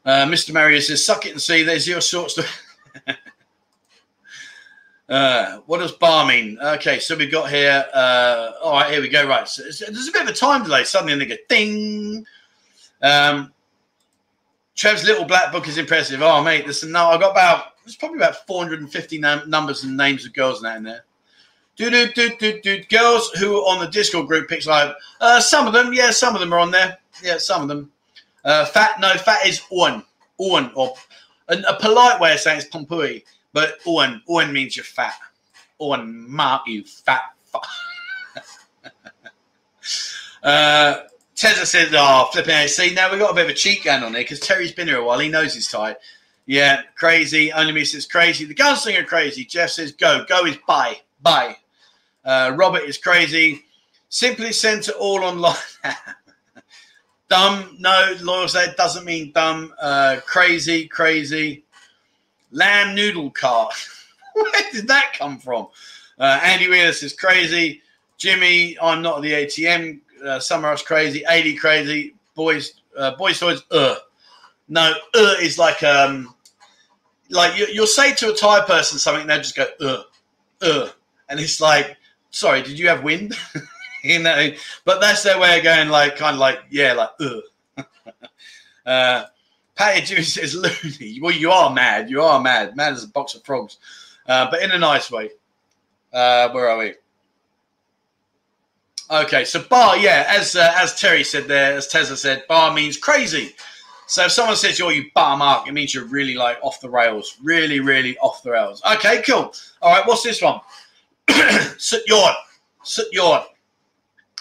Uh, 0.04 0.26
Mr. 0.26 0.52
Mario 0.52 0.78
says, 0.78 1.04
suck 1.04 1.26
it 1.26 1.32
and 1.32 1.42
see. 1.42 1.64
There's 1.64 1.88
your 1.88 2.00
sorts 2.00 2.38
of. 2.38 2.46
Uh, 5.08 5.58
what 5.66 5.78
does 5.78 5.92
bar 5.92 6.26
mean? 6.26 6.58
Okay, 6.58 6.98
so 6.98 7.16
we've 7.16 7.30
got 7.30 7.50
here. 7.50 7.84
Uh, 7.92 8.52
all 8.62 8.72
right, 8.72 8.90
here 8.90 9.02
we 9.02 9.08
go. 9.08 9.26
Right, 9.26 9.46
so 9.46 9.62
there's 9.62 10.08
a 10.08 10.12
bit 10.12 10.22
of 10.22 10.28
a 10.28 10.32
time 10.32 10.64
delay. 10.64 10.84
Suddenly 10.84 11.14
they 11.16 11.26
go 11.26 11.36
ding. 11.48 12.24
Um, 13.02 13.52
Trev's 14.74 15.04
little 15.04 15.24
black 15.24 15.52
book 15.52 15.68
is 15.68 15.78
impressive. 15.78 16.22
Oh, 16.22 16.42
mate, 16.42 16.72
some. 16.74 16.90
No, 16.90 17.06
I 17.08 17.18
got 17.18 17.32
about. 17.32 17.72
There's 17.84 17.96
probably 17.96 18.16
about 18.16 18.46
450 18.46 19.18
nam- 19.18 19.48
numbers 19.48 19.84
and 19.84 19.94
names 19.94 20.24
of 20.24 20.32
girls 20.32 20.62
now 20.62 20.76
in 20.76 20.84
there. 20.84 21.04
Do 21.76 21.90
do 21.90 22.10
do 22.12 22.30
do 22.38 22.60
do. 22.62 22.82
Girls 22.84 23.30
who 23.32 23.56
are 23.56 23.74
on 23.74 23.80
the 23.80 23.90
Discord 23.90 24.26
group 24.26 24.48
picks 24.48 24.66
like 24.66 24.94
uh, 25.20 25.40
some 25.40 25.66
of 25.66 25.74
them. 25.74 25.92
Yeah, 25.92 26.12
some 26.12 26.34
of 26.34 26.40
them 26.40 26.54
are 26.54 26.58
on 26.58 26.70
there. 26.70 26.98
Yeah, 27.22 27.36
some 27.38 27.60
of 27.60 27.68
them. 27.68 27.92
Uh, 28.42 28.64
fat. 28.64 29.00
No, 29.00 29.12
fat 29.14 29.46
is 29.46 29.60
one. 29.68 30.02
One 30.36 30.72
or 30.74 30.94
a, 31.48 31.74
polite 31.80 32.20
way 32.20 32.34
of 32.34 32.40
saying 32.40 32.58
it's 32.58 32.68
pompui. 32.68 33.24
But 33.52 33.78
Owen, 33.86 34.22
Owen 34.28 34.52
means 34.52 34.76
you're 34.76 34.84
fat. 34.84 35.14
Owen, 35.80 36.28
Mark, 36.28 36.66
you 36.66 36.84
fat. 36.84 37.22
uh, 40.42 40.96
Tezza 41.36 41.66
says, 41.66 41.92
"Oh, 41.92 42.28
flipping. 42.32 42.68
See, 42.68 42.94
now 42.94 43.10
we've 43.10 43.20
got 43.20 43.32
a 43.32 43.34
bit 43.34 43.44
of 43.44 43.50
a 43.50 43.54
cheat 43.54 43.84
going 43.84 44.02
on 44.02 44.14
here 44.14 44.22
because 44.22 44.40
Terry's 44.40 44.72
been 44.72 44.88
here 44.88 44.98
a 44.98 45.04
while. 45.04 45.18
He 45.18 45.28
knows 45.28 45.54
his 45.54 45.68
Thai. 45.68 45.96
Yeah, 46.46 46.82
crazy. 46.96 47.52
Only 47.52 47.72
me 47.72 47.84
says 47.84 48.06
crazy. 48.06 48.44
The 48.44 48.54
gunslinger 48.54 49.06
crazy. 49.06 49.44
Jeff 49.44 49.70
says 49.70 49.92
go. 49.92 50.24
Go 50.28 50.44
is 50.44 50.58
bye. 50.66 51.00
Bye. 51.22 51.56
Uh, 52.24 52.52
Robert 52.56 52.82
is 52.82 52.98
crazy. 52.98 53.64
Simply 54.08 54.52
send 54.52 54.82
to 54.84 54.96
all 54.96 55.24
online. 55.24 55.56
dumb. 57.34 57.76
No, 57.80 58.14
Loyal 58.20 58.46
said 58.46 58.76
doesn't 58.76 59.04
mean 59.04 59.32
dumb. 59.32 59.74
Uh, 59.80 60.18
crazy, 60.24 60.86
crazy. 60.86 61.64
Lamb 62.52 62.94
noodle 62.94 63.30
cart. 63.30 63.74
Where 64.34 64.52
did 64.72 64.86
that 64.86 65.14
come 65.18 65.38
from? 65.38 65.68
Uh, 66.16 66.38
Andy 66.44 66.68
Wheeler 66.68 66.92
says 66.92 67.12
crazy. 67.12 67.82
Jimmy, 68.18 68.78
I'm 68.80 69.02
not 69.02 69.20
the 69.20 69.32
ATM. 69.32 70.00
Uh, 70.24 70.38
Summer 70.38 70.76
crazy. 70.76 71.24
80 71.28 71.56
crazy. 71.56 72.14
Boys, 72.36 72.74
uh, 72.96 73.16
boys 73.16 73.40
toys. 73.40 73.62
Uh. 73.70 73.96
No, 74.66 74.94
uh 75.14 75.34
is 75.42 75.58
like 75.58 75.82
um, 75.82 76.34
like 77.28 77.58
you, 77.58 77.66
you'll 77.70 77.86
say 77.86 78.14
to 78.14 78.32
a 78.32 78.34
Thai 78.34 78.64
person 78.64 78.98
something, 78.98 79.20
and 79.20 79.30
they'll 79.30 79.42
just 79.42 79.54
go 79.56 79.66
uh, 79.80 80.02
uh, 80.62 80.88
and 81.28 81.38
it's 81.38 81.60
like, 81.60 81.98
sorry, 82.30 82.62
did 82.62 82.78
you 82.78 82.88
have 82.88 83.02
wind? 83.02 83.36
you 84.08 84.18
know, 84.18 84.50
but 84.84 85.00
that's 85.00 85.22
their 85.22 85.38
way 85.38 85.56
of 85.56 85.64
going, 85.64 85.88
like 85.88 86.16
kind 86.16 86.34
of 86.34 86.40
like 86.40 86.60
yeah, 86.70 86.92
like 86.92 87.10
uh. 87.20 87.82
uh 88.86 89.24
Patty 89.74 90.02
Jimmy 90.02 90.22
says 90.22 90.54
loony. 90.54 91.20
Well, 91.20 91.32
you 91.32 91.50
are 91.50 91.72
mad. 91.72 92.10
You 92.10 92.22
are 92.22 92.40
mad. 92.40 92.76
Mad 92.76 92.92
as 92.92 93.04
a 93.04 93.08
box 93.08 93.34
of 93.34 93.42
frogs, 93.44 93.78
uh, 94.28 94.48
but 94.50 94.62
in 94.62 94.70
a 94.70 94.78
nice 94.78 95.10
way. 95.10 95.30
Uh, 96.12 96.50
where 96.50 96.68
are 96.68 96.78
we? 96.78 96.94
Okay, 99.10 99.44
so 99.44 99.62
bar, 99.62 99.96
yeah, 99.96 100.26
as 100.28 100.54
uh, 100.54 100.72
as 100.76 100.98
Terry 100.98 101.24
said 101.24 101.48
there, 101.48 101.76
as 101.76 101.88
Tezza 101.88 102.16
said, 102.16 102.44
bar 102.46 102.72
means 102.72 102.96
crazy. 102.96 103.54
So 104.06 104.26
if 104.26 104.32
someone 104.32 104.56
says 104.56 104.78
you're 104.78 104.92
you 104.92 105.10
bar 105.14 105.36
mark, 105.36 105.66
it 105.66 105.72
means 105.72 105.94
you're 105.94 106.04
really 106.04 106.34
like 106.34 106.58
off 106.62 106.80
the 106.80 106.90
rails, 106.90 107.36
really, 107.42 107.80
really 107.80 108.16
off 108.18 108.42
the 108.42 108.52
rails. 108.52 108.82
Okay, 108.94 109.22
cool. 109.22 109.52
All 109.82 109.92
right, 109.92 110.06
what's 110.06 110.22
this 110.22 110.40
one? 110.42 110.60
Sut 111.78 112.02
yord, 112.06 112.34
sut 112.82 113.06
yord. 113.12 113.44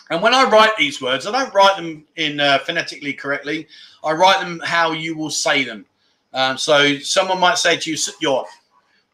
And 0.09 0.21
when 0.21 0.33
I 0.33 0.49
write 0.49 0.75
these 0.77 1.01
words, 1.01 1.25
I 1.25 1.31
don't 1.31 1.53
write 1.53 1.77
them 1.77 2.03
in 2.17 2.39
uh, 2.39 2.59
phonetically 2.59 3.13
correctly. 3.13 3.67
I 4.03 4.11
write 4.11 4.41
them 4.41 4.61
how 4.63 4.91
you 4.91 5.17
will 5.17 5.29
say 5.29 5.63
them. 5.63 5.85
Um, 6.33 6.57
so 6.57 6.97
someone 6.99 7.39
might 7.39 7.57
say 7.57 7.77
to 7.77 7.89
you, 7.89 7.97
sit 7.97 8.15
yord." 8.21 8.45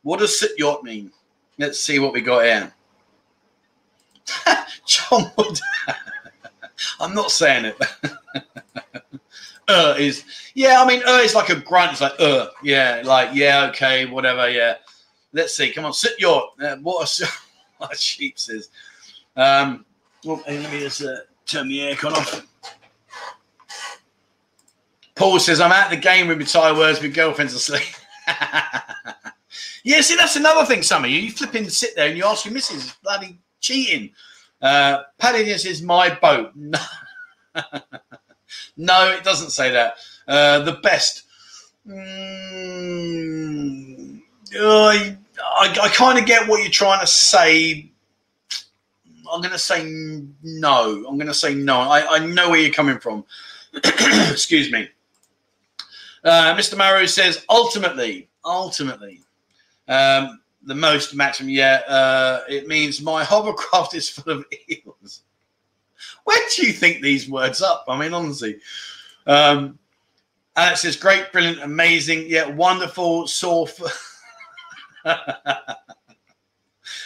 What 0.04 0.20
does 0.20 0.40
sit 0.40 0.52
yord" 0.58 0.84
mean? 0.84 1.12
Let's 1.58 1.80
see 1.80 2.00
what 2.00 2.14
we 2.14 2.22
got 2.22 2.44
here. 2.44 2.74
John 4.86 5.32
Wood. 5.38 5.60
I'm 7.00 7.14
not 7.14 7.32
saying 7.32 7.66
it. 7.66 7.78
uh 9.68 9.96
is 10.00 10.24
yeah. 10.54 10.82
I 10.82 10.88
mean, 10.88 11.02
uh 11.06 11.20
is 11.20 11.36
like 11.36 11.50
a 11.50 11.56
grunt. 11.56 11.92
It's 11.92 12.02
like 12.02 12.20
uh, 12.20 12.48
yeah, 12.64 13.02
like 13.06 13.30
yeah, 13.34 13.68
okay, 13.70 14.06
whatever, 14.06 14.50
yeah. 14.50 14.76
Let's 15.34 15.56
see. 15.56 15.72
Come 15.72 15.86
on, 15.86 15.94
sit 15.94 16.20
your 16.20 16.50
uh, 16.62 16.78
what 16.78 17.22
a 17.22 17.28
a 17.82 17.96
sheep 17.96 18.40
says. 18.40 18.70
Um, 19.36 19.86
well, 20.26 20.41
let 20.47 20.72
me 20.72 20.80
just 20.80 21.01
uh, 21.03 21.15
turn 21.45 21.67
the 21.67 21.80
aircon 21.80 22.11
off. 22.11 22.45
Paul 25.15 25.39
says, 25.39 25.59
I'm 25.59 25.72
at 25.72 25.89
the 25.89 25.97
game 25.97 26.28
with 26.30 26.38
my 26.38 26.45
Thai 26.45 26.72
words, 26.72 27.01
my 27.01 27.09
girlfriend's 27.09 27.53
asleep. 27.53 27.84
yeah, 29.84 29.99
see, 29.99 30.15
that's 30.15 30.38
another 30.38 30.65
thing, 30.65 30.82
some 30.82 31.03
of 31.03 31.09
you. 31.09 31.20
You 31.20 31.32
flipping 31.32 31.67
sit 31.70 31.95
there 31.95 32.07
and 32.07 32.17
you 32.17 32.24
ask 32.24 32.45
your 32.45 32.53
missus, 32.53 32.93
bloody 33.03 33.38
cheating. 33.59 34.11
Uh, 34.61 35.03
Paddiness 35.17 35.65
is 35.65 35.82
my 35.82 36.13
boat. 36.13 36.53
No. 38.78 39.11
it 39.11 39.24
doesn't 39.24 39.51
say 39.51 39.72
that. 39.72 39.95
Uh, 40.28 40.59
the 40.59 40.74
best. 40.74 41.24
Mm, 41.88 43.01
I, 44.59 45.17
I, 45.39 45.78
I 45.82 45.89
kind 45.89 46.17
of 46.17 46.26
get 46.26 46.47
what 46.47 46.61
you're 46.61 46.72
trying 46.72 47.01
to 47.01 47.07
say. 47.07 47.91
I'm 49.32 49.41
going 49.41 49.53
to 49.53 49.59
say 49.59 49.84
no. 50.43 51.05
I'm 51.07 51.15
going 51.15 51.27
to 51.27 51.34
say 51.34 51.53
no. 51.53 51.80
I, 51.80 52.15
I 52.15 52.25
know 52.25 52.49
where 52.49 52.59
you're 52.59 52.73
coming 52.73 52.99
from. 52.99 53.25
Excuse 53.73 54.71
me. 54.71 54.89
Uh, 56.23 56.55
Mr. 56.55 56.77
Maru 56.77 57.07
says 57.07 57.45
ultimately, 57.49 58.30
ultimately, 58.43 59.21
um, 59.88 60.41
the 60.63 60.75
most 60.75 61.15
maximum. 61.15 61.49
Yeah, 61.49 61.82
uh, 61.88 62.43
it 62.49 62.67
means 62.67 63.01
my 63.01 63.23
hovercraft 63.23 63.93
is 63.95 64.09
full 64.09 64.34
of 64.34 64.45
eels. 64.69 65.21
Where 66.25 66.49
do 66.55 66.65
you 66.65 66.73
think 66.73 67.01
these 67.01 67.30
words 67.30 67.61
up? 67.61 67.86
I 67.88 67.99
mean, 67.99 68.13
honestly. 68.13 68.59
Um, 69.25 69.80
Alex 70.55 70.82
says, 70.82 70.95
great, 70.95 71.32
brilliant, 71.32 71.61
amazing, 71.61 72.25
yeah, 72.27 72.47
wonderful, 72.47 73.27
soft. 73.27 73.82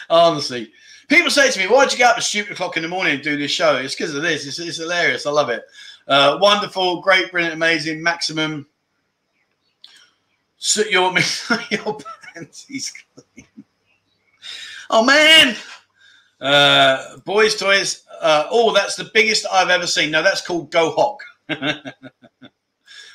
honestly. 0.09 0.71
People 1.07 1.29
say 1.29 1.51
to 1.51 1.59
me, 1.59 1.65
why'd 1.65 1.91
you 1.91 1.97
get 1.97 2.11
up 2.11 2.17
at 2.17 2.23
stupid 2.23 2.53
o'clock 2.53 2.77
in 2.77 2.83
the 2.83 2.89
morning 2.89 3.15
and 3.15 3.23
do 3.23 3.37
this 3.37 3.51
show? 3.51 3.75
It's 3.75 3.95
because 3.95 4.15
of 4.15 4.21
this. 4.21 4.45
It's, 4.45 4.59
it's, 4.59 4.77
hilarious. 4.77 5.25
I 5.25 5.31
love 5.31 5.49
it. 5.49 5.63
Uh, 6.07 6.37
wonderful, 6.41 7.01
great, 7.01 7.31
brilliant, 7.31 7.53
amazing, 7.53 8.01
maximum. 8.01 8.67
So 10.57 10.83
your, 10.83 11.13
your 11.69 11.97
panties 12.33 12.93
clean. 13.13 13.47
Oh, 14.89 15.03
man. 15.03 15.55
Uh, 16.39 17.17
boys' 17.19 17.55
toys. 17.55 18.03
Uh, 18.21 18.47
oh, 18.49 18.73
that's 18.73 18.95
the 18.95 19.09
biggest 19.13 19.45
I've 19.51 19.69
ever 19.69 19.87
seen. 19.87 20.11
No, 20.11 20.23
that's 20.23 20.45
called 20.45 20.71
Go 20.71 20.91
Hawk. 20.91 21.23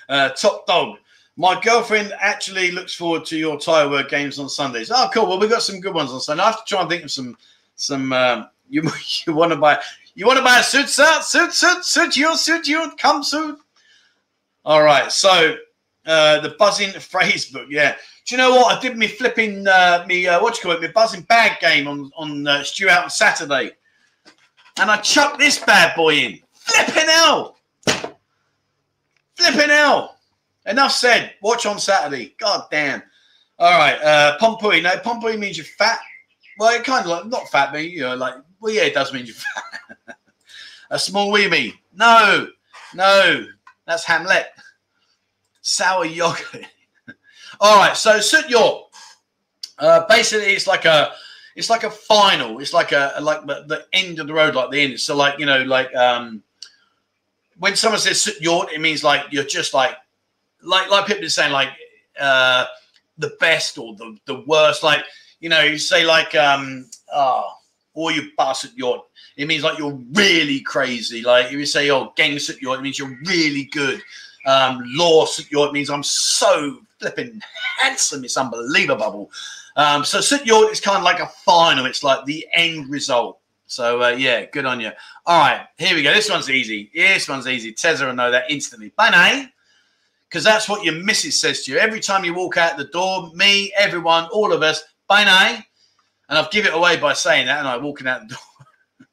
uh, 0.09 0.29
top 0.31 0.67
dog. 0.67 0.99
My 1.37 1.61
girlfriend 1.61 2.13
actually 2.19 2.73
looks 2.73 2.95
forward 2.95 3.25
to 3.27 3.39
your 3.39 3.61
tire 3.61 3.89
work 3.89 4.11
games 4.11 4.41
on 4.41 4.49
Sundays. 4.49 4.91
Oh, 4.91 5.09
cool. 5.15 5.27
Well, 5.27 5.39
we've 5.39 5.49
got 5.49 5.63
some 5.63 5.81
good 5.81 5.95
ones 5.95 6.11
on 6.11 6.21
Sunday. 6.21 6.43
I 6.43 6.47
have 6.47 6.65
to 6.65 6.69
try 6.69 6.81
and 6.81 6.91
think 6.91 7.05
of 7.05 7.11
some. 7.13 7.37
Some 7.79 8.13
um, 8.13 8.49
you 8.69 8.83
you 9.27 9.35
want 9.35 9.53
to 9.53 9.57
buy 9.57 9.81
you 10.15 10.27
want 10.27 10.37
to 10.39 10.45
buy 10.45 10.59
a 10.59 10.63
suit, 10.63 10.89
sir? 10.89 11.21
Suit, 11.23 11.53
suit, 11.53 11.85
suit 11.85 12.17
you, 12.17 12.37
suit 12.37 12.67
you, 12.67 12.93
come 12.99 13.23
suit. 13.23 13.59
All 14.65 14.83
right. 14.83 15.11
So 15.11 15.57
uh, 16.05 16.41
the 16.41 16.57
buzzing 16.59 16.91
phrase 17.01 17.51
book. 17.51 17.67
Yeah. 17.71 17.97
Do 18.27 18.35
you 18.35 18.37
know 18.37 18.51
what? 18.51 18.77
I 18.77 18.81
did 18.81 18.99
me 18.99 19.07
flipping 19.07 19.67
uh, 19.67 20.05
me 20.07 20.27
uh, 20.27 20.43
what 20.43 20.57
you 20.57 20.63
call 20.65 20.73
it? 20.73 20.83
Me 20.83 20.89
buzzing 20.89 21.23
bag 21.23 21.61
game 21.61 21.89
on 21.89 22.11
on 22.17 22.47
uh, 22.47 22.65
Stew 22.65 22.89
out 22.91 23.05
on 23.05 23.11
Saturday, 23.11 23.71
and 24.79 24.91
I 24.91 24.99
chucked 24.99 25.39
this 25.39 25.59
bad 25.65 25.97
boy 25.97 26.15
in. 26.15 26.41
Flipping 26.53 27.09
hell! 27.09 27.57
Flipping 29.37 29.71
hell! 29.71 30.19
Enough 30.67 30.93
said. 30.93 31.33
Watch 31.41 31.65
on 31.65 31.79
Saturday. 31.79 32.35
God 32.39 32.67
damn. 32.71 33.03
All 33.59 33.79
right, 33.79 33.99
uh, 34.03 34.37
Pompui. 34.39 34.83
No, 34.83 34.91
Pompui 34.97 35.39
means 35.39 35.57
you're 35.57 35.65
fat. 35.65 36.01
Well, 36.59 36.75
it 36.75 36.85
kind 36.85 37.05
of 37.05 37.11
like 37.11 37.27
not 37.27 37.49
fat, 37.51 37.73
but 37.73 37.85
you 37.85 38.01
know, 38.01 38.17
like 38.17 38.35
well, 38.61 38.73
yeah, 38.73 38.83
it 38.83 38.95
does 38.95 39.13
mean 39.13 39.27
you're 39.27 39.35
fat. 39.35 40.17
A 40.91 40.99
small 40.99 41.33
weeby. 41.33 41.75
No, 41.95 42.49
no, 42.95 43.47
that's 43.87 44.05
Hamlet. 44.05 44.47
Sour 45.61 46.07
yogurt. 46.07 46.65
All 47.61 47.77
right, 47.77 47.97
so 47.97 48.21
Sut 48.21 48.49
York. 48.49 48.85
Uh, 49.79 50.05
basically, 50.09 50.55
it's 50.55 50.67
like 50.67 50.85
a 50.85 51.13
it's 51.55 51.71
like 51.71 51.85
a 51.85 51.91
final. 51.91 52.59
It's 52.59 52.73
like 52.73 52.93
a 52.93 53.15
like 53.21 53.47
the, 53.47 53.65
the 53.67 53.87
end 53.93 54.19
of 54.19 54.27
the 54.27 54.35
road, 54.35 54.55
like 54.55 54.71
the 54.71 54.81
end. 54.81 55.01
So 55.01 55.17
like 55.17 55.39
you 55.39 55.47
know, 55.47 55.63
like 55.63 55.95
um, 55.95 56.43
when 57.59 57.77
someone 57.77 58.01
says 58.01 58.21
Sut 58.21 58.41
York, 58.41 58.73
it 58.73 58.81
means 58.81 59.05
like 59.05 59.27
you're 59.31 59.45
just 59.45 59.75
like 59.75 59.97
like 60.63 60.91
like 60.91 61.07
people 61.07 61.29
saying 61.29 61.53
like 61.53 61.71
uh, 62.19 62.67
the 63.19 63.37
best 63.41 63.77
or 63.77 63.95
the 63.95 64.17
the 64.25 64.41
worst. 64.47 64.83
Like 64.83 65.05
you 65.41 65.49
know, 65.49 65.63
you 65.63 65.79
say 65.79 66.05
like 66.05 66.35
um, 66.35 66.87
oh, 67.13 67.53
or 67.95 68.13
you 68.13 68.31
bastard 68.37 68.73
York. 68.75 69.05
It 69.37 69.47
means 69.47 69.63
like 69.63 69.79
you're 69.79 69.99
really 70.13 70.61
crazy. 70.61 71.23
Like 71.23 71.47
if 71.47 71.53
you 71.53 71.67
say, 71.67 71.91
"Oh, 71.91 72.13
gang 72.17 72.39
Sut 72.39 72.61
York," 72.61 72.81
it 72.81 72.83
means 72.83 72.99
you're 72.99 73.19
really 73.25 73.65
good. 73.65 74.03
Um, 74.47 74.83
law 74.87 75.27
Sut 75.27 75.47
it 75.51 75.73
means 75.73 75.91
I'm 75.91 76.03
so 76.03 76.81
flipping 76.99 77.41
handsome. 77.79 78.25
It's 78.25 78.37
unbelievable. 78.37 79.31
Um, 79.77 80.05
so 80.05 80.21
St. 80.21 80.45
York 80.45 80.73
is 80.73 80.81
kind 80.81 80.99
of 80.99 81.05
like 81.05 81.21
a 81.21 81.29
final. 81.29 81.87
It's 81.87 82.03
like 82.03 82.25
the 82.25 82.47
end 82.53 82.91
result. 82.91 83.39
So 83.67 84.03
uh, 84.03 84.09
yeah, 84.09 84.47
good 84.47 84.67
on 84.67 84.81
you. 84.81 84.91
All 85.25 85.39
right, 85.39 85.67
here 85.77 85.95
we 85.95 86.03
go. 86.03 86.13
This 86.13 86.29
one's 86.31 86.51
easy. 86.51 86.91
This 86.93 87.29
one's 87.29 87.47
easy. 87.47 87.73
Tezza 87.73 88.07
will 88.07 88.15
know 88.15 88.31
that 88.31 88.51
instantly. 88.51 88.93
Bye, 88.97 89.49
because 90.29 90.43
that's 90.43 90.69
what 90.69 90.85
your 90.85 90.95
missus 90.95 91.41
says 91.41 91.65
to 91.65 91.73
you 91.73 91.79
every 91.79 92.01
time 92.01 92.25
you 92.25 92.35
walk 92.35 92.57
out 92.57 92.77
the 92.77 92.85
door. 92.85 93.31
Me, 93.35 93.73
everyone, 93.79 94.25
all 94.33 94.53
of 94.53 94.63
us. 94.63 94.83
Bye, 95.09 95.25
now. 95.25 95.59
and 96.29 96.39
I've 96.39 96.51
give 96.51 96.67
it 96.67 96.75
away 96.75 96.99
by 96.99 97.15
saying 97.15 97.47
that, 97.47 97.59
and 97.61 97.67
I 97.67 97.79
walking 97.79 98.07
out 98.07 98.29
the 98.29 98.35
door. 98.35 99.07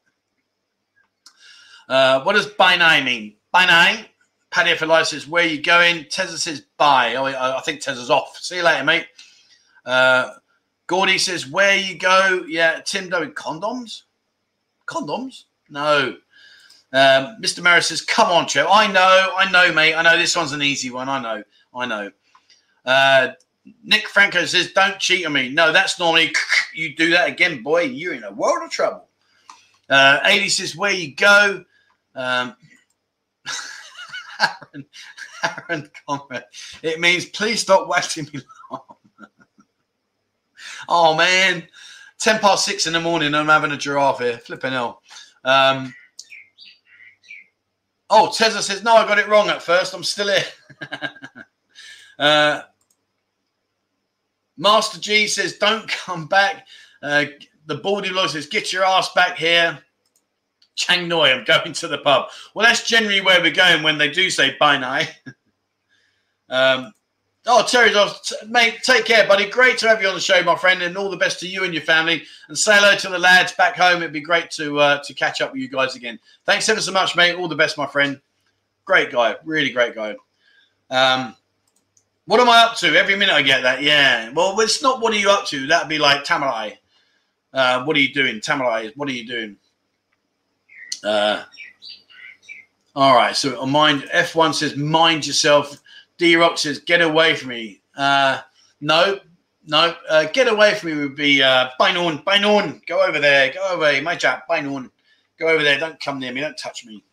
uh, 1.88 2.22
what 2.22 2.34
does 2.34 2.46
bye 2.46 2.76
now 2.76 3.02
mean? 3.02 3.36
Bye 3.50 3.66
now. 3.66 4.04
Paddy 4.50 4.76
for 4.76 4.86
life 4.86 5.06
says, 5.06 5.26
"Where 5.26 5.46
you 5.46 5.62
going?" 5.62 6.04
Tezza 6.04 6.36
says, 6.36 6.62
"Bye." 6.76 7.14
Oh, 7.14 7.24
I 7.24 7.60
think 7.62 7.80
Tezza's 7.80 8.10
off. 8.10 8.36
See 8.36 8.56
you 8.56 8.62
later, 8.62 8.84
mate. 8.84 9.06
Uh, 9.86 10.34
Gordy 10.86 11.18
says, 11.18 11.48
"Where 11.48 11.76
you 11.76 11.98
go?" 11.98 12.44
Yeah, 12.46 12.80
Tim 12.84 13.08
doing 13.08 13.32
condoms. 13.32 14.02
Condoms? 14.86 15.44
No. 15.70 16.16
Um, 16.92 17.36
Mr. 17.42 17.62
Maris 17.62 17.88
says, 17.88 18.02
"Come 18.02 18.30
on, 18.30 18.46
Joe. 18.46 18.68
I 18.70 18.86
know, 18.86 19.32
I 19.36 19.50
know, 19.50 19.72
mate. 19.72 19.94
I 19.94 20.02
know 20.02 20.18
this 20.18 20.36
one's 20.36 20.52
an 20.52 20.62
easy 20.62 20.90
one. 20.90 21.08
I 21.08 21.20
know, 21.20 21.42
I 21.74 21.86
know." 21.86 22.10
Uh, 22.84 23.28
Nick 23.82 24.08
Franco 24.08 24.44
says, 24.44 24.72
"Don't 24.72 24.98
cheat 24.98 25.26
on 25.26 25.32
me." 25.32 25.48
No, 25.50 25.72
that's 25.72 25.98
normally 25.98 26.32
you 26.74 26.94
do 26.94 27.10
that 27.10 27.28
again, 27.28 27.62
boy. 27.62 27.82
You're 27.82 28.14
in 28.14 28.24
a 28.24 28.32
world 28.32 28.64
of 28.64 28.70
trouble. 28.70 29.08
Uh, 29.88 30.20
80 30.24 30.48
says, 30.48 30.76
"Where 30.76 30.92
you 30.92 31.14
go?" 31.14 31.64
Um, 32.14 32.56
Aaron, 34.40 34.86
Aaron 35.42 35.90
Conrad. 36.06 36.44
It 36.82 37.00
means 37.00 37.26
please 37.26 37.60
stop 37.60 37.88
waxing 37.88 38.28
me 38.32 38.40
oh 40.88 41.14
man, 41.14 41.66
ten 42.18 42.38
past 42.40 42.64
six 42.64 42.86
in 42.86 42.92
the 42.92 43.00
morning. 43.00 43.34
I'm 43.34 43.46
having 43.46 43.72
a 43.72 43.76
giraffe 43.76 44.20
here. 44.20 44.38
Flipping 44.38 44.72
hell. 44.72 45.02
Um, 45.44 45.94
oh, 48.10 48.28
Tezza 48.28 48.62
says 48.62 48.82
no. 48.82 48.94
I 48.94 49.06
got 49.06 49.18
it 49.18 49.28
wrong 49.28 49.48
at 49.48 49.62
first. 49.62 49.94
I'm 49.94 50.04
still 50.04 50.28
here. 50.28 50.44
uh, 52.18 52.62
Master 54.56 55.00
G 55.00 55.26
says 55.26 55.58
don't 55.58 55.88
come 55.88 56.26
back. 56.26 56.66
Uh, 57.02 57.26
the 57.66 57.76
baldy 57.76 58.10
lord 58.10 58.30
says 58.30 58.46
get 58.46 58.72
your 58.72 58.84
ass 58.84 59.12
back 59.12 59.36
here. 59.36 59.78
Chang 60.76 61.08
Noi, 61.08 61.32
I'm 61.32 61.44
going 61.44 61.72
to 61.72 61.88
the 61.88 61.98
pub. 61.98 62.28
Well, 62.54 62.66
that's 62.66 62.86
generally 62.86 63.22
where 63.22 63.40
we're 63.40 63.50
going 63.50 63.82
when 63.82 63.96
they 63.98 64.10
do 64.10 64.28
say 64.28 64.56
bye 64.60 64.76
night. 64.76 65.10
um, 66.50 66.92
oh, 67.46 67.64
Terry, 67.66 67.92
mate, 68.46 68.80
take 68.82 69.06
care, 69.06 69.26
buddy. 69.26 69.48
Great 69.48 69.78
to 69.78 69.88
have 69.88 70.02
you 70.02 70.08
on 70.08 70.14
the 70.14 70.20
show, 70.20 70.42
my 70.42 70.54
friend, 70.54 70.82
and 70.82 70.96
all 70.98 71.08
the 71.08 71.16
best 71.16 71.40
to 71.40 71.48
you 71.48 71.64
and 71.64 71.72
your 71.72 71.82
family. 71.82 72.24
And 72.48 72.58
say 72.58 72.76
hello 72.76 72.94
to 72.94 73.08
the 73.08 73.18
lads 73.18 73.52
back 73.52 73.74
home. 73.74 74.02
It'd 74.02 74.12
be 74.12 74.20
great 74.20 74.50
to 74.52 74.78
uh, 74.78 75.02
to 75.02 75.14
catch 75.14 75.40
up 75.40 75.52
with 75.52 75.62
you 75.62 75.68
guys 75.68 75.96
again. 75.96 76.18
Thanks 76.44 76.68
ever 76.68 76.82
so 76.82 76.92
much, 76.92 77.16
mate. 77.16 77.36
All 77.36 77.48
the 77.48 77.56
best, 77.56 77.78
my 77.78 77.86
friend. 77.86 78.20
Great 78.84 79.10
guy, 79.10 79.34
really 79.44 79.70
great 79.70 79.94
guy. 79.94 80.14
Um, 80.90 81.34
what 82.26 82.40
am 82.40 82.48
I 82.48 82.64
up 82.64 82.76
to? 82.78 82.96
Every 82.96 83.16
minute 83.16 83.34
I 83.34 83.42
get 83.42 83.62
that. 83.62 83.82
Yeah. 83.82 84.30
Well, 84.30 84.58
it's 84.60 84.82
not 84.82 85.00
what 85.00 85.14
are 85.14 85.18
you 85.18 85.30
up 85.30 85.46
to. 85.46 85.66
That'd 85.66 85.88
be 85.88 85.98
like 85.98 86.24
Tamalai. 86.24 86.76
Uh, 87.52 87.84
what 87.84 87.96
are 87.96 88.00
you 88.00 88.12
doing? 88.12 88.40
Tamalai, 88.40 88.92
what 88.96 89.08
are 89.08 89.12
you 89.12 89.26
doing? 89.26 89.56
Uh, 91.02 91.44
all 92.94 93.14
right. 93.14 93.34
So 93.34 93.64
mind 93.64 94.02
F1 94.12 94.54
says 94.54 94.76
mind 94.76 95.26
yourself. 95.26 95.80
D 96.18 96.36
Rock 96.36 96.58
says 96.58 96.80
get 96.80 97.00
away 97.00 97.36
from 97.36 97.50
me. 97.50 97.80
Uh, 97.96 98.40
no, 98.80 99.20
no. 99.66 99.94
Uh, 100.08 100.24
get 100.32 100.48
away 100.48 100.74
from 100.74 100.90
me 100.90 100.96
would 100.96 101.16
be 101.16 101.42
uh, 101.42 101.68
Bainon. 101.80 102.84
Go 102.86 103.06
over 103.06 103.20
there. 103.20 103.52
Go 103.52 103.62
away, 103.74 104.00
my 104.00 104.16
chap. 104.16 104.48
Bainon. 104.48 104.90
Go 105.38 105.48
over 105.48 105.62
there. 105.62 105.78
Don't 105.78 106.00
come 106.00 106.18
near 106.18 106.32
me. 106.32 106.40
Don't 106.40 106.58
touch 106.58 106.84
me. 106.84 107.04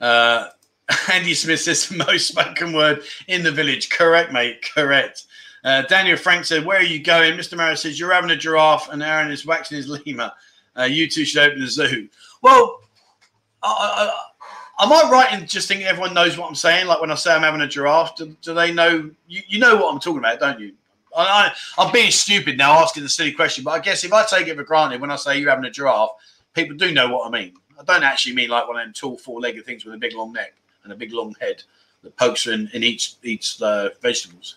Uh, 0.00 0.48
Andy 1.12 1.34
Smith 1.34 1.60
says 1.60 1.88
the 1.88 1.96
most 1.96 2.28
spoken 2.28 2.72
word 2.72 3.02
in 3.28 3.42
the 3.42 3.52
village. 3.52 3.90
Correct, 3.90 4.32
mate. 4.32 4.64
Correct. 4.74 5.26
Uh, 5.64 5.82
Daniel 5.82 6.16
Frank 6.16 6.44
said, 6.44 6.64
Where 6.64 6.78
are 6.78 6.84
you 6.84 7.02
going? 7.02 7.34
Mr. 7.34 7.56
Mara 7.56 7.76
says, 7.76 7.98
You're 7.98 8.12
having 8.12 8.30
a 8.30 8.36
giraffe, 8.36 8.88
and 8.90 9.02
Aaron 9.02 9.30
is 9.30 9.46
waxing 9.46 9.76
his 9.76 9.88
lemur. 9.88 10.32
Uh, 10.76 10.84
you 10.84 11.08
two 11.08 11.24
should 11.24 11.42
open 11.42 11.62
a 11.62 11.66
zoo. 11.66 12.08
Well, 12.40 12.80
I, 13.62 14.10
I, 14.80 14.84
am 14.84 14.92
I 14.92 15.10
right 15.10 15.38
in 15.38 15.46
just 15.46 15.68
thinking 15.68 15.86
everyone 15.86 16.14
knows 16.14 16.36
what 16.36 16.48
I'm 16.48 16.54
saying? 16.54 16.86
Like 16.86 17.00
when 17.00 17.10
I 17.10 17.14
say 17.14 17.32
I'm 17.32 17.42
having 17.42 17.60
a 17.60 17.68
giraffe, 17.68 18.16
do, 18.16 18.36
do 18.42 18.54
they 18.54 18.72
know? 18.72 19.10
You, 19.28 19.42
you, 19.46 19.58
know 19.58 19.76
what 19.76 19.92
I'm 19.92 20.00
talking 20.00 20.18
about, 20.18 20.40
don't 20.40 20.58
you? 20.58 20.72
I, 21.16 21.52
I, 21.78 21.84
am 21.84 21.92
being 21.92 22.10
stupid 22.10 22.56
now 22.56 22.72
asking 22.80 23.04
the 23.04 23.08
silly 23.08 23.32
question, 23.32 23.62
but 23.62 23.72
I 23.72 23.78
guess 23.78 24.02
if 24.02 24.12
I 24.12 24.24
take 24.24 24.48
it 24.48 24.56
for 24.56 24.64
granted 24.64 25.00
when 25.00 25.10
I 25.10 25.16
say 25.16 25.38
you're 25.38 25.50
having 25.50 25.66
a 25.66 25.70
giraffe, 25.70 26.10
people 26.54 26.76
do 26.76 26.90
know 26.90 27.08
what 27.08 27.28
I 27.28 27.30
mean. 27.30 27.54
I 27.78 27.84
don't 27.84 28.02
actually 28.02 28.34
mean 28.34 28.48
like 28.48 28.66
one 28.66 28.78
of 28.78 28.84
them 28.84 28.94
tall, 28.94 29.18
four-legged 29.18 29.64
things 29.64 29.84
with 29.84 29.94
a 29.94 29.98
big 29.98 30.14
long 30.14 30.32
neck 30.32 30.54
and 30.84 30.92
a 30.92 30.96
big 30.96 31.12
long 31.12 31.34
head 31.40 31.62
that 32.02 32.16
pokes 32.16 32.46
in 32.46 32.70
and 32.74 32.84
eats 32.84 33.18
eats 33.22 33.60
uh, 33.62 33.90
vegetables. 34.00 34.56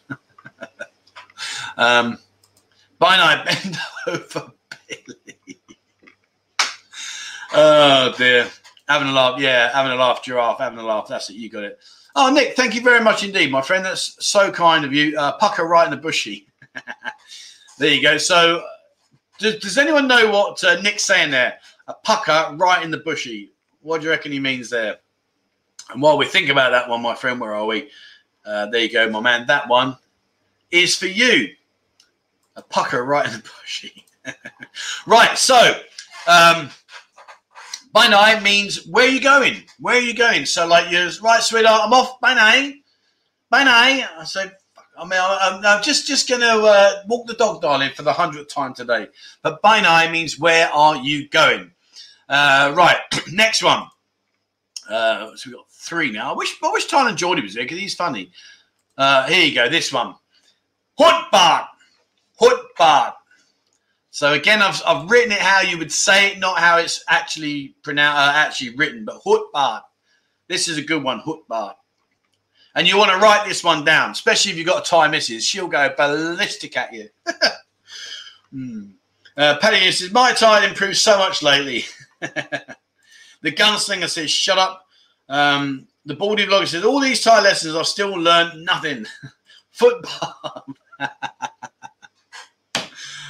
um, 1.78 2.18
by 3.00 3.18
night, 3.18 3.46
bend 3.46 3.78
over 4.08 4.52
Billy. 4.88 5.60
Oh 7.54 8.14
dear. 8.18 8.50
Having 8.88 9.08
a 9.10 9.14
laugh. 9.14 9.40
Yeah, 9.40 9.72
having 9.74 9.92
a 9.92 9.96
laugh, 9.96 10.24
giraffe, 10.24 10.60
having 10.60 10.80
a 10.80 10.84
laugh. 10.84 11.08
That's 11.08 11.30
it. 11.30 11.36
You 11.36 11.50
got 11.50 11.64
it. 11.64 11.80
Oh, 12.16 12.32
Nick, 12.32 12.56
thank 12.56 12.76
you 12.76 12.82
very 12.82 13.04
much 13.04 13.24
indeed, 13.24 13.52
my 13.52 13.62
friend. 13.62 13.84
That's 13.84 14.16
so 14.26 14.52
kind 14.52 14.86
of 14.86 14.94
you. 14.94 15.18
Uh, 15.18 15.34
pucker 15.34 15.66
right 15.66 15.86
in 15.86 15.92
the 15.92 15.98
bushy. 15.98 16.48
there 17.80 17.94
you 17.94 18.02
go. 18.02 18.18
So, 18.18 18.64
does, 19.40 19.58
does 19.60 19.78
anyone 19.78 20.08
know 20.08 20.30
what 20.30 20.64
uh, 20.64 20.80
Nick's 20.82 21.04
saying 21.04 21.32
there? 21.32 21.58
A 21.88 21.94
pucker 21.94 22.56
right 22.56 22.84
in 22.84 22.92
the 22.92 23.00
bushy. 23.00 23.52
What 23.82 24.02
do 24.02 24.06
you 24.06 24.12
reckon 24.12 24.32
he 24.32 24.40
means 24.40 24.70
there? 24.70 24.98
And 25.92 26.02
while 26.02 26.18
we 26.18 26.26
think 26.26 26.50
about 26.50 26.72
that 26.72 26.90
one, 26.90 27.02
my 27.02 27.16
friend, 27.16 27.40
where 27.40 27.54
are 27.54 27.66
we? 27.66 27.90
Uh, 28.46 28.68
there 28.68 28.82
you 28.82 28.92
go, 28.92 29.10
my 29.10 29.20
man. 29.20 29.48
That 29.48 29.68
one 29.68 29.98
is 30.72 30.96
for 30.96 31.08
you. 31.08 31.50
A 32.56 32.62
pucker 32.62 33.04
right 33.04 33.26
in 33.26 33.34
the 33.34 33.52
bushy. 33.62 34.06
right. 35.08 35.38
So, 35.38 35.80
um, 36.28 36.70
by 37.96 38.40
means 38.42 38.86
where 38.88 39.06
are 39.08 39.12
you 39.12 39.22
going? 39.22 39.64
Where 39.80 39.96
are 39.96 40.02
you 40.02 40.14
going? 40.14 40.46
So 40.46 40.68
like 40.68 40.92
you're 40.92 41.10
right, 41.24 41.42
sweetheart, 41.42 41.82
I'm 41.86 41.94
off. 41.94 42.20
By 42.20 42.34
night. 42.34 42.76
By 43.50 43.64
night. 43.64 44.06
I 44.18 44.26
say, 44.26 44.52
I 44.98 45.04
mean, 45.04 45.20
I'm, 45.22 45.66
I'm 45.66 45.84
just 45.84 46.06
just 46.06 46.28
going 46.28 46.42
to 46.42 46.48
uh, 46.48 47.04
walk 47.08 47.26
the 47.26 47.36
dog, 47.36 47.62
darling, 47.62 47.92
for 47.96 48.04
the 48.04 48.12
hundredth 48.12 48.54
time 48.54 48.74
today. 48.74 49.08
But 49.42 49.62
by 49.62 50.10
means 50.12 50.38
where 50.38 50.70
are 50.70 50.98
you 50.98 51.30
going? 51.30 51.72
Uh, 52.28 52.74
right, 52.76 52.98
next 53.32 53.64
one. 53.64 53.88
Uh, 54.90 55.36
so 55.36 55.50
we 55.50 55.56
got 55.56 55.66
three 55.86 56.12
now. 56.12 56.34
I 56.34 56.36
wish 56.36 56.56
I 56.64 56.72
wish 56.72 56.88
Thailand 56.88 57.16
Geordie 57.16 57.42
was 57.42 57.54
there 57.54 57.64
because 57.64 57.80
he's 57.80 57.96
funny. 57.96 58.32
Uh, 58.98 59.28
here 59.28 59.46
you 59.46 59.54
go. 59.54 59.70
This 59.70 59.92
one. 59.92 60.16
Hutbart. 61.00 61.68
Hutbart. 62.40 63.14
So 64.12 64.34
again, 64.34 64.62
I've, 64.62 64.82
I've 64.86 65.10
written 65.12 65.34
it 65.34 65.40
how 65.40 65.62
you 65.62 65.78
would 65.78 65.92
say 65.92 66.32
it, 66.32 66.40
not 66.40 66.58
how 66.58 66.78
it's 66.78 67.04
actually 67.10 67.76
pronounced, 67.84 68.18
uh, 68.18 68.32
actually 68.34 68.76
written. 68.76 69.04
But 69.04 69.22
Hutbart. 69.22 69.82
This 70.48 70.68
is 70.68 70.78
a 70.78 70.82
good 70.82 71.04
one, 71.04 71.22
Hutbart. 71.22 71.76
And 72.76 72.88
you 72.88 72.98
want 72.98 73.12
to 73.12 73.18
write 73.18 73.48
this 73.48 73.64
one 73.64 73.84
down, 73.84 74.12
especially 74.12 74.52
if 74.52 74.58
you've 74.58 74.68
got 74.68 74.86
a 74.86 74.90
Thai 74.90 75.08
missus. 75.08 75.46
She'll 75.46 75.68
go 75.68 75.94
ballistic 75.98 76.76
at 76.78 76.94
you. 76.94 77.10
mm. 78.54 78.92
uh, 79.38 79.58
Paddy 79.60 79.92
says, 79.92 80.12
My 80.12 80.34
Thai 80.34 80.66
improved 80.68 80.98
so 80.98 81.18
much 81.18 81.42
lately. 81.42 81.86
the 82.22 83.52
gunslinger 83.52 84.10
says, 84.10 84.30
Shut 84.30 84.58
up. 84.58 84.85
Um, 85.30 85.88
the 86.06 86.16
baldy 86.16 86.46
vlogger 86.46 86.68
says, 86.68 86.84
All 86.84 87.00
these 87.00 87.22
Thai 87.22 87.42
lessons, 87.42 87.76
I've 87.76 87.88
still 87.88 88.12
learned 88.12 88.64
nothing. 88.66 89.06
Football. 89.72 90.66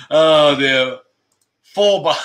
Oh 0.10 0.56
dear. 0.56 1.00
Four 1.64 2.04
bar. 2.04 2.16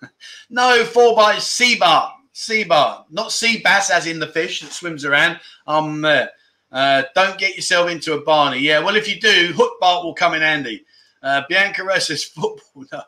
no, 0.50 0.84
four 0.84 1.16
by 1.16 1.38
sea 1.38 1.76
bar. 1.76 2.14
Sea 2.32 2.64
bar. 2.64 3.06
Not 3.10 3.32
sea 3.32 3.60
bass 3.62 3.90
as 3.90 4.06
in 4.06 4.18
the 4.18 4.26
fish 4.26 4.60
that 4.60 4.72
swims 4.72 5.04
around. 5.04 5.40
Um 5.66 6.00
there. 6.00 6.30
Uh, 6.70 7.04
don't 7.14 7.38
get 7.38 7.54
yourself 7.54 7.88
into 7.88 8.14
a 8.14 8.22
barney. 8.22 8.58
Yeah, 8.58 8.80
well, 8.80 8.96
if 8.96 9.08
you 9.08 9.20
do, 9.20 9.52
hook 9.54 9.78
bar 9.80 10.02
will 10.02 10.14
come 10.14 10.34
in 10.34 10.42
handy. 10.42 10.84
Uh, 11.22 11.42
Bianca 11.48 11.82
Ressa's 11.82 12.24
football. 12.24 12.84
No. 12.92 13.02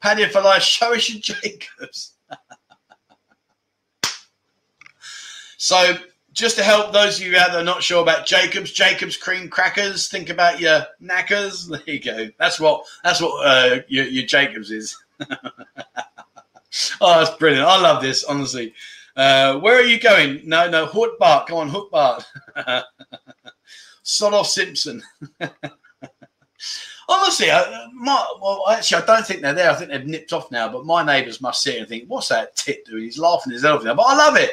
Paddy 0.00 0.26
for 0.26 0.42
life. 0.42 0.62
Show 0.62 0.94
us 0.94 1.08
your 1.08 1.20
Jacobs. 1.20 2.12
So 5.68 5.92
just 6.32 6.56
to 6.56 6.62
help 6.62 6.94
those 6.94 7.20
of 7.20 7.26
you 7.26 7.36
out 7.36 7.52
there 7.52 7.62
not 7.62 7.82
sure 7.82 8.00
about 8.00 8.24
Jacobs, 8.24 8.72
Jacobs 8.72 9.18
cream 9.18 9.50
crackers, 9.50 10.08
think 10.08 10.30
about 10.30 10.60
your 10.60 10.86
knackers. 10.98 11.68
There 11.84 11.94
you 11.94 12.00
go. 12.00 12.30
That's 12.38 12.58
what 12.58 12.86
that's 13.04 13.20
what 13.20 13.46
uh, 13.46 13.80
your, 13.86 14.06
your 14.06 14.24
Jacobs 14.24 14.70
is. 14.70 14.96
oh, 15.20 17.18
that's 17.18 17.36
brilliant. 17.36 17.66
I 17.66 17.78
love 17.82 18.00
this, 18.00 18.24
honestly. 18.24 18.72
Uh, 19.14 19.58
where 19.58 19.76
are 19.76 19.84
you 19.84 20.00
going? 20.00 20.40
No, 20.48 20.70
no, 20.70 20.86
Hook 20.86 21.18
Bart. 21.18 21.48
Come 21.48 21.58
on, 21.58 21.68
Hook 21.68 21.90
Bart. 21.90 22.24
Sod 24.02 24.32
off 24.32 24.46
Simpson. 24.46 25.02
Honestly, 27.10 27.50
I, 27.50 27.88
my, 27.92 28.34
well, 28.40 28.64
actually, 28.70 29.02
I 29.02 29.06
don't 29.06 29.26
think 29.26 29.42
they're 29.42 29.52
there. 29.52 29.70
I 29.70 29.74
think 29.74 29.90
they've 29.90 30.06
nipped 30.06 30.32
off 30.32 30.50
now. 30.50 30.72
But 30.72 30.86
my 30.86 31.04
neighbours 31.04 31.42
must 31.42 31.62
sit 31.62 31.76
and 31.78 31.86
think, 31.86 32.04
"What's 32.08 32.28
that 32.28 32.56
tit 32.56 32.86
doing?" 32.86 33.02
He's 33.02 33.18
laughing 33.18 33.52
his 33.52 33.64
head 33.64 33.72
off. 33.72 33.84
But 33.84 33.98
I 33.98 34.16
love 34.16 34.36
it. 34.36 34.52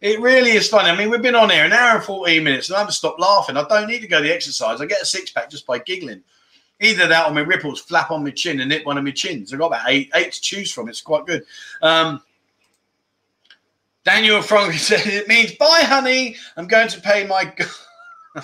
It 0.00 0.20
really 0.20 0.50
is 0.52 0.68
funny. 0.68 0.90
I 0.90 0.96
mean, 0.96 1.10
we've 1.10 1.22
been 1.22 1.34
on 1.34 1.50
here 1.50 1.64
an 1.64 1.72
hour 1.72 1.96
and 1.96 2.04
14 2.04 2.44
minutes 2.44 2.68
and 2.68 2.76
I 2.76 2.80
haven't 2.80 2.92
stopped 2.92 3.18
laughing. 3.18 3.56
I 3.56 3.66
don't 3.66 3.88
need 3.88 4.00
to 4.02 4.08
go 4.08 4.18
to 4.18 4.28
the 4.28 4.32
exercise. 4.32 4.80
I 4.80 4.86
get 4.86 5.02
a 5.02 5.06
six 5.06 5.30
pack 5.32 5.50
just 5.50 5.66
by 5.66 5.78
giggling. 5.80 6.22
Either 6.80 7.08
that 7.08 7.26
or 7.28 7.34
my 7.34 7.40
ripples 7.40 7.80
flap 7.80 8.12
on 8.12 8.22
my 8.22 8.30
chin 8.30 8.60
and 8.60 8.68
nip 8.68 8.86
one 8.86 8.96
of 8.96 9.02
my 9.02 9.10
chins. 9.10 9.52
I've 9.52 9.58
got 9.58 9.66
about 9.66 9.88
eight, 9.88 10.10
eight 10.14 10.32
to 10.32 10.40
choose 10.40 10.70
from. 10.70 10.88
It's 10.88 11.00
quite 11.00 11.26
good. 11.26 11.44
Um, 11.82 12.22
Daniel 14.04 14.40
Frank 14.40 14.74
said 14.78 15.04
it 15.06 15.26
means 15.26 15.52
bye, 15.56 15.82
honey. 15.82 16.36
I'm 16.56 16.68
going 16.68 16.88
to 16.88 17.00
pay 17.00 17.26
my. 17.26 17.52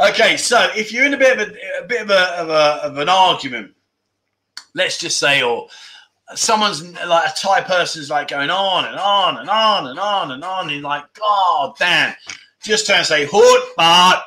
okay, 0.00 0.36
so 0.36 0.70
if 0.76 0.92
you're 0.92 1.04
in 1.04 1.14
a 1.14 1.18
bit 1.18 1.38
of 1.38 1.48
a, 1.48 1.52
a 1.82 1.86
bit 1.88 2.02
of, 2.02 2.10
a, 2.10 2.20
of, 2.40 2.48
a, 2.48 2.84
of 2.84 2.98
an 2.98 3.08
argument, 3.08 3.74
let's 4.74 4.98
just 4.98 5.18
say, 5.18 5.42
or 5.42 5.66
someone's 6.34 6.82
like 6.82 7.28
a 7.28 7.34
Thai 7.36 7.62
person's 7.62 8.10
like 8.10 8.28
going 8.28 8.50
on 8.50 8.86
and 8.86 8.96
on 8.96 9.38
and 9.38 9.48
on 9.48 9.86
and 9.86 9.98
on 9.98 10.32
and 10.32 10.44
on. 10.44 10.70
And 10.70 10.82
like, 10.82 11.04
God 11.14 11.74
damn, 11.78 12.14
just 12.62 12.86
turn 12.86 12.98
and 12.98 13.06
say 13.06 13.28
hood 13.30 13.62
Bart. 13.76 14.22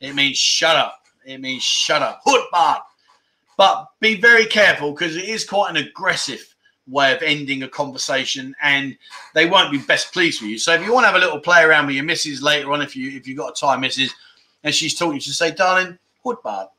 It 0.00 0.14
means 0.14 0.38
shut 0.38 0.76
up. 0.76 1.00
It 1.24 1.40
means 1.40 1.62
shut 1.62 2.02
up. 2.02 2.20
Hood 2.24 2.44
Bart. 2.52 2.82
But 3.56 3.86
be 4.00 4.20
very 4.20 4.46
careful 4.46 4.92
because 4.92 5.16
it 5.16 5.24
is 5.24 5.44
quite 5.44 5.70
an 5.70 5.76
aggressive 5.76 6.54
way 6.86 7.12
of 7.12 7.22
ending 7.22 7.62
a 7.62 7.68
conversation 7.68 8.54
and 8.62 8.96
they 9.34 9.46
won't 9.46 9.72
be 9.72 9.78
best 9.78 10.12
pleased 10.12 10.40
with 10.40 10.50
you. 10.50 10.58
So 10.58 10.72
if 10.72 10.84
you 10.84 10.92
want 10.92 11.04
to 11.04 11.08
have 11.08 11.16
a 11.16 11.24
little 11.24 11.40
play 11.40 11.62
around 11.62 11.86
with 11.86 11.96
your 11.96 12.04
missus 12.04 12.42
later 12.42 12.72
on, 12.72 12.82
if 12.82 12.94
you 12.94 13.16
if 13.16 13.26
you've 13.26 13.38
got 13.38 13.56
a 13.56 13.60
time 13.60 13.80
missus 13.80 14.14
and 14.62 14.74
she's 14.74 14.94
talking, 14.94 15.18
to 15.18 15.32
say, 15.32 15.50
darling, 15.50 15.98
hood 16.22 16.36
Bart. 16.44 16.70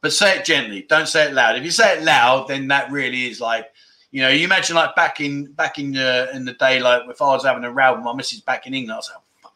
But 0.00 0.12
say 0.12 0.38
it 0.38 0.44
gently. 0.44 0.82
Don't 0.88 1.08
say 1.08 1.26
it 1.26 1.32
loud. 1.32 1.56
If 1.56 1.64
you 1.64 1.70
say 1.70 1.98
it 1.98 2.04
loud, 2.04 2.48
then 2.48 2.68
that 2.68 2.90
really 2.90 3.26
is 3.26 3.40
like 3.40 3.66
you 4.10 4.22
know, 4.22 4.28
you 4.28 4.44
imagine 4.44 4.76
like 4.76 4.94
back 4.94 5.20
in 5.20 5.52
back 5.52 5.78
in 5.78 5.92
the 5.92 6.30
in 6.34 6.44
the 6.44 6.54
day, 6.54 6.80
like 6.80 7.02
if 7.08 7.20
I 7.20 7.26
was 7.26 7.44
having 7.44 7.64
a 7.64 7.70
row 7.70 7.94
with 7.94 8.04
my 8.04 8.14
missus 8.14 8.40
back 8.40 8.66
in 8.66 8.74
England, 8.74 8.92
I 8.92 8.96
was 8.96 9.10
like, 9.12 9.22
Fuck. 9.42 9.54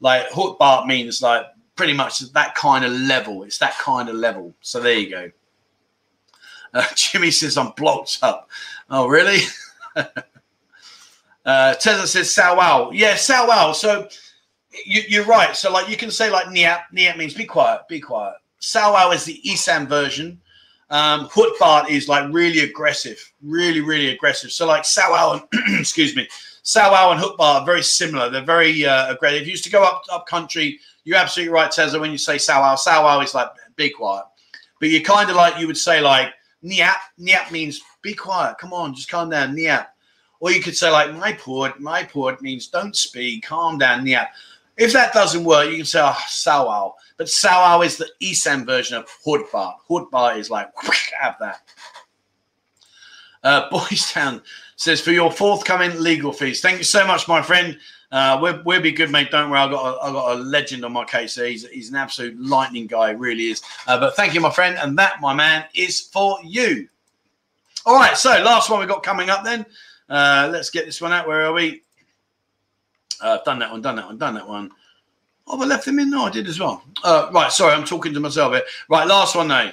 like 0.00 0.26
hook 0.30 0.58
Bart 0.58 0.86
means 0.86 1.22
like 1.22 1.46
pretty 1.76 1.92
much 1.92 2.20
that 2.20 2.54
kind 2.54 2.84
of 2.84 2.92
level. 2.92 3.42
It's 3.42 3.58
that 3.58 3.76
kind 3.78 4.08
of 4.08 4.16
level. 4.16 4.54
So 4.60 4.80
there 4.80 4.98
you 4.98 5.10
go. 5.10 5.30
Uh, 6.72 6.86
Jimmy 6.94 7.30
says 7.30 7.56
I'm 7.56 7.72
blocked 7.72 8.18
up. 8.22 8.50
Oh 8.90 9.08
really? 9.08 9.40
uh, 9.96 10.14
Tezza 11.46 12.06
says 12.06 12.30
Sao 12.30 12.56
Wow. 12.56 12.90
Yeah, 12.92 13.16
Sao 13.16 13.48
Wow. 13.48 13.72
So 13.72 14.08
you, 14.84 15.22
are 15.22 15.24
right. 15.24 15.56
So 15.56 15.72
like 15.72 15.88
you 15.88 15.96
can 15.96 16.10
say 16.10 16.30
like 16.30 16.46
Niap. 16.48 16.92
Niap 16.92 17.16
means 17.16 17.34
be 17.34 17.44
quiet, 17.44 17.82
be 17.88 18.00
quiet. 18.00 18.36
Sao 18.58 18.92
Wow 18.92 19.12
is 19.12 19.24
the 19.24 19.40
Isan 19.48 19.86
version. 19.86 20.40
Um, 20.90 21.28
Hutbart 21.28 21.88
is 21.88 22.08
like 22.08 22.32
really 22.32 22.60
aggressive, 22.60 23.32
really, 23.42 23.80
really 23.80 24.10
aggressive. 24.10 24.52
So 24.52 24.66
like 24.66 24.82
Sawau 24.82 25.40
and 25.52 25.80
excuse 25.80 26.14
me, 26.14 26.28
Sawau 26.62 27.12
and 27.12 27.20
Hutbart 27.20 27.60
are 27.60 27.66
very 27.66 27.82
similar. 27.82 28.30
They're 28.30 28.44
very 28.44 28.84
uh, 28.84 29.12
aggressive. 29.12 29.42
If 29.42 29.46
you 29.46 29.52
used 29.52 29.64
to 29.64 29.70
go 29.70 29.82
up 29.82 30.02
up 30.10 30.26
country, 30.26 30.78
you're 31.04 31.18
absolutely 31.18 31.52
right, 31.52 31.70
Tezza, 31.70 32.00
when 32.00 32.10
you 32.10 32.18
say 32.18 32.36
Sawau. 32.36 32.78
Sawau 32.78 33.22
is 33.22 33.34
like 33.34 33.48
be 33.76 33.90
quiet. 33.90 34.24
But 34.80 34.90
you're 34.90 35.02
kind 35.02 35.30
of 35.30 35.36
like 35.36 35.58
you 35.58 35.66
would 35.66 35.78
say 35.78 36.00
like 36.00 36.32
Niap. 36.62 36.96
Niap 37.18 37.50
means 37.50 37.80
be 38.02 38.14
quiet. 38.14 38.58
Come 38.58 38.72
on, 38.72 38.94
just 38.94 39.10
calm 39.10 39.30
down. 39.30 39.54
Niap. 39.54 39.88
Or 40.40 40.50
you 40.50 40.60
could 40.60 40.76
say 40.76 40.90
like 40.90 41.14
my 41.14 41.32
port. 41.32 41.80
My 41.80 42.02
port 42.02 42.42
means 42.42 42.68
don't 42.68 42.94
speak. 42.94 43.44
Calm 43.44 43.78
down. 43.78 44.04
Niap. 44.04 44.32
If 44.76 44.92
that 44.92 45.12
doesn't 45.12 45.44
work, 45.44 45.70
you 45.70 45.76
can 45.76 45.86
say 45.86 46.00
oh, 46.00 46.16
Sawau. 46.26 46.94
But 47.16 47.28
Sao 47.28 47.80
is 47.82 47.96
the 47.96 48.08
Isan 48.20 48.66
version 48.66 48.96
of 48.96 49.08
Hoodbar. 49.24 49.74
Hoodbar 49.88 50.36
is 50.36 50.50
like, 50.50 50.68
have 51.20 51.36
that. 51.40 51.62
Uh, 53.42 53.70
Boys 53.70 54.10
Town 54.10 54.42
says, 54.76 55.00
for 55.00 55.12
your 55.12 55.30
forthcoming 55.30 56.00
legal 56.00 56.32
fees. 56.32 56.60
Thank 56.60 56.78
you 56.78 56.84
so 56.84 57.06
much, 57.06 57.28
my 57.28 57.40
friend. 57.40 57.78
Uh, 58.10 58.38
we'll, 58.40 58.62
we'll 58.64 58.80
be 58.80 58.92
good, 58.92 59.10
mate. 59.10 59.30
Don't 59.30 59.50
worry. 59.50 59.60
I've 59.60 59.70
got 59.70 59.94
a, 59.94 60.00
I've 60.00 60.12
got 60.12 60.36
a 60.36 60.40
legend 60.40 60.84
on 60.84 60.92
my 60.92 61.04
case. 61.04 61.36
He's, 61.36 61.68
he's 61.68 61.90
an 61.90 61.96
absolute 61.96 62.38
lightning 62.40 62.86
guy, 62.86 63.10
really 63.10 63.46
is. 63.46 63.62
Uh, 63.86 63.98
but 63.98 64.16
thank 64.16 64.34
you, 64.34 64.40
my 64.40 64.50
friend. 64.50 64.76
And 64.78 64.98
that, 64.98 65.20
my 65.20 65.34
man, 65.34 65.64
is 65.74 66.00
for 66.00 66.38
you. 66.44 66.88
All 67.86 67.96
right. 67.96 68.16
So, 68.16 68.30
last 68.42 68.70
one 68.70 68.80
we've 68.80 68.88
got 68.88 69.02
coming 69.02 69.30
up 69.30 69.44
then. 69.44 69.66
Uh, 70.08 70.48
let's 70.52 70.70
get 70.70 70.84
this 70.84 71.00
one 71.00 71.12
out. 71.12 71.26
Where 71.26 71.44
are 71.44 71.52
we? 71.52 71.82
Uh, 73.20 73.38
done 73.44 73.58
that 73.58 73.70
one, 73.70 73.82
done 73.82 73.96
that 73.96 74.06
one, 74.06 74.18
done 74.18 74.34
that 74.34 74.48
one. 74.48 74.70
Oh, 75.46 75.60
I 75.60 75.66
left 75.66 75.84
them 75.84 75.98
in? 75.98 76.10
No, 76.10 76.24
I 76.24 76.30
did 76.30 76.48
as 76.48 76.58
well. 76.58 76.82
Uh, 77.02 77.28
right, 77.32 77.52
sorry, 77.52 77.74
I'm 77.74 77.84
talking 77.84 78.14
to 78.14 78.20
myself 78.20 78.52
here. 78.52 78.62
Right, 78.88 79.06
last 79.06 79.36
one 79.36 79.48
now. 79.48 79.72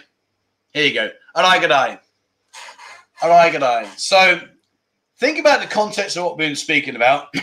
Here 0.73 0.85
you 0.85 0.93
go. 0.93 1.09
Alright, 1.35 1.61
good 1.61 1.69
day. 1.69 1.97
Alright, 3.23 3.51
good 3.51 3.59
day. 3.59 3.87
So 3.97 4.41
think 5.17 5.39
about 5.39 5.61
the 5.61 5.67
context 5.67 6.17
of 6.17 6.23
what 6.23 6.37
we've 6.37 6.47
been 6.47 6.55
speaking 6.55 6.95
about. 6.95 7.33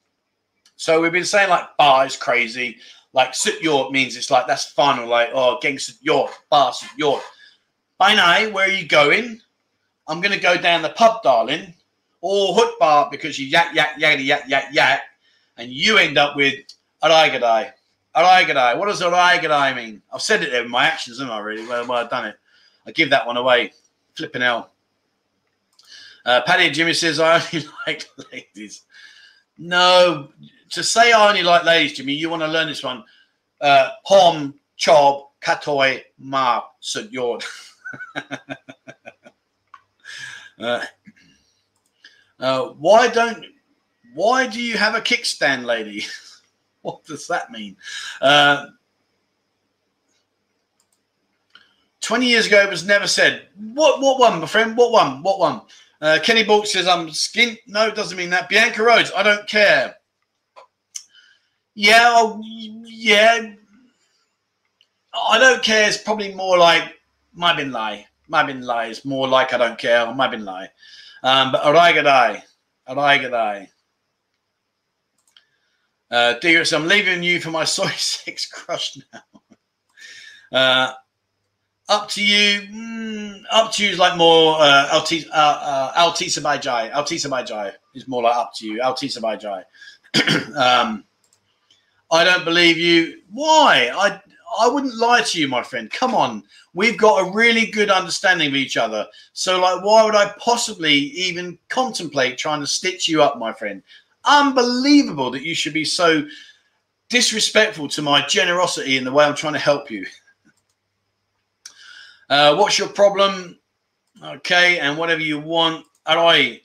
so 0.76 1.00
we've 1.00 1.12
been 1.12 1.24
saying 1.24 1.50
like 1.50 1.76
bar 1.76 2.06
is 2.06 2.16
crazy. 2.16 2.78
Like 3.12 3.34
sit 3.34 3.62
york 3.62 3.92
means 3.92 4.16
it's 4.16 4.30
like 4.30 4.46
that's 4.46 4.72
or 4.78 5.06
like 5.06 5.30
oh 5.32 5.58
gangster 5.60 5.94
york, 6.00 6.30
bar 6.50 6.72
sit 6.72 6.90
york. 6.96 7.22
By 7.98 8.14
now, 8.14 8.50
where 8.50 8.68
are 8.68 8.72
you 8.72 8.86
going? 8.86 9.40
I'm 10.06 10.20
gonna 10.20 10.38
go 10.38 10.56
down 10.56 10.82
the 10.82 10.90
pub, 10.90 11.22
darling, 11.22 11.74
or 12.20 12.54
hut 12.54 12.78
bar 12.78 13.08
because 13.10 13.38
you 13.38 13.46
yak 13.46 13.74
yak 13.74 13.98
yak 13.98 14.20
yak 14.20 14.48
yak 14.48 14.68
yak, 14.72 15.00
and 15.56 15.70
you 15.70 15.98
end 15.98 16.18
up 16.18 16.36
with 16.36 16.54
Araigadai. 17.02 17.72
Araigadai. 18.14 18.78
What 18.78 18.88
does 18.88 19.02
Araigadai 19.02 19.76
mean? 19.76 20.02
I've 20.12 20.22
said 20.22 20.42
it 20.42 20.50
there 20.50 20.64
in 20.64 20.70
my 20.70 20.86
actions, 20.86 21.18
haven't 21.18 21.34
I, 21.34 21.38
really? 21.40 21.66
Well, 21.66 21.86
well 21.86 21.98
I've 21.98 22.10
done 22.10 22.26
it. 22.26 22.36
I 22.86 22.92
give 22.92 23.10
that 23.10 23.26
one 23.26 23.36
away. 23.36 23.72
Flipping 24.14 24.42
hell. 24.42 24.72
Uh, 26.24 26.40
Paddy 26.46 26.70
Jimmy 26.70 26.92
says, 26.92 27.20
I 27.20 27.34
only 27.34 27.68
like 27.86 28.08
ladies. 28.32 28.82
No, 29.58 30.30
to 30.70 30.82
say 30.82 31.12
I 31.12 31.28
only 31.28 31.42
like 31.42 31.64
ladies, 31.64 31.94
Jimmy, 31.94 32.14
you 32.14 32.28
want 32.28 32.42
to 32.42 32.48
learn 32.48 32.68
this 32.68 32.82
one. 32.82 33.04
Uh, 33.60 33.90
Pom, 34.04 34.54
Chob, 34.78 35.28
katoi, 35.40 36.02
Ma, 36.18 36.62
Sudyord. 36.82 37.44
uh, 40.58 40.84
uh, 42.40 42.64
why 42.70 43.08
don't, 43.08 43.44
why 44.16 44.46
do 44.46 44.60
you 44.62 44.78
have 44.78 44.94
a 44.94 45.00
kickstand, 45.00 45.66
lady? 45.66 46.06
what 46.82 47.04
does 47.04 47.26
that 47.28 47.50
mean? 47.50 47.76
Uh, 48.20 48.68
20 52.00 52.26
years 52.26 52.46
ago, 52.46 52.62
it 52.62 52.70
was 52.70 52.86
never 52.86 53.06
said. 53.06 53.48
What 53.74 54.00
what 54.00 54.18
one, 54.18 54.40
my 54.40 54.46
friend? 54.46 54.76
What 54.76 54.90
one? 54.90 55.22
What 55.22 55.38
one? 55.38 55.60
Uh, 56.00 56.18
Kenny 56.22 56.44
Bulk 56.44 56.66
says, 56.66 56.86
I'm 56.88 57.08
skint. 57.08 57.58
No, 57.66 57.88
it 57.88 57.94
doesn't 57.94 58.16
mean 58.16 58.30
that. 58.30 58.48
Bianca 58.48 58.82
Rhodes, 58.82 59.12
I 59.14 59.22
don't 59.22 59.46
care. 59.46 59.96
Yeah, 61.74 62.12
oh, 62.16 62.40
yeah. 62.42 63.52
I 65.28 65.38
don't 65.38 65.62
care. 65.62 65.88
It's 65.88 65.98
probably 65.98 66.34
more 66.34 66.56
like 66.56 66.94
my 67.34 67.54
bin 67.54 67.70
lie. 67.70 68.06
My 68.28 68.42
bin 68.42 68.62
lie 68.62 68.86
is 68.86 69.04
more 69.04 69.28
like 69.28 69.52
I 69.52 69.58
don't 69.58 69.78
care. 69.78 70.12
My 70.14 70.26
bin 70.26 70.44
lie. 70.44 70.68
Um, 71.22 71.52
but 71.52 71.62
Araigadai. 71.62 72.42
Araigadai. 72.88 73.68
Uh, 76.10 76.34
Dearest, 76.40 76.72
I'm 76.72 76.86
leaving 76.86 77.22
you 77.22 77.40
for 77.40 77.50
my 77.50 77.64
soy 77.76 77.88
sex 77.88 78.46
crush 78.46 78.98
now. 79.12 79.22
Uh, 80.52 80.92
up 81.88 82.08
to 82.10 82.24
you. 82.24 82.62
Mm, 82.62 83.42
up 83.50 83.72
to 83.72 83.84
you 83.84 83.90
is 83.90 83.98
like 83.98 84.16
more 84.16 84.56
uh, 84.58 84.88
Altisa 84.92 85.28
uh, 85.28 85.32
uh, 85.34 85.92
Altisa 85.94 86.42
by 86.42 86.58
Jai. 86.58 86.90
Altisa 86.90 87.30
by 87.30 87.42
Jai 87.42 87.72
is 87.94 88.08
more 88.08 88.22
like 88.22 88.36
up 88.36 88.52
to 88.56 88.66
you. 88.66 88.80
Altisa 88.80 89.20
by 89.20 89.36
Jai. 89.36 89.64
um, 90.56 91.04
I 92.10 92.24
don't 92.24 92.44
believe 92.44 92.78
you. 92.78 93.20
Why? 93.30 93.90
I 93.94 94.20
I 94.60 94.68
wouldn't 94.68 94.96
lie 94.96 95.22
to 95.22 95.40
you, 95.40 95.48
my 95.48 95.62
friend. 95.62 95.90
Come 95.90 96.14
on, 96.14 96.42
we've 96.74 96.96
got 96.96 97.26
a 97.26 97.32
really 97.32 97.66
good 97.66 97.90
understanding 97.90 98.48
of 98.48 98.54
each 98.54 98.76
other. 98.76 99.06
So, 99.32 99.60
like, 99.60 99.84
why 99.84 100.04
would 100.04 100.14
I 100.14 100.32
possibly 100.38 100.94
even 100.94 101.58
contemplate 101.68 102.38
trying 102.38 102.60
to 102.60 102.66
stitch 102.66 103.08
you 103.08 103.22
up, 103.22 103.38
my 103.38 103.52
friend? 103.52 103.82
Unbelievable 104.26 105.30
that 105.30 105.42
you 105.42 105.54
should 105.54 105.74
be 105.74 105.84
so 105.84 106.26
disrespectful 107.08 107.88
to 107.88 108.02
my 108.02 108.26
generosity 108.26 108.96
in 108.96 109.04
the 109.04 109.12
way 109.12 109.24
I'm 109.24 109.36
trying 109.36 109.52
to 109.54 109.58
help 109.58 109.90
you. 109.90 110.04
Uh, 112.28 112.56
what's 112.56 112.78
your 112.78 112.88
problem? 112.88 113.58
Okay, 114.22 114.78
and 114.78 114.98
whatever 114.98 115.20
you 115.20 115.38
want. 115.38 115.84
Arai. 116.06 116.60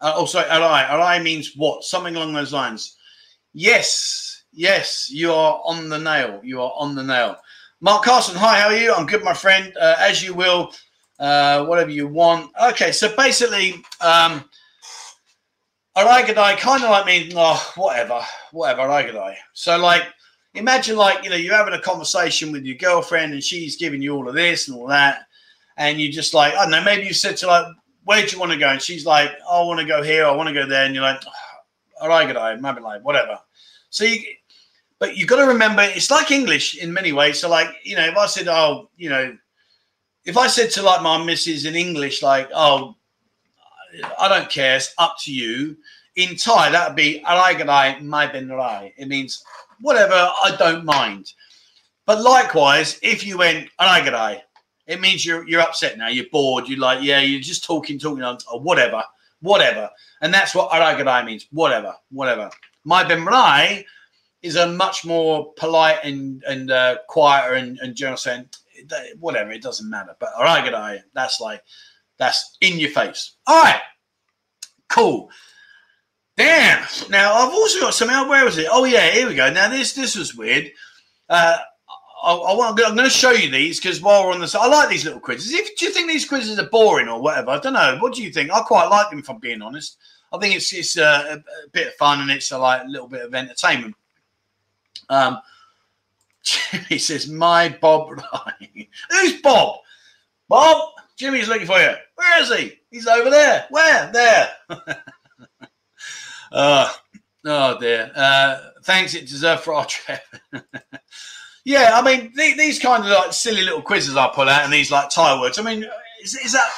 Uh, 0.00 0.12
oh, 0.16 0.24
sorry, 0.26 0.48
arai. 0.48 0.86
Arai 0.88 1.22
means 1.22 1.52
what? 1.56 1.84
Something 1.84 2.16
along 2.16 2.32
those 2.32 2.52
lines. 2.52 2.96
Yes, 3.52 4.44
yes, 4.52 5.10
you 5.10 5.32
are 5.32 5.60
on 5.64 5.88
the 5.88 5.98
nail. 5.98 6.40
You 6.42 6.60
are 6.62 6.72
on 6.76 6.94
the 6.94 7.02
nail. 7.02 7.36
Mark 7.80 8.04
Carson, 8.04 8.36
hi, 8.36 8.60
how 8.60 8.68
are 8.68 8.76
you? 8.76 8.92
I'm 8.92 9.06
good, 9.06 9.22
my 9.22 9.34
friend. 9.34 9.72
Uh, 9.80 9.96
as 9.98 10.22
you 10.22 10.34
will, 10.34 10.72
uh, 11.18 11.64
whatever 11.66 11.90
you 11.90 12.08
want. 12.08 12.50
Okay, 12.70 12.90
so 12.90 13.14
basically, 13.16 13.74
um, 14.00 14.44
Aragadai 15.98 16.58
kind 16.58 16.84
of 16.84 16.90
like 16.90 17.06
me, 17.06 17.32
oh, 17.34 17.72
whatever, 17.74 18.22
whatever, 18.52 18.82
Aragadai. 18.82 19.34
So, 19.52 19.76
like, 19.78 20.02
imagine, 20.54 20.96
like, 20.96 21.24
you 21.24 21.30
know, 21.30 21.36
you're 21.36 21.56
having 21.56 21.74
a 21.74 21.80
conversation 21.80 22.52
with 22.52 22.64
your 22.64 22.76
girlfriend 22.76 23.32
and 23.32 23.42
she's 23.42 23.76
giving 23.76 24.00
you 24.00 24.14
all 24.14 24.28
of 24.28 24.34
this 24.34 24.68
and 24.68 24.76
all 24.76 24.86
that. 24.86 25.26
And 25.76 26.00
you 26.00 26.12
just 26.12 26.34
like, 26.34 26.54
I 26.54 26.62
don't 26.62 26.70
know, 26.70 26.84
maybe 26.84 27.06
you 27.06 27.14
said 27.14 27.36
to 27.38 27.48
like, 27.48 27.66
where 28.04 28.24
do 28.24 28.32
you 28.32 28.38
want 28.38 28.52
to 28.52 28.58
go? 28.58 28.68
And 28.68 28.80
she's 28.80 29.04
like, 29.04 29.32
oh, 29.48 29.64
I 29.64 29.66
want 29.66 29.80
to 29.80 29.86
go 29.86 30.02
here, 30.02 30.24
I 30.24 30.30
want 30.30 30.48
to 30.48 30.54
go 30.54 30.66
there. 30.66 30.84
And 30.86 30.94
you're 30.94 31.02
like, 31.02 31.20
oh, 32.00 32.06
Aragadai, 32.06 32.60
maybe 32.60 32.80
like, 32.80 33.04
whatever. 33.04 33.38
So, 33.90 34.04
you, 34.04 34.20
but 34.98 35.16
you've 35.16 35.28
got 35.28 35.36
to 35.36 35.46
remember, 35.48 35.82
it's 35.82 36.10
like 36.10 36.30
English 36.30 36.76
in 36.76 36.92
many 36.92 37.12
ways. 37.12 37.40
So, 37.40 37.48
like, 37.48 37.68
you 37.82 37.96
know, 37.96 38.04
if 38.04 38.16
I 38.16 38.26
said, 38.26 38.48
oh, 38.48 38.90
you 38.96 39.08
know, 39.08 39.36
if 40.24 40.36
I 40.36 40.46
said 40.46 40.70
to 40.72 40.82
like 40.82 41.02
my 41.02 41.22
missus 41.24 41.64
in 41.64 41.74
English, 41.74 42.22
like, 42.22 42.50
oh, 42.54 42.96
I 44.18 44.28
don't 44.28 44.50
care. 44.50 44.76
It's 44.76 44.94
up 44.98 45.16
to 45.22 45.32
you. 45.32 45.76
In 46.16 46.36
Thai, 46.36 46.70
that 46.70 46.88
would 46.88 46.96
be 46.96 47.22
Alaigadai 47.26 48.02
Mai 48.02 48.26
Ben 48.30 48.48
Rai. 48.48 48.92
It 48.96 49.08
means 49.08 49.44
whatever, 49.80 50.14
I 50.14 50.56
don't 50.58 50.84
mind. 50.84 51.32
But 52.06 52.22
likewise, 52.22 52.98
if 53.02 53.26
you 53.26 53.38
went 53.38 53.68
Alaigadai, 53.80 54.40
it 54.86 55.00
means 55.00 55.24
you're 55.24 55.46
you're 55.46 55.60
upset 55.60 55.98
now. 55.98 56.08
You're 56.08 56.26
bored. 56.32 56.66
You're 56.66 56.78
like, 56.78 57.02
yeah, 57.02 57.20
you're 57.20 57.40
just 57.40 57.64
talking, 57.64 57.98
talking, 57.98 58.24
whatever, 58.62 59.04
whatever. 59.40 59.90
And 60.22 60.32
that's 60.32 60.54
what 60.54 60.70
Aragadai 60.70 61.24
means. 61.26 61.46
Whatever, 61.52 61.94
whatever. 62.10 62.50
My 62.84 63.04
Ben 63.06 63.24
Rai 63.24 63.84
is 64.42 64.56
a 64.56 64.66
much 64.66 65.04
more 65.04 65.52
polite 65.54 65.98
and 66.02 66.42
and 66.48 66.70
uh, 66.70 66.98
quieter 67.08 67.54
and, 67.54 67.78
and 67.80 67.94
general 67.94 68.16
saying 68.16 68.48
whatever. 69.20 69.50
It 69.50 69.62
doesn't 69.62 69.88
matter. 69.88 70.16
But 70.18 70.30
eye. 70.38 71.00
That's 71.12 71.40
like 71.40 71.62
that's 72.18 72.56
in 72.60 72.78
your 72.78 72.90
face. 72.90 73.36
All 73.46 73.62
right, 73.62 73.80
cool. 74.88 75.30
Damn. 76.36 76.86
Now 77.10 77.34
I've 77.34 77.52
also 77.52 77.80
got 77.80 77.94
some. 77.94 78.08
Where 78.28 78.44
was 78.44 78.58
it? 78.58 78.68
Oh 78.70 78.84
yeah, 78.84 79.10
here 79.10 79.26
we 79.26 79.34
go. 79.34 79.50
Now 79.50 79.68
this 79.68 79.92
this 79.92 80.16
was 80.16 80.36
weird. 80.36 80.70
Uh, 81.28 81.58
I, 82.22 82.34
I, 82.34 82.68
am 82.68 82.74
going 82.74 82.96
to 82.96 83.10
show 83.10 83.30
you 83.30 83.50
these 83.50 83.78
because 83.78 84.00
while 84.00 84.24
we're 84.24 84.32
on 84.32 84.40
this, 84.40 84.54
I 84.54 84.66
like 84.66 84.88
these 84.88 85.04
little 85.04 85.20
quizzes. 85.20 85.52
If 85.52 85.76
do 85.76 85.86
you 85.86 85.92
think 85.92 86.08
these 86.08 86.28
quizzes 86.28 86.58
are 86.58 86.68
boring 86.68 87.08
or 87.08 87.20
whatever, 87.20 87.50
I 87.50 87.58
don't 87.58 87.74
know. 87.74 87.98
What 88.00 88.14
do 88.14 88.22
you 88.22 88.32
think? 88.32 88.52
I 88.52 88.60
quite 88.60 88.86
like 88.86 89.10
them 89.10 89.18
if 89.18 89.30
I'm 89.30 89.38
being 89.38 89.62
honest. 89.62 89.98
I 90.32 90.38
think 90.38 90.54
it's 90.54 90.72
it's 90.72 90.98
uh, 90.98 91.24
a, 91.30 91.34
a, 91.34 91.70
bit 91.72 91.88
of 91.88 91.94
fun 91.94 92.20
and 92.20 92.30
it's 92.30 92.50
a 92.52 92.58
like 92.58 92.84
a 92.84 92.88
little 92.88 93.08
bit 93.08 93.24
of 93.24 93.34
entertainment. 93.34 93.94
Um, 95.08 95.38
Jimmy 96.42 96.98
says, 96.98 97.28
"My 97.28 97.68
Bob, 97.80 98.20
who's 99.10 99.40
Bob? 99.40 99.80
Bob, 100.48 100.92
Jimmy's 101.18 101.48
looking 101.48 101.66
for 101.66 101.78
you. 101.78 101.94
Where 102.14 102.42
is 102.42 102.54
he? 102.54 102.74
He's 102.90 103.06
over 103.06 103.28
there. 103.28 103.66
Where? 103.70 104.10
There." 104.12 104.50
uh, 106.52 106.92
oh 107.44 107.78
dear. 107.78 108.12
Uh, 108.14 108.60
thanks, 108.84 109.14
it 109.14 109.26
deserved 109.26 109.62
for 109.62 109.74
our 109.74 109.84
trip. 109.86 110.22
yeah, 111.64 111.90
I 111.94 112.02
mean 112.02 112.32
these 112.36 112.78
kind 112.78 113.04
of 113.04 113.10
like 113.10 113.32
silly 113.32 113.62
little 113.62 113.82
quizzes 113.82 114.16
I 114.16 114.28
pull 114.28 114.48
out 114.48 114.64
and 114.64 114.72
these 114.72 114.90
like 114.90 115.10
Thai 115.10 115.40
words. 115.40 115.58
I 115.58 115.62
mean, 115.62 115.84
is, 116.22 116.34
is 116.36 116.52
that 116.52 116.70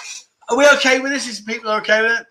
are 0.48 0.56
we 0.56 0.66
okay 0.74 0.98
with 1.00 1.12
this? 1.12 1.28
Is 1.28 1.40
people 1.40 1.70
okay 1.70 2.02
with 2.02 2.20
it? 2.20 2.26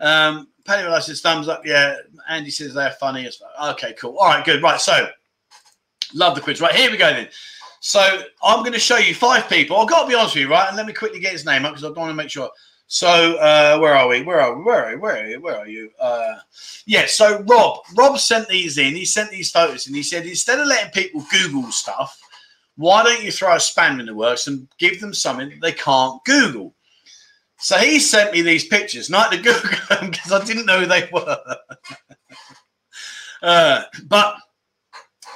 Um, 0.00 0.48
Paddy 0.64 1.00
says 1.02 1.20
thumbs 1.20 1.48
up. 1.48 1.66
Yeah, 1.66 1.96
Andy 2.28 2.50
says 2.50 2.74
they're 2.74 2.90
funny 2.92 3.26
as 3.26 3.40
well. 3.40 3.72
Okay, 3.72 3.92
cool. 3.94 4.16
All 4.18 4.28
right, 4.28 4.44
good. 4.44 4.62
Right, 4.62 4.80
so 4.80 5.08
love 6.14 6.34
the 6.34 6.40
quiz. 6.40 6.60
Right, 6.60 6.74
here 6.74 6.90
we 6.90 6.96
go 6.96 7.12
then. 7.12 7.28
So 7.86 8.22
I'm 8.42 8.60
going 8.60 8.72
to 8.72 8.78
show 8.78 8.96
you 8.96 9.14
five 9.14 9.46
people. 9.46 9.76
I've 9.76 9.90
got 9.90 10.04
to 10.04 10.08
be 10.08 10.14
honest 10.14 10.34
with 10.34 10.44
you, 10.44 10.50
right? 10.50 10.68
And 10.68 10.76
let 10.78 10.86
me 10.86 10.94
quickly 10.94 11.20
get 11.20 11.32
his 11.32 11.44
name 11.44 11.66
up 11.66 11.72
because 11.72 11.84
I 11.84 11.88
don't 11.88 11.98
want 11.98 12.12
to 12.12 12.14
make 12.14 12.30
sure. 12.30 12.48
So 12.86 13.36
uh, 13.36 13.76
where 13.78 13.94
are 13.94 14.08
we? 14.08 14.22
Where 14.22 14.40
are 14.40 14.56
we? 14.56 14.64
Where 14.64 14.86
are 14.86 14.90
we? 14.92 14.96
Where 14.96 15.18
are 15.18 15.26
you? 15.26 15.40
Where 15.42 15.58
are 15.58 15.68
you? 15.68 15.90
Uh, 16.00 16.36
yeah. 16.86 17.04
So 17.06 17.42
Rob, 17.42 17.80
Rob 17.94 18.18
sent 18.18 18.48
these 18.48 18.78
in. 18.78 18.94
He 18.94 19.04
sent 19.04 19.30
these 19.30 19.50
photos, 19.50 19.86
and 19.86 19.94
he 19.94 20.02
said 20.02 20.24
instead 20.24 20.60
of 20.60 20.66
letting 20.66 20.92
people 20.92 21.26
Google 21.30 21.70
stuff, 21.70 22.18
why 22.76 23.02
don't 23.02 23.22
you 23.22 23.30
throw 23.30 23.54
a 23.54 23.60
spanner 23.60 24.00
in 24.00 24.06
the 24.06 24.14
works 24.14 24.46
and 24.46 24.66
give 24.78 24.98
them 24.98 25.12
something 25.12 25.52
they 25.60 25.72
can't 25.72 26.24
Google? 26.24 26.74
So 27.58 27.76
he 27.76 27.98
sent 27.98 28.32
me 28.32 28.40
these 28.40 28.66
pictures, 28.66 29.10
not 29.10 29.30
to 29.30 29.36
Google 29.42 29.78
them 29.90 30.10
because 30.10 30.32
I 30.32 30.42
didn't 30.42 30.64
know 30.64 30.80
who 30.80 30.86
they 30.86 31.10
were. 31.12 31.38
uh, 33.42 33.82
but 34.06 34.36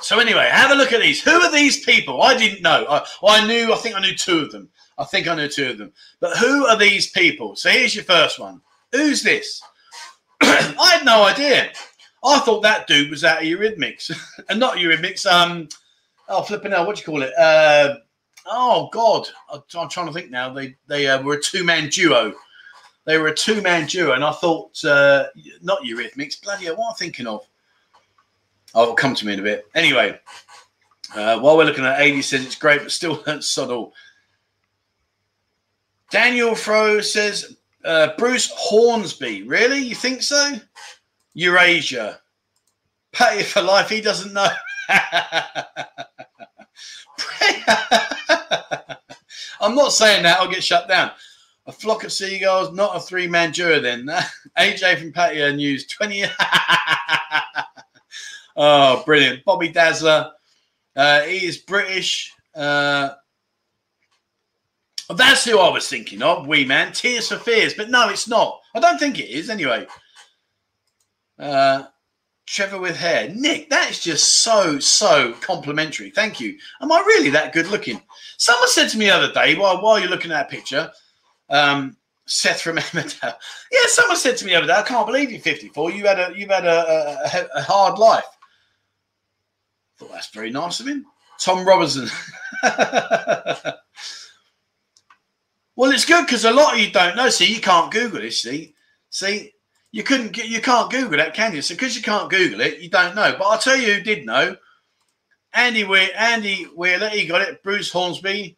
so 0.01 0.19
anyway, 0.19 0.49
have 0.51 0.71
a 0.71 0.75
look 0.75 0.93
at 0.93 1.01
these. 1.01 1.23
Who 1.23 1.31
are 1.31 1.53
these 1.53 1.85
people? 1.85 2.23
I 2.23 2.37
didn't 2.37 2.63
know. 2.63 2.87
I, 2.89 3.05
I 3.27 3.47
knew. 3.47 3.73
I 3.73 3.77
think 3.77 3.97
I 3.97 4.01
knew 4.01 4.15
two 4.15 4.41
of 4.41 4.53
them. 4.53 4.69
I 4.97 5.05
think 5.05 5.29
I 5.29 5.35
knew 5.35 5.49
two 5.49 5.71
of 5.71 5.79
them. 5.79 5.93
But 6.21 6.37
who 6.37 6.67
are 6.67 6.77
these 6.77 7.11
people? 7.11 7.57
So 7.57 7.71
here's 7.71 7.95
your 7.95 8.05
first 8.05 8.39
one. 8.39 8.61
Who's 8.93 9.23
this? 9.23 9.63
I 10.41 10.97
had 10.97 11.05
no 11.05 11.25
idea. 11.25 11.71
I 12.25 12.41
thought 12.41 12.63
that 12.63 12.87
dude 12.87 13.11
was 13.11 13.25
out 13.25 13.43
of 13.43 13.45
Eurythmics, 13.45 14.11
and 14.49 14.59
not 14.59 14.77
Eurythmics. 14.77 15.27
Um, 15.27 15.69
oh, 16.29 16.43
flipping 16.43 16.73
out. 16.73 16.87
What 16.87 16.97
do 16.97 17.01
you 17.01 17.07
call 17.07 17.23
it? 17.23 17.33
Uh, 17.39 17.97
oh 18.47 18.89
God, 18.93 19.29
I'm 19.53 19.89
trying 19.89 20.07
to 20.07 20.13
think 20.13 20.31
now. 20.31 20.53
They 20.53 20.77
they 20.87 21.07
uh, 21.07 21.23
were 21.23 21.35
a 21.35 21.41
two 21.41 21.65
man 21.65 21.89
duo. 21.89 22.35
They 23.05 23.19
were 23.19 23.29
a 23.29 23.35
two 23.35 23.63
man 23.63 23.87
duo, 23.87 24.13
and 24.13 24.25
I 24.25 24.33
thought 24.33 24.85
uh, 24.85 25.27
not 25.63 25.83
Eurythmics. 25.83 26.43
Bloody 26.43 26.67
hell, 26.67 26.77
what 26.77 26.87
am 26.87 26.93
I 26.93 26.99
thinking 26.99 27.27
of? 27.27 27.47
Oh, 28.75 28.95
come 28.95 29.15
to 29.15 29.27
me 29.27 29.33
in 29.35 29.41
a 29.41 29.43
bit. 29.43 29.67
Anyway, 29.75 30.19
uh, 31.15 31.39
while 31.41 31.57
we're 31.57 31.65
looking 31.65 31.85
at 31.85 32.01
80, 32.01 32.23
says 32.23 32.45
it's 32.45 32.55
great, 32.55 32.83
but 32.83 32.93
still 32.93 33.23
that's 33.27 33.47
subtle. 33.47 33.93
Daniel 36.11 36.55
Fro 36.55 37.01
says 37.01 37.57
uh, 37.85 38.11
Bruce 38.17 38.51
Hornsby. 38.55 39.43
Really? 39.43 39.79
You 39.79 39.95
think 39.95 40.23
so? 40.23 40.55
Eurasia. 41.35 42.21
Pay 43.13 43.43
for 43.43 43.63
life. 43.63 43.89
He 43.89 44.01
doesn't 44.01 44.33
know. 44.33 44.49
I'm 49.61 49.75
not 49.75 49.93
saying 49.93 50.23
that. 50.23 50.39
I'll 50.41 50.51
get 50.51 50.65
shut 50.65 50.89
down. 50.89 51.11
A 51.67 51.73
flock 51.73 52.05
of 52.05 52.13
seagulls, 52.13 52.73
not 52.73 52.97
a 52.97 53.01
three 53.01 53.27
man 53.27 53.51
duo 53.51 53.81
then. 53.81 54.07
AJ 54.59 54.99
from 54.99 55.13
Pattaya 55.13 55.55
News, 55.55 55.87
20. 55.87 56.25
Oh, 58.59 59.03
brilliant. 59.07 59.45
Bobby 59.45 59.69
Dazzler. 59.69 60.33
Uh, 60.95 61.23
he 61.23 61.47
is 61.47 61.59
British. 61.59 62.33
Uh, 62.55 63.11
that's 65.15 65.45
who 65.45 65.59
I 65.59 65.71
was 65.71 65.89
thinking 65.89 66.23
of, 66.23 66.47
Wee 66.47 66.67
Man. 66.67 66.93
Tears 66.93 67.29
for 67.29 67.37
Fears. 67.37 67.75
But 67.75 67.89
no, 67.89 68.11
it's 68.11 68.29
not. 68.29 68.61
I 68.75 68.81
don't 68.81 68.99
think 68.99 69.19
it 69.19 69.31
is 69.31 69.49
anyway. 69.49 69.87
Uh, 71.39 71.85
Trevor 72.47 72.81
with 72.81 72.97
hair. 72.97 73.31
Nick, 73.35 73.71
that 73.71 73.91
is 73.91 74.01
just 74.01 74.43
so, 74.43 74.79
so 74.79 75.35
complimentary. 75.41 76.11
Thank 76.11 76.41
you. 76.41 76.59
Am 76.81 76.91
I 76.91 76.99
really 77.01 77.31
that 77.31 77.53
good 77.53 77.69
looking? 77.69 78.01
Someone 78.39 78.69
said 78.69 78.89
to 78.89 78.99
me 78.99 79.07
the 79.07 79.15
other 79.15 79.33
day, 79.33 79.55
while, 79.55 79.83
while 79.83 79.99
you're 80.01 80.09
looking 80.09 80.31
at 80.31 80.35
that 80.35 80.51
picture, 80.51 80.91
um, 81.51 81.97
Seth 82.27 82.63
from 82.63 82.77
Emmerdale. 82.79 83.35
Yeah, 83.71 83.81
someone 83.87 84.17
said 84.17 84.37
to 84.39 84.45
me 84.45 84.53
the 84.53 84.59
other 84.59 84.67
day, 84.67 84.75
I 84.75 84.83
can't 84.83 85.07
believe 85.07 85.31
you're 85.31 85.41
54. 85.41 85.91
You 85.91 86.07
had 86.07 86.19
a 86.19 86.33
you've 86.37 86.51
had 86.51 86.67
a, 86.67 87.19
a, 87.25 87.59
a 87.59 87.63
hard 87.63 87.99
life. 87.99 88.25
Thought 89.99 90.13
that's 90.13 90.31
very 90.31 90.51
nice 90.51 90.81
of 90.81 90.87
him. 90.87 91.07
Tom 91.39 91.67
Robertson. 91.67 92.09
well, 95.77 95.91
it's 95.91 96.05
good 96.05 96.27
because 96.27 96.45
a 96.45 96.53
lot 96.53 96.75
of 96.75 96.81
you 96.81 96.91
don't 96.91 97.17
know. 97.17 97.29
See, 97.31 97.53
you 97.53 97.61
can't 97.61 97.93
Google 97.93 98.21
this. 98.21 98.43
See, 98.43 98.75
see, 99.11 99.53
you 99.91 100.03
couldn't 100.03 100.37
you 100.37 100.61
can't 100.61 100.91
Google 100.91 101.19
that, 101.19 101.35
can 101.35 101.55
you? 101.55 101.63
So 101.63 101.75
because 101.75 101.97
you 101.97 102.03
can't 102.03 102.31
Google 102.31 102.61
it, 102.61 102.81
you 102.81 102.91
don't 102.91 103.15
know. 103.15 103.35
But 103.39 103.45
I'll 103.45 103.59
tell 103.59 103.77
you 103.77 103.95
who 103.95 104.01
did 104.01 104.27
know. 104.27 104.57
Andy 105.55 105.85
Wheeler, 105.85 106.13
Andy 106.15 106.65
Wheeler, 106.77 107.09
he 107.09 107.27
got 107.27 107.43
it. 107.43 107.63
Bruce 107.63 107.91
Hornsby. 107.91 108.57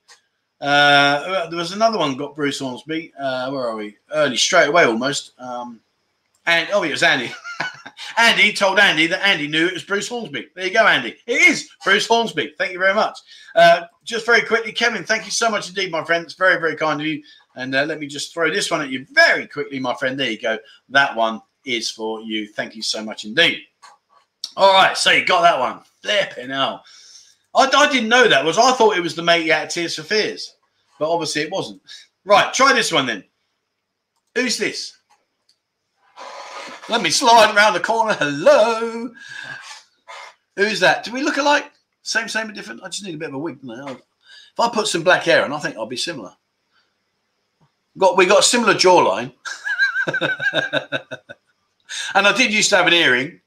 Uh, 0.61 1.49
there 1.49 1.59
was 1.59 1.73
another 1.73 1.97
one 1.97 2.17
got 2.17 2.37
Bruce 2.37 2.59
Hornsby. 2.59 3.13
Uh, 3.19 3.51
where 3.51 3.67
are 3.67 3.77
we? 3.77 3.97
Early, 4.13 4.37
straight 4.37 4.69
away 4.69 4.85
almost. 4.85 5.33
Um, 5.39 5.81
and 6.47 6.69
oh, 6.73 6.83
it 6.83 6.91
was 6.91 7.03
Andy. 7.03 7.31
Andy 8.17 8.53
told 8.53 8.79
Andy 8.79 9.07
that 9.07 9.27
Andy 9.27 9.47
knew 9.47 9.67
it 9.67 9.75
was 9.75 9.85
Bruce 9.85 10.09
Hornsby. 10.09 10.49
There 10.55 10.67
you 10.67 10.73
go, 10.73 10.87
Andy. 10.87 11.17
It 11.27 11.43
is 11.43 11.71
Bruce 11.85 12.07
Hornsby. 12.07 12.55
Thank 12.59 12.73
you 12.73 12.79
very 12.79 12.95
much. 12.95 13.19
Uh, 13.55 13.83
just 14.05 14.27
very 14.27 14.43
quickly, 14.43 14.73
Kevin, 14.73 15.05
thank 15.05 15.25
you 15.25 15.31
so 15.31 15.51
much 15.51 15.69
indeed, 15.69 15.91
my 15.91 16.05
friend. 16.05 16.25
It's 16.25 16.35
very, 16.35 16.61
very 16.61 16.77
kind 16.77 17.01
of 17.01 17.07
you. 17.07 17.23
And 17.57 17.75
uh, 17.75 17.85
let 17.85 17.99
me 17.99 18.07
just 18.07 18.33
throw 18.33 18.51
this 18.51 18.71
one 18.71 18.81
at 18.81 18.91
you 18.91 19.07
very 19.11 19.47
quickly, 19.47 19.79
my 19.79 19.95
friend. 19.95 20.19
There 20.19 20.31
you 20.31 20.41
go. 20.41 20.59
That 20.89 21.17
one 21.17 21.41
is 21.65 21.91
for 21.91 22.21
you. 22.23 22.47
Thank 22.49 22.75
you 22.75 22.83
so 22.83 23.03
much 23.03 23.25
indeed. 23.25 23.63
All 24.57 24.73
right, 24.73 24.97
so 24.97 25.11
you 25.11 25.25
got 25.25 25.43
that 25.43 25.59
one. 25.59 25.81
Flipping 26.03 26.51
hell. 26.51 26.85
I, 27.55 27.69
I 27.73 27.91
didn't 27.91 28.09
know 28.09 28.29
that 28.29 28.45
was. 28.45 28.59
I 28.59 28.73
thought 28.73 28.97
it 28.97 29.03
was 29.03 29.15
the 29.15 29.23
mate 29.23 29.51
at 29.51 29.71
Tears 29.71 29.97
for 29.97 30.03
Fears, 30.03 30.57
but 30.99 31.11
obviously 31.11 31.43
it 31.43 31.51
wasn't. 31.51 31.81
Right, 32.25 32.53
try 32.53 32.73
this 32.73 32.93
one 32.93 33.07
then. 33.07 33.25
Who's 34.35 34.57
this? 34.57 34.97
Let 36.91 37.03
me 37.03 37.11
slide 37.11 37.55
around 37.55 37.75
the 37.75 37.81
corner. 37.81 38.15
Hello. 38.15 39.11
Who's 40.57 40.81
that? 40.81 41.05
Do 41.05 41.13
we 41.13 41.23
look 41.23 41.37
alike? 41.37 41.71
Same, 42.03 42.27
same, 42.27 42.47
but 42.49 42.57
different. 42.57 42.83
I 42.83 42.89
just 42.89 43.05
need 43.05 43.15
a 43.15 43.19
bit 43.19 43.29
of 43.29 43.35
a 43.35 43.39
wig. 43.39 43.63
Now. 43.63 43.87
If 43.87 44.59
I 44.59 44.69
put 44.71 44.89
some 44.89 45.05
black 45.05 45.23
hair 45.23 45.45
on, 45.45 45.53
I 45.53 45.61
think 45.61 45.77
I'll 45.77 45.87
be 45.87 45.97
similar. 45.97 46.33
Got 47.97 48.17
we 48.17 48.27
got 48.27 48.41
a 48.41 48.43
similar 48.43 48.75
jawline. 48.75 49.33
and 52.15 52.27
I 52.27 52.37
did 52.37 52.53
used 52.53 52.71
to 52.71 52.77
have 52.77 52.89
an 52.89 52.93
earring. 52.93 53.41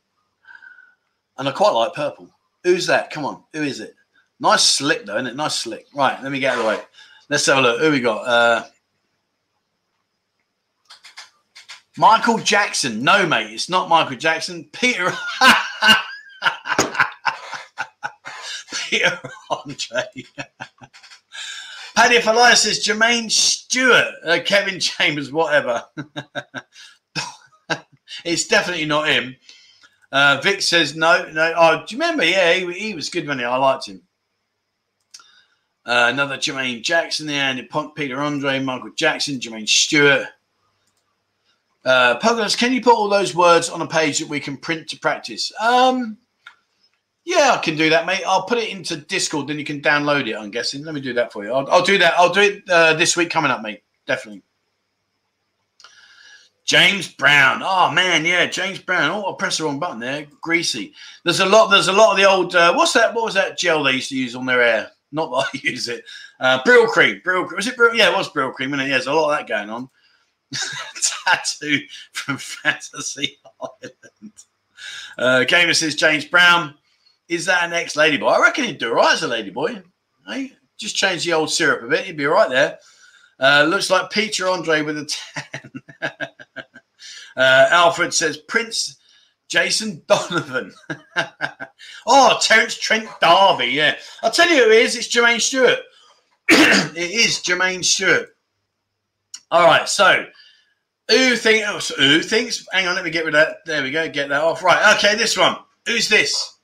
And 1.37 1.49
I 1.49 1.51
quite 1.51 1.71
like 1.71 1.93
purple. 1.93 2.29
Who's 2.63 2.87
that? 2.87 3.11
Come 3.11 3.25
on. 3.25 3.43
Who 3.51 3.63
is 3.63 3.81
it? 3.81 3.93
Nice 4.39 4.63
slick 4.63 5.05
though, 5.05 5.15
isn't 5.15 5.27
it? 5.27 5.35
Nice 5.35 5.55
slick. 5.55 5.87
Right, 5.93 6.21
let 6.23 6.31
me 6.31 6.39
get 6.39 6.53
out 6.53 6.59
of 6.59 6.63
the 6.63 6.69
way. 6.69 6.79
Let's 7.27 7.45
have 7.47 7.57
a 7.57 7.61
look. 7.61 7.81
Who 7.81 7.91
we 7.91 7.99
got? 7.99 8.25
Uh, 8.25 8.63
Michael 11.97 12.39
Jackson. 12.39 13.03
No, 13.03 13.27
mate, 13.27 13.51
it's 13.51 13.69
not 13.69 13.89
Michael 13.89 14.17
Jackson. 14.17 14.69
Peter. 14.71 15.11
Peter 18.89 19.19
Andre. 19.49 20.03
Paddy 21.95 22.21
for 22.21 22.33
life 22.33 22.57
says 22.57 22.83
Jermaine 22.83 23.29
Stewart, 23.29 24.07
uh, 24.25 24.39
Kevin 24.43 24.79
Chambers, 24.79 25.31
whatever. 25.31 25.83
it's 28.25 28.47
definitely 28.47 28.85
not 28.85 29.07
him. 29.07 29.35
Uh, 30.11 30.39
Vic 30.43 30.61
says 30.61 30.95
no, 30.95 31.29
no. 31.31 31.53
Oh, 31.55 31.83
do 31.85 31.95
you 31.95 32.01
remember? 32.01 32.25
Yeah, 32.25 32.53
he, 32.53 32.71
he 32.73 32.93
was 32.93 33.09
good 33.09 33.27
he, 33.27 33.45
I 33.45 33.57
liked 33.57 33.87
him. 33.87 34.01
Uh, 35.85 36.09
another 36.11 36.37
Jermaine 36.37 36.81
Jackson 36.81 37.27
there, 37.27 37.43
and 37.43 37.59
Peter 37.95 38.21
Andre, 38.21 38.59
Michael 38.59 38.91
Jackson, 38.95 39.39
Jermaine 39.39 39.67
Stewart. 39.67 40.27
Uh, 41.85 42.17
can 42.55 42.71
you 42.71 42.81
put 42.81 42.93
all 42.93 43.09
those 43.09 43.35
words 43.35 43.69
on 43.69 43.81
a 43.81 43.87
page 43.87 44.19
that 44.19 44.29
we 44.29 44.39
can 44.39 44.57
print 44.57 44.87
to 44.89 44.99
practice? 44.99 45.51
Um, 45.59 46.17
Yeah, 47.25 47.51
I 47.53 47.57
can 47.57 47.75
do 47.75 47.89
that, 47.89 48.05
mate. 48.05 48.23
I'll 48.25 48.45
put 48.45 48.57
it 48.57 48.69
into 48.69 48.97
Discord, 48.97 49.47
then 49.47 49.59
you 49.59 49.65
can 49.65 49.81
download 49.81 50.27
it. 50.27 50.35
I'm 50.35 50.51
guessing. 50.51 50.83
Let 50.83 50.95
me 50.95 51.01
do 51.01 51.13
that 51.13 51.31
for 51.31 51.43
you. 51.43 51.53
I'll, 51.53 51.69
I'll 51.69 51.83
do 51.83 51.97
that. 51.97 52.13
I'll 52.17 52.33
do 52.33 52.41
it 52.41 52.69
uh, 52.69 52.93
this 52.93 53.15
week 53.17 53.29
coming 53.29 53.51
up, 53.51 53.61
mate. 53.61 53.83
Definitely. 54.07 54.43
James 56.65 57.09
Brown. 57.09 57.61
Oh 57.61 57.91
man, 57.91 58.25
yeah, 58.25 58.45
James 58.45 58.79
Brown. 58.79 59.11
Oh, 59.11 59.33
I 59.33 59.35
pressed 59.37 59.57
the 59.57 59.65
wrong 59.65 59.79
button 59.79 59.99
there. 59.99 60.25
Greasy. 60.41 60.93
There's 61.25 61.41
a 61.41 61.45
lot. 61.45 61.67
There's 61.67 61.89
a 61.89 61.93
lot 61.93 62.11
of 62.11 62.17
the 62.17 62.23
old. 62.23 62.55
Uh, 62.55 62.73
what's 62.73 62.93
that? 62.93 63.13
What 63.13 63.25
was 63.25 63.33
that 63.33 63.57
gel 63.57 63.83
they 63.83 63.93
used 63.93 64.09
to 64.09 64.17
use 64.17 64.35
on 64.35 64.45
their 64.45 64.61
hair? 64.63 64.91
Not 65.11 65.29
that 65.29 65.47
I 65.53 65.59
use 65.69 65.89
it. 65.89 66.05
Uh, 66.39 66.63
Brylcreem. 66.63 67.23
Brill. 67.23 67.47
Was 67.55 67.67
it 67.67 67.75
Brill? 67.75 67.95
Yeah, 67.95 68.11
it 68.11 68.15
was 68.17 68.29
cream 68.29 68.73
And 68.73 68.81
yeah, 68.81 68.87
there's 68.89 69.07
a 69.07 69.13
lot 69.13 69.31
of 69.31 69.37
that 69.37 69.47
going 69.47 69.69
on. 69.69 69.89
Tattoo 71.25 71.79
from 72.11 72.37
Fantasy 72.37 73.37
Island. 73.61 74.33
Uh, 75.17 75.43
Gamer 75.43 75.73
says 75.73 75.95
James 75.95 76.25
Brown. 76.25 76.75
Is 77.29 77.45
that 77.45 77.63
an 77.63 77.73
ex 77.73 77.95
ladyboy? 77.95 78.33
I 78.33 78.41
reckon 78.41 78.65
he'd 78.65 78.77
do 78.77 78.89
all 78.89 78.95
right 78.95 79.13
as 79.13 79.23
a 79.23 79.29
ladyboy. 79.29 79.83
Hey, 80.27 80.53
just 80.77 80.95
change 80.95 81.25
the 81.25 81.33
old 81.33 81.51
syrup 81.51 81.83
a 81.83 81.87
bit. 81.87 82.05
He'd 82.05 82.17
be 82.17 82.25
right 82.25 82.49
there. 82.49 82.79
Uh, 83.39 83.65
looks 83.67 83.89
like 83.89 84.11
Peter 84.11 84.47
Andre 84.47 84.81
with 84.81 84.97
a 84.97 85.05
tan. 85.05 85.71
uh, 87.37 87.67
Alfred 87.71 88.13
says 88.13 88.37
Prince 88.37 88.97
Jason 89.47 90.01
Donovan. 90.07 90.73
oh, 92.07 92.39
Terence 92.41 92.77
Trent 92.77 93.07
D'Arby. 93.19 93.65
Yeah, 93.65 93.95
I'll 94.21 94.31
tell 94.31 94.49
you 94.49 94.63
who 94.63 94.71
it 94.71 94.77
is. 94.77 94.95
It's 94.95 95.07
Jermaine 95.07 95.41
Stewart. 95.41 95.79
it 96.49 96.97
is 96.97 97.39
Jermaine 97.39 97.85
Stewart. 97.85 98.35
All 99.51 99.65
right, 99.65 99.87
so 99.87 100.25
who 101.09 101.35
thinks? 101.35 101.89
Who 101.89 102.21
thinks? 102.21 102.65
Hang 102.71 102.87
on, 102.87 102.95
let 102.95 103.03
me 103.03 103.11
get 103.11 103.25
rid 103.25 103.35
of 103.35 103.47
that. 103.47 103.65
There 103.65 103.83
we 103.83 103.91
go. 103.91 104.09
Get 104.09 104.29
that 104.29 104.41
off. 104.41 104.63
Right. 104.63 104.95
Okay, 104.95 105.15
this 105.15 105.37
one. 105.37 105.57
Who's 105.85 106.07
this? 106.07 106.57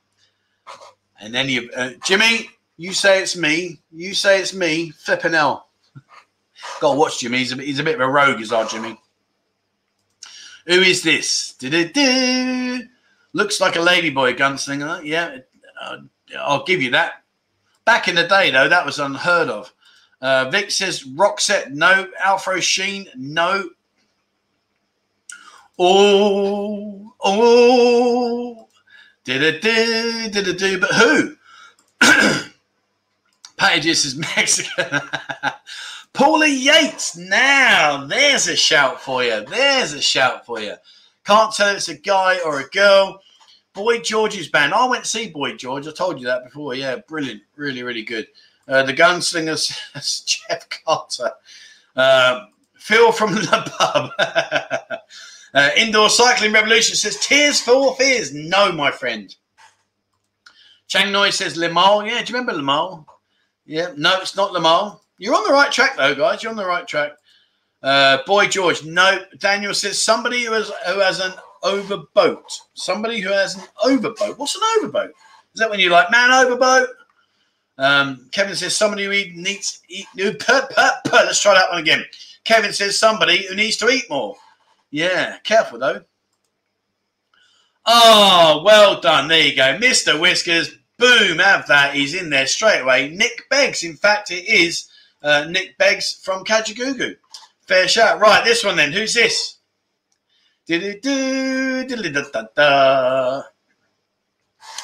And 1.20 1.34
then 1.34 1.50
you, 1.50 1.70
uh, 1.76 1.92
Jimmy. 2.06 2.50
You 2.78 2.94
say 2.94 3.22
it's 3.22 3.36
me. 3.36 3.82
You 3.92 4.14
say 4.14 4.40
it's 4.40 4.54
me. 4.54 4.92
Flipping 4.92 5.34
hell. 5.34 5.68
Got 6.80 6.94
to 6.94 7.00
watch 7.00 7.20
Jimmy. 7.20 7.40
He's 7.40 7.52
a, 7.52 7.56
he's 7.62 7.80
a 7.80 7.84
bit 7.84 7.96
of 7.96 8.02
a 8.02 8.08
rogue, 8.08 8.40
is 8.40 8.54
our 8.54 8.66
Jimmy. 8.66 8.98
Who 10.66 10.76
is 10.76 11.04
this? 11.04 11.56
Do-do-do. 11.60 12.84
Looks 13.34 13.60
like 13.60 13.76
a 13.76 13.80
ladyboy 13.80 14.38
gunslinger. 14.38 15.04
Yeah, 15.04 15.40
uh, 15.82 15.98
I'll 16.40 16.64
give 16.64 16.82
you 16.82 16.92
that. 16.92 17.24
Back 17.84 18.08
in 18.08 18.16
the 18.16 18.28
day, 18.28 18.52
though, 18.52 18.70
that 18.70 18.86
was 18.86 19.00
unheard 19.00 19.50
of. 19.50 19.74
Uh, 20.22 20.50
Vic 20.50 20.72
says 20.72 21.04
Roxette, 21.04 21.72
no. 21.72 22.08
Alfro 22.24 22.62
Sheen, 22.62 23.08
no. 23.16 23.70
Oh, 25.82 27.14
oh, 27.22 28.68
did 29.24 29.42
it 29.42 29.62
do, 29.62 30.30
did 30.30 30.48
it 30.50 30.58
do, 30.58 30.78
but 30.78 30.92
who? 30.92 31.36
Pages 33.58 34.04
is 34.04 34.18
Mexican. 34.18 35.00
Paula 36.14 36.48
Yates. 36.50 37.16
Now, 37.16 38.06
there's 38.06 38.50
a 38.50 38.58
shout 38.58 39.00
for 39.00 39.24
you. 39.24 39.46
There's 39.46 39.94
a 39.94 40.02
shout 40.02 40.46
for 40.46 40.60
you. 40.60 40.74
Can't 41.24 41.54
tell 41.54 41.74
it's 41.74 41.88
a 41.88 41.96
guy 41.96 42.40
or 42.46 42.60
a 42.60 42.68
girl. 42.70 43.22
Boy 43.74 44.00
George's 44.00 44.50
band. 44.50 44.74
I 44.74 44.86
went 44.86 45.06
to 45.06 45.10
see 45.10 45.30
Boy 45.30 45.56
George. 45.56 45.88
I 45.88 45.92
told 45.92 46.20
you 46.20 46.26
that 46.26 46.44
before. 46.44 46.76
Yeah, 46.76 46.98
brilliant. 47.08 47.44
Really, 47.56 47.84
really 47.84 48.04
good. 48.04 48.28
Uh, 48.68 48.84
the 48.84 48.94
gunslingers, 48.94 49.72
Jeff 50.26 50.68
Carter. 50.84 51.32
Uh, 51.96 52.48
Phil 52.76 53.14
from 53.14 53.36
the 53.36 53.74
pub. 53.78 54.12
Uh, 55.54 55.70
Indoor 55.78 56.10
Cycling 56.10 56.54
Revolution 56.54 56.96
says, 56.96 57.20
Tears 57.20 57.60
for 57.60 57.96
Fears. 57.96 58.34
No, 58.34 58.72
my 58.72 58.92
friend. 58.92 59.36
Chang 60.88 61.12
Noi 61.12 61.30
says, 61.30 61.58
Limahl. 61.58 62.08
Yeah, 62.08 62.24
do 62.24 62.34
you 62.34 62.40
remember 62.40 62.62
Limahl? 62.62 63.06
Yeah, 63.66 63.92
no, 63.96 64.20
it's 64.20 64.36
not 64.36 64.52
Limahl. 64.52 65.00
You're 65.18 65.36
on 65.36 65.44
the 65.44 65.54
right 65.54 65.72
track, 65.72 65.98
though, 65.98 66.16
guys. 66.16 66.42
You're 66.42 66.52
on 66.52 66.58
the 66.58 66.66
right 66.66 66.88
track. 66.88 67.12
Uh, 67.82 68.20
Boy 68.26 68.48
George, 68.48 68.84
no. 68.84 69.24
Daniel 69.38 69.74
says 69.74 70.04
somebody 70.04 70.44
who 70.44 70.52
has 70.54 70.72
who 70.88 71.00
has 71.00 71.20
an 71.20 71.34
overboat. 71.64 72.52
Somebody 72.74 73.20
who 73.20 73.30
has 73.30 73.56
an 73.56 73.64
overboat. 73.84 74.38
What's 74.38 74.56
an 74.56 74.62
overboat? 74.78 75.12
Is 75.54 75.60
that 75.60 75.70
when 75.70 75.80
you're 75.80 75.92
like 75.92 76.12
man 76.12 76.32
overboat? 76.32 76.90
Um, 77.78 78.28
Kevin 78.32 78.56
says 78.56 78.76
somebody 78.76 79.06
who 79.06 79.12
needs 79.42 79.82
eat. 79.88 80.08
Per, 80.16 80.68
per, 80.68 80.92
per. 81.06 81.24
Let's 81.24 81.42
try 81.42 81.54
that 81.54 81.70
one 81.70 81.80
again. 81.80 82.04
Kevin 82.44 82.74
says 82.74 83.00
somebody 83.00 83.48
who 83.48 83.56
needs 83.56 83.78
to 83.78 83.90
eat 83.90 84.10
more. 84.10 84.36
Yeah, 84.92 85.38
careful 85.44 85.80
though. 85.80 86.04
Oh, 87.86 88.62
well 88.66 89.02
done. 89.02 89.28
There 89.28 89.46
you 89.46 89.56
go, 89.56 89.78
Mister 89.78 90.18
Whiskers. 90.18 90.76
Boom, 90.98 91.40
have 91.40 91.68
that. 91.68 91.96
He's 91.96 92.14
in 92.14 92.30
there 92.30 92.48
straight 92.48 92.82
away. 92.82 93.10
Nick 93.10 93.48
Beggs. 93.50 93.84
In 93.84 93.96
fact, 93.96 94.32
it 94.32 94.48
is 94.48 94.90
uh, 95.24 95.46
Nick 95.50 95.78
Beggs 95.78 96.20
from 96.22 96.44
Kajagoogoo. 96.44 97.16
Fair 97.68 97.88
shout. 97.88 98.20
Right, 98.20 98.44
this 98.44 98.64
one 98.64 98.76
then. 98.76 98.92
Who's 98.92 99.14
this? 99.14 99.58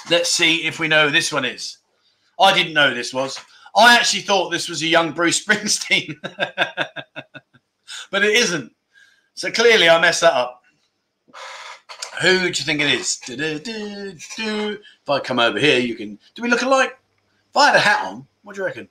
Let's 0.10 0.32
see 0.32 0.66
if 0.66 0.80
we 0.80 0.88
know 0.88 1.08
who 1.08 1.12
this 1.12 1.34
one 1.34 1.46
is. 1.46 1.78
I 2.40 2.54
didn't 2.54 2.74
know 2.74 2.94
this 2.94 3.14
was. 3.14 3.40
I 3.76 3.96
actually 3.96 4.22
thought 4.22 4.50
this 4.50 4.70
was 4.70 4.82
a 4.82 4.88
young 4.88 5.12
Bruce 5.12 5.44
Springsteen, 5.44 6.16
but 6.24 8.24
it 8.24 8.36
isn't. 8.36 8.75
So 9.36 9.52
clearly, 9.52 9.90
I 9.90 10.00
messed 10.00 10.22
that 10.22 10.34
up. 10.34 10.64
Who 12.22 12.40
do 12.40 12.46
you 12.46 12.54
think 12.54 12.80
it 12.80 12.88
is? 12.88 13.20
If 13.28 15.10
I 15.10 15.20
come 15.20 15.40
over 15.40 15.60
here, 15.60 15.80
you 15.80 15.96
can. 15.96 16.18
Do 16.34 16.42
we 16.42 16.50
look 16.50 16.62
alike? 16.62 16.98
If 17.50 17.58
I 17.58 17.68
had 17.68 17.76
a 17.76 17.80
hat 17.80 18.06
on, 18.06 18.26
what 18.44 18.56
do 18.56 18.62
you 18.62 18.66
reckon? 18.66 18.88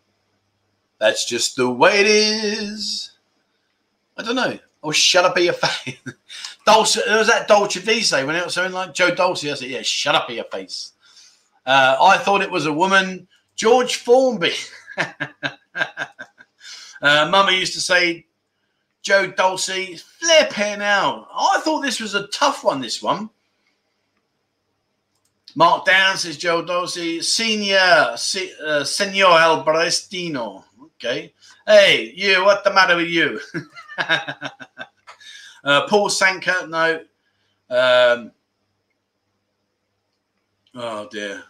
That's 0.98 1.24
just 1.26 1.56
the 1.56 1.70
way 1.70 2.00
it 2.00 2.06
is. 2.06 3.12
I 4.18 4.22
don't 4.22 4.36
know. 4.36 4.58
Oh, 4.82 4.92
shut 4.92 5.24
up, 5.24 5.38
your 5.38 5.54
face. 5.54 5.96
Dolce, 6.66 7.00
there 7.06 7.18
was 7.18 7.28
that 7.28 7.48
Dolce 7.48 7.80
Visa 7.80 8.24
when 8.24 8.36
it 8.36 8.44
was 8.44 8.54
something 8.54 8.74
like 8.74 8.92
Joe 8.92 9.14
Dolce. 9.14 9.50
I 9.50 9.54
said, 9.54 9.70
yeah, 9.70 9.82
shut 9.82 10.14
up, 10.14 10.28
your 10.28 10.44
face. 10.44 10.92
Uh, 11.64 11.96
I 12.00 12.18
thought 12.18 12.42
it 12.42 12.50
was 12.50 12.66
a 12.66 12.72
woman, 12.72 13.26
George 13.56 13.96
Formby. 13.96 14.52
uh, 14.98 15.14
Mama 17.00 17.52
used 17.52 17.72
to 17.72 17.80
say, 17.80 18.26
Joe 19.04 19.26
Dolce, 19.26 19.96
flipping 19.96 20.82
out. 20.82 21.28
I 21.30 21.60
thought 21.62 21.82
this 21.82 22.00
was 22.00 22.14
a 22.14 22.26
tough 22.28 22.64
one, 22.64 22.80
this 22.80 23.02
one. 23.02 23.28
Mark 25.54 25.84
Down 25.84 26.16
says 26.16 26.38
Joe 26.38 26.64
Dolce, 26.64 27.20
Senior, 27.20 28.14
se, 28.16 28.50
uh, 28.66 28.82
Senor. 28.82 30.64
Okay. 30.96 31.32
Hey, 31.66 32.12
you, 32.16 32.42
what 32.44 32.64
the 32.64 32.72
matter 32.72 32.96
with 32.96 33.08
you? 33.08 33.38
uh, 33.98 35.86
Paul 35.86 36.08
Sanker, 36.08 36.66
no. 36.66 37.00
Um, 37.68 38.32
oh, 40.74 41.08
dear. 41.10 41.42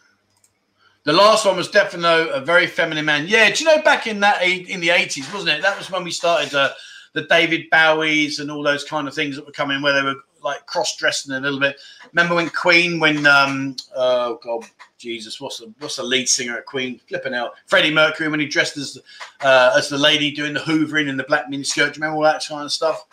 The 1.05 1.13
last 1.13 1.47
one 1.47 1.57
was 1.57 1.71
definitely 1.71 2.31
a 2.33 2.41
very 2.41 2.67
feminine 2.67 3.05
man. 3.05 3.27
Yeah, 3.29 3.49
do 3.51 3.63
you 3.63 3.71
know 3.71 3.83
back 3.83 4.07
in 4.07 4.21
that 4.21 4.43
in 4.43 4.81
the 4.81 4.89
eighties, 4.89 5.31
wasn't 5.33 5.53
it? 5.53 5.63
That 5.63 5.77
was 5.77 5.91
when 5.91 6.03
we 6.03 6.11
started 6.11 6.55
uh, 6.55 6.71
the 7.15 7.23
David 7.23 7.71
Bowies 7.71 8.41
and 8.41 8.51
all 8.51 8.63
those 8.63 8.85
kind 8.85 9.09
of 9.09 9.15
things 9.15 9.37
that 9.37 9.47
were 9.47 9.53
coming, 9.53 9.81
where 9.81 9.95
they 9.95 10.03
were 10.03 10.21
like 10.43 10.67
cross 10.67 10.97
dressing 10.97 11.35
a 11.35 11.41
little 11.41 11.59
bit. 11.59 11.77
Remember 12.13 12.35
when 12.35 12.51
Queen, 12.51 13.01
when 13.01 13.27
um, 13.27 13.77
oh 13.97 14.39
god, 14.43 14.65
Jesus, 14.99 15.41
what's 15.41 15.59
the 15.59 15.73
what's 15.79 15.97
the 15.97 16.03
lead 16.03 16.29
singer 16.29 16.59
at 16.59 16.67
Queen? 16.67 17.01
Flipping 17.09 17.35
out, 17.35 17.53
Freddie 17.67 17.95
Mercury 17.95 18.29
when 18.29 18.41
he 18.41 18.47
dressed 18.47 18.77
as 18.77 18.99
uh, 19.41 19.73
as 19.77 19.89
the 19.89 19.99
lady 19.99 20.31
doing 20.31 20.53
the 20.53 20.61
hoovering 20.61 21.09
in 21.09 21.17
the 21.17 21.25
black 21.25 21.49
miniskirt. 21.51 21.95
Remember 21.95 22.17
all 22.17 22.23
that 22.23 22.45
kind 22.47 22.65
of 22.65 22.73
stuff? 22.73 23.07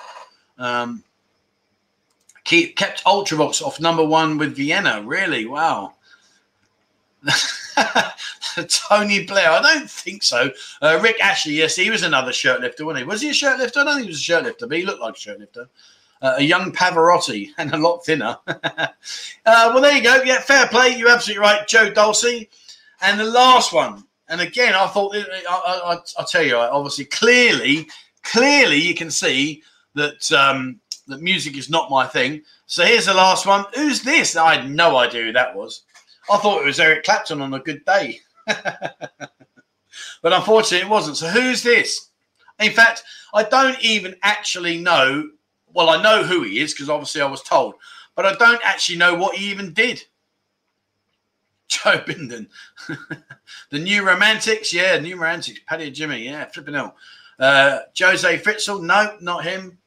Um, 0.57 1.03
keep, 2.43 2.75
kept 2.75 3.03
Ultravox 3.05 3.61
off 3.61 3.79
number 3.79 4.03
one 4.05 4.37
with 4.37 4.55
Vienna. 4.55 5.01
Really, 5.03 5.45
wow. 5.45 5.93
Tony 8.67 9.25
Blair, 9.25 9.51
I 9.51 9.61
don't 9.61 9.89
think 9.89 10.23
so. 10.23 10.51
Uh, 10.81 10.99
Rick 11.01 11.21
Astley, 11.21 11.53
yes, 11.53 11.75
he 11.75 11.89
was 11.89 12.03
another 12.03 12.33
shirt 12.33 12.61
lifter, 12.61 12.85
wasn't 12.85 13.05
he? 13.05 13.09
Was 13.09 13.21
he 13.21 13.29
a 13.29 13.33
shirt 13.33 13.59
lifter? 13.59 13.79
I 13.79 13.83
don't 13.83 13.95
think 13.95 14.05
he 14.05 14.11
was 14.11 14.19
a 14.19 14.23
shirt 14.23 14.43
lifter, 14.43 14.67
but 14.67 14.77
he 14.77 14.85
looked 14.85 15.01
like 15.01 15.15
a 15.15 15.19
shirt 15.19 15.39
lifter 15.39 15.69
uh, 16.21 16.35
a 16.37 16.43
young 16.43 16.71
Pavarotti 16.71 17.49
and 17.57 17.73
a 17.73 17.77
lot 17.77 18.05
thinner. 18.05 18.37
uh, 18.47 18.87
well, 19.45 19.81
there 19.81 19.95
you 19.95 20.03
go. 20.03 20.21
Yeah, 20.23 20.39
fair 20.39 20.67
play. 20.67 20.95
You're 20.95 21.09
absolutely 21.09 21.41
right, 21.41 21.67
Joe 21.67 21.91
Dolce. 21.91 22.47
And 23.01 23.19
the 23.19 23.25
last 23.25 23.73
one, 23.73 24.03
and 24.29 24.41
again, 24.41 24.75
I 24.75 24.87
thought, 24.87 25.15
I, 25.15 25.97
tell 26.29 26.43
you, 26.43 26.55
obviously, 26.55 27.05
clearly, 27.05 27.89
clearly, 28.23 28.77
you 28.77 28.93
can 28.93 29.09
see 29.09 29.63
that 29.95 30.31
um, 30.31 30.79
that 31.07 31.21
music 31.21 31.57
is 31.57 31.69
not 31.69 31.89
my 31.89 32.05
thing. 32.05 32.43
So 32.67 32.85
here's 32.85 33.07
the 33.07 33.13
last 33.13 33.45
one. 33.45 33.65
Who's 33.73 34.03
this? 34.03 34.35
I 34.35 34.55
had 34.55 34.69
no 34.69 34.97
idea 34.97 35.23
who 35.23 35.31
that 35.33 35.55
was. 35.55 35.81
I 36.31 36.37
thought 36.37 36.61
it 36.61 36.65
was 36.65 36.79
Eric 36.79 37.03
Clapton 37.03 37.41
on 37.41 37.53
a 37.53 37.59
good 37.59 37.83
day. 37.85 38.19
but 38.45 39.21
unfortunately, 40.23 40.87
it 40.87 40.89
wasn't. 40.89 41.17
So 41.17 41.27
who's 41.27 41.61
this? 41.61 42.09
In 42.59 42.71
fact, 42.71 43.03
I 43.33 43.43
don't 43.43 43.79
even 43.83 44.15
actually 44.23 44.79
know 44.79 45.29
well, 45.73 45.89
I 45.89 46.01
know 46.01 46.23
who 46.23 46.43
he 46.43 46.59
is 46.59 46.73
because 46.73 46.89
obviously 46.89 47.21
I 47.21 47.27
was 47.27 47.41
told, 47.41 47.75
but 48.15 48.25
I 48.25 48.35
don't 48.35 48.61
actually 48.63 48.97
know 48.97 49.15
what 49.15 49.35
he 49.35 49.49
even 49.49 49.73
did. 49.73 50.03
Joe 51.67 51.99
Bindon. 52.05 52.47
the 53.69 53.79
New 53.79 54.05
Romantics, 54.05 54.73
yeah, 54.73 54.97
New 54.99 55.15
Romantics. 55.15 55.59
Paddy 55.65 55.87
and 55.87 55.95
Jimmy, 55.95 56.25
yeah, 56.25 56.45
flipping 56.45 56.73
hell. 56.73 56.95
Uh, 57.39 57.79
Josef 57.93 58.43
Fritzl, 58.43 58.83
no, 58.83 59.17
not 59.21 59.43
him. 59.43 59.77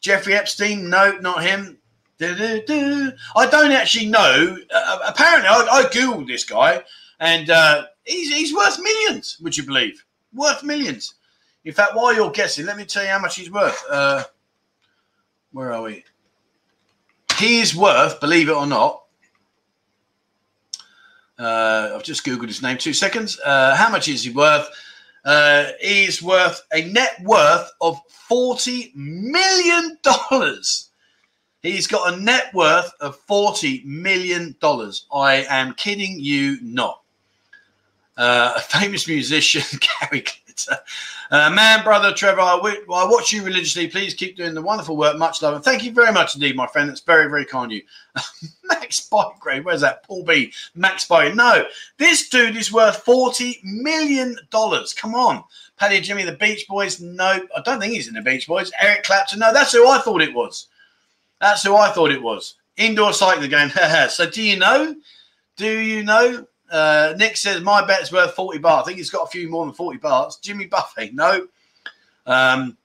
Jeffrey 0.00 0.34
Epstein, 0.34 0.90
no, 0.90 1.16
not 1.18 1.42
him. 1.42 1.78
I 2.20 3.48
don't 3.50 3.72
actually 3.72 4.06
know. 4.06 4.56
Uh, 4.74 4.98
apparently, 5.06 5.48
I, 5.48 5.66
I, 5.70 5.82
googled 5.84 6.26
this 6.26 6.44
guy, 6.44 6.82
and 7.20 7.50
uh, 7.50 7.84
he's 8.04 8.34
he's 8.34 8.54
worth 8.54 8.78
millions. 8.80 9.38
Would 9.42 9.56
you 9.56 9.64
believe? 9.64 10.02
Worth 10.32 10.62
millions. 10.62 11.14
In 11.64 11.72
fact, 11.72 11.94
while 11.94 12.14
you're 12.14 12.30
guessing, 12.30 12.64
let 12.64 12.76
me 12.76 12.84
tell 12.84 13.02
you 13.02 13.10
how 13.10 13.18
much 13.18 13.36
he's 13.36 13.50
worth. 13.50 13.82
Uh, 13.90 14.24
where 15.52 15.72
are 15.72 15.82
we? 15.82 16.04
He 17.38 17.60
is 17.60 17.74
worth, 17.74 18.20
believe 18.20 18.48
it 18.48 18.54
or 18.54 18.66
not. 18.66 19.02
Uh, 21.38 21.92
I've 21.94 22.02
just 22.02 22.24
googled 22.24 22.46
his 22.46 22.62
name. 22.62 22.78
Two 22.78 22.94
seconds. 22.94 23.38
Uh, 23.44 23.74
how 23.76 23.90
much 23.90 24.08
is 24.08 24.24
he 24.24 24.30
worth? 24.30 24.68
Uh, 25.24 25.72
he's 25.80 26.22
worth 26.22 26.62
a 26.72 26.82
net 26.82 27.20
worth 27.24 27.70
of 27.80 28.00
forty 28.28 28.92
million 28.94 29.98
dollars. 30.02 30.85
He's 31.66 31.86
got 31.86 32.12
a 32.12 32.16
net 32.16 32.54
worth 32.54 32.92
of 33.00 33.18
$40 33.26 33.84
million. 33.84 34.54
I 35.12 35.46
am 35.48 35.74
kidding 35.74 36.20
you 36.20 36.58
not. 36.62 37.02
Uh, 38.16 38.54
a 38.56 38.60
famous 38.60 39.06
musician, 39.06 39.62
Gary 40.00 40.22
Glitter. 40.22 40.78
Uh, 41.30 41.50
man, 41.50 41.82
brother 41.82 42.12
Trevor, 42.12 42.40
I, 42.40 42.56
w- 42.56 42.84
I 42.92 43.04
watch 43.04 43.32
you 43.32 43.42
religiously. 43.42 43.88
Please 43.88 44.14
keep 44.14 44.36
doing 44.36 44.54
the 44.54 44.62
wonderful 44.62 44.96
work. 44.96 45.18
Much 45.18 45.42
love. 45.42 45.54
And 45.54 45.64
thank 45.64 45.82
you 45.82 45.92
very 45.92 46.12
much 46.12 46.34
indeed, 46.34 46.56
my 46.56 46.66
friend. 46.66 46.88
That's 46.88 47.00
very, 47.00 47.28
very 47.28 47.44
kind 47.44 47.72
of 47.72 47.76
you. 47.76 47.82
Max 48.64 49.06
Bygrave, 49.10 49.64
where's 49.64 49.80
that? 49.80 50.02
Paul 50.04 50.24
B. 50.24 50.52
Max 50.74 51.06
Bygrave. 51.06 51.34
No, 51.34 51.64
this 51.98 52.28
dude 52.28 52.56
is 52.56 52.72
worth 52.72 53.04
$40 53.04 53.62
million. 53.64 54.36
Come 54.50 55.14
on. 55.14 55.44
Paddy 55.76 56.00
Jimmy, 56.00 56.24
the 56.24 56.32
Beach 56.32 56.66
Boys. 56.68 57.00
No, 57.00 57.24
I 57.24 57.60
don't 57.64 57.80
think 57.80 57.92
he's 57.92 58.08
in 58.08 58.14
the 58.14 58.22
Beach 58.22 58.46
Boys. 58.46 58.72
Eric 58.80 59.02
Clapton. 59.02 59.40
No, 59.40 59.52
that's 59.52 59.72
who 59.72 59.86
I 59.88 59.98
thought 59.98 60.22
it 60.22 60.32
was. 60.32 60.68
That's 61.40 61.62
who 61.62 61.76
I 61.76 61.90
thought 61.90 62.10
it 62.10 62.22
was. 62.22 62.54
Indoor 62.76 63.12
cycling 63.12 63.50
game. 63.50 63.70
so 64.08 64.28
do 64.28 64.42
you 64.42 64.58
know? 64.58 64.94
Do 65.56 65.78
you 65.78 66.02
know? 66.02 66.46
Uh, 66.70 67.14
Nick 67.16 67.36
says 67.36 67.62
my 67.62 67.86
bet's 67.86 68.12
worth 68.12 68.34
40 68.34 68.58
bars. 68.58 68.82
I 68.82 68.86
think 68.86 68.98
he's 68.98 69.10
got 69.10 69.24
a 69.24 69.30
few 69.30 69.48
more 69.48 69.64
than 69.64 69.74
40 69.74 69.98
bars. 69.98 70.36
Jimmy 70.36 70.66
Buffett, 70.66 71.14
no. 71.14 71.46
Um, 72.26 72.76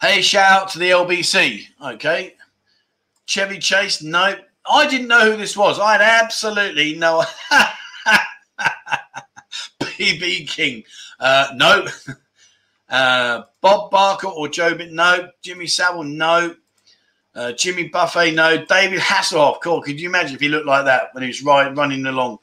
hey, 0.00 0.22
shout 0.22 0.62
out 0.62 0.68
to 0.70 0.78
the 0.78 0.90
LBC. 0.90 1.66
Okay. 1.82 2.34
Chevy 3.26 3.58
Chase, 3.58 4.02
no. 4.02 4.36
I 4.68 4.86
didn't 4.86 5.08
know 5.08 5.30
who 5.30 5.36
this 5.36 5.56
was. 5.56 5.78
I 5.78 5.92
had 5.92 6.00
absolutely 6.00 6.96
no. 6.96 7.24
BB 9.80 10.48
King, 10.48 10.84
uh, 11.18 11.48
no. 11.54 11.86
Uh, 12.90 13.44
Bob 13.60 13.88
Barker 13.92 14.26
or 14.26 14.48
Joe, 14.48 14.76
no. 14.90 15.28
Jimmy 15.42 15.68
Savile, 15.68 16.02
no. 16.02 16.56
Uh, 17.40 17.52
Jimmy 17.52 17.88
Buffett, 17.88 18.34
no. 18.34 18.66
David 18.66 19.00
Hasselhoff, 19.00 19.62
cool. 19.62 19.80
Could 19.80 19.98
you 19.98 20.10
imagine 20.10 20.34
if 20.34 20.42
he 20.42 20.50
looked 20.50 20.66
like 20.66 20.84
that 20.84 21.08
when 21.14 21.22
he 21.22 21.28
was 21.28 21.42
right, 21.42 21.74
running 21.74 22.04
along? 22.04 22.38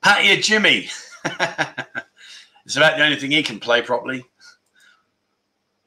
Patty 0.00 0.30
or 0.30 0.36
Jimmy. 0.36 0.88
it's 1.24 2.76
about 2.76 2.96
the 2.96 3.04
only 3.04 3.16
thing 3.16 3.32
he 3.32 3.42
can 3.42 3.58
play 3.58 3.82
properly. 3.82 4.24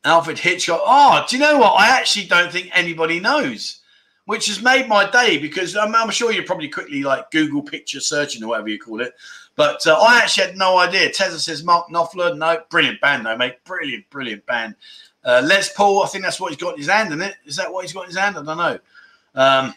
Alfred 0.03 0.37
Hitchcock. 0.37 0.81
Oh, 0.83 1.25
do 1.29 1.37
you 1.37 1.41
know 1.41 1.57
what? 1.57 1.79
I 1.79 1.87
actually 1.87 2.25
don't 2.25 2.51
think 2.51 2.69
anybody 2.73 3.21
knows, 3.21 3.79
which 4.25 4.47
has 4.47 4.61
made 4.61 4.89
my 4.89 5.09
day 5.09 5.37
because 5.37 5.77
I'm, 5.77 5.95
I'm 5.95 6.09
sure 6.09 6.33
you're 6.33 6.43
probably 6.43 6.67
quickly 6.67 7.01
like 7.03 7.31
Google 7.31 7.61
picture 7.61 8.01
searching 8.01 8.43
or 8.43 8.49
whatever 8.49 8.67
you 8.67 8.77
call 8.77 8.99
it. 8.99 9.13
But 9.55 9.87
uh, 9.87 9.93
I 10.01 10.17
actually 10.17 10.47
had 10.47 10.57
no 10.57 10.79
idea. 10.79 11.11
Tezza 11.11 11.39
says 11.39 11.63
Mark 11.63 11.87
Knopfler. 11.87 12.37
No, 12.37 12.57
brilliant 12.69 12.99
band 12.99 13.25
though, 13.25 13.37
mate. 13.37 13.63
Brilliant, 13.63 14.09
brilliant 14.09 14.45
band. 14.45 14.75
Uh, 15.25 15.41
Les 15.45 15.71
Paul, 15.73 16.03
I 16.03 16.07
think 16.07 16.23
that's 16.23 16.39
what 16.39 16.51
he's 16.51 16.61
got 16.61 16.73
in 16.73 16.79
his 16.79 16.89
hand, 16.89 17.09
isn't 17.09 17.21
it? 17.21 17.35
Is 17.45 17.55
that 17.55 17.71
what 17.71 17.83
he's 17.83 17.93
got 17.93 18.03
in 18.03 18.09
his 18.09 18.17
hand? 18.17 18.37
I 18.37 18.43
don't 18.43 18.57
know. 18.57 18.79
Um, 19.35 19.73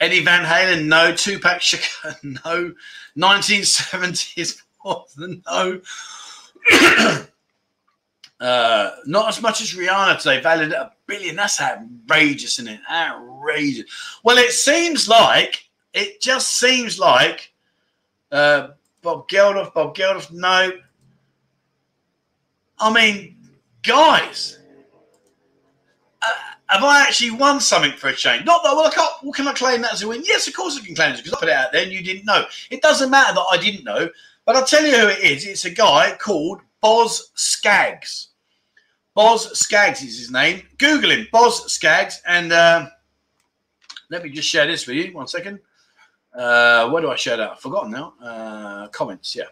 Eddie 0.00 0.24
Van 0.24 0.44
Halen, 0.44 0.86
no. 0.86 1.14
Tupac 1.14 1.60
Shakur, 1.60 2.14
no. 2.44 2.74
1970s, 3.16 4.62
no. 5.46 5.80
uh, 8.40 8.90
not 9.06 9.28
as 9.28 9.42
much 9.42 9.60
as 9.60 9.74
Rihanna 9.74 10.18
today, 10.18 10.40
valued 10.40 10.72
at 10.72 10.80
a 10.80 10.92
billion. 11.06 11.36
That's 11.36 11.60
outrageous, 11.60 12.58
isn't 12.58 12.72
it? 12.72 12.80
Outrageous. 12.90 13.90
Well, 14.22 14.38
it 14.38 14.52
seems 14.52 15.08
like, 15.08 15.64
it 15.92 16.20
just 16.20 16.58
seems 16.58 16.98
like 16.98 17.52
uh, 18.30 18.68
Bob 19.02 19.28
Geldof, 19.28 19.72
Bob 19.74 19.96
Geldof, 19.96 20.30
no. 20.32 20.70
I 22.78 22.92
mean, 22.92 23.36
guys, 23.82 24.58
uh, 26.22 26.26
have 26.68 26.82
I 26.82 27.02
actually 27.02 27.30
won 27.32 27.60
something 27.60 27.92
for 27.92 28.08
a 28.08 28.14
change? 28.14 28.44
Not 28.44 28.62
that, 28.64 28.74
well, 28.74 28.86
I 28.86 28.90
can't, 28.90 29.12
well, 29.22 29.32
can 29.32 29.48
I 29.48 29.52
claim 29.52 29.82
that 29.82 29.92
as 29.92 30.02
a 30.02 30.08
win? 30.08 30.22
Yes, 30.24 30.48
of 30.48 30.54
course 30.54 30.78
I 30.80 30.84
can 30.84 30.94
claim 30.94 31.12
it 31.12 31.18
because 31.18 31.34
I 31.34 31.40
put 31.40 31.48
it 31.48 31.54
out 31.54 31.72
there 31.72 31.82
and 31.82 31.92
you 31.92 32.02
didn't 32.02 32.24
know. 32.24 32.44
It 32.70 32.82
doesn't 32.82 33.10
matter 33.10 33.34
that 33.34 33.46
I 33.52 33.56
didn't 33.58 33.84
know, 33.84 34.08
but 34.44 34.56
I'll 34.56 34.66
tell 34.66 34.84
you 34.84 34.96
who 34.96 35.08
it 35.08 35.20
is. 35.20 35.46
It's 35.46 35.64
a 35.64 35.70
guy 35.70 36.16
called 36.18 36.60
Boz 36.80 37.30
Scaggs. 37.34 38.28
Boz 39.14 39.56
Scaggs 39.58 40.02
is 40.02 40.18
his 40.18 40.30
name. 40.30 40.62
Google 40.78 41.10
him, 41.10 41.28
Boz 41.30 41.72
Scaggs. 41.72 42.20
And 42.26 42.52
uh, 42.52 42.88
let 44.10 44.24
me 44.24 44.30
just 44.30 44.48
share 44.48 44.66
this 44.66 44.86
with 44.86 44.96
you. 44.96 45.12
One 45.12 45.28
second. 45.28 45.60
Uh, 46.34 46.90
where 46.90 47.00
do 47.00 47.10
I 47.10 47.16
share 47.16 47.36
that? 47.36 47.52
I've 47.52 47.60
forgotten 47.60 47.92
now. 47.92 48.14
Uh, 48.20 48.88
comments, 48.88 49.36
yeah. 49.36 49.44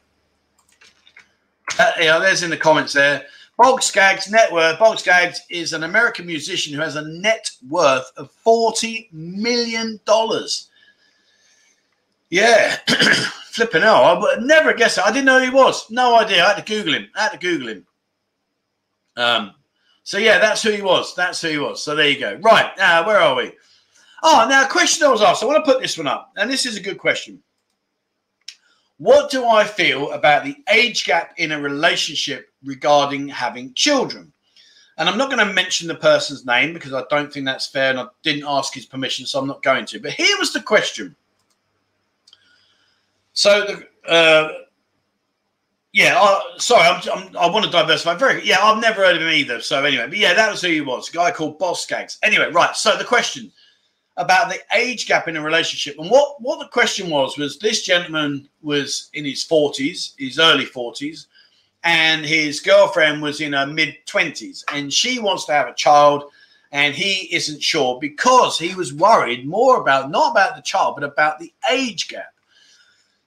Uh, 1.78 1.92
yeah, 2.00 2.18
there's 2.18 2.42
in 2.42 2.50
the 2.50 2.56
comments 2.56 2.92
there. 2.92 3.24
Boz 3.58 3.86
Scaggs 3.86 4.30
net 4.30 4.52
worth. 4.52 4.78
Boz 4.78 5.00
Scaggs 5.00 5.40
is 5.50 5.72
an 5.72 5.84
American 5.84 6.26
musician 6.26 6.74
who 6.74 6.80
has 6.80 6.96
a 6.96 7.08
net 7.08 7.50
worth 7.68 8.10
of 8.16 8.30
forty 8.30 9.08
million 9.12 10.00
dollars. 10.04 10.68
Yeah, 12.30 12.76
flipping 13.50 13.82
hell! 13.82 14.04
I 14.04 14.18
would 14.18 14.42
never 14.42 14.72
guess 14.72 14.98
it. 14.98 15.04
I 15.04 15.12
didn't 15.12 15.26
know 15.26 15.38
who 15.38 15.44
he 15.44 15.50
was. 15.50 15.90
No 15.90 16.16
idea. 16.16 16.44
I 16.44 16.54
had 16.54 16.64
to 16.66 16.74
Google 16.74 16.94
him. 16.94 17.08
I 17.14 17.22
had 17.24 17.32
to 17.32 17.38
Google 17.38 17.68
him. 17.68 17.86
Um. 19.16 19.54
So 20.04 20.18
yeah, 20.18 20.38
that's 20.38 20.62
who 20.62 20.70
he 20.70 20.82
was. 20.82 21.14
That's 21.14 21.40
who 21.40 21.48
he 21.48 21.58
was. 21.58 21.82
So 21.82 21.94
there 21.94 22.08
you 22.08 22.18
go. 22.18 22.38
Right 22.42 22.72
now, 22.76 23.06
where 23.06 23.18
are 23.18 23.36
we? 23.36 23.52
Oh, 24.22 24.46
now 24.48 24.64
a 24.64 24.68
question 24.68 25.06
I 25.06 25.10
was 25.10 25.22
asked. 25.22 25.42
I 25.42 25.46
want 25.46 25.64
to 25.64 25.72
put 25.72 25.82
this 25.82 25.98
one 25.98 26.06
up, 26.06 26.32
and 26.36 26.50
this 26.50 26.66
is 26.66 26.76
a 26.76 26.82
good 26.82 26.98
question. 26.98 27.42
What 29.02 29.32
do 29.32 29.44
I 29.44 29.64
feel 29.64 30.12
about 30.12 30.44
the 30.44 30.56
age 30.70 31.04
gap 31.04 31.34
in 31.36 31.50
a 31.50 31.60
relationship 31.60 32.52
regarding 32.62 33.26
having 33.26 33.74
children? 33.74 34.32
And 34.96 35.08
I'm 35.08 35.18
not 35.18 35.28
going 35.28 35.44
to 35.44 35.52
mention 35.52 35.88
the 35.88 35.96
person's 35.96 36.46
name 36.46 36.72
because 36.72 36.92
I 36.92 37.02
don't 37.10 37.32
think 37.32 37.44
that's 37.44 37.66
fair 37.66 37.90
and 37.90 37.98
I 37.98 38.06
didn't 38.22 38.44
ask 38.46 38.72
his 38.72 38.86
permission, 38.86 39.26
so 39.26 39.40
I'm 39.40 39.48
not 39.48 39.60
going 39.60 39.86
to. 39.86 39.98
But 39.98 40.12
here 40.12 40.36
was 40.38 40.52
the 40.52 40.62
question. 40.62 41.16
So, 43.32 43.66
the, 43.66 44.08
uh, 44.08 44.52
yeah, 45.92 46.16
I, 46.16 46.40
sorry, 46.58 46.86
I'm, 46.86 47.02
I'm, 47.12 47.36
i 47.36 47.46
want 47.50 47.64
to 47.64 47.72
diversify. 47.72 48.14
Very, 48.14 48.46
yeah, 48.46 48.62
I've 48.62 48.80
never 48.80 49.04
heard 49.04 49.16
of 49.16 49.22
him 49.22 49.30
either. 49.30 49.60
So, 49.60 49.84
anyway, 49.84 50.06
but 50.06 50.18
yeah, 50.18 50.32
that 50.32 50.48
was 50.48 50.62
who 50.62 50.68
he 50.68 50.80
was, 50.80 51.08
guy 51.08 51.32
called 51.32 51.58
Boz 51.58 51.82
Scaggs. 51.82 52.18
Anyway, 52.22 52.52
right. 52.52 52.76
So, 52.76 52.96
the 52.96 53.02
question 53.02 53.50
about 54.16 54.50
the 54.50 54.58
age 54.74 55.06
gap 55.06 55.28
in 55.28 55.36
a 55.36 55.42
relationship. 55.42 55.98
And 55.98 56.10
what, 56.10 56.40
what 56.40 56.58
the 56.58 56.68
question 56.68 57.08
was 57.08 57.38
was 57.38 57.58
this 57.58 57.82
gentleman 57.82 58.48
was 58.62 59.10
in 59.14 59.24
his 59.24 59.44
40s, 59.44 60.14
his 60.18 60.38
early 60.38 60.66
40s, 60.66 61.26
and 61.84 62.24
his 62.24 62.60
girlfriend 62.60 63.22
was 63.22 63.40
in 63.40 63.54
her 63.54 63.66
mid 63.66 63.96
20s, 64.06 64.64
and 64.72 64.92
she 64.92 65.18
wants 65.18 65.46
to 65.46 65.52
have 65.52 65.68
a 65.68 65.74
child, 65.74 66.24
and 66.70 66.94
he 66.94 67.34
isn't 67.34 67.62
sure 67.62 67.98
because 68.00 68.58
he 68.58 68.74
was 68.74 68.94
worried 68.94 69.46
more 69.46 69.80
about 69.80 70.10
not 70.10 70.30
about 70.30 70.56
the 70.56 70.62
child, 70.62 70.96
but 70.96 71.04
about 71.04 71.38
the 71.38 71.52
age 71.70 72.08
gap. 72.08 72.32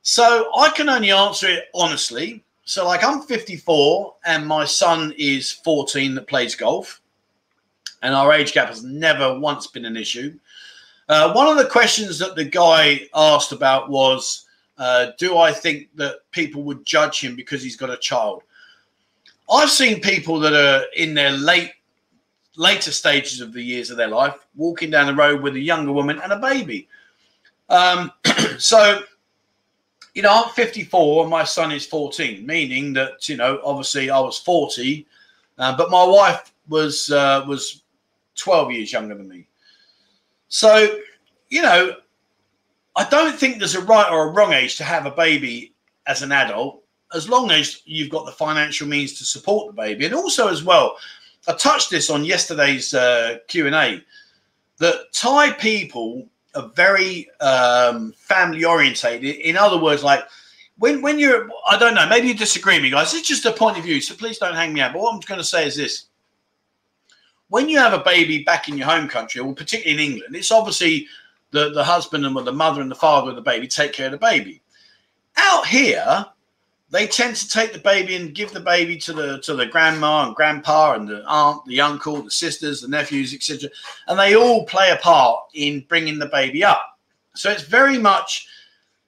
So 0.04 0.52
I 0.56 0.70
can 0.70 0.88
only 0.88 1.12
answer 1.12 1.48
it 1.48 1.66
honestly. 1.74 2.44
So, 2.68 2.84
like, 2.86 3.04
I'm 3.04 3.22
54, 3.22 4.16
and 4.26 4.48
my 4.48 4.66
son 4.66 5.14
is 5.20 5.52
14 5.52 6.16
that 6.16 6.28
plays 6.28 6.56
golf, 6.56 7.00
and 8.02 8.16
our 8.16 8.34
age 8.34 8.54
gap 8.54 8.70
has 8.70 8.84
never 8.84 9.40
once 9.40 9.68
been 9.68 9.86
an 9.86 9.96
issue. 9.96 10.34
Uh, 11.08 11.32
one 11.34 11.48
of 11.48 11.58
the 11.58 11.70
questions 11.70 12.18
that 12.20 12.36
the 12.36 12.44
guy 12.44 13.08
asked 13.14 13.52
about 13.52 13.90
was, 13.90 14.46
uh, 14.78 15.08
do 15.18 15.38
I 15.38 15.52
think 15.52 15.90
that 15.96 16.30
people 16.32 16.64
would 16.64 16.84
judge 16.86 17.22
him 17.24 17.36
because 17.36 17.62
he's 17.62 17.78
got 17.78 17.90
a 17.90 17.98
child? 17.98 18.44
I've 19.52 19.70
seen 19.70 20.02
people 20.02 20.40
that 20.40 20.54
are 20.54 20.86
in 20.96 21.14
their 21.14 21.32
late 21.32 21.72
later 22.58 22.92
stages 22.92 23.42
of 23.42 23.54
the 23.54 23.62
years 23.62 23.92
of 23.92 23.98
their 23.98 24.08
life 24.08 24.36
walking 24.56 24.90
down 24.90 25.08
the 25.08 25.14
road 25.14 25.42
with 25.42 25.56
a 25.56 25.60
younger 25.60 25.92
woman 25.92 26.20
and 26.24 26.32
a 26.32 26.40
baby. 26.40 26.88
Um, 27.70 28.12
so, 28.58 29.02
you 30.14 30.22
know, 30.22 30.44
I'm 30.46 30.50
54 30.52 31.24
and 31.24 31.30
my 31.30 31.44
son 31.44 31.72
is 31.72 31.86
14, 31.86 32.46
meaning 32.46 32.94
that 32.94 33.28
you 33.28 33.38
know, 33.38 33.60
obviously, 33.64 34.10
I 34.10 34.20
was 34.20 34.40
40, 34.40 35.06
uh, 35.58 35.78
but 35.78 35.92
my 35.92 36.04
wife 36.04 36.54
was 36.68 37.12
uh, 37.12 37.46
was 37.48 37.84
12 38.36 38.72
years 38.72 38.92
younger 38.92 39.16
than 39.16 39.28
me. 39.28 39.48
So 40.56 41.00
you 41.50 41.62
know, 41.62 41.98
I 42.96 43.04
don't 43.10 43.38
think 43.38 43.60
there's 43.60 43.76
a 43.76 43.82
right 43.82 44.10
or 44.10 44.30
a 44.30 44.32
wrong 44.32 44.54
age 44.54 44.78
to 44.78 44.86
have 44.86 45.06
a 45.06 45.12
baby 45.12 45.74
as 46.08 46.22
an 46.22 46.32
adult, 46.32 46.82
as 47.14 47.28
long 47.28 47.52
as 47.52 47.82
you've 47.84 48.10
got 48.10 48.26
the 48.26 48.32
financial 48.32 48.88
means 48.88 49.20
to 49.20 49.26
support 49.26 49.68
the 49.68 49.74
baby, 49.74 50.06
and 50.06 50.16
also 50.16 50.48
as 50.48 50.64
well. 50.64 50.96
I 51.50 51.56
touched 51.56 51.90
this 51.90 52.10
on 52.10 52.24
yesterday's 52.24 52.94
uh, 52.94 53.40
Q 53.50 53.66
and 53.66 53.76
A 53.76 54.02
that 54.78 55.12
Thai 55.12 55.52
people 55.52 56.26
are 56.56 56.70
very 56.70 57.30
um, 57.42 58.14
family 58.14 58.64
orientated. 58.64 59.36
In 59.36 59.58
other 59.58 59.78
words, 59.78 60.06
like 60.06 60.24
when 60.78 61.02
when 61.02 61.20
you're, 61.20 61.50
I 61.70 61.78
don't 61.78 61.96
know, 61.96 62.08
maybe 62.08 62.30
you 62.30 62.34
disagree 62.34 62.76
with 62.76 62.84
me, 62.84 62.92
guys. 62.92 63.14
It's 63.14 63.28
just 63.28 63.46
a 63.46 63.52
point 63.52 63.78
of 63.78 63.84
view, 63.84 64.00
so 64.00 64.16
please 64.16 64.38
don't 64.38 64.56
hang 64.56 64.72
me 64.72 64.80
out. 64.80 64.94
But 64.94 65.02
what 65.02 65.14
I'm 65.14 65.20
going 65.20 65.38
to 65.38 65.44
say 65.44 65.68
is 65.68 65.76
this: 65.76 66.06
when 67.50 67.70
you 67.70 67.78
have 67.78 67.94
a 67.94 68.04
baby 68.04 68.44
back 68.44 68.70
in 68.70 68.78
your 68.78 68.88
home 68.88 69.08
country, 69.08 69.42
or 69.42 69.54
particularly 69.54 70.04
in 70.04 70.12
England, 70.12 70.36
it's 70.36 70.52
obviously 70.52 71.08
the 71.52 71.70
the 71.72 71.84
husband 71.84 72.26
and 72.26 72.36
the 72.36 72.52
mother 72.52 72.82
and 72.82 72.92
the 72.92 72.96
father 72.96 73.30
of 73.30 73.36
the 73.36 73.42
baby 73.42 73.68
take 73.68 73.94
care 73.94 74.08
of 74.08 74.12
the 74.12 74.18
baby. 74.18 74.62
Out 75.38 75.68
here, 75.68 76.26
they 76.92 77.08
tend 77.08 77.36
to 77.36 77.50
take 77.50 77.74
the 77.74 77.80
baby 77.80 78.16
and 78.16 78.34
give 78.36 78.52
the 78.52 78.60
baby 78.60 78.98
to 78.98 79.14
the 79.14 79.40
to 79.42 79.54
the 79.54 79.66
grandma 79.66 80.26
and 80.26 80.36
grandpa 80.36 80.94
and 80.94 81.08
the 81.08 81.24
aunt, 81.28 81.66
the 81.66 81.82
uncle, 81.82 82.22
the 82.22 82.32
sisters, 82.32 82.82
the 82.82 82.88
nephews, 82.88 83.34
etc. 83.34 83.70
And 84.08 84.20
they 84.20 84.36
all 84.36 84.66
play 84.66 84.92
a 84.92 84.98
part 84.98 85.40
in 85.54 85.86
bringing 85.88 86.20
the 86.20 86.28
baby 86.28 86.64
up. 86.64 87.00
So 87.36 87.52
it's 87.52 87.64
very 87.64 87.98
much 87.98 88.48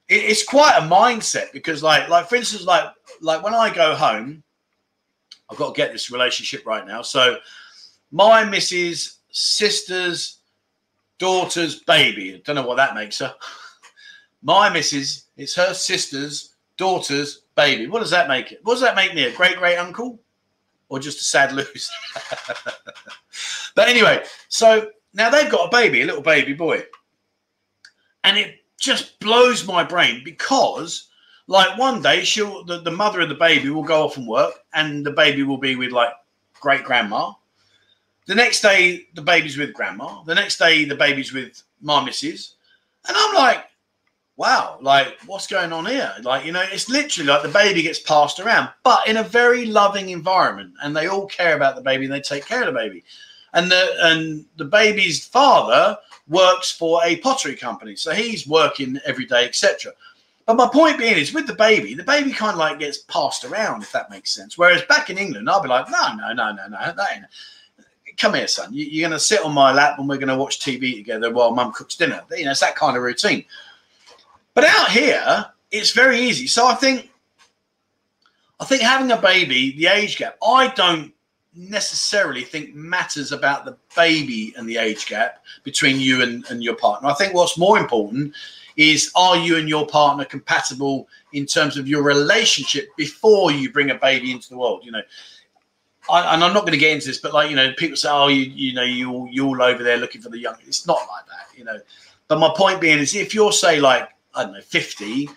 it, 0.08 0.16
it's 0.16 0.44
quite 0.44 0.76
a 0.76 0.82
mindset 0.82 1.52
because 1.52 1.82
like 1.82 2.08
like 2.08 2.28
for 2.28 2.36
instance 2.36 2.64
like 2.64 2.84
like 3.20 3.42
when 3.42 3.54
I 3.54 3.72
go 3.72 3.94
home, 3.94 4.42
I've 5.50 5.56
got 5.56 5.74
to 5.74 5.78
get 5.78 5.92
this 5.92 6.10
relationship 6.10 6.66
right 6.66 6.86
now. 6.86 7.02
So 7.02 7.38
my 8.10 8.44
missus, 8.44 9.18
sisters, 9.30 10.38
daughter's 11.18 11.80
baby. 11.80 12.34
I 12.34 12.42
don't 12.44 12.56
know 12.56 12.66
what 12.66 12.76
that 12.76 12.94
makes 12.94 13.18
her. 13.18 13.34
My 14.42 14.70
missus, 14.70 15.24
it's 15.36 15.56
her 15.56 15.74
sister's 15.74 16.54
daughter's 16.76 17.42
baby. 17.56 17.88
What 17.88 18.00
does 18.00 18.10
that 18.10 18.28
make 18.28 18.52
it? 18.52 18.60
What 18.62 18.74
does 18.74 18.82
that 18.82 18.94
make 18.96 19.14
me? 19.14 19.24
A 19.24 19.32
great 19.32 19.56
great 19.56 19.76
uncle, 19.76 20.20
or 20.88 21.00
just 21.00 21.20
a 21.20 21.24
sad 21.24 21.52
loser? 21.52 21.92
but 23.74 23.88
anyway, 23.88 24.24
so 24.48 24.90
now 25.12 25.28
they've 25.28 25.50
got 25.50 25.66
a 25.66 25.76
baby, 25.76 26.02
a 26.02 26.06
little 26.06 26.22
baby 26.22 26.52
boy, 26.52 26.84
and 28.22 28.38
it 28.38 28.60
just 28.78 29.18
blows 29.18 29.66
my 29.66 29.82
brain 29.82 30.22
because, 30.24 31.08
like, 31.48 31.76
one 31.76 32.00
day 32.00 32.22
she'll 32.22 32.64
the, 32.64 32.80
the 32.80 32.92
mother 32.92 33.20
of 33.20 33.28
the 33.28 33.34
baby 33.34 33.70
will 33.70 33.82
go 33.82 34.04
off 34.04 34.16
and 34.16 34.26
work, 34.28 34.52
and 34.72 35.04
the 35.04 35.10
baby 35.10 35.42
will 35.42 35.58
be 35.58 35.74
with 35.74 35.90
like 35.90 36.12
great 36.60 36.84
grandma. 36.84 37.32
The 38.28 38.34
next 38.34 38.60
day, 38.60 39.06
the 39.14 39.22
baby's 39.22 39.56
with 39.56 39.72
grandma. 39.72 40.22
The 40.24 40.34
next 40.34 40.58
day, 40.58 40.84
the 40.84 40.94
baby's 40.94 41.32
with 41.32 41.62
my 41.80 42.04
missus. 42.04 42.56
And 43.08 43.16
I'm 43.18 43.34
like, 43.34 43.64
wow, 44.36 44.76
like 44.82 45.16
what's 45.24 45.46
going 45.46 45.72
on 45.72 45.86
here? 45.86 46.12
Like, 46.22 46.44
you 46.44 46.52
know, 46.52 46.62
it's 46.70 46.90
literally 46.90 47.26
like 47.26 47.42
the 47.42 47.48
baby 47.48 47.80
gets 47.80 48.00
passed 48.00 48.38
around, 48.38 48.68
but 48.84 49.00
in 49.08 49.16
a 49.16 49.22
very 49.22 49.64
loving 49.64 50.10
environment, 50.10 50.74
and 50.82 50.94
they 50.94 51.06
all 51.06 51.26
care 51.26 51.56
about 51.56 51.74
the 51.74 51.80
baby 51.80 52.04
and 52.04 52.12
they 52.12 52.20
take 52.20 52.44
care 52.44 52.60
of 52.60 52.66
the 52.66 52.78
baby. 52.78 53.02
And 53.54 53.70
the 53.70 53.96
and 54.00 54.44
the 54.58 54.66
baby's 54.66 55.24
father 55.24 55.96
works 56.28 56.70
for 56.70 57.00
a 57.04 57.16
pottery 57.16 57.56
company, 57.56 57.96
so 57.96 58.12
he's 58.12 58.46
working 58.46 59.00
every 59.06 59.24
day, 59.24 59.46
etc. 59.46 59.92
But 60.44 60.58
my 60.58 60.68
point 60.68 60.98
being 60.98 61.16
is 61.16 61.32
with 61.32 61.46
the 61.46 61.54
baby, 61.54 61.94
the 61.94 62.04
baby 62.04 62.32
kind 62.32 62.52
of 62.52 62.58
like 62.58 62.78
gets 62.78 62.98
passed 62.98 63.46
around, 63.46 63.84
if 63.84 63.92
that 63.92 64.10
makes 64.10 64.34
sense. 64.34 64.58
Whereas 64.58 64.82
back 64.82 65.08
in 65.08 65.16
England, 65.16 65.48
I'll 65.48 65.62
be 65.62 65.68
like, 65.68 65.88
no, 65.88 66.14
no, 66.14 66.34
no, 66.34 66.52
no, 66.52 66.68
no, 66.68 66.92
that 66.92 67.08
ain't. 67.14 67.24
Come 68.18 68.34
here, 68.34 68.48
son. 68.48 68.72
You, 68.72 69.04
are 69.04 69.08
going 69.08 69.18
to 69.18 69.24
sit 69.24 69.42
on 69.42 69.54
my 69.54 69.72
lap 69.72 69.98
and 69.98 70.08
we're 70.08 70.16
going 70.16 70.28
to 70.28 70.36
watch 70.36 70.58
TV 70.58 70.96
together 70.96 71.32
while 71.32 71.52
mum 71.52 71.72
cooks 71.72 71.94
dinner. 71.94 72.22
You 72.36 72.44
know, 72.44 72.50
it's 72.50 72.60
that 72.60 72.74
kind 72.74 72.96
of 72.96 73.02
routine. 73.02 73.44
But 74.54 74.64
out 74.64 74.90
here, 74.90 75.46
it's 75.70 75.92
very 75.92 76.18
easy. 76.18 76.48
So 76.48 76.66
I 76.66 76.74
think, 76.74 77.10
I 78.58 78.64
think 78.64 78.82
having 78.82 79.12
a 79.12 79.16
baby, 79.16 79.76
the 79.76 79.86
age 79.86 80.16
gap, 80.16 80.36
I 80.42 80.72
don't 80.74 81.12
necessarily 81.54 82.42
think 82.42 82.74
matters 82.74 83.30
about 83.30 83.64
the 83.64 83.76
baby 83.94 84.52
and 84.56 84.68
the 84.68 84.78
age 84.78 85.06
gap 85.06 85.44
between 85.62 86.00
you 86.00 86.22
and, 86.22 86.44
and 86.50 86.62
your 86.62 86.74
partner. 86.74 87.08
I 87.08 87.14
think 87.14 87.34
what's 87.34 87.56
more 87.56 87.78
important 87.78 88.34
is 88.76 89.12
are 89.14 89.36
you 89.36 89.56
and 89.56 89.68
your 89.68 89.86
partner 89.86 90.24
compatible 90.24 91.08
in 91.32 91.46
terms 91.46 91.76
of 91.76 91.86
your 91.86 92.02
relationship 92.02 92.88
before 92.96 93.52
you 93.52 93.72
bring 93.72 93.90
a 93.90 93.94
baby 93.94 94.32
into 94.32 94.48
the 94.48 94.56
world? 94.56 94.84
You 94.84 94.92
know, 94.92 95.02
I, 96.10 96.34
and 96.34 96.42
I'm 96.42 96.54
not 96.54 96.60
going 96.60 96.72
to 96.72 96.78
get 96.78 96.92
into 96.92 97.06
this, 97.06 97.18
but 97.18 97.32
like 97.32 97.50
you 97.50 97.56
know, 97.56 97.72
people 97.74 97.96
say, 97.96 98.08
"Oh, 98.10 98.28
you 98.28 98.42
you 98.42 98.72
know, 98.72 98.82
you 98.82 99.28
you 99.30 99.46
all 99.46 99.62
over 99.62 99.82
there 99.82 99.96
looking 99.96 100.20
for 100.20 100.28
the 100.28 100.38
young." 100.38 100.56
It's 100.66 100.86
not 100.86 100.98
like 101.08 101.26
that, 101.26 101.58
you 101.58 101.64
know. 101.64 101.78
But 102.28 102.38
my 102.38 102.52
point 102.56 102.80
being 102.80 102.98
is, 102.98 103.14
if 103.14 103.34
you're 103.34 103.52
say 103.52 103.80
like 103.80 104.08
I 104.34 104.44
don't 104.44 104.54
know, 104.54 104.60
50, 104.60 105.28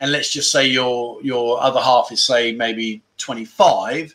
and 0.00 0.12
let's 0.12 0.32
just 0.32 0.50
say 0.50 0.66
your 0.66 1.22
your 1.22 1.60
other 1.60 1.80
half 1.80 2.10
is 2.12 2.22
say 2.22 2.52
maybe 2.52 3.02
25, 3.18 4.14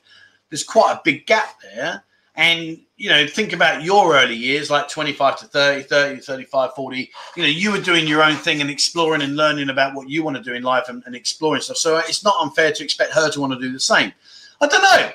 there's 0.50 0.64
quite 0.64 0.94
a 0.94 1.02
big 1.04 1.26
gap 1.26 1.60
there. 1.62 2.04
And 2.36 2.80
you 2.98 3.10
know, 3.10 3.28
think 3.28 3.52
about 3.52 3.84
your 3.84 4.16
early 4.16 4.36
years, 4.36 4.70
like 4.70 4.88
25 4.88 5.40
to 5.40 5.46
30, 5.48 5.84
30 5.84 6.22
35, 6.22 6.74
40. 6.76 7.12
You 7.36 7.44
know, 7.44 7.50
you 7.50 7.72
were 7.72 7.80
doing 7.80 8.08
your 8.08 8.24
own 8.24 8.36
thing 8.36 8.62
and 8.62 8.70
exploring 8.70 9.22
and 9.22 9.36
learning 9.36 9.70
about 9.70 9.96
what 9.96 10.10
you 10.10 10.24
want 10.24 10.38
to 10.38 10.44
do 10.44 10.54
in 10.54 10.64
life 10.64 10.88
and, 10.88 11.04
and 11.06 11.16
exploring 11.16 11.62
stuff. 11.62 11.78
So 11.78 11.98
uh, 11.98 12.04
it's 12.08 12.24
not 12.24 12.36
unfair 12.40 12.72
to 12.72 12.84
expect 12.84 13.14
her 13.14 13.30
to 13.30 13.42
want 13.42 13.54
to 13.54 13.60
do 13.60 13.72
the 13.72 13.80
same. 13.80 14.14
I 14.62 14.68
don't 14.68 14.82
know. 14.82 15.12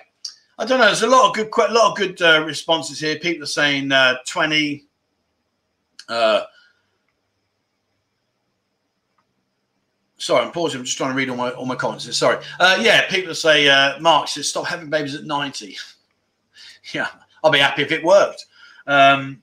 I 0.58 0.64
don't 0.64 0.78
know. 0.78 0.86
There's 0.86 1.02
a 1.02 1.06
lot 1.06 1.28
of 1.28 1.34
good, 1.34 1.50
quite 1.50 1.70
a 1.70 1.74
lot 1.74 1.90
of 1.90 1.96
good 1.96 2.20
uh, 2.22 2.42
responses 2.44 2.98
here. 2.98 3.18
People 3.18 3.42
are 3.42 3.46
saying 3.46 3.92
uh, 3.92 4.16
20, 4.26 4.84
uh, 6.08 6.42
Sorry, 10.18 10.44
I'm 10.44 10.52
pausing. 10.52 10.80
I'm 10.80 10.84
just 10.84 10.96
trying 10.96 11.10
to 11.10 11.16
read 11.16 11.28
all 11.28 11.36
my 11.36 11.50
all 11.50 11.66
my 11.66 11.74
comments. 11.74 12.16
Sorry. 12.16 12.42
Uh, 12.58 12.78
yeah, 12.80 13.08
people 13.08 13.34
say 13.34 13.68
uh, 13.68 14.00
Mark 14.00 14.28
says 14.28 14.48
stop 14.48 14.66
having 14.66 14.88
babies 14.88 15.14
at 15.14 15.24
90. 15.24 15.76
yeah, 16.94 17.08
I'll 17.44 17.50
be 17.50 17.58
happy 17.58 17.82
if 17.82 17.92
it 17.92 18.02
worked. 18.02 18.46
Um, 18.86 19.42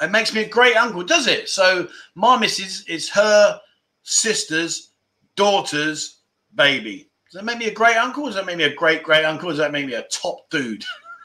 it 0.00 0.10
makes 0.10 0.32
me 0.32 0.42
a 0.42 0.48
great 0.48 0.76
uncle, 0.76 1.04
does 1.04 1.26
it? 1.26 1.48
So 1.48 1.88
my 2.14 2.38
missus 2.38 2.86
is 2.86 3.10
her 3.10 3.60
sister's 4.04 4.90
daughter's 5.36 6.20
baby. 6.54 7.07
Does 7.30 7.40
that 7.40 7.44
make 7.44 7.58
me 7.58 7.66
a 7.66 7.74
great 7.74 7.96
uncle? 7.96 8.24
Does 8.24 8.36
that 8.36 8.46
make 8.46 8.56
me 8.56 8.64
a 8.64 8.74
great 8.74 9.02
great 9.02 9.24
uncle? 9.24 9.50
Does 9.50 9.58
that 9.58 9.70
make 9.70 9.86
me 9.86 9.94
a 9.94 10.02
top 10.04 10.48
dude? 10.48 10.84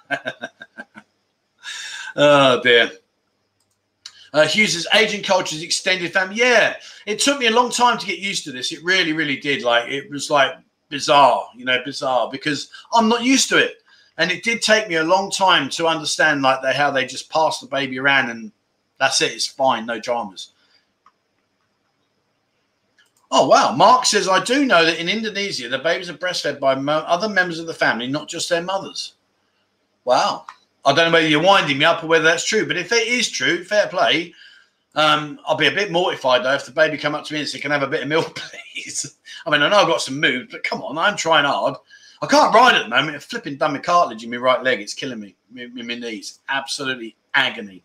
oh 2.17 2.61
dear. 2.61 2.91
Uh, 4.33 4.47
Hughes's 4.47 4.87
aging 4.95 5.23
culture's 5.23 5.61
extended 5.61 6.11
family. 6.11 6.35
Yeah, 6.35 6.75
it 7.05 7.19
took 7.19 7.39
me 7.39 7.45
a 7.45 7.51
long 7.51 7.71
time 7.71 7.97
to 7.99 8.05
get 8.05 8.19
used 8.19 8.43
to 8.45 8.51
this. 8.51 8.71
It 8.71 8.83
really, 8.83 9.13
really 9.13 9.37
did. 9.37 9.61
Like 9.63 9.89
it 9.89 10.09
was 10.09 10.29
like 10.29 10.57
bizarre, 10.89 11.47
you 11.55 11.65
know, 11.65 11.77
bizarre 11.85 12.29
because 12.29 12.69
I'm 12.93 13.07
not 13.07 13.23
used 13.23 13.47
to 13.49 13.57
it. 13.57 13.75
And 14.17 14.29
it 14.31 14.43
did 14.43 14.61
take 14.61 14.87
me 14.89 14.95
a 14.95 15.03
long 15.03 15.31
time 15.31 15.69
to 15.71 15.87
understand 15.87 16.41
like 16.41 16.61
they 16.61 16.73
how 16.73 16.91
they 16.91 17.05
just 17.05 17.29
pass 17.29 17.59
the 17.59 17.67
baby 17.67 17.97
around 17.97 18.29
and 18.29 18.51
that's 18.99 19.21
it. 19.21 19.31
It's 19.31 19.47
fine, 19.47 19.85
no 19.85 19.99
dramas. 19.99 20.49
Oh 23.35 23.47
wow! 23.47 23.75
Mark 23.75 24.05
says 24.05 24.29
I 24.29 24.43
do 24.43 24.63
know 24.63 24.85
that 24.85 24.99
in 24.99 25.09
Indonesia 25.09 25.67
the 25.67 25.79
babies 25.79 26.07
are 26.07 26.13
breastfed 26.13 26.59
by 26.59 26.75
other 26.75 27.27
members 27.27 27.57
of 27.57 27.65
the 27.65 27.73
family, 27.73 28.05
not 28.05 28.27
just 28.27 28.47
their 28.47 28.61
mothers. 28.61 29.15
Wow. 30.05 30.45
I 30.85 30.93
don't 30.93 31.07
know 31.07 31.13
whether 31.13 31.27
you're 31.27 31.41
winding 31.41 31.79
me 31.79 31.85
up 31.85 32.03
or 32.03 32.07
whether 32.07 32.25
that's 32.25 32.45
true, 32.45 32.67
but 32.67 32.77
if 32.77 32.91
it 32.91 33.07
is 33.07 33.31
true, 33.31 33.63
fair 33.63 33.87
play. 33.87 34.35
Um, 34.93 35.39
I'll 35.47 35.57
be 35.57 35.65
a 35.65 35.71
bit 35.71 35.91
mortified 35.91 36.45
though 36.45 36.53
if 36.53 36.67
the 36.67 36.71
baby 36.71 36.95
come 36.95 37.15
up 37.15 37.25
to 37.25 37.33
me 37.33 37.39
and 37.39 37.49
say, 37.49 37.59
"Can 37.59 37.71
I 37.71 37.79
have 37.79 37.87
a 37.87 37.91
bit 37.91 38.03
of 38.03 38.07
milk, 38.07 38.35
please?" 38.75 39.15
I 39.47 39.49
mean, 39.49 39.63
I 39.63 39.69
know 39.69 39.77
I've 39.77 39.87
got 39.87 40.03
some 40.03 40.19
mood, 40.19 40.49
but 40.51 40.63
come 40.63 40.83
on, 40.83 40.99
I'm 40.99 41.17
trying 41.17 41.45
hard. 41.45 41.75
I 42.21 42.27
can't 42.27 42.53
ride 42.53 42.75
at 42.75 42.83
the 42.83 42.89
moment. 42.89 43.15
I've 43.15 43.23
flipping 43.23 43.57
my 43.57 43.79
cartilage 43.79 44.23
in 44.23 44.29
my 44.29 44.37
right 44.37 44.61
leg. 44.61 44.79
It's 44.79 44.93
killing 44.93 45.19
me. 45.19 45.35
My, 45.51 45.65
my 45.65 45.95
knees, 45.95 46.39
absolutely 46.49 47.15
agony. 47.33 47.81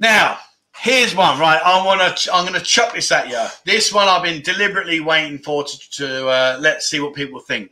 Now, 0.00 0.38
here's 0.76 1.14
one. 1.14 1.38
Right, 1.38 1.60
I 1.64 1.84
want 1.84 2.16
to. 2.16 2.34
I'm 2.34 2.46
going 2.46 2.58
to 2.58 2.64
chuck 2.64 2.94
this 2.94 3.10
at 3.12 3.28
you. 3.28 3.44
This 3.64 3.92
one 3.92 4.08
I've 4.08 4.22
been 4.22 4.42
deliberately 4.42 5.00
waiting 5.00 5.38
for 5.38 5.64
to, 5.64 5.90
to 5.90 6.28
uh, 6.28 6.58
let's 6.60 6.86
see 6.86 7.00
what 7.00 7.14
people 7.14 7.40
think. 7.40 7.70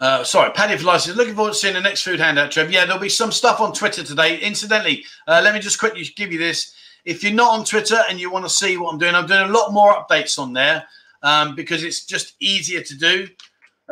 Uh, 0.00 0.22
sorry, 0.22 0.50
Paddy 0.52 0.76
for 0.76 0.84
License. 0.84 1.16
Looking 1.16 1.34
forward 1.34 1.54
to 1.54 1.58
seeing 1.58 1.74
the 1.74 1.80
next 1.80 2.02
food 2.02 2.20
handout, 2.20 2.52
Trev. 2.52 2.70
Yeah, 2.70 2.84
there'll 2.84 3.00
be 3.00 3.08
some 3.08 3.32
stuff 3.32 3.60
on 3.60 3.72
Twitter 3.72 4.04
today. 4.04 4.38
Incidentally, 4.38 5.04
uh, 5.26 5.40
let 5.42 5.54
me 5.54 5.60
just 5.60 5.80
quickly 5.80 6.04
give 6.14 6.32
you 6.32 6.38
this. 6.38 6.74
If 7.04 7.24
you're 7.24 7.32
not 7.32 7.58
on 7.58 7.64
Twitter 7.64 7.98
and 8.08 8.20
you 8.20 8.30
want 8.30 8.44
to 8.44 8.50
see 8.50 8.76
what 8.76 8.92
I'm 8.92 8.98
doing, 8.98 9.14
I'm 9.14 9.26
doing 9.26 9.42
a 9.42 9.52
lot 9.52 9.72
more 9.72 9.94
updates 9.94 10.38
on 10.38 10.52
there 10.52 10.84
um, 11.22 11.56
because 11.56 11.82
it's 11.82 12.04
just 12.04 12.34
easier 12.38 12.80
to 12.82 12.96
do. 12.96 13.28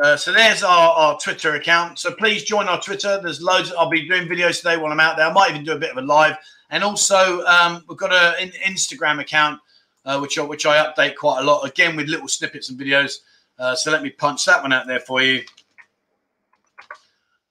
Uh, 0.01 0.15
so 0.15 0.31
there's 0.31 0.61
our, 0.61 0.91
our, 0.91 1.17
Twitter 1.19 1.55
account. 1.55 1.97
So 1.97 2.13
please 2.13 2.43
join 2.43 2.67
our 2.67 2.79
Twitter. 2.79 3.19
There's 3.21 3.41
loads. 3.41 3.73
I'll 3.73 3.89
be 3.89 4.07
doing 4.07 4.27
videos 4.27 4.57
today 4.57 4.77
while 4.77 4.91
I'm 4.91 4.99
out 4.99 5.17
there. 5.17 5.25
I 5.25 5.33
might 5.33 5.49
even 5.49 5.63
do 5.63 5.71
a 5.71 5.79
bit 5.79 5.89
of 5.89 5.97
a 5.97 6.01
live. 6.01 6.37
And 6.69 6.83
also, 6.83 7.43
um, 7.45 7.83
we've 7.87 7.97
got 7.97 8.13
an 8.13 8.51
Instagram 8.63 9.19
account 9.21 9.59
uh, 10.07 10.17
which 10.19 10.39
I, 10.39 10.41
which 10.41 10.65
I 10.65 10.77
update 10.77 11.15
quite 11.15 11.41
a 11.41 11.43
lot. 11.43 11.67
Again, 11.67 11.95
with 11.95 12.07
little 12.07 12.27
snippets 12.27 12.69
and 12.69 12.79
videos. 12.79 13.17
Uh, 13.59 13.75
so 13.75 13.91
let 13.91 14.01
me 14.01 14.09
punch 14.09 14.45
that 14.45 14.61
one 14.61 14.71
out 14.71 14.87
there 14.87 15.01
for 15.01 15.21
you. 15.21 15.43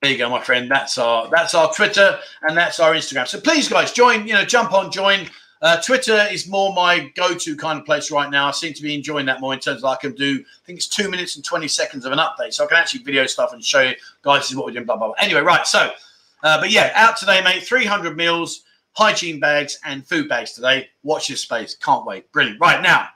There 0.01 0.11
you 0.11 0.19
go, 0.19 0.31
my 0.31 0.43
friend. 0.43 0.71
That's 0.71 0.99
our 0.99 1.29
that's 1.31 1.55
our 1.55 1.73
Twitter 1.73 2.19
and 2.43 2.57
that's 2.57 2.81
our 2.81 2.95
Instagram. 2.95 3.27
So 3.27 3.41
please, 3.41 3.69
guys, 3.69 3.93
join. 3.93 4.27
You 4.27 4.35
know, 4.35 4.45
jump 4.45 4.73
on, 4.73 4.91
join. 4.91 5.29
Uh, 5.63 5.81
Twitter 5.81 6.27
is 6.31 6.47
more 6.47 6.75
my 6.75 7.11
go-to 7.17 7.57
kind 7.57 7.79
of 7.79 7.87
place 7.87 8.11
right 8.11 8.31
now. 8.31 8.47
I 8.47 8.51
seem 8.51 8.75
to 8.75 8.83
be 8.83 8.95
enjoying 8.95 9.25
that 9.27 9.41
more 9.41 9.55
in 9.55 9.61
terms 9.61 9.83
of 9.83 9.87
I 9.87 9.97
can 9.97 10.13
do. 10.13 10.39
I 10.41 10.67
think 10.67 10.79
it's 10.79 10.87
two 10.87 11.09
minutes 11.09 11.37
and 11.37 11.45
twenty 11.45 11.67
seconds 11.67 12.05
of 12.05 12.13
an 12.13 12.19
update, 12.19 12.53
so 12.53 12.65
I 12.65 12.67
can 12.67 12.77
actually 12.77 13.03
video 13.03 13.27
stuff 13.27 13.53
and 13.53 13.65
show 13.65 13.81
you 13.81 13.95
guys 14.23 14.43
this 14.43 14.51
is 14.51 14.57
what 14.57 14.67
we're 14.67 14.73
doing. 14.73 14.85
Blah 14.85 14.97
blah. 14.97 15.09
blah. 15.09 15.17
Anyway, 15.19 15.41
right. 15.41 15.67
So, 15.67 15.91
uh, 16.43 16.61
but 16.61 16.71
yeah, 16.71 16.93
out 16.95 17.17
today, 17.17 17.43
mate. 17.43 17.63
Three 17.63 17.87
hundred 17.87 18.17
meals, 18.17 18.65
hygiene 18.93 19.41
bags, 19.41 19.79
and 19.85 20.07
food 20.07 20.29
bags 20.29 20.53
today. 20.53 20.89
Watch 21.03 21.29
this 21.29 21.41
space. 21.41 21.75
Can't 21.75 22.05
wait. 22.05 22.31
Brilliant. 22.33 22.61
Right 22.61 22.83
now, 22.83 23.09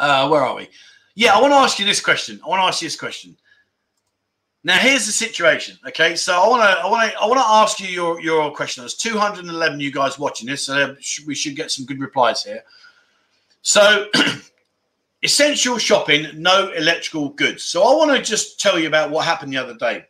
uh, 0.00 0.28
where 0.28 0.42
are 0.42 0.56
we? 0.56 0.68
Yeah, 1.14 1.36
I 1.36 1.40
want 1.40 1.52
to 1.52 1.56
ask 1.56 1.78
you 1.78 1.84
this 1.84 2.00
question. 2.00 2.40
I 2.44 2.48
want 2.48 2.60
to 2.60 2.64
ask 2.64 2.82
you 2.82 2.86
this 2.86 2.98
question. 2.98 3.36
Now 4.64 4.78
here's 4.78 5.06
the 5.06 5.12
situation. 5.12 5.76
Okay, 5.88 6.14
so 6.14 6.40
I 6.40 6.48
want 6.48 6.62
to 6.62 6.68
I 6.68 6.86
want 6.88 7.10
to 7.10 7.18
I 7.18 7.26
want 7.26 7.40
to 7.40 7.46
ask 7.46 7.80
you 7.80 7.88
your 7.88 8.20
your 8.20 8.54
question. 8.54 8.82
There's 8.82 8.94
211 8.94 9.80
you 9.80 9.90
guys 9.90 10.18
watching 10.18 10.48
this, 10.48 10.66
so 10.66 10.94
we 11.26 11.34
should 11.34 11.56
get 11.56 11.70
some 11.70 11.84
good 11.84 12.00
replies 12.00 12.44
here. 12.44 12.62
So, 13.62 14.08
essential 15.22 15.78
shopping, 15.78 16.26
no 16.34 16.72
electrical 16.72 17.30
goods. 17.30 17.64
So 17.64 17.82
I 17.82 17.96
want 17.96 18.16
to 18.16 18.22
just 18.22 18.60
tell 18.60 18.78
you 18.78 18.88
about 18.88 19.10
what 19.10 19.24
happened 19.24 19.52
the 19.52 19.56
other 19.56 19.74
day. 19.74 20.04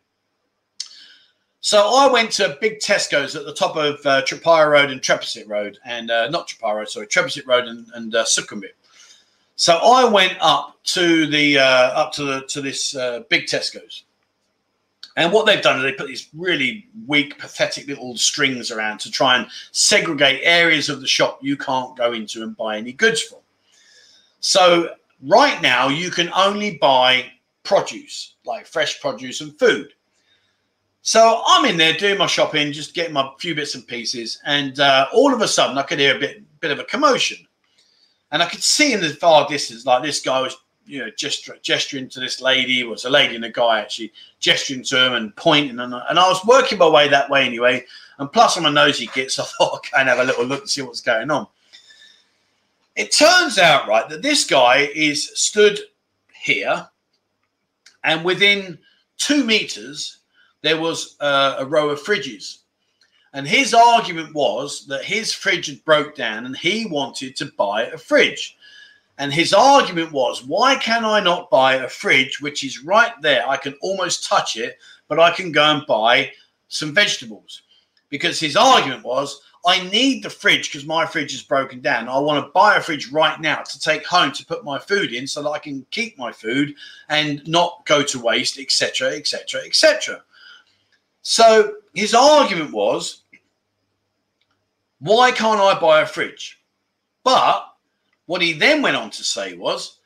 So 1.61 1.95
I 1.95 2.11
went 2.11 2.33
to 2.33 2.59
big 2.61 2.81
Tesco's 2.81 3.37
at 3.37 3.45
the 3.45 3.55
top 3.55 3.77
of 3.77 4.05
uh, 4.05 4.23
Road 4.69 4.91
and 4.91 5.01
Thepprasit 5.01 5.49
Road, 5.49 5.79
and 5.85 6.11
uh, 6.11 6.29
not 6.29 6.49
Trepair 6.49 6.77
Road, 6.77 6.89
sorry, 6.89 7.07
Thepprasit 7.07 7.47
Road 7.47 7.67
and, 7.67 7.87
and 7.95 8.15
uh, 8.15 8.25
Sukhumvit. 8.25 8.73
So 9.57 9.77
I 9.77 10.05
went 10.05 10.37
up 10.41 10.83
to 10.85 11.27
the 11.27 11.59
uh, 11.59 11.63
up 11.65 12.13
to 12.15 12.25
the 12.25 12.41
to 12.49 12.61
this 12.61 12.97
uh, 12.97 13.21
big 13.29 13.45
Tesco's 13.45 14.05
and 15.17 15.33
what 15.33 15.47
they've 15.47 15.63
done 15.63 15.77
is 15.77 15.83
they 15.83 15.93
put 15.93 16.07
these 16.07 16.29
really 16.35 16.87
weak, 17.07 17.39
pathetic 17.39 17.87
little 17.87 18.17
strings 18.17 18.71
around 18.71 18.99
to 19.01 19.11
try 19.11 19.37
and 19.37 19.47
segregate 19.73 20.41
areas 20.43 20.89
of 20.89 21.01
the 21.01 21.07
shop 21.07 21.39
you 21.43 21.57
can't 21.57 21.97
go 21.97 22.13
into 22.13 22.43
and 22.43 22.57
buy 22.57 22.79
any 22.79 22.93
goods 22.93 23.21
from. 23.23 23.39
So 24.41 24.95
right 25.23 25.61
now 25.61 25.89
you 25.89 26.11
can 26.11 26.31
only 26.35 26.79
buy 26.79 27.31
produce, 27.63 28.35
like 28.45 28.67
fresh 28.67 29.01
produce 29.01 29.41
and 29.41 29.57
food. 29.59 29.93
So 31.03 31.43
I'm 31.47 31.65
in 31.65 31.77
there 31.77 31.95
doing 31.95 32.17
my 32.17 32.27
shopping, 32.27 32.73
just 32.73 32.95
getting 32.95 33.13
my 33.13 33.29
few 33.39 33.55
bits 33.55 33.75
and 33.75 33.87
pieces, 33.87 34.41
and 34.47 34.79
uh, 34.79 35.07
all 35.13 35.35
of 35.35 35.41
a 35.41 35.49
sudden 35.49 35.77
I 35.77 35.83
could 35.83 35.99
hear 35.99 36.17
a 36.17 36.21
bit, 36.21 36.43
bit 36.61 36.71
of 36.71 36.79
a 36.79 36.85
commotion, 36.85 37.39
and 38.31 38.43
I 38.43 38.49
could 38.49 38.63
see 38.63 38.93
in 38.93 39.01
the 39.01 39.11
far 39.11 39.49
distance 39.49 39.85
like 39.85 40.03
this 40.03 40.23
guy 40.23 40.41
was 40.41 40.57
you 40.87 41.01
know, 41.01 41.11
gesture, 41.17 41.57
gesturing 41.63 42.09
to 42.11 42.21
this 42.21 42.41
lady, 42.41 42.85
was 42.85 43.05
a 43.05 43.11
lady 43.11 43.37
and 43.37 43.45
a 43.45 43.51
guy 43.51 43.81
actually 43.81 44.13
gesturing 44.41 44.83
to 44.85 45.07
him 45.07 45.15
and 45.15 45.35
pointing. 45.37 45.79
And, 45.79 45.95
and 45.95 46.19
I 46.19 46.29
was 46.29 46.45
working 46.45 46.79
my 46.79 46.89
way 46.89 47.09
that 47.09 47.31
way 47.31 47.47
anyway. 47.47 47.85
And 48.19 48.33
plus, 48.33 48.57
I'm 48.57 48.67
a 48.67 48.71
nosy 48.71 49.09
git, 49.15 49.31
so 49.31 49.43
I 49.45 49.47
thought 49.47 49.87
I'd 49.95 50.09
of 50.09 50.19
have 50.19 50.19
a 50.19 50.25
little 50.25 50.45
look 50.45 50.61
and 50.61 50.71
see 50.71 50.83
what's 50.83 51.01
going 51.01 51.31
on. 51.31 51.47
It 52.95 53.13
turns 53.13 53.59
out, 53.59 53.89
right, 53.89 54.09
that 54.09 54.23
this 54.23 54.45
guy 54.45 54.91
is 54.95 55.31
stood 55.35 55.79
here, 56.43 56.89
and 58.05 58.25
within 58.25 58.79
two 59.17 59.45
meters, 59.45 60.19
there 60.63 60.81
was 60.81 61.17
a 61.21 61.65
row 61.67 61.91
of 61.91 62.03
fridges. 62.03 62.59
And 63.35 63.47
his 63.47 63.73
argument 63.73 64.35
was 64.35 64.87
that 64.87 65.05
his 65.05 65.33
fridge 65.33 65.67
had 65.67 65.85
broke 65.85 66.15
down 66.15 66.45
and 66.45 66.57
he 66.57 66.87
wanted 66.87 67.35
to 67.37 67.47
buy 67.57 67.85
a 67.85 67.97
fridge. 67.97 68.57
And 69.23 69.33
his 69.33 69.53
argument 69.53 70.11
was, 70.11 70.43
why 70.43 70.75
can 70.75 71.05
I 71.05 71.21
not 71.21 71.49
buy 71.49 71.75
a 71.75 71.89
fridge 71.89 72.41
which 72.41 72.65
is 72.65 72.83
right 72.83 73.13
there? 73.23 73.49
I 73.49 73.57
can 73.57 73.77
almost 73.81 74.29
touch 74.29 74.57
it, 74.57 74.79
but 75.07 75.21
I 75.21 75.31
can 75.31 75.53
go 75.53 75.63
and 75.63 75.87
buy 75.87 76.33
some 76.67 76.93
vegetables. 76.93 77.63
Because 78.09 78.41
his 78.41 78.57
argument 78.57 79.05
was, 79.05 79.41
I 79.65 79.89
need 79.91 80.25
the 80.25 80.29
fridge 80.29 80.73
because 80.73 80.89
my 80.89 81.07
fridge 81.07 81.33
is 81.33 81.45
broken 81.45 81.81
down. 81.81 82.09
I 82.09 82.19
want 82.19 82.45
to 82.45 82.51
buy 82.51 82.75
a 82.75 82.81
fridge 82.81 83.13
right 83.13 83.41
now 83.41 83.63
to 83.63 83.79
take 83.79 84.05
home 84.05 84.33
to 84.33 84.45
put 84.45 84.65
my 84.65 84.77
food 84.77 85.13
in 85.13 85.29
so 85.29 85.41
that 85.45 85.51
I 85.51 85.61
can 85.61 85.87
keep 85.93 86.19
my 86.19 86.33
food 86.33 86.75
and 87.09 87.47
not 87.47 87.87
go 87.87 88.03
to 88.03 88.19
waste, 88.19 88.59
etc., 88.59 89.11
etc., 89.11 89.61
etc. 89.65 90.25
So 91.23 91.77
his 91.95 92.13
argument 92.13 92.73
was, 92.73 93.23
why 94.99 95.31
can't 95.31 95.61
I 95.61 95.79
buy 95.79 96.01
a 96.01 96.07
fridge? 96.07 96.61
But 97.23 97.72
what 98.27 98.43
he 98.43 98.53
then 98.53 98.83
went 98.83 98.97
on 98.97 99.11
to 99.11 99.25
say 99.25 99.55
was, 99.55 99.99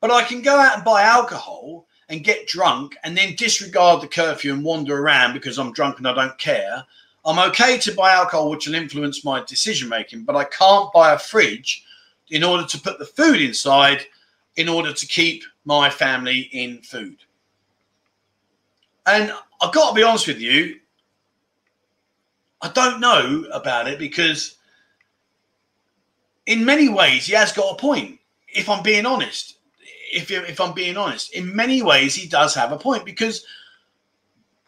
but 0.00 0.10
I 0.10 0.22
can 0.24 0.42
go 0.42 0.56
out 0.56 0.76
and 0.76 0.84
buy 0.84 1.02
alcohol 1.02 1.86
and 2.08 2.24
get 2.24 2.46
drunk 2.46 2.96
and 3.04 3.16
then 3.16 3.34
disregard 3.36 4.02
the 4.02 4.08
curfew 4.08 4.52
and 4.52 4.64
wander 4.64 4.98
around 4.98 5.32
because 5.32 5.58
I'm 5.58 5.72
drunk 5.72 5.98
and 5.98 6.06
I 6.06 6.14
don't 6.14 6.38
care. 6.38 6.84
I'm 7.24 7.38
okay 7.50 7.78
to 7.78 7.94
buy 7.94 8.12
alcohol, 8.12 8.50
which 8.50 8.66
will 8.66 8.74
influence 8.74 9.24
my 9.24 9.42
decision 9.44 9.88
making, 9.88 10.24
but 10.24 10.36
I 10.36 10.44
can't 10.44 10.92
buy 10.92 11.14
a 11.14 11.18
fridge 11.18 11.84
in 12.28 12.44
order 12.44 12.66
to 12.66 12.80
put 12.80 12.98
the 12.98 13.06
food 13.06 13.40
inside 13.40 14.02
in 14.56 14.68
order 14.68 14.92
to 14.92 15.06
keep 15.06 15.42
my 15.64 15.88
family 15.88 16.50
in 16.52 16.82
food. 16.82 17.16
And 19.06 19.32
I've 19.60 19.72
got 19.72 19.90
to 19.90 19.94
be 19.94 20.02
honest 20.02 20.26
with 20.26 20.40
you, 20.40 20.78
I 22.62 22.70
don't 22.70 23.00
know 23.00 23.44
about 23.52 23.88
it 23.88 23.98
because 23.98 24.56
in 26.46 26.64
many 26.64 26.88
ways, 26.88 27.26
he 27.26 27.34
has 27.34 27.52
got 27.52 27.72
a 27.72 27.76
point. 27.76 28.18
If 28.48 28.68
I'm 28.68 28.82
being 28.82 29.06
honest, 29.06 29.58
if 30.12 30.30
if 30.30 30.60
I'm 30.60 30.74
being 30.74 30.96
honest, 30.96 31.34
in 31.34 31.54
many 31.54 31.82
ways, 31.82 32.14
he 32.14 32.28
does 32.28 32.54
have 32.54 32.72
a 32.72 32.78
point 32.78 33.04
because 33.04 33.44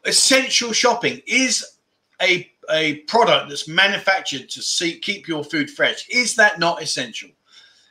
essential 0.04 0.72
shopping 0.72 1.22
is 1.26 1.64
a 2.20 2.50
a 2.70 2.96
product 3.02 3.48
that's 3.48 3.68
manufactured 3.68 4.48
to 4.50 4.60
see, 4.60 4.98
keep 4.98 5.28
your 5.28 5.44
food 5.44 5.70
fresh. 5.70 6.08
Is 6.08 6.34
that 6.34 6.58
not 6.58 6.82
essential? 6.82 7.30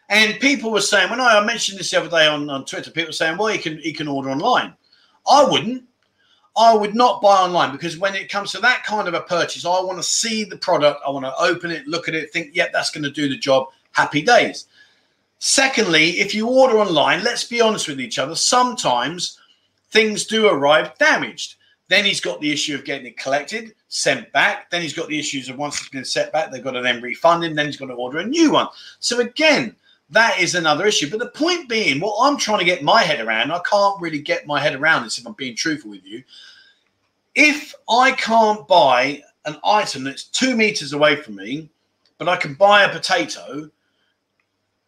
And 0.09 0.39
people 0.39 0.71
were 0.71 0.81
saying 0.81 1.09
when 1.09 1.21
I, 1.21 1.43
mentioned 1.43 1.79
this 1.79 1.91
the 1.91 1.99
other 1.99 2.09
day 2.09 2.27
on, 2.27 2.49
on 2.49 2.65
Twitter, 2.65 2.91
people 2.91 3.09
were 3.09 3.13
saying, 3.13 3.37
"Well, 3.37 3.53
you 3.53 3.59
can 3.59 3.79
you 3.79 3.93
can 3.93 4.07
order 4.07 4.29
online." 4.29 4.75
I 5.27 5.43
wouldn't. 5.43 5.83
I 6.57 6.73
would 6.73 6.95
not 6.95 7.21
buy 7.21 7.37
online 7.41 7.71
because 7.71 7.97
when 7.97 8.15
it 8.15 8.29
comes 8.29 8.51
to 8.51 8.59
that 8.59 8.83
kind 8.85 9.07
of 9.07 9.13
a 9.13 9.21
purchase, 9.21 9.65
I 9.65 9.81
want 9.81 9.97
to 9.97 10.03
see 10.03 10.45
the 10.45 10.57
product. 10.57 11.01
I 11.05 11.09
want 11.09 11.25
to 11.25 11.35
open 11.37 11.69
it, 11.69 11.85
look 11.85 12.07
at 12.07 12.15
it, 12.15 12.31
think, 12.31 12.55
yep, 12.55 12.71
that's 12.71 12.91
going 12.91 13.03
to 13.03 13.11
do 13.11 13.27
the 13.27 13.37
job. 13.37 13.67
Happy 13.95 14.21
days. 14.21 14.67
Secondly, 15.39 16.19
if 16.19 16.35
you 16.35 16.47
order 16.47 16.79
online, 16.79 17.23
let's 17.23 17.45
be 17.45 17.61
honest 17.61 17.87
with 17.87 18.01
each 18.01 18.19
other. 18.19 18.35
Sometimes 18.35 19.39
things 19.91 20.25
do 20.25 20.47
arrive 20.47 20.97
damaged. 20.97 21.55
Then 21.87 22.03
he's 22.03 22.19
got 22.19 22.41
the 22.41 22.51
issue 22.51 22.75
of 22.75 22.83
getting 22.83 23.07
it 23.07 23.17
collected, 23.17 23.73
sent 23.87 24.29
back. 24.33 24.69
Then 24.69 24.81
he's 24.81 24.93
got 24.93 25.07
the 25.07 25.17
issues 25.17 25.47
of 25.47 25.57
once 25.57 25.79
it's 25.79 25.89
been 25.89 26.03
sent 26.03 26.33
back, 26.33 26.51
they've 26.51 26.63
got 26.63 26.71
to 26.71 26.81
then 26.81 27.01
refund 27.01 27.45
him. 27.45 27.55
Then 27.55 27.67
he's 27.67 27.77
got 27.77 27.85
to 27.85 27.93
order 27.93 28.17
a 28.17 28.25
new 28.25 28.51
one. 28.51 28.67
So 28.99 29.21
again, 29.21 29.73
that 30.09 30.39
is 30.39 30.55
another 30.55 30.85
issue. 30.85 31.09
But 31.09 31.19
the 31.19 31.29
point 31.29 31.69
being, 31.69 32.01
what 32.01 32.17
I'm 32.19 32.37
trying 32.37 32.59
to 32.59 32.65
get 32.65 32.83
my 32.83 33.01
head 33.01 33.25
around, 33.25 33.51
I 33.51 33.59
can't 33.59 34.01
really 34.01 34.19
get 34.19 34.45
my 34.45 34.59
head 34.59 34.75
around 34.75 35.03
this 35.03 35.19
if 35.19 35.25
I'm 35.25 35.33
being 35.33 35.55
truthful 35.55 35.91
with 35.91 36.05
you. 36.05 36.21
If 37.33 37.73
I 37.89 38.11
can't 38.11 38.67
buy 38.67 39.23
an 39.45 39.57
item 39.63 40.03
that's 40.03 40.25
two 40.25 40.57
meters 40.57 40.91
away 40.91 41.15
from 41.15 41.35
me, 41.35 41.69
but 42.17 42.27
I 42.27 42.35
can 42.35 42.55
buy 42.55 42.83
a 42.83 42.89
potato, 42.89 43.69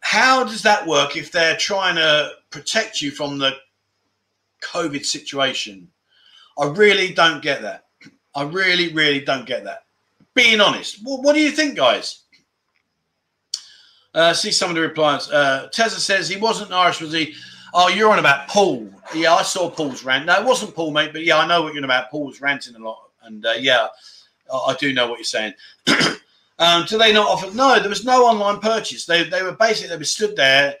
how 0.00 0.44
does 0.44 0.62
that 0.62 0.86
work 0.86 1.16
if 1.16 1.30
they're 1.32 1.56
trying 1.56 1.96
to 1.96 2.32
protect 2.50 3.02
you 3.02 3.10
from 3.10 3.38
the 3.38 3.52
COVID 4.62 5.04
situation? 5.04 5.88
I 6.58 6.66
really 6.66 7.12
don't 7.12 7.42
get 7.42 7.62
that. 7.62 7.84
I 8.34 8.44
really, 8.44 8.92
really 8.92 9.20
don't 9.20 9.46
get 9.46 9.64
that. 9.64 9.84
Being 10.34 10.60
honest, 10.60 11.00
what, 11.02 11.22
what 11.22 11.34
do 11.34 11.40
you 11.40 11.50
think, 11.50 11.76
guys? 11.76 12.22
Uh, 14.14 14.32
see 14.32 14.50
some 14.50 14.70
of 14.70 14.76
the 14.76 14.82
replies. 14.82 15.30
Uh, 15.30 15.70
says 15.70 16.28
he 16.28 16.36
wasn't 16.36 16.72
Irish, 16.72 17.00
was 17.00 17.12
he? 17.12 17.34
Oh, 17.74 17.88
you're 17.88 18.10
on 18.10 18.18
about 18.18 18.48
Paul. 18.48 18.88
Yeah, 19.14 19.34
I 19.34 19.42
saw 19.42 19.70
Paul's 19.70 20.04
rant. 20.04 20.26
No, 20.26 20.40
it 20.40 20.44
wasn't 20.44 20.74
Paul, 20.74 20.90
mate, 20.90 21.12
but 21.12 21.24
yeah, 21.24 21.38
I 21.38 21.46
know 21.46 21.62
what 21.62 21.74
you're 21.74 21.82
on 21.82 21.84
about. 21.84 22.10
Paul's 22.10 22.40
ranting 22.40 22.74
a 22.74 22.78
lot. 22.78 23.10
And 23.22 23.44
uh, 23.44 23.54
yeah, 23.58 23.88
I, 24.52 24.56
I, 24.56 24.76
do 24.76 24.92
know 24.92 25.06
what 25.06 25.18
you're 25.18 25.24
saying. 25.24 25.54
um, 26.58 26.84
do 26.86 26.98
they 26.98 27.12
not 27.12 27.28
offer? 27.28 27.54
No, 27.54 27.78
there 27.78 27.88
was 27.88 28.04
no 28.04 28.24
online 28.24 28.60
purchase. 28.60 29.06
They, 29.06 29.24
they 29.24 29.42
were 29.42 29.52
basically, 29.52 29.90
they 29.90 29.98
were 29.98 30.04
stood 30.04 30.36
there 30.36 30.74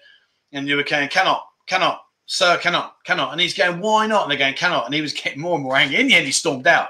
and 0.52 0.66
you 0.66 0.76
were 0.76 0.82
going, 0.82 1.08
cannot, 1.08 1.46
cannot, 1.66 2.04
sir, 2.26 2.58
cannot, 2.58 2.96
cannot. 3.04 3.32
And 3.32 3.40
he's 3.40 3.54
going, 3.54 3.80
why 3.80 4.06
not? 4.06 4.22
And 4.22 4.30
they're 4.30 4.38
going, 4.38 4.54
cannot. 4.54 4.86
And 4.86 4.94
he 4.94 5.00
was 5.00 5.12
getting 5.12 5.40
more 5.40 5.54
and 5.54 5.62
more 5.62 5.76
angry. 5.76 6.00
In 6.00 6.08
the 6.08 6.14
end, 6.14 6.26
he 6.26 6.32
stormed 6.32 6.66
out. 6.66 6.88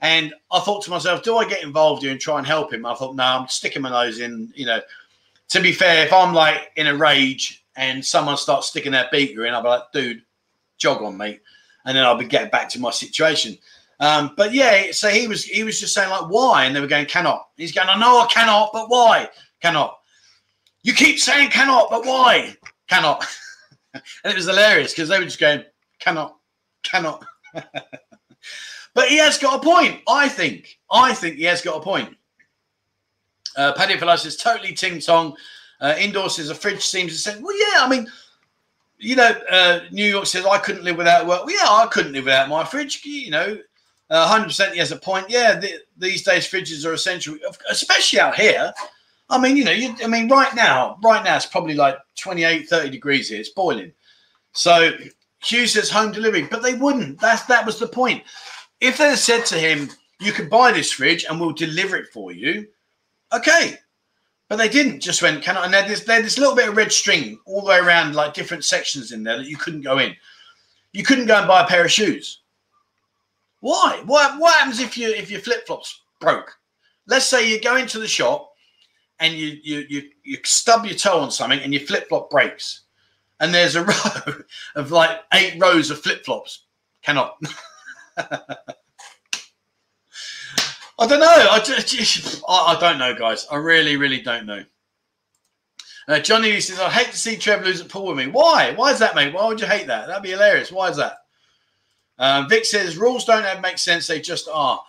And 0.00 0.32
I 0.52 0.60
thought 0.60 0.84
to 0.84 0.90
myself, 0.90 1.24
do 1.24 1.36
I 1.36 1.48
get 1.48 1.64
involved 1.64 2.02
here 2.02 2.12
and 2.12 2.20
try 2.20 2.38
and 2.38 2.46
help 2.46 2.72
him? 2.72 2.86
I 2.86 2.94
thought, 2.94 3.16
no, 3.16 3.24
I'm 3.24 3.48
sticking 3.48 3.82
my 3.82 3.90
nose 3.90 4.20
in, 4.20 4.52
you 4.54 4.64
know, 4.64 4.80
to 5.48 5.60
be 5.60 5.72
fair, 5.72 6.04
if 6.06 6.12
I'm 6.12 6.34
like 6.34 6.70
in 6.76 6.86
a 6.86 6.94
rage 6.94 7.64
and 7.74 8.04
someone 8.04 8.36
starts 8.36 8.68
sticking 8.68 8.92
their 8.92 9.08
beaker 9.10 9.46
in, 9.46 9.54
I'll 9.54 9.62
be 9.62 9.68
like, 9.68 9.92
dude, 9.92 10.22
jog 10.76 11.02
on, 11.02 11.16
mate. 11.16 11.40
And 11.84 11.96
then 11.96 12.04
I'll 12.04 12.18
be 12.18 12.26
getting 12.26 12.50
back 12.50 12.68
to 12.70 12.80
my 12.80 12.90
situation. 12.90 13.58
Um, 14.00 14.32
but 14.36 14.52
yeah, 14.52 14.92
so 14.92 15.08
he 15.08 15.26
was 15.26 15.44
he 15.44 15.64
was 15.64 15.80
just 15.80 15.94
saying 15.94 16.10
like 16.10 16.30
why, 16.30 16.64
and 16.64 16.74
they 16.74 16.80
were 16.80 16.86
going 16.86 17.06
cannot. 17.06 17.48
He's 17.56 17.72
going, 17.72 17.88
I 17.88 17.98
know 17.98 18.20
I 18.20 18.26
cannot, 18.26 18.70
but 18.72 18.88
why? 18.88 19.28
Cannot. 19.60 19.98
You 20.82 20.92
keep 20.92 21.18
saying 21.18 21.50
cannot, 21.50 21.90
but 21.90 22.06
why? 22.06 22.56
Cannot. 22.88 23.26
and 23.94 24.02
it 24.24 24.36
was 24.36 24.46
hilarious 24.46 24.92
because 24.92 25.08
they 25.08 25.18
were 25.18 25.24
just 25.24 25.40
going 25.40 25.64
cannot, 25.98 26.36
cannot. 26.82 27.24
but 28.94 29.08
he 29.08 29.16
has 29.16 29.38
got 29.38 29.60
a 29.60 29.64
point, 29.64 30.00
I 30.08 30.28
think. 30.28 30.78
I 30.90 31.12
think 31.12 31.36
he 31.36 31.44
has 31.44 31.60
got 31.60 31.78
a 31.78 31.80
point. 31.82 32.16
Uh, 33.56 33.72
Paddy 33.72 33.94
Velas 33.94 34.20
says 34.20 34.36
totally 34.36 34.72
ting 34.72 35.00
tong. 35.00 35.36
Uh, 35.80 35.94
indoors 35.98 36.36
says 36.36 36.50
a 36.50 36.54
fridge 36.54 36.84
seems 36.84 37.12
to 37.12 37.18
say, 37.18 37.40
well, 37.40 37.56
yeah, 37.56 37.84
I 37.84 37.88
mean, 37.88 38.08
you 38.98 39.16
know, 39.16 39.30
uh, 39.50 39.80
New 39.90 40.08
York 40.08 40.26
says 40.26 40.44
I 40.44 40.58
couldn't 40.58 40.84
live 40.84 40.96
without 40.96 41.26
work. 41.26 41.44
Well, 41.44 41.54
yeah, 41.54 41.68
I 41.68 41.86
couldn't 41.90 42.12
live 42.12 42.24
without 42.24 42.48
my 42.48 42.64
fridge. 42.64 43.04
You 43.04 43.30
know, 43.30 43.58
uh, 44.10 44.38
100% 44.38 44.72
he 44.72 44.78
has 44.78 44.92
a 44.92 44.96
point. 44.96 45.26
Yeah, 45.28 45.58
the, 45.58 45.74
these 45.96 46.22
days 46.22 46.48
fridges 46.48 46.86
are 46.86 46.94
essential, 46.94 47.36
especially 47.70 48.20
out 48.20 48.36
here. 48.36 48.72
I 49.30 49.38
mean, 49.38 49.56
you 49.56 49.64
know, 49.64 49.72
you, 49.72 49.94
I 50.02 50.06
mean, 50.06 50.28
right 50.28 50.54
now, 50.54 50.98
right 51.02 51.22
now 51.22 51.36
it's 51.36 51.46
probably 51.46 51.74
like 51.74 51.98
28, 52.18 52.68
30 52.68 52.90
degrees 52.90 53.28
here. 53.28 53.40
It's 53.40 53.50
boiling. 53.50 53.92
So 54.52 54.92
Hughes 55.42 55.74
says 55.74 55.90
home 55.90 56.12
delivery, 56.12 56.42
but 56.50 56.62
they 56.62 56.74
wouldn't. 56.74 57.20
That's 57.20 57.44
that 57.44 57.66
was 57.66 57.78
the 57.78 57.88
point. 57.88 58.22
If 58.80 58.98
they 58.98 59.10
had 59.10 59.18
said 59.18 59.44
to 59.46 59.58
him, 59.58 59.90
"You 60.20 60.32
can 60.32 60.48
buy 60.48 60.72
this 60.72 60.92
fridge 60.92 61.24
and 61.24 61.38
we'll 61.38 61.52
deliver 61.52 61.96
it 61.96 62.08
for 62.12 62.32
you," 62.32 62.66
okay, 63.32 63.76
but 64.48 64.56
they 64.56 64.68
didn't. 64.68 65.00
Just 65.00 65.22
went, 65.22 65.42
"Can 65.42 65.56
I?" 65.56 65.64
And 65.64 65.74
there's 65.74 66.04
there's 66.04 66.24
this 66.24 66.38
little 66.38 66.56
bit 66.56 66.68
of 66.68 66.76
red 66.76 66.90
string 66.90 67.38
all 67.44 67.60
the 67.60 67.68
way 67.68 67.78
around, 67.78 68.14
like 68.14 68.34
different 68.34 68.64
sections 68.64 69.12
in 69.12 69.22
there 69.22 69.36
that 69.36 69.46
you 69.46 69.56
couldn't 69.56 69.82
go 69.82 69.98
in. 69.98 70.16
You 70.92 71.04
couldn't 71.04 71.26
go 71.26 71.36
and 71.36 71.46
buy 71.46 71.62
a 71.62 71.66
pair 71.66 71.84
of 71.84 71.92
shoes. 71.92 72.40
Why? 73.60 74.02
What 74.04 74.38
what 74.38 74.54
happens 74.54 74.80
if 74.80 74.96
you 74.96 75.08
if 75.08 75.30
your 75.30 75.40
flip 75.40 75.66
flops 75.66 76.02
broke? 76.20 76.56
Let's 77.06 77.26
say 77.26 77.50
you 77.50 77.60
go 77.60 77.76
into 77.76 77.98
the 77.98 78.08
shop 78.08 78.52
and 79.18 79.34
you 79.34 79.58
you 79.62 79.86
you 79.88 80.02
you 80.24 80.38
stub 80.44 80.84
your 80.84 80.94
toe 80.94 81.20
on 81.20 81.30
something 81.30 81.60
and 81.60 81.72
your 81.72 81.82
flip 81.82 82.08
flop 82.08 82.30
breaks 82.30 82.82
and 83.40 83.54
there's 83.54 83.76
a 83.76 83.84
row 83.84 84.34
of 84.74 84.90
like 84.90 85.20
eight 85.34 85.54
rows 85.60 85.90
of 85.90 86.00
flip 86.00 86.24
flops. 86.24 86.64
Cannot. 87.02 87.40
I 91.00 91.06
don't 91.06 91.20
know. 91.20 91.48
I 91.50 91.60
just, 91.60 92.42
I, 92.48 92.74
I, 92.76 92.80
don't 92.80 92.98
know, 92.98 93.14
guys. 93.14 93.46
I 93.50 93.56
really, 93.56 93.96
really 93.96 94.20
don't 94.20 94.46
know. 94.46 94.64
Uh, 96.08 96.18
Johnny 96.18 96.58
says, 96.60 96.80
I 96.80 96.90
hate 96.90 97.12
to 97.12 97.16
see 97.16 97.36
Trevor 97.36 97.66
lose 97.66 97.80
at 97.80 97.88
pool 97.88 98.08
with 98.08 98.16
me. 98.16 98.26
Why? 98.26 98.72
Why 98.74 98.90
is 98.90 98.98
that, 98.98 99.14
mate? 99.14 99.32
Why 99.32 99.46
would 99.46 99.60
you 99.60 99.66
hate 99.66 99.86
that? 99.86 100.08
That'd 100.08 100.22
be 100.22 100.30
hilarious. 100.30 100.72
Why 100.72 100.88
is 100.88 100.96
that? 100.96 101.18
Um, 102.18 102.48
Vic 102.48 102.64
says, 102.64 102.96
rules 102.96 103.24
don't 103.24 103.44
have 103.44 103.60
make 103.60 103.78
sense. 103.78 104.06
They 104.06 104.20
just 104.20 104.48
are. 104.52 104.82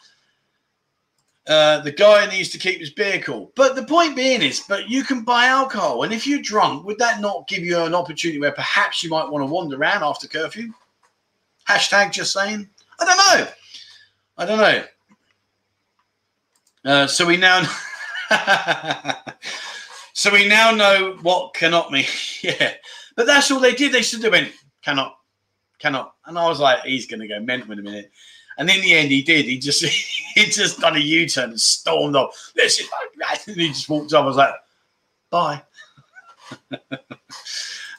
Uh, 1.47 1.79
the 1.79 1.91
guy 1.91 2.27
needs 2.27 2.49
to 2.49 2.59
keep 2.59 2.79
his 2.79 2.91
beer 2.91 3.19
cool. 3.19 3.51
But 3.55 3.75
the 3.75 3.83
point 3.83 4.15
being 4.15 4.41
is, 4.41 4.63
but 4.67 4.89
you 4.89 5.03
can 5.03 5.23
buy 5.23 5.45
alcohol. 5.45 6.03
And 6.03 6.13
if 6.13 6.27
you're 6.27 6.41
drunk, 6.41 6.85
would 6.85 6.99
that 6.99 7.21
not 7.21 7.47
give 7.47 7.63
you 7.63 7.79
an 7.79 7.95
opportunity 7.95 8.39
where 8.39 8.51
perhaps 8.51 9.03
you 9.03 9.09
might 9.09 9.29
want 9.29 9.41
to 9.41 9.51
wander 9.51 9.75
around 9.75 10.03
after 10.03 10.27
curfew? 10.27 10.71
Hashtag 11.67 12.11
just 12.11 12.33
saying. 12.33 12.69
I 12.99 13.05
don't 13.05 13.17
know. 13.17 13.47
I 14.37 14.45
don't 14.45 14.59
know. 14.59 14.83
Uh, 16.85 17.07
so 17.07 17.25
we 17.25 17.35
now 17.35 17.63
so 20.13 20.31
we 20.31 20.47
now 20.47 20.71
know 20.71 21.17
what 21.21 21.53
cannot 21.53 21.91
mean. 21.91 22.05
yeah. 22.41 22.73
But 23.15 23.25
that's 23.25 23.51
all 23.51 23.59
they 23.59 23.73
did. 23.73 23.91
They 23.91 24.01
stood 24.01 24.21
there 24.21 24.31
went, 24.31 24.51
cannot, 24.81 25.17
cannot. 25.79 26.15
And 26.25 26.37
I 26.37 26.47
was 26.47 26.59
like, 26.59 26.83
he's 26.83 27.07
gonna 27.07 27.27
go 27.27 27.39
mental 27.39 27.71
in 27.71 27.79
a 27.79 27.83
minute. 27.83 28.11
And 28.57 28.69
in 28.69 28.81
the 28.81 28.93
end, 28.93 29.09
he 29.09 29.23
did. 29.23 29.45
He 29.45 29.57
just 29.57 29.83
he 30.35 30.45
just 30.45 30.79
done 30.79 30.95
a 30.95 30.99
U 30.99 31.27
turn 31.27 31.51
and 31.51 31.61
stormed 31.61 32.15
off. 32.15 32.51
Listen, 32.55 32.85
and 33.47 33.57
he 33.57 33.69
just 33.69 33.89
walked 33.89 34.13
off. 34.13 34.23
I 34.23 34.27
was 34.27 34.37
like, 34.37 34.53
bye. 35.29 35.63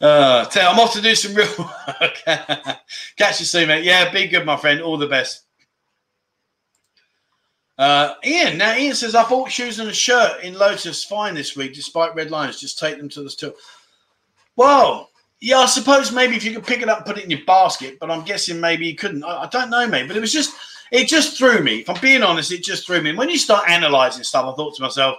uh, 0.01 0.44
tell 0.47 0.73
I'm 0.73 0.78
off 0.78 0.93
to 0.93 1.01
do 1.01 1.15
some 1.15 1.35
real 1.35 1.48
work. 1.59 2.15
Catch 3.16 3.40
you 3.40 3.47
soon, 3.47 3.69
mate. 3.69 3.85
Yeah, 3.85 4.12
be 4.12 4.28
good, 4.28 4.44
my 4.47 4.57
friend. 4.57 4.81
All 4.81 4.98
the 4.98 5.07
best. 5.07 5.44
Uh, 7.78 8.15
Ian, 8.27 8.59
now 8.59 8.77
Ian 8.77 8.94
says 8.94 9.15
I 9.15 9.27
bought 9.27 9.51
shoes 9.51 9.78
and 9.78 9.89
a 9.89 9.94
shirt 9.94 10.44
in 10.44 10.52
Lotus 10.52 11.02
fine 11.02 11.35
this 11.35 11.57
week, 11.57 11.73
despite 11.73 12.15
red 12.15 12.31
lines. 12.31 12.61
Just 12.61 12.78
take 12.78 12.98
them 12.98 13.09
to 13.09 13.23
the 13.23 13.31
store. 13.31 13.55
Well, 14.57 15.09
yeah, 15.40 15.58
I 15.58 15.66
suppose 15.66 16.12
maybe 16.12 16.36
if 16.36 16.44
you 16.44 16.52
could 16.52 16.66
pick 16.66 16.82
it 16.82 16.88
up 16.88 16.98
and 16.98 17.06
put 17.06 17.18
it 17.18 17.24
in 17.24 17.30
your 17.30 17.44
basket, 17.46 17.98
but 17.98 18.10
I'm 18.10 18.24
guessing 18.24 18.60
maybe 18.60 18.86
you 18.86 18.94
couldn't. 18.94 19.24
I, 19.24 19.44
I, 19.44 19.48
don't 19.48 19.70
know, 19.70 19.86
mate. 19.86 20.06
But 20.06 20.16
it 20.16 20.20
was 20.20 20.32
just, 20.32 20.54
it 20.92 21.08
just 21.08 21.38
threw 21.38 21.62
me. 21.62 21.80
If 21.80 21.88
I'm 21.88 22.00
being 22.00 22.22
honest, 22.22 22.52
it 22.52 22.62
just 22.62 22.86
threw 22.86 23.00
me. 23.00 23.10
And 23.10 23.18
when 23.18 23.30
you 23.30 23.38
start 23.38 23.64
analysing 23.68 24.24
stuff, 24.24 24.44
I 24.44 24.54
thought 24.54 24.76
to 24.76 24.82
myself, 24.82 25.16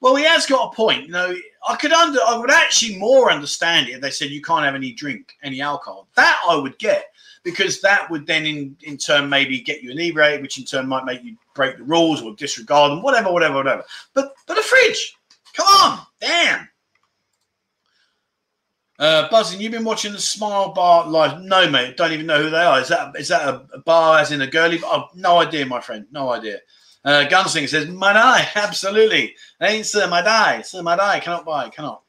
well, 0.00 0.16
he 0.16 0.24
has 0.24 0.46
got 0.46 0.72
a 0.72 0.76
point. 0.76 1.06
You 1.06 1.12
know, 1.12 1.34
I 1.68 1.76
could 1.76 1.92
under, 1.92 2.18
I 2.26 2.36
would 2.36 2.50
actually 2.50 2.98
more 2.98 3.30
understand 3.30 3.88
it 3.88 3.92
if 3.94 4.00
they 4.00 4.10
said 4.10 4.30
you 4.30 4.42
can't 4.42 4.64
have 4.64 4.74
any 4.74 4.92
drink, 4.92 5.36
any 5.42 5.60
alcohol. 5.60 6.08
That 6.14 6.40
I 6.48 6.56
would 6.56 6.78
get 6.78 7.06
because 7.44 7.80
that 7.80 8.10
would 8.10 8.26
then, 8.26 8.44
in 8.44 8.76
in 8.82 8.96
turn, 8.96 9.28
maybe 9.28 9.60
get 9.60 9.82
you 9.82 9.90
inebriated, 9.90 10.42
which 10.42 10.58
in 10.58 10.64
turn 10.64 10.88
might 10.88 11.04
make 11.04 11.22
you 11.22 11.36
break 11.54 11.76
the 11.78 11.84
rules 11.84 12.22
or 12.22 12.34
disregard 12.34 12.92
them, 12.92 13.02
whatever, 13.02 13.32
whatever, 13.32 13.54
whatever. 13.54 13.84
But 14.14 14.34
but 14.46 14.58
a 14.58 14.62
fridge, 14.62 15.16
come 15.54 15.66
on, 15.66 16.00
damn. 16.20 16.68
Uh, 18.98 19.28
Buzzing, 19.30 19.60
you've 19.60 19.72
been 19.72 19.84
watching 19.84 20.12
the 20.12 20.18
Smile 20.18 20.72
Bar 20.72 21.06
live? 21.06 21.40
No, 21.40 21.70
mate, 21.70 21.96
don't 21.96 22.12
even 22.12 22.26
know 22.26 22.42
who 22.42 22.50
they 22.50 22.62
are. 22.62 22.80
Is 22.80 22.88
that 22.88 23.14
is 23.16 23.28
that 23.28 23.48
a, 23.48 23.78
bar 23.78 24.18
as 24.18 24.32
in 24.32 24.40
a 24.40 24.46
girly? 24.46 24.80
Oh, 24.82 25.06
no 25.14 25.38
idea, 25.38 25.64
my 25.66 25.80
friend, 25.80 26.06
no 26.10 26.30
idea. 26.30 26.58
Uh, 27.04 27.24
Gunslinger 27.30 27.68
says, 27.68 27.86
Madai, 27.86 28.48
absolutely. 28.56 29.36
Ain't 29.62 29.86
Sir 29.86 30.08
Madai, 30.08 30.62
Sir 30.62 30.82
Madai, 30.82 31.20
cannot 31.20 31.44
buy, 31.44 31.68
cannot. 31.68 32.02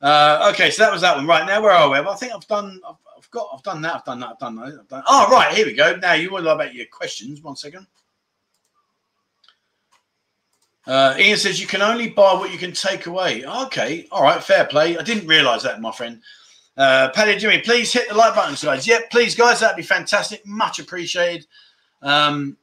Uh, 0.00 0.50
okay, 0.52 0.70
so 0.70 0.82
that 0.82 0.92
was 0.92 1.02
that 1.02 1.16
one. 1.16 1.26
Right 1.26 1.46
now, 1.46 1.60
where 1.60 1.72
are 1.72 1.90
we? 1.90 1.98
I 1.98 2.14
think 2.14 2.32
I've 2.32 2.46
done, 2.46 2.80
I've, 2.88 2.96
I've, 3.18 3.30
got, 3.30 3.48
I've 3.52 3.62
done 3.62 3.82
that, 3.82 3.96
I've 3.96 4.04
done 4.04 4.20
that, 4.20 4.30
I've 4.30 4.38
done 4.38 4.56
that. 4.56 4.78
I've 4.80 4.88
done. 4.88 5.02
Oh, 5.06 5.28
right, 5.30 5.54
here 5.54 5.66
we 5.66 5.74
go. 5.74 5.96
Now 5.96 6.14
you 6.14 6.30
want 6.30 6.46
to 6.46 6.52
about 6.52 6.74
your 6.74 6.86
questions? 6.90 7.42
One 7.42 7.56
second. 7.56 7.86
Uh, 10.86 11.14
Ian 11.18 11.36
says 11.38 11.60
you 11.60 11.66
can 11.66 11.82
only 11.82 12.10
buy 12.10 12.34
what 12.34 12.52
you 12.52 12.58
can 12.58 12.72
take 12.72 13.06
away. 13.06 13.44
Okay, 13.44 14.06
all 14.12 14.22
right, 14.22 14.42
fair 14.42 14.66
play. 14.66 14.98
I 14.98 15.02
didn't 15.02 15.26
realise 15.26 15.62
that, 15.62 15.80
my 15.80 15.92
friend. 15.92 16.20
Uh, 16.76 17.08
Paddy 17.14 17.38
Jimmy, 17.38 17.60
please 17.60 17.92
hit 17.92 18.08
the 18.08 18.14
like 18.14 18.34
button, 18.34 18.56
guys. 18.60 18.86
Yep, 18.86 19.10
please, 19.10 19.34
guys, 19.34 19.60
that'd 19.60 19.76
be 19.76 19.82
fantastic. 19.82 20.44
Much 20.44 20.78
appreciated. 20.78 21.46
Um, 22.02 22.56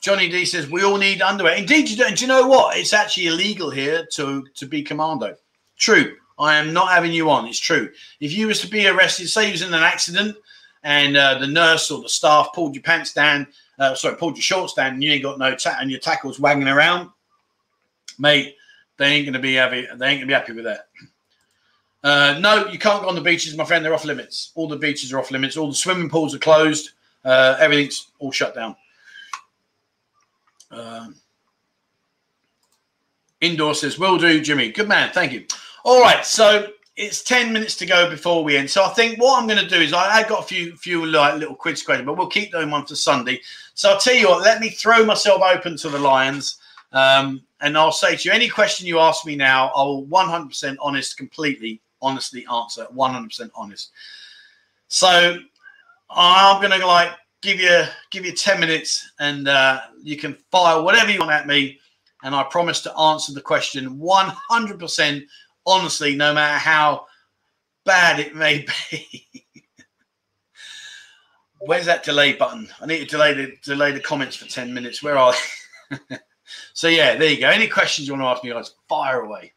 Johnny 0.00 0.28
D 0.28 0.44
says 0.44 0.68
we 0.68 0.84
all 0.84 0.98
need 0.98 1.22
underwear. 1.22 1.56
Indeed, 1.56 1.88
you 1.88 1.96
do. 1.96 2.04
And 2.04 2.16
do 2.16 2.24
you 2.24 2.28
know 2.28 2.46
what? 2.46 2.76
It's 2.76 2.92
actually 2.92 3.28
illegal 3.28 3.70
here 3.70 4.06
to 4.12 4.46
to 4.54 4.66
be 4.66 4.82
commando. 4.82 5.36
True. 5.78 6.16
I 6.38 6.56
am 6.56 6.74
not 6.74 6.90
having 6.90 7.12
you 7.12 7.30
on. 7.30 7.46
It's 7.46 7.58
true. 7.58 7.90
If 8.20 8.32
you 8.32 8.48
was 8.48 8.60
to 8.60 8.68
be 8.68 8.86
arrested, 8.86 9.28
say 9.28 9.46
you 9.46 9.52
was 9.52 9.62
in 9.62 9.72
an 9.72 9.82
accident, 9.82 10.36
and 10.82 11.16
uh, 11.16 11.38
the 11.38 11.46
nurse 11.46 11.90
or 11.90 12.02
the 12.02 12.10
staff 12.10 12.50
pulled 12.54 12.74
your 12.74 12.82
pants 12.82 13.14
down, 13.14 13.46
uh, 13.78 13.94
sorry, 13.94 14.16
pulled 14.16 14.36
your 14.36 14.42
shorts 14.42 14.74
down, 14.74 14.94
and 14.94 15.02
you 15.02 15.10
ain't 15.12 15.22
got 15.22 15.38
no 15.38 15.54
ta- 15.54 15.78
and 15.80 15.90
your 15.90 16.00
tackles 16.00 16.38
wagging 16.38 16.68
around 16.68 17.08
mate, 18.18 18.56
they 18.96 19.06
ain't 19.06 19.32
to 19.32 19.38
be 19.38 19.54
happy. 19.54 19.86
They 19.96 20.08
ain't 20.08 20.20
to 20.20 20.26
be 20.26 20.32
happy 20.32 20.52
with 20.52 20.64
that. 20.64 20.88
Uh, 22.02 22.38
no, 22.40 22.68
you 22.68 22.78
can't 22.78 23.02
go 23.02 23.08
on 23.08 23.14
the 23.14 23.20
beaches, 23.20 23.56
my 23.56 23.64
friend. 23.64 23.84
They're 23.84 23.94
off 23.94 24.04
limits. 24.04 24.52
All 24.54 24.68
the 24.68 24.76
beaches 24.76 25.12
are 25.12 25.18
off 25.18 25.30
limits. 25.30 25.56
All 25.56 25.68
the 25.68 25.74
swimming 25.74 26.08
pools 26.08 26.34
are 26.34 26.38
closed. 26.38 26.90
Uh, 27.24 27.56
everything's 27.58 28.08
all 28.20 28.30
shut 28.30 28.54
down. 28.54 28.76
Uh, 30.70 31.08
indoor 33.40 33.74
says, 33.74 33.98
"Will 33.98 34.18
do, 34.18 34.40
Jimmy. 34.40 34.70
Good 34.70 34.88
man. 34.88 35.10
Thank 35.12 35.32
you." 35.32 35.46
All 35.84 36.00
right, 36.00 36.24
so 36.24 36.68
it's 36.96 37.22
ten 37.22 37.52
minutes 37.52 37.76
to 37.76 37.86
go 37.86 38.08
before 38.08 38.44
we 38.44 38.56
end. 38.56 38.70
So 38.70 38.84
I 38.84 38.88
think 38.90 39.20
what 39.20 39.40
I'm 39.40 39.48
going 39.48 39.62
to 39.62 39.68
do 39.68 39.80
is 39.80 39.92
I, 39.92 40.18
I 40.18 40.28
got 40.28 40.44
a 40.44 40.46
few 40.46 40.76
few 40.76 41.04
like 41.06 41.34
little 41.34 41.56
quiz 41.56 41.82
questions, 41.82 42.06
but 42.06 42.16
we'll 42.16 42.28
keep 42.28 42.52
doing 42.52 42.70
one 42.70 42.86
for 42.86 42.94
Sunday. 42.94 43.40
So 43.74 43.90
I'll 43.90 43.98
tell 43.98 44.14
you 44.14 44.28
what. 44.28 44.42
Let 44.42 44.60
me 44.60 44.70
throw 44.70 45.04
myself 45.04 45.42
open 45.42 45.76
to 45.78 45.88
the 45.88 45.98
Lions. 45.98 46.58
Um, 46.92 47.42
and 47.60 47.76
I'll 47.76 47.92
say 47.92 48.16
to 48.16 48.28
you, 48.28 48.34
any 48.34 48.48
question 48.48 48.86
you 48.86 48.98
ask 48.98 49.26
me 49.26 49.36
now, 49.36 49.68
I 49.68 49.82
will 49.82 50.06
100% 50.06 50.76
honest, 50.80 51.16
completely 51.16 51.80
honestly 52.02 52.46
answer, 52.52 52.86
100% 52.94 53.50
honest. 53.54 53.90
So 54.88 55.38
I'm 56.10 56.60
going 56.60 56.78
to 56.78 56.86
like 56.86 57.10
give 57.42 57.60
you 57.60 57.84
give 58.10 58.24
you 58.24 58.32
10 58.32 58.60
minutes 58.60 59.12
and 59.18 59.48
uh, 59.48 59.80
you 60.02 60.16
can 60.16 60.34
fire 60.50 60.82
whatever 60.82 61.10
you 61.10 61.20
want 61.20 61.32
at 61.32 61.46
me. 61.46 61.78
And 62.22 62.34
I 62.34 62.42
promise 62.44 62.80
to 62.82 62.98
answer 62.98 63.32
the 63.32 63.40
question 63.40 63.98
100% 63.98 65.22
honestly, 65.66 66.16
no 66.16 66.32
matter 66.32 66.58
how 66.58 67.06
bad 67.84 68.20
it 68.20 68.34
may 68.34 68.66
be. 68.90 69.26
Where's 71.60 71.86
that 71.86 72.04
delay 72.04 72.34
button? 72.34 72.68
I 72.80 72.86
need 72.86 73.00
to 73.00 73.06
delay 73.06 73.32
the 73.34 73.56
delay 73.62 73.92
the 73.92 74.00
comments 74.00 74.36
for 74.36 74.46
10 74.46 74.72
minutes. 74.72 75.02
Where 75.02 75.16
are 75.16 75.34
they? 75.90 76.18
So 76.72 76.88
yeah, 76.88 77.16
there 77.16 77.30
you 77.30 77.40
go. 77.40 77.48
Any 77.48 77.68
questions 77.68 78.06
you 78.06 78.14
want 78.14 78.22
to 78.22 78.28
ask 78.28 78.44
me, 78.44 78.50
guys, 78.50 78.74
fire 78.88 79.20
away. 79.20 79.52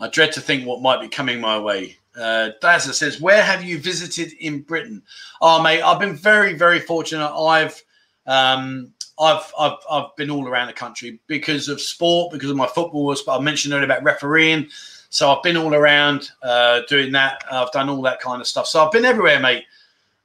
I 0.00 0.08
dread 0.08 0.32
to 0.32 0.40
think 0.40 0.66
what 0.66 0.82
might 0.82 1.00
be 1.00 1.08
coming 1.08 1.40
my 1.40 1.58
way. 1.58 1.96
Uh, 2.16 2.50
Dazza 2.62 2.94
says, 2.94 3.20
"Where 3.20 3.42
have 3.42 3.64
you 3.64 3.78
visited 3.78 4.32
in 4.34 4.60
Britain?" 4.62 5.02
Oh, 5.40 5.62
mate, 5.62 5.82
I've 5.82 6.00
been 6.00 6.16
very, 6.16 6.54
very 6.54 6.80
fortunate. 6.80 7.32
I've, 7.34 7.82
um, 8.26 8.92
I've, 9.18 9.52
I've, 9.58 9.78
I've 9.90 10.16
been 10.16 10.30
all 10.30 10.48
around 10.48 10.68
the 10.68 10.72
country 10.72 11.18
because 11.26 11.68
of 11.68 11.80
sport, 11.80 12.32
because 12.32 12.50
of 12.50 12.56
my 12.56 12.66
football. 12.66 13.14
But 13.26 13.38
I 13.38 13.40
mentioned 13.40 13.74
earlier 13.74 13.84
about 13.84 14.02
refereeing, 14.02 14.68
so 15.10 15.30
I've 15.30 15.42
been 15.44 15.56
all 15.56 15.74
around 15.74 16.30
uh, 16.42 16.80
doing 16.88 17.12
that. 17.12 17.44
I've 17.50 17.70
done 17.70 17.88
all 17.88 18.02
that 18.02 18.20
kind 18.20 18.40
of 18.40 18.48
stuff. 18.48 18.66
So 18.66 18.84
I've 18.84 18.92
been 18.92 19.04
everywhere, 19.04 19.38
mate. 19.38 19.64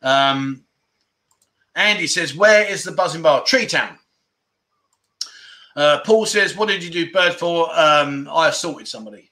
Um, 0.02 0.64
Andy 1.76 2.08
says, 2.08 2.36
Where 2.36 2.66
is 2.66 2.84
the 2.84 2.92
buzzing 2.92 3.22
bar? 3.22 3.44
Tree 3.44 3.68
Town. 3.68 3.99
Uh, 5.80 6.02
Paul 6.02 6.26
says, 6.26 6.58
What 6.58 6.68
did 6.68 6.84
you 6.84 6.90
do 6.90 7.10
bird 7.10 7.36
for? 7.36 7.70
Um, 7.74 8.28
I 8.30 8.50
assaulted 8.50 8.86
somebody. 8.86 9.32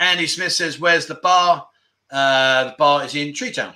Andy 0.00 0.26
Smith 0.26 0.52
says, 0.52 0.80
Where's 0.80 1.06
the 1.06 1.14
bar? 1.14 1.68
Uh, 2.10 2.64
the 2.64 2.74
bar 2.76 3.04
is 3.04 3.14
in 3.14 3.32
Tree 3.32 3.52
Town. 3.52 3.72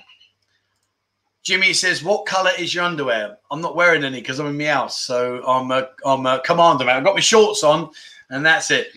Jimmy 1.43 1.73
says, 1.73 2.03
"What 2.03 2.27
color 2.27 2.51
is 2.59 2.73
your 2.73 2.83
underwear?" 2.83 3.37
I'm 3.49 3.61
not 3.61 3.75
wearing 3.75 4.03
any 4.03 4.21
because 4.21 4.39
I'm 4.39 4.47
in 4.47 4.57
my 4.57 4.65
house, 4.65 4.99
so 4.99 5.43
I'm 5.45 5.71
a 5.71 5.89
I'm 6.05 6.25
a 6.27 6.39
commander 6.41 6.85
man. 6.85 6.97
I've 6.97 7.03
got 7.03 7.15
my 7.15 7.19
shorts 7.19 7.63
on, 7.63 7.89
and 8.29 8.45
that's 8.45 8.69
it. 8.69 8.93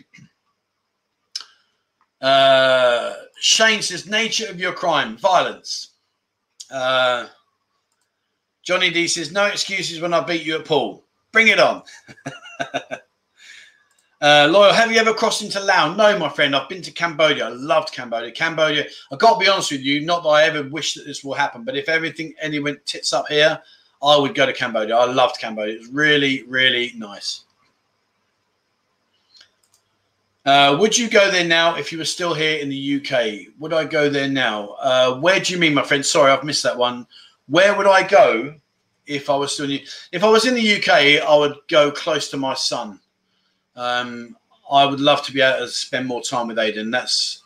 Uh, 2.20 3.14
Shane 3.40 3.80
says, 3.80 4.06
"Nature 4.06 4.50
of 4.50 4.60
your 4.60 4.72
crime: 4.72 5.16
violence." 5.16 5.92
Uh, 6.70 7.28
Johnny 8.62 8.90
D 8.90 9.08
says, 9.08 9.32
"No 9.32 9.46
excuses 9.46 10.02
when 10.02 10.12
I 10.12 10.20
beat 10.20 10.42
you 10.42 10.56
at 10.56 10.66
pool. 10.66 11.02
Bring 11.32 11.48
it 11.48 11.58
on." 11.58 11.82
Uh, 14.24 14.48
Loyal, 14.50 14.72
have 14.72 14.90
you 14.90 14.96
ever 14.98 15.12
crossed 15.12 15.42
into 15.42 15.60
Laos? 15.60 15.98
No, 15.98 16.18
my 16.18 16.30
friend. 16.30 16.56
I've 16.56 16.66
been 16.66 16.80
to 16.80 16.90
Cambodia. 16.90 17.44
I 17.44 17.50
loved 17.50 17.92
Cambodia. 17.92 18.30
Cambodia, 18.32 18.86
I've 19.12 19.18
got 19.18 19.34
to 19.34 19.38
be 19.38 19.50
honest 19.50 19.70
with 19.70 19.82
you, 19.82 20.00
not 20.00 20.22
that 20.22 20.30
I 20.30 20.44
ever 20.44 20.66
wish 20.66 20.94
that 20.94 21.04
this 21.04 21.22
will 21.22 21.34
happen, 21.34 21.62
but 21.62 21.76
if 21.76 21.90
everything 21.90 22.32
any 22.40 22.58
went 22.58 22.86
tits 22.86 23.12
up 23.12 23.28
here, 23.28 23.60
I 24.02 24.16
would 24.16 24.34
go 24.34 24.46
to 24.46 24.54
Cambodia. 24.54 24.96
I 24.96 25.04
loved 25.04 25.38
Cambodia. 25.38 25.74
It 25.74 25.80
was 25.80 25.88
really, 25.88 26.42
really 26.44 26.92
nice. 26.96 27.42
Uh, 30.46 30.78
would 30.80 30.96
you 30.96 31.10
go 31.10 31.30
there 31.30 31.46
now 31.46 31.74
if 31.74 31.92
you 31.92 31.98
were 31.98 32.06
still 32.06 32.32
here 32.32 32.58
in 32.60 32.70
the 32.70 32.96
UK? 32.96 33.54
Would 33.58 33.74
I 33.74 33.84
go 33.84 34.08
there 34.08 34.28
now? 34.28 34.76
Uh, 34.80 35.18
where 35.18 35.38
do 35.38 35.52
you 35.52 35.58
mean, 35.58 35.74
my 35.74 35.82
friend? 35.82 36.04
Sorry, 36.04 36.32
I've 36.32 36.44
missed 36.44 36.62
that 36.62 36.78
one. 36.78 37.06
Where 37.46 37.76
would 37.76 37.86
I 37.86 38.06
go 38.06 38.54
if 39.06 39.30
I 39.30 39.36
was 39.36 39.52
still 39.52 39.70
in? 39.70 39.80
If 40.12 40.24
I 40.24 40.28
was 40.28 40.46
in 40.46 40.54
the 40.54 40.76
UK, 40.76 41.22
I 41.26 41.36
would 41.36 41.56
go 41.68 41.90
close 41.90 42.30
to 42.30 42.36
my 42.36 42.54
son. 42.54 43.00
Um, 43.76 44.36
I 44.70 44.84
would 44.86 45.00
love 45.00 45.22
to 45.26 45.32
be 45.32 45.40
able 45.40 45.66
to 45.66 45.68
spend 45.68 46.06
more 46.06 46.22
time 46.22 46.48
with 46.48 46.56
Aiden. 46.56 46.90
That's 46.90 47.42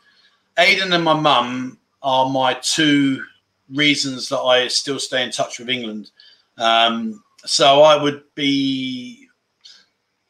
Aiden 0.58 0.94
and 0.94 1.04
my 1.04 1.14
mum 1.14 1.78
are 2.02 2.28
my 2.28 2.54
two 2.54 3.22
reasons 3.70 4.28
that 4.28 4.40
I 4.40 4.68
still 4.68 4.98
stay 4.98 5.22
in 5.22 5.30
touch 5.30 5.58
with 5.58 5.68
England. 5.68 6.10
Um, 6.56 7.22
so 7.44 7.82
I 7.82 8.00
would 8.00 8.22
be, 8.34 9.28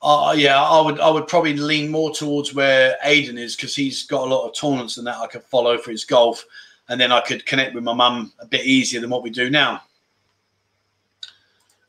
uh, 0.02 0.34
yeah, 0.36 0.62
I 0.62 0.80
would 0.80 1.00
I 1.00 1.10
would 1.10 1.26
probably 1.26 1.56
lean 1.56 1.90
more 1.90 2.12
towards 2.12 2.54
where 2.54 2.96
Aiden 3.04 3.38
is 3.38 3.56
because 3.56 3.74
he's 3.74 4.04
got 4.04 4.26
a 4.26 4.30
lot 4.34 4.46
of 4.46 4.54
tournaments 4.54 4.98
and 4.98 5.06
that 5.06 5.16
I 5.16 5.26
could 5.26 5.42
follow 5.42 5.78
for 5.78 5.90
his 5.90 6.04
golf, 6.04 6.44
and 6.88 7.00
then 7.00 7.12
I 7.12 7.20
could 7.20 7.46
connect 7.46 7.74
with 7.74 7.84
my 7.84 7.94
mum 7.94 8.32
a 8.38 8.46
bit 8.46 8.64
easier 8.64 9.00
than 9.00 9.10
what 9.10 9.22
we 9.22 9.30
do 9.30 9.50
now. 9.50 9.82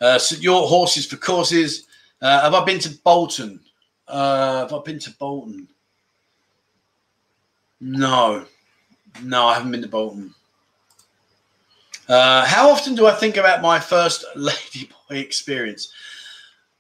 Uh, 0.01 0.17
so 0.17 0.35
your 0.38 0.67
horses 0.67 1.05
for 1.05 1.17
courses. 1.17 1.88
Uh, 2.21 2.41
have 2.41 2.53
I 2.53 2.63
been 2.65 2.80
to 2.80 2.89
Bolton? 3.03 3.59
Uh, 4.07 4.61
have 4.61 4.73
I 4.73 4.81
been 4.81 4.99
to 4.99 5.11
Bolton? 5.11 5.67
No, 7.81 8.45
no, 9.23 9.45
I 9.47 9.53
haven't 9.53 9.71
been 9.71 9.81
to 9.81 9.88
Bolton. 9.88 10.34
Uh, 12.07 12.43
how 12.45 12.69
often 12.69 12.95
do 12.95 13.05
I 13.07 13.13
think 13.13 13.38
about 13.38 13.61
my 13.61 13.80
first 13.80 14.26
ladyboy 14.35 15.11
experience? 15.11 15.93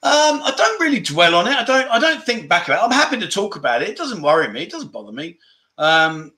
Um, 0.01 0.41
I 0.43 0.53
don't 0.55 0.81
really 0.81 1.01
dwell 1.01 1.35
on 1.35 1.47
it. 1.47 1.55
I 1.55 1.63
don't. 1.63 1.89
I 1.89 1.99
don't 1.99 2.23
think 2.23 2.47
back 2.47 2.67
about 2.67 2.81
it. 2.81 2.85
I'm 2.85 2.91
happy 2.91 3.19
to 3.19 3.27
talk 3.27 3.57
about 3.57 3.81
it. 3.81 3.89
It 3.89 3.97
doesn't 3.97 4.21
worry 4.21 4.47
me. 4.47 4.63
It 4.63 4.71
doesn't 4.71 4.93
bother 4.93 5.11
me. 5.11 5.37
Um, 5.77 6.31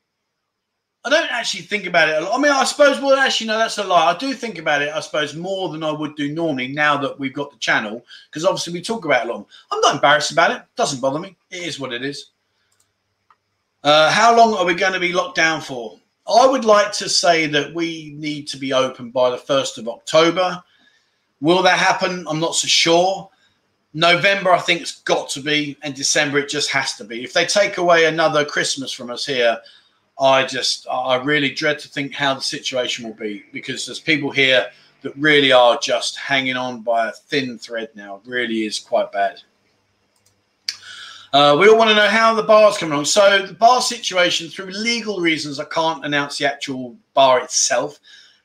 I 1.03 1.09
don't 1.09 1.31
actually 1.31 1.63
think 1.63 1.87
about 1.87 2.09
it 2.09 2.17
a 2.17 2.21
lot. 2.21 2.37
I 2.37 2.41
mean, 2.41 2.51
I 2.51 2.63
suppose, 2.63 3.01
well, 3.01 3.17
actually, 3.17 3.47
no, 3.47 3.57
that's 3.57 3.79
a 3.79 3.83
lie. 3.83 4.11
I 4.11 4.17
do 4.17 4.33
think 4.33 4.59
about 4.59 4.83
it, 4.83 4.93
I 4.93 4.99
suppose, 4.99 5.35
more 5.35 5.69
than 5.69 5.83
I 5.83 5.91
would 5.91 6.15
do 6.15 6.31
normally 6.31 6.67
now 6.67 6.95
that 6.97 7.19
we've 7.19 7.33
got 7.33 7.51
the 7.51 7.57
channel, 7.57 8.05
because 8.29 8.45
obviously 8.45 8.73
we 8.73 8.81
talk 8.81 9.05
about 9.05 9.25
it 9.25 9.29
a 9.29 9.33
lot. 9.33 9.47
I'm 9.71 9.81
not 9.81 9.95
embarrassed 9.95 10.31
about 10.31 10.51
it. 10.51 10.61
doesn't 10.75 11.01
bother 11.01 11.17
me. 11.17 11.35
It 11.49 11.63
is 11.63 11.79
what 11.79 11.91
it 11.91 12.05
is. 12.05 12.27
Uh, 13.83 14.11
how 14.11 14.37
long 14.37 14.53
are 14.53 14.65
we 14.65 14.75
going 14.75 14.93
to 14.93 14.99
be 14.99 15.11
locked 15.11 15.35
down 15.35 15.59
for? 15.59 15.97
I 16.27 16.45
would 16.45 16.65
like 16.65 16.91
to 16.93 17.09
say 17.09 17.47
that 17.47 17.73
we 17.73 18.13
need 18.15 18.47
to 18.49 18.57
be 18.57 18.71
open 18.71 19.09
by 19.09 19.31
the 19.31 19.37
1st 19.37 19.79
of 19.79 19.87
October. 19.87 20.63
Will 21.41 21.63
that 21.63 21.79
happen? 21.79 22.25
I'm 22.29 22.39
not 22.39 22.53
so 22.53 22.67
sure. 22.67 23.27
November, 23.95 24.51
I 24.51 24.59
think 24.59 24.81
it's 24.81 25.01
got 25.01 25.29
to 25.29 25.41
be, 25.41 25.75
and 25.81 25.95
December, 25.95 26.37
it 26.37 26.47
just 26.47 26.69
has 26.71 26.95
to 26.97 27.03
be. 27.03 27.23
If 27.23 27.33
they 27.33 27.45
take 27.45 27.77
away 27.77 28.05
another 28.05 28.45
Christmas 28.45 28.91
from 28.91 29.09
us 29.09 29.25
here, 29.25 29.57
I 30.19 30.45
just 30.45 30.87
I 30.87 31.15
really 31.15 31.51
dread 31.51 31.79
to 31.79 31.87
think 31.87 32.13
how 32.13 32.33
the 32.33 32.41
situation 32.41 33.05
will 33.05 33.13
be 33.13 33.43
because 33.51 33.85
there's 33.85 33.99
people 33.99 34.29
here 34.29 34.67
that 35.01 35.15
really 35.17 35.51
are 35.51 35.79
just 35.79 36.17
hanging 36.17 36.55
on 36.55 36.81
by 36.81 37.09
a 37.09 37.11
thin 37.11 37.57
thread 37.57 37.89
now. 37.95 38.17
It 38.17 38.29
really 38.29 38.65
is 38.65 38.79
quite 38.79 39.11
bad. 39.11 39.41
Uh, 41.33 41.55
we 41.57 41.69
all 41.69 41.77
want 41.77 41.89
to 41.89 41.95
know 41.95 42.09
how 42.09 42.33
the 42.33 42.43
bar's 42.43 42.77
coming 42.77 42.91
along. 42.91 43.05
So 43.05 43.45
the 43.45 43.53
bar 43.53 43.81
situation, 43.81 44.49
through 44.49 44.71
legal 44.71 45.21
reasons, 45.21 45.59
I 45.59 45.65
can't 45.65 46.05
announce 46.05 46.37
the 46.37 46.45
actual 46.45 46.97
bar 47.13 47.39
itself. 47.39 47.99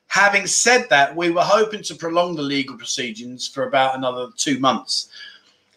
Having 0.07 0.47
said 0.47 0.87
that, 0.89 1.15
we 1.15 1.31
were 1.31 1.43
hoping 1.43 1.83
to 1.83 1.97
prolong 1.97 2.37
the 2.37 2.43
legal 2.43 2.77
proceedings 2.77 3.49
for 3.49 3.67
about 3.67 3.97
another 3.97 4.29
two 4.37 4.61
months. 4.61 5.09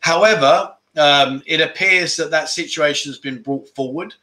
However, 0.01 0.75
um, 0.97 1.41
it 1.47 1.61
appears 1.61 2.15
that 2.17 2.29
that 2.29 2.49
situation 2.49 3.11
has 3.11 3.17
been 3.17 3.41
brought 3.41 3.67
forward. 3.69 4.13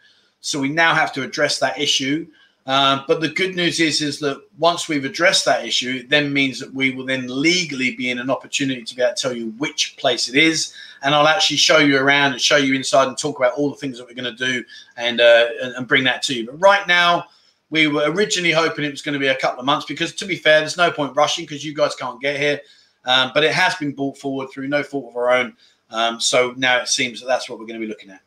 So 0.41 0.61
we 0.61 0.69
now 0.69 0.95
have 0.95 1.13
to 1.15 1.23
address 1.23 1.59
that 1.59 1.79
issue. 1.79 2.27
Um, 2.67 3.05
but 3.07 3.21
the 3.21 3.29
good 3.29 3.55
news 3.55 3.79
is, 3.79 4.03
is 4.03 4.19
that 4.21 4.43
once 4.59 4.89
we've 4.89 5.05
addressed 5.05 5.45
that 5.45 5.65
issue, 5.65 6.01
it 6.01 6.11
then 6.11 6.33
means 6.33 6.59
that 6.59 6.75
we 6.75 6.91
will 6.91 7.07
then 7.07 7.27
legally 7.29 7.95
be 7.95 8.11
in 8.11 8.19
an 8.19 8.29
opportunity 8.29 8.83
to 8.83 8.97
be 8.97 9.03
able 9.03 9.15
to 9.15 9.23
tell 9.23 9.33
you 9.33 9.51
which 9.59 9.97
place 9.97 10.29
it 10.29 10.35
is, 10.35 10.75
and 11.03 11.15
I'll 11.15 11.29
actually 11.29 11.59
show 11.59 11.79
you 11.79 11.97
around 11.97 12.33
and 12.33 12.41
show 12.41 12.57
you 12.57 12.75
inside 12.75 13.07
and 13.07 13.17
talk 13.17 13.39
about 13.39 13.53
all 13.53 13.71
the 13.71 13.77
things 13.77 13.99
that 13.99 14.07
we're 14.09 14.21
going 14.21 14.37
to 14.37 14.45
do 14.45 14.65
and, 14.97 15.21
uh, 15.21 15.47
and 15.77 15.87
bring 15.87 16.03
that 16.05 16.25
to 16.25 16.35
you. 16.35 16.47
But 16.47 16.57
right 16.57 16.87
now, 16.89 17.27
we 17.71 17.87
were 17.87 18.11
originally 18.11 18.53
hoping 18.53 18.85
it 18.85 18.91
was 18.91 19.03
going 19.03 19.13
to 19.13 19.21
be 19.21 19.29
a 19.29 19.37
couple 19.37 19.61
of 19.61 19.67
months 19.67 19.87
because, 19.87 20.13
to 20.17 20.27
be 20.27 20.37
fair, 20.37 20.59
there's 20.59 20.77
no 20.77 20.91
point 20.91 21.15
rushing 21.15 21.45
because 21.45 21.65
you 21.65 21.75
guys 21.75 21.95
can't 21.95 22.21
get 22.21 22.39
here. 22.39 22.61
Um, 23.05 23.31
but 23.33 23.45
it 23.45 23.53
has 23.53 23.77
been 23.77 23.93
brought 23.93 24.19
forward 24.19 24.51
through 24.51 24.67
no 24.67 24.83
fault 24.83 25.11
of 25.11 25.17
our 25.17 25.31
own. 25.31 25.57
Um, 25.91 26.21
so 26.21 26.53
now 26.57 26.79
it 26.79 26.89
seems 26.89 27.21
that 27.21 27.27
that's 27.27 27.49
what 27.49 27.61
we're 27.61 27.67
going 27.67 27.81
to 27.81 27.87
be 27.87 27.89
looking 27.89 28.11
at. 28.11 28.21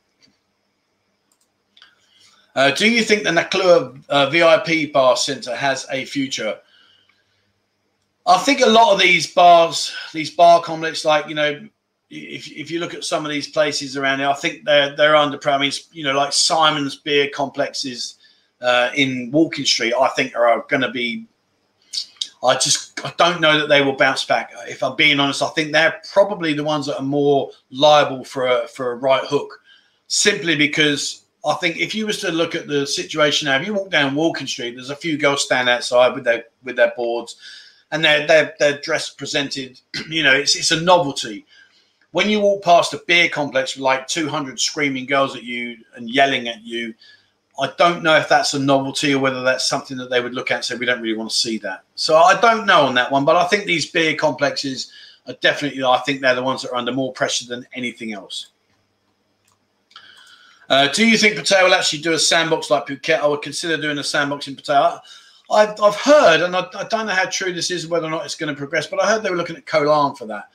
Uh, 2.56 2.72
do 2.72 2.90
you 2.90 3.04
think 3.04 3.24
the 3.24 3.30
Naklua 3.30 4.02
uh, 4.10 4.30
VIP 4.30 4.92
bar 4.92 5.16
centre 5.16 5.56
has 5.56 5.86
a 5.92 6.06
future? 6.06 6.58
I 8.26 8.38
think 8.38 8.62
a 8.62 8.70
lot 8.70 8.94
of 8.94 9.00
these 9.00 9.34
bars, 9.34 9.94
these 10.14 10.30
bar 10.30 10.62
complexes, 10.62 11.06
like 11.06 11.28
you 11.28 11.36
know, 11.36 11.68
if, 12.10 12.52
if 12.52 12.72
you 12.72 12.80
look 12.80 12.94
at 12.94 13.04
some 13.04 13.26
of 13.26 13.32
these 13.32 13.48
places 13.48 13.98
around 13.98 14.20
here, 14.20 14.28
I 14.28 14.34
think 14.34 14.66
they're 14.66 14.96
they're 14.96 15.16
under. 15.16 15.40
I 15.50 15.58
mean, 15.58 15.72
you 15.92 16.04
know, 16.04 16.14
like 16.14 16.34
Simon's 16.34 16.96
beer 16.96 17.30
complexes 17.34 18.16
uh, 18.62 18.90
in 18.96 19.30
Walking 19.32 19.66
Street, 19.66 19.94
I 19.94 20.10
think 20.10 20.36
are 20.36 20.66
going 20.70 20.82
to 20.82 20.92
be. 20.92 21.26
I 22.44 22.56
just 22.56 23.04
I 23.06 23.14
don't 23.18 23.42
know 23.42 23.60
that 23.60 23.68
they 23.68 23.82
will 23.82 23.96
bounce 23.96 24.26
back. 24.26 24.52
If 24.68 24.82
I'm 24.82 24.96
being 24.96 25.20
honest, 25.20 25.42
I 25.42 25.50
think 25.50 25.72
they're 25.72 26.02
probably 26.14 26.54
the 26.54 26.64
ones 26.64 26.86
that 26.86 26.98
are 26.98 27.04
more 27.04 27.52
liable 27.70 28.24
for 28.24 28.48
a 28.48 28.68
for 28.68 28.92
a 28.92 28.96
right 28.96 29.24
hook, 29.24 29.62
simply 30.08 30.56
because 30.56 31.24
I 31.46 31.54
think 31.56 31.78
if 31.78 31.96
you 31.96 32.06
was 32.06 32.20
to 32.22 32.32
look 32.32 32.54
at 32.54 32.68
the 32.68 32.86
situation 32.86 33.46
now, 33.46 33.58
if 33.58 33.66
you 33.66 33.74
walk 33.74 33.90
down 33.90 34.16
Walking 34.16 34.48
Street, 34.48 34.76
there's 34.76 34.90
a 34.90 34.96
few 34.96 35.18
girls 35.18 35.46
stand 35.46 35.70
outside 35.70 36.14
with 36.14 36.26
their 36.26 36.46
with 36.64 36.76
their 36.76 36.94
boards, 36.96 37.38
and 37.92 38.04
they're 38.04 38.28
they're, 38.28 38.54
they're 38.60 38.82
dressed 38.82 39.18
presented. 39.18 39.80
You 40.10 40.24
know, 40.24 40.34
it's 40.34 40.56
it's 40.56 40.72
a 40.72 40.82
novelty. 40.82 41.46
When 42.12 42.30
you 42.30 42.40
walk 42.42 42.64
past 42.64 42.94
a 42.94 43.02
beer 43.06 43.30
complex 43.30 43.76
with 43.76 43.84
like 43.84 44.08
200 44.08 44.60
screaming 44.60 45.06
girls 45.06 45.36
at 45.36 45.44
you 45.44 45.78
and 45.96 46.10
yelling 46.10 46.48
at 46.48 46.64
you, 46.64 46.96
I 47.60 47.72
don't 47.78 48.02
know 48.02 48.16
if 48.16 48.28
that's 48.28 48.56
a 48.56 48.60
novelty 48.60 49.14
or 49.14 49.20
whether 49.20 49.44
that's 49.44 49.70
something 49.70 49.96
that 49.98 50.10
they 50.10 50.20
would 50.20 50.34
look 50.34 50.50
at 50.50 50.56
and 50.56 50.66
say 50.66 50.76
we 50.76 50.88
don't 50.88 51.02
really 51.02 51.18
want 51.18 51.30
to 51.30 51.36
see 51.36 51.60
that. 51.60 51.84
So 51.96 52.18
I 52.18 52.40
don't 52.42 52.66
know 52.66 52.82
on 52.82 52.96
that 52.96 53.12
one, 53.12 53.26
but 53.26 53.36
I 53.36 53.46
think 53.46 53.66
these 53.66 53.92
beer 53.92 54.16
complexes 54.16 54.92
are 55.28 55.36
definitely. 55.36 55.84
I 55.84 56.00
think 56.00 56.20
they're 56.20 56.36
the 56.36 56.44
ones 56.44 56.64
that 56.64 56.72
are 56.72 56.78
under 56.78 56.92
more 56.92 57.14
pressure 57.14 57.46
than 57.48 57.68
anything 57.74 58.14
else. 58.14 58.50
Uh, 60.70 60.88
do 60.88 61.06
you 61.06 61.18
think 61.18 61.36
Pattaya 61.36 61.64
will 61.64 61.74
actually 61.74 62.02
do 62.02 62.14
a 62.14 62.20
sandbox 62.20 62.70
like 62.70 62.86
Phuket? 62.86 63.20
I 63.20 63.28
would 63.28 63.42
consider 63.42 63.76
doing 63.82 63.98
a 63.98 64.04
sandbox 64.04 64.48
in 64.48 64.56
Pattaya. 64.56 65.02
I've, 65.52 65.82
I've 65.82 65.96
heard, 65.96 66.42
and 66.42 66.56
I, 66.56 66.68
I, 66.78 66.84
don't 66.84 67.08
know 67.08 67.14
how 67.14 67.26
true 67.26 67.52
this 67.52 67.72
is, 67.72 67.88
whether 67.88 68.06
or 68.06 68.12
not 68.12 68.24
it's 68.24 68.36
going 68.36 68.54
to 68.54 68.58
progress, 68.58 68.86
but 68.86 69.02
I 69.02 69.10
heard 69.10 69.24
they 69.24 69.32
were 69.32 69.36
looking 69.36 69.56
at 69.56 69.66
Koh 69.66 69.82
Larn 69.82 70.16
for 70.16 70.28
that. 70.28 70.50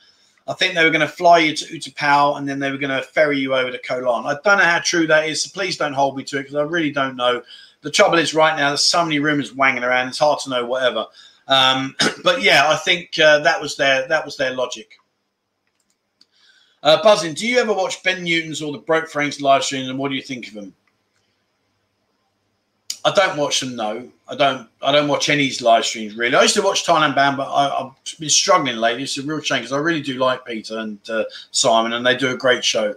I 0.47 0.53
think 0.53 0.73
they 0.73 0.85
were 0.85 0.91
going 0.91 1.01
to 1.01 1.07
fly 1.07 1.39
you 1.39 1.55
to 1.55 1.65
Utapao 1.65 2.37
and 2.37 2.47
then 2.47 2.59
they 2.59 2.71
were 2.71 2.77
going 2.77 2.95
to 2.95 3.01
ferry 3.01 3.39
you 3.39 3.55
over 3.55 3.71
to 3.71 3.79
Koh 3.79 3.99
Larn. 3.99 4.25
I 4.25 4.37
don't 4.43 4.59
know 4.59 4.63
how 4.63 4.79
true 4.79 5.05
that 5.07 5.27
is, 5.27 5.41
so 5.41 5.49
please 5.53 5.75
don't 5.75 5.93
hold 5.93 6.15
me 6.15 6.23
to 6.25 6.37
it 6.37 6.43
because 6.43 6.55
I 6.55 6.61
really 6.61 6.91
don't 6.91 7.17
know. 7.17 7.41
The 7.81 7.91
trouble 7.91 8.17
is, 8.17 8.33
right 8.33 8.55
now, 8.55 8.69
there's 8.69 8.83
so 8.83 9.03
many 9.03 9.19
rumors 9.19 9.53
wanging 9.53 9.83
around; 9.83 10.07
it's 10.07 10.17
hard 10.17 10.39
to 10.39 10.49
know 10.49 10.65
whatever. 10.65 11.05
Um, 11.47 11.95
but 12.23 12.41
yeah, 12.41 12.69
I 12.69 12.77
think 12.77 13.19
uh, 13.19 13.39
that 13.39 13.61
was 13.61 13.75
their 13.75 14.07
that 14.07 14.23
was 14.23 14.37
their 14.37 14.55
logic. 14.55 14.97
Uh, 16.83 17.01
Buzzing, 17.01 17.33
do 17.33 17.47
you 17.47 17.57
ever 17.57 17.73
watch 17.73 18.03
Ben 18.03 18.23
Newton's 18.23 18.61
or 18.61 18.71
the 18.71 18.77
Broke 18.77 19.09
Farang 19.09 19.41
live 19.41 19.63
streams, 19.63 19.89
and 19.89 19.97
what 19.97 20.09
do 20.09 20.15
you 20.15 20.21
think 20.21 20.47
of 20.47 20.53
them? 20.53 20.73
I 23.05 23.11
don't 23.11 23.37
watch 23.37 23.59
them. 23.59 23.75
No, 23.75 24.07
I 24.27 24.35
don't. 24.35 24.67
I 24.81 24.91
don't 24.91 25.07
watch 25.07 25.29
any 25.29 25.51
live 25.61 25.85
streams 25.85 26.15
really. 26.15 26.35
I 26.35 26.41
used 26.41 26.55
to 26.55 26.63
watch 26.63 26.85
Thailand 26.85 27.13
Band, 27.13 27.37
but 27.37 27.47
I, 27.47 27.83
have 27.83 28.19
been 28.19 28.29
struggling 28.29 28.77
lately. 28.77 29.03
It's 29.03 29.17
a 29.19 29.21
real 29.21 29.41
shame 29.41 29.59
because 29.59 29.71
I 29.71 29.77
really 29.77 30.01
do 30.01 30.15
like 30.15 30.43
Peter 30.43 30.79
and 30.79 30.97
uh, 31.07 31.25
Simon, 31.51 31.93
and 31.93 32.05
they 32.05 32.17
do 32.17 32.31
a 32.31 32.37
great 32.37 32.65
show. 32.65 32.95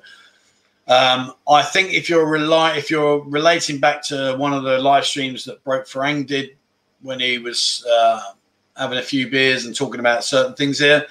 Um, 0.89 1.35
I 1.47 1.63
think 1.63 1.93
if 1.93 2.09
you're 2.09 2.27
rely 2.27 2.79
if 2.79 2.91
you're 2.91 3.23
relating 3.25 3.79
back 3.79 4.03
to 4.05 4.35
one 4.37 4.55
of 4.55 4.63
the 4.63 4.79
live 4.79 5.05
streams 5.05 5.45
that 5.45 5.63
Broke 5.63 5.85
Farang 5.85 6.27
did 6.27 6.57
when 7.03 7.21
he 7.21 7.37
was 7.37 7.87
uh, 7.91 8.33
having 8.79 8.99
a 8.99 9.03
few 9.03 9.29
beers 9.29 9.67
and 9.67 9.77
talking 9.77 10.01
about 10.01 10.25
certain 10.25 10.55
things 10.55 10.79
here, 10.79 11.07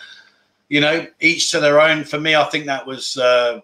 you 0.69 0.81
know, 0.81 1.07
each 1.19 1.51
to 1.51 1.59
their 1.59 1.79
own. 1.79 2.03
For 2.03 2.19
me, 2.19 2.35
I 2.35 2.43
think 2.45 2.65
that 2.65 2.85
was 2.85 3.17
uh, 3.17 3.61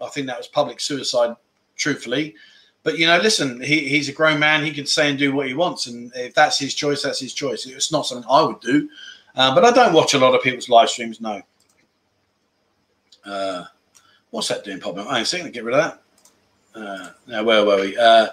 I 0.00 0.08
think 0.08 0.26
that 0.26 0.38
was 0.38 0.48
public 0.48 0.80
suicide, 0.80 1.36
truthfully. 1.76 2.34
But 2.82 2.98
you 2.98 3.06
know, 3.06 3.18
listen, 3.18 3.60
he, 3.60 3.88
he's 3.88 4.08
a 4.08 4.12
grown 4.12 4.38
man. 4.38 4.64
He 4.64 4.72
can 4.72 4.86
say 4.86 5.10
and 5.10 5.18
do 5.18 5.34
what 5.34 5.48
he 5.48 5.54
wants, 5.54 5.86
and 5.86 6.12
if 6.14 6.34
that's 6.34 6.58
his 6.58 6.74
choice, 6.74 7.02
that's 7.02 7.20
his 7.20 7.34
choice. 7.34 7.66
It's 7.66 7.92
not 7.92 8.06
something 8.06 8.28
I 8.30 8.42
would 8.42 8.60
do. 8.60 8.88
Uh, 9.34 9.54
but 9.54 9.64
I 9.64 9.70
don't 9.70 9.92
watch 9.92 10.14
a 10.14 10.18
lot 10.18 10.34
of 10.34 10.42
people's 10.42 10.68
live 10.68 10.88
streams. 10.88 11.20
No. 11.20 11.42
Uh, 13.24 13.64
what's 14.30 14.48
that 14.48 14.64
doing, 14.64 14.80
Pop? 14.80 14.96
I 14.98 15.18
ain't 15.18 15.26
saying 15.26 15.44
to 15.44 15.50
get 15.50 15.64
rid 15.64 15.74
of 15.74 15.82
that. 15.82 16.80
Uh, 16.80 17.10
now, 17.26 17.42
where 17.42 17.64
were 17.64 17.80
we? 17.80 17.98
Uh, 17.98 18.28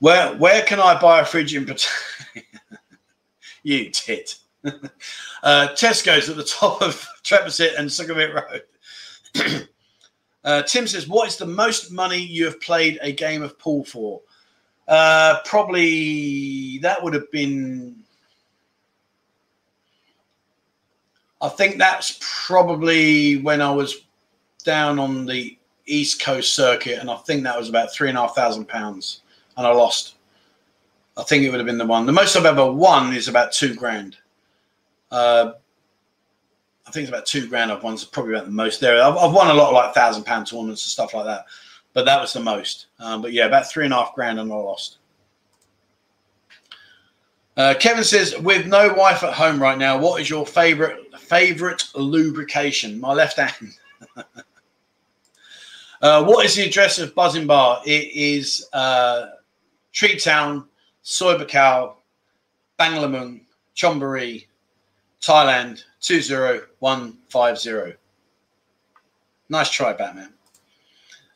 where 0.00 0.34
where 0.36 0.62
can 0.64 0.80
I 0.80 1.00
buy 1.00 1.20
a 1.20 1.24
fridge 1.24 1.54
in 1.54 1.64
you 3.62 3.90
tit. 3.90 4.36
uh, 5.42 5.68
Tesco's 5.72 6.28
at 6.28 6.36
the 6.36 6.44
top 6.44 6.82
of 6.82 6.94
Thepprasit 7.24 7.78
and 7.78 7.88
Sukhumvit 7.88 8.34
Road. 8.34 9.68
Uh, 10.44 10.60
Tim 10.62 10.88
says, 10.88 11.06
"What 11.06 11.28
is 11.28 11.36
the 11.36 11.46
most 11.46 11.92
money 11.92 12.18
you 12.18 12.44
have 12.46 12.60
played 12.60 12.98
a 13.00 13.12
game 13.12 13.42
of 13.42 13.56
pool 13.60 13.84
for?" 13.84 14.20
Uh, 14.88 15.38
probably 15.44 16.78
that 16.78 17.02
would 17.02 17.14
have 17.14 17.30
been. 17.30 17.94
I 21.40 21.48
think 21.48 21.78
that's 21.78 22.18
probably 22.20 23.36
when 23.36 23.62
I 23.62 23.70
was 23.70 24.04
down 24.64 24.98
on 24.98 25.26
the 25.26 25.56
East 25.86 26.20
Coast 26.20 26.54
circuit, 26.54 26.98
and 26.98 27.10
I 27.10 27.16
think 27.18 27.42
that 27.44 27.58
was 27.58 27.68
about 27.68 27.92
three 27.92 28.08
and 28.08 28.18
a 28.18 28.22
half 28.22 28.34
thousand 28.34 28.66
pounds, 28.66 29.22
and 29.56 29.66
I 29.66 29.70
lost. 29.70 30.16
I 31.16 31.22
think 31.22 31.44
it 31.44 31.50
would 31.50 31.60
have 31.60 31.66
been 31.66 31.78
the 31.78 31.86
one. 31.86 32.06
The 32.06 32.12
most 32.12 32.36
I've 32.36 32.46
ever 32.46 32.70
won 32.70 33.14
is 33.14 33.28
about 33.28 33.52
two 33.52 33.74
grand. 33.74 34.16
Uh, 35.12 35.52
I 36.86 36.90
think 36.90 37.02
it's 37.02 37.10
about 37.10 37.26
two 37.26 37.46
grand 37.46 37.70
I've 37.70 37.82
won. 37.82 37.94
It's 37.94 38.04
probably 38.04 38.32
about 38.32 38.46
the 38.46 38.52
most 38.52 38.80
there. 38.80 39.00
I've, 39.00 39.16
I've 39.16 39.32
won 39.32 39.48
a 39.48 39.54
lot 39.54 39.68
of 39.68 39.74
like 39.74 39.94
thousand 39.94 40.24
pound 40.24 40.46
tournaments 40.46 40.84
and 40.84 40.90
stuff 40.90 41.14
like 41.14 41.26
that, 41.26 41.44
but 41.92 42.06
that 42.06 42.20
was 42.20 42.32
the 42.32 42.40
most. 42.40 42.86
Um, 42.98 43.22
but 43.22 43.32
yeah, 43.32 43.46
about 43.46 43.70
three 43.70 43.84
and 43.84 43.94
a 43.94 43.98
half 43.98 44.14
grand 44.14 44.40
and 44.40 44.50
I 44.50 44.56
lost. 44.56 44.98
Uh, 47.56 47.74
Kevin 47.78 48.02
says, 48.02 48.34
with 48.38 48.66
no 48.66 48.94
wife 48.94 49.22
at 49.22 49.34
home 49.34 49.60
right 49.60 49.76
now, 49.76 49.98
what 49.98 50.20
is 50.20 50.30
your 50.30 50.46
favorite 50.46 51.14
favorite 51.18 51.84
lubrication? 51.94 52.98
My 52.98 53.12
left 53.12 53.38
hand. 53.38 53.76
uh, 56.00 56.24
what 56.24 56.46
is 56.46 56.54
the 56.54 56.66
address 56.66 56.98
of 56.98 57.14
Buzzing 57.14 57.46
Bar? 57.46 57.82
It 57.84 58.10
is 58.14 58.66
uh, 58.72 59.26
Tree 59.92 60.18
Town, 60.18 60.66
Soi 61.02 61.36
Buakhao, 61.36 61.96
Banglamung, 62.80 63.42
Chonburi, 63.76 64.46
Thailand, 65.22 65.84
20150. 66.00 67.96
Nice 69.48 69.70
try, 69.70 69.92
Batman. 69.92 70.32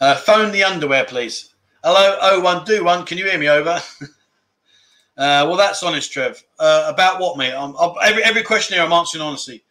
Uh, 0.01 0.17
phone 0.17 0.51
the 0.53 0.65
underwear, 0.65 1.05
please. 1.05 1.55
Hello, 1.85 2.19
oh 2.21 2.41
one, 2.41 2.65
do 2.65 2.85
one. 2.85 3.07
Can 3.07 3.17
you 3.17 3.27
hear 3.27 3.39
me? 3.39 3.49
Over. 3.49 3.81
uh, 4.01 4.07
well, 5.17 5.57
that's 5.57 5.85
honest, 5.85 6.13
Trev. 6.13 6.43
Uh, 6.59 6.91
about 6.93 7.21
what, 7.21 7.39
mate? 7.39 7.55
I'm, 7.55 7.77
I'm, 7.77 7.93
every 8.03 8.25
every 8.25 8.43
question 8.43 8.75
here, 8.75 8.85
I'm 8.85 8.93
answering 8.93 9.23
honestly. 9.23 9.63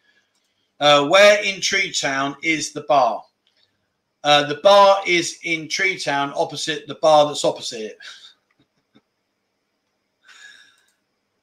Uh, 0.80 1.06
where 1.08 1.42
in 1.44 1.60
Tree 1.60 1.92
Town 1.92 2.34
is 2.42 2.72
the 2.72 2.82
bar? 2.82 3.22
Uh, 4.24 4.44
the 4.44 4.56
bar 4.56 5.00
is 5.06 5.38
in 5.44 5.68
Tree 5.68 5.98
Town, 5.98 6.32
opposite 6.34 6.86
the 6.88 6.96
bar 6.96 7.26
that's 7.26 7.44
opposite 7.44 7.82
it. 7.82 7.98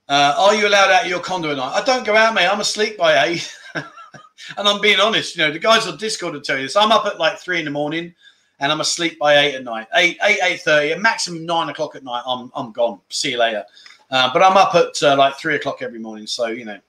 Uh, 0.09 0.35
are 0.37 0.55
you 0.55 0.67
allowed 0.67 0.91
out 0.91 1.03
of 1.03 1.09
your 1.09 1.19
condo 1.19 1.51
at 1.51 1.57
night? 1.57 1.73
I 1.73 1.83
don't 1.83 2.05
go 2.05 2.15
out, 2.15 2.33
mate. 2.33 2.47
I'm 2.47 2.59
asleep 2.59 2.97
by 2.97 3.25
eight. 3.25 3.55
and 3.75 3.85
I'm 4.57 4.81
being 4.81 4.99
honest. 4.99 5.35
You 5.35 5.43
know, 5.43 5.51
the 5.51 5.59
guys 5.59 5.87
on 5.87 5.97
Discord 5.97 6.33
will 6.33 6.41
tell 6.41 6.57
you 6.57 6.63
this. 6.63 6.75
I'm 6.75 6.91
up 6.91 7.05
at 7.05 7.19
like 7.19 7.39
three 7.39 7.59
in 7.59 7.65
the 7.65 7.71
morning 7.71 8.13
and 8.59 8.71
I'm 8.71 8.81
asleep 8.81 9.19
by 9.19 9.37
eight 9.37 9.55
at 9.55 9.63
night. 9.63 9.87
Eight, 9.95 10.17
eight, 10.23 10.39
eight 10.43 10.61
thirty, 10.61 10.91
and 10.91 11.01
maximum 11.01 11.45
nine 11.45 11.69
o'clock 11.69 11.95
at 11.95 12.03
night. 12.03 12.23
I'm 12.25 12.51
I'm 12.55 12.71
gone. 12.71 12.99
See 13.09 13.31
you 13.31 13.37
later. 13.37 13.65
Uh, 14.11 14.31
but 14.31 14.43
I'm 14.43 14.57
up 14.57 14.75
at 14.75 15.01
uh, 15.03 15.15
like 15.17 15.37
three 15.37 15.55
o'clock 15.55 15.81
every 15.81 15.99
morning. 15.99 16.27
So 16.27 16.47
you 16.47 16.65
know. 16.65 16.79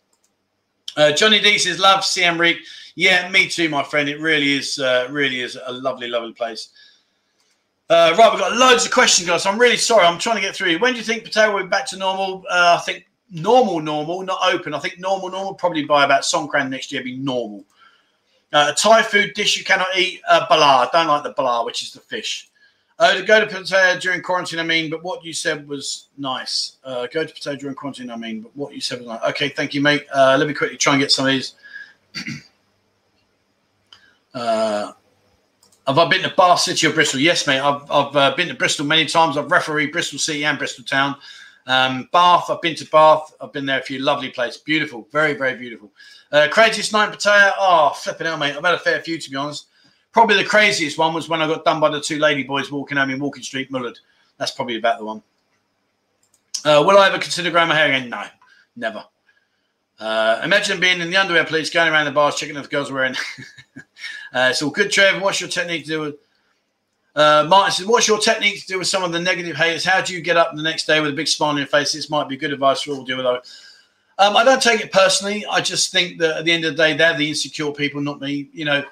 Uh, 0.96 1.10
Johnny 1.12 1.40
D 1.40 1.58
says, 1.58 1.80
"Love 1.80 2.04
Siem 2.04 2.40
Reap." 2.40 2.58
Yeah, 2.94 3.28
me 3.28 3.48
too, 3.48 3.68
my 3.68 3.82
friend. 3.82 4.08
It 4.08 4.20
really 4.20 4.52
is, 4.52 4.78
uh, 4.78 5.08
really 5.10 5.40
is 5.40 5.58
a 5.66 5.72
lovely, 5.72 6.06
lovely 6.06 6.32
place. 6.32 6.68
Uh, 7.94 8.12
right, 8.18 8.32
we've 8.32 8.40
got 8.40 8.56
loads 8.56 8.84
of 8.84 8.90
questions, 8.90 9.28
guys. 9.28 9.46
I'm 9.46 9.56
really 9.56 9.76
sorry. 9.76 10.04
I'm 10.04 10.18
trying 10.18 10.34
to 10.34 10.42
get 10.42 10.56
through. 10.56 10.80
When 10.80 10.94
do 10.94 10.98
you 10.98 11.04
think 11.04 11.22
Pattaya 11.22 11.54
will 11.54 11.62
be 11.62 11.68
back 11.68 11.86
to 11.90 11.96
normal? 11.96 12.44
Uh, 12.50 12.76
I 12.76 12.82
think 12.84 13.06
normal, 13.30 13.78
normal, 13.78 14.20
not 14.24 14.40
open. 14.52 14.74
I 14.74 14.80
think 14.80 14.98
normal, 14.98 15.30
normal, 15.30 15.54
probably 15.54 15.84
by 15.84 16.04
about 16.04 16.22
Songkran 16.22 16.70
next 16.70 16.90
year, 16.90 17.04
be 17.04 17.16
normal. 17.16 17.64
Uh, 18.52 18.72
a 18.72 18.74
Thai 18.74 19.00
food 19.04 19.34
dish 19.34 19.56
you 19.56 19.62
cannot 19.62 19.86
eat, 19.96 20.20
uh, 20.28 20.44
bala. 20.48 20.90
Don't 20.92 21.06
like 21.06 21.22
the 21.22 21.34
bala, 21.34 21.64
which 21.64 21.84
is 21.84 21.92
the 21.92 22.00
fish. 22.00 22.50
Uh, 22.98 23.14
to 23.14 23.22
go 23.22 23.38
to 23.38 23.46
Pattaya 23.46 24.00
during 24.00 24.22
quarantine, 24.22 24.58
I 24.58 24.64
mean, 24.64 24.90
but 24.90 25.04
what 25.04 25.24
you 25.24 25.32
said 25.32 25.68
was 25.68 26.08
nice. 26.18 26.78
Uh, 26.82 27.06
go 27.06 27.24
to 27.24 27.32
Pattaya 27.32 27.56
during 27.56 27.76
quarantine, 27.76 28.10
I 28.10 28.16
mean, 28.16 28.40
but 28.40 28.56
what 28.56 28.74
you 28.74 28.80
said 28.80 28.98
was 28.98 29.06
nice. 29.06 29.22
Okay, 29.30 29.50
thank 29.50 29.72
you, 29.72 29.80
mate. 29.80 30.04
Uh, 30.12 30.34
let 30.36 30.48
me 30.48 30.54
quickly 30.54 30.76
try 30.76 30.94
and 30.94 31.00
get 31.00 31.12
some 31.12 31.26
of 31.26 31.30
these. 31.30 31.54
uh, 34.34 34.90
have 35.86 35.98
I 35.98 36.08
been 36.08 36.22
to 36.22 36.34
Bath 36.36 36.60
City 36.60 36.86
or 36.86 36.92
Bristol? 36.92 37.20
Yes, 37.20 37.46
mate. 37.46 37.60
I've, 37.60 37.90
I've 37.90 38.16
uh, 38.16 38.34
been 38.36 38.48
to 38.48 38.54
Bristol 38.54 38.86
many 38.86 39.06
times. 39.06 39.36
I've 39.36 39.50
refereed 39.50 39.92
Bristol 39.92 40.18
City 40.18 40.44
and 40.44 40.58
Bristol 40.58 40.84
Town. 40.84 41.16
Um, 41.66 42.08
Bath, 42.12 42.50
I've 42.50 42.60
been 42.60 42.74
to 42.76 42.86
Bath. 42.86 43.34
I've 43.40 43.52
been 43.52 43.66
there 43.66 43.80
a 43.80 43.82
few 43.82 43.98
lovely 43.98 44.30
place. 44.30 44.56
Beautiful, 44.56 45.08
very, 45.12 45.34
very 45.34 45.56
beautiful. 45.56 45.90
Uh, 46.32 46.48
craziest 46.50 46.92
night 46.92 47.08
in 47.08 47.14
Pattaya. 47.14 47.52
Oh, 47.58 47.90
flipping 47.96 48.26
out, 48.26 48.38
mate. 48.38 48.56
I've 48.56 48.64
had 48.64 48.74
a 48.74 48.78
fair 48.78 49.00
few, 49.00 49.18
to 49.18 49.30
be 49.30 49.36
honest. 49.36 49.66
Probably 50.12 50.36
the 50.36 50.44
craziest 50.44 50.98
one 50.98 51.12
was 51.12 51.28
when 51.28 51.42
I 51.42 51.46
got 51.46 51.64
done 51.64 51.80
by 51.80 51.90
the 51.90 52.00
two 52.00 52.18
lady 52.18 52.44
boys 52.44 52.70
walking 52.70 52.96
home 52.96 53.10
in 53.10 53.18
Walking 53.18 53.42
Street, 53.42 53.70
Mullard. 53.70 53.98
That's 54.38 54.52
probably 54.52 54.76
about 54.76 54.98
the 54.98 55.04
one. 55.04 55.22
Uh, 56.64 56.82
will 56.86 56.98
I 56.98 57.08
ever 57.08 57.18
consider 57.18 57.50
growing 57.50 57.68
my 57.68 57.74
hair 57.74 57.88
again? 57.88 58.08
No, 58.08 58.24
never. 58.76 59.04
Uh, 59.98 60.40
imagine 60.42 60.80
being 60.80 61.00
in 61.00 61.10
the 61.10 61.16
underwear, 61.16 61.44
police, 61.44 61.70
going 61.70 61.92
around 61.92 62.06
the 62.06 62.12
bars, 62.12 62.36
checking 62.36 62.56
if 62.56 62.62
the 62.62 62.68
girls 62.68 62.90
are 62.90 62.94
wearing. 62.94 63.14
Uh, 64.34 64.52
good, 64.72 64.90
Trev. 64.90 65.22
What's 65.22 65.40
your 65.40 65.48
technique 65.48 65.84
to 65.84 65.88
do 65.88 66.00
with? 66.00 66.16
Uh, 67.14 67.46
Martin 67.48 67.72
says, 67.72 67.86
"What's 67.86 68.08
your 68.08 68.18
technique 68.18 68.60
to 68.60 68.66
do 68.66 68.78
with 68.78 68.88
some 68.88 69.04
of 69.04 69.12
the 69.12 69.20
negative 69.20 69.56
haters? 69.56 69.84
How 69.84 70.00
do 70.00 70.12
you 70.12 70.20
get 70.20 70.36
up 70.36 70.54
the 70.54 70.62
next 70.62 70.86
day 70.86 71.00
with 71.00 71.10
a 71.10 71.14
big 71.14 71.28
smile 71.28 71.50
on 71.50 71.56
your 71.56 71.66
face? 71.66 71.92
This 71.92 72.10
might 72.10 72.28
be 72.28 72.36
good 72.36 72.52
advice 72.52 72.82
for 72.82 72.92
all 72.92 73.04
deal 73.04 73.16
with 73.16 73.26
that." 73.26 73.46
Um, 74.18 74.36
I 74.36 74.44
don't 74.44 74.62
take 74.62 74.80
it 74.80 74.92
personally. 74.92 75.44
I 75.50 75.60
just 75.60 75.90
think 75.90 76.18
that 76.18 76.38
at 76.38 76.44
the 76.44 76.52
end 76.52 76.64
of 76.64 76.76
the 76.76 76.82
day, 76.82 76.96
they're 76.96 77.16
the 77.16 77.28
insecure 77.28 77.72
people, 77.72 78.00
not 78.00 78.20
me. 78.20 78.48
You 78.52 78.64
know, 78.64 78.84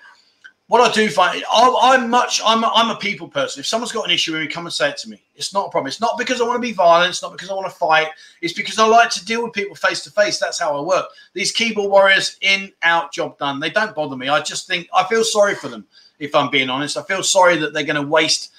what 0.72 0.80
I 0.80 0.90
do 0.90 1.10
find, 1.10 1.44
I, 1.52 1.96
am 1.96 2.08
much, 2.08 2.40
I'm, 2.42 2.64
I'm 2.64 2.88
a 2.88 2.98
people 2.98 3.28
person. 3.28 3.60
If 3.60 3.66
someone's 3.66 3.92
got 3.92 4.06
an 4.06 4.10
issue 4.10 4.32
with 4.32 4.40
me, 4.40 4.46
come 4.46 4.64
and 4.64 4.72
say 4.72 4.88
it 4.88 4.96
to 5.00 5.10
me. 5.10 5.22
It's 5.36 5.52
not 5.52 5.66
a 5.66 5.70
problem. 5.70 5.88
It's 5.88 6.00
not 6.00 6.16
because 6.16 6.40
I 6.40 6.44
want 6.44 6.56
to 6.56 6.66
be 6.66 6.72
violent. 6.72 7.10
It's 7.10 7.20
not 7.20 7.30
because 7.30 7.50
I 7.50 7.52
want 7.52 7.70
to 7.70 7.76
fight. 7.76 8.08
It's 8.40 8.54
because 8.54 8.78
I 8.78 8.86
like 8.86 9.10
to 9.10 9.22
deal 9.22 9.44
with 9.44 9.52
people 9.52 9.76
face 9.76 10.02
to 10.04 10.10
face. 10.10 10.38
That's 10.38 10.58
how 10.58 10.74
I 10.74 10.80
work. 10.80 11.04
These 11.34 11.52
keyboard 11.52 11.90
warriors, 11.90 12.38
in, 12.40 12.72
out, 12.80 13.12
job 13.12 13.36
done. 13.36 13.60
They 13.60 13.68
don't 13.68 13.94
bother 13.94 14.16
me. 14.16 14.30
I 14.30 14.40
just 14.40 14.66
think 14.66 14.88
I 14.94 15.04
feel 15.04 15.24
sorry 15.24 15.54
for 15.56 15.68
them 15.68 15.86
if 16.18 16.34
I'm 16.34 16.48
being 16.48 16.70
honest. 16.70 16.96
I 16.96 17.02
feel 17.02 17.22
sorry 17.22 17.58
that 17.58 17.74
they're 17.74 17.84
going 17.84 18.02
to 18.02 18.08
waste 18.08 18.52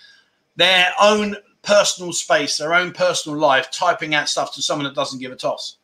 their 0.55 0.91
own 1.01 1.35
personal 1.63 2.13
space, 2.13 2.57
their 2.57 2.75
own 2.75 2.91
personal 2.91 3.39
life, 3.39 3.71
typing 3.71 4.13
out 4.13 4.29
stuff 4.29 4.53
to 4.53 4.61
someone 4.61 4.85
that 4.85 4.93
doesn't 4.93 5.17
give 5.19 5.31
a 5.31 5.35
toss. 5.35 5.77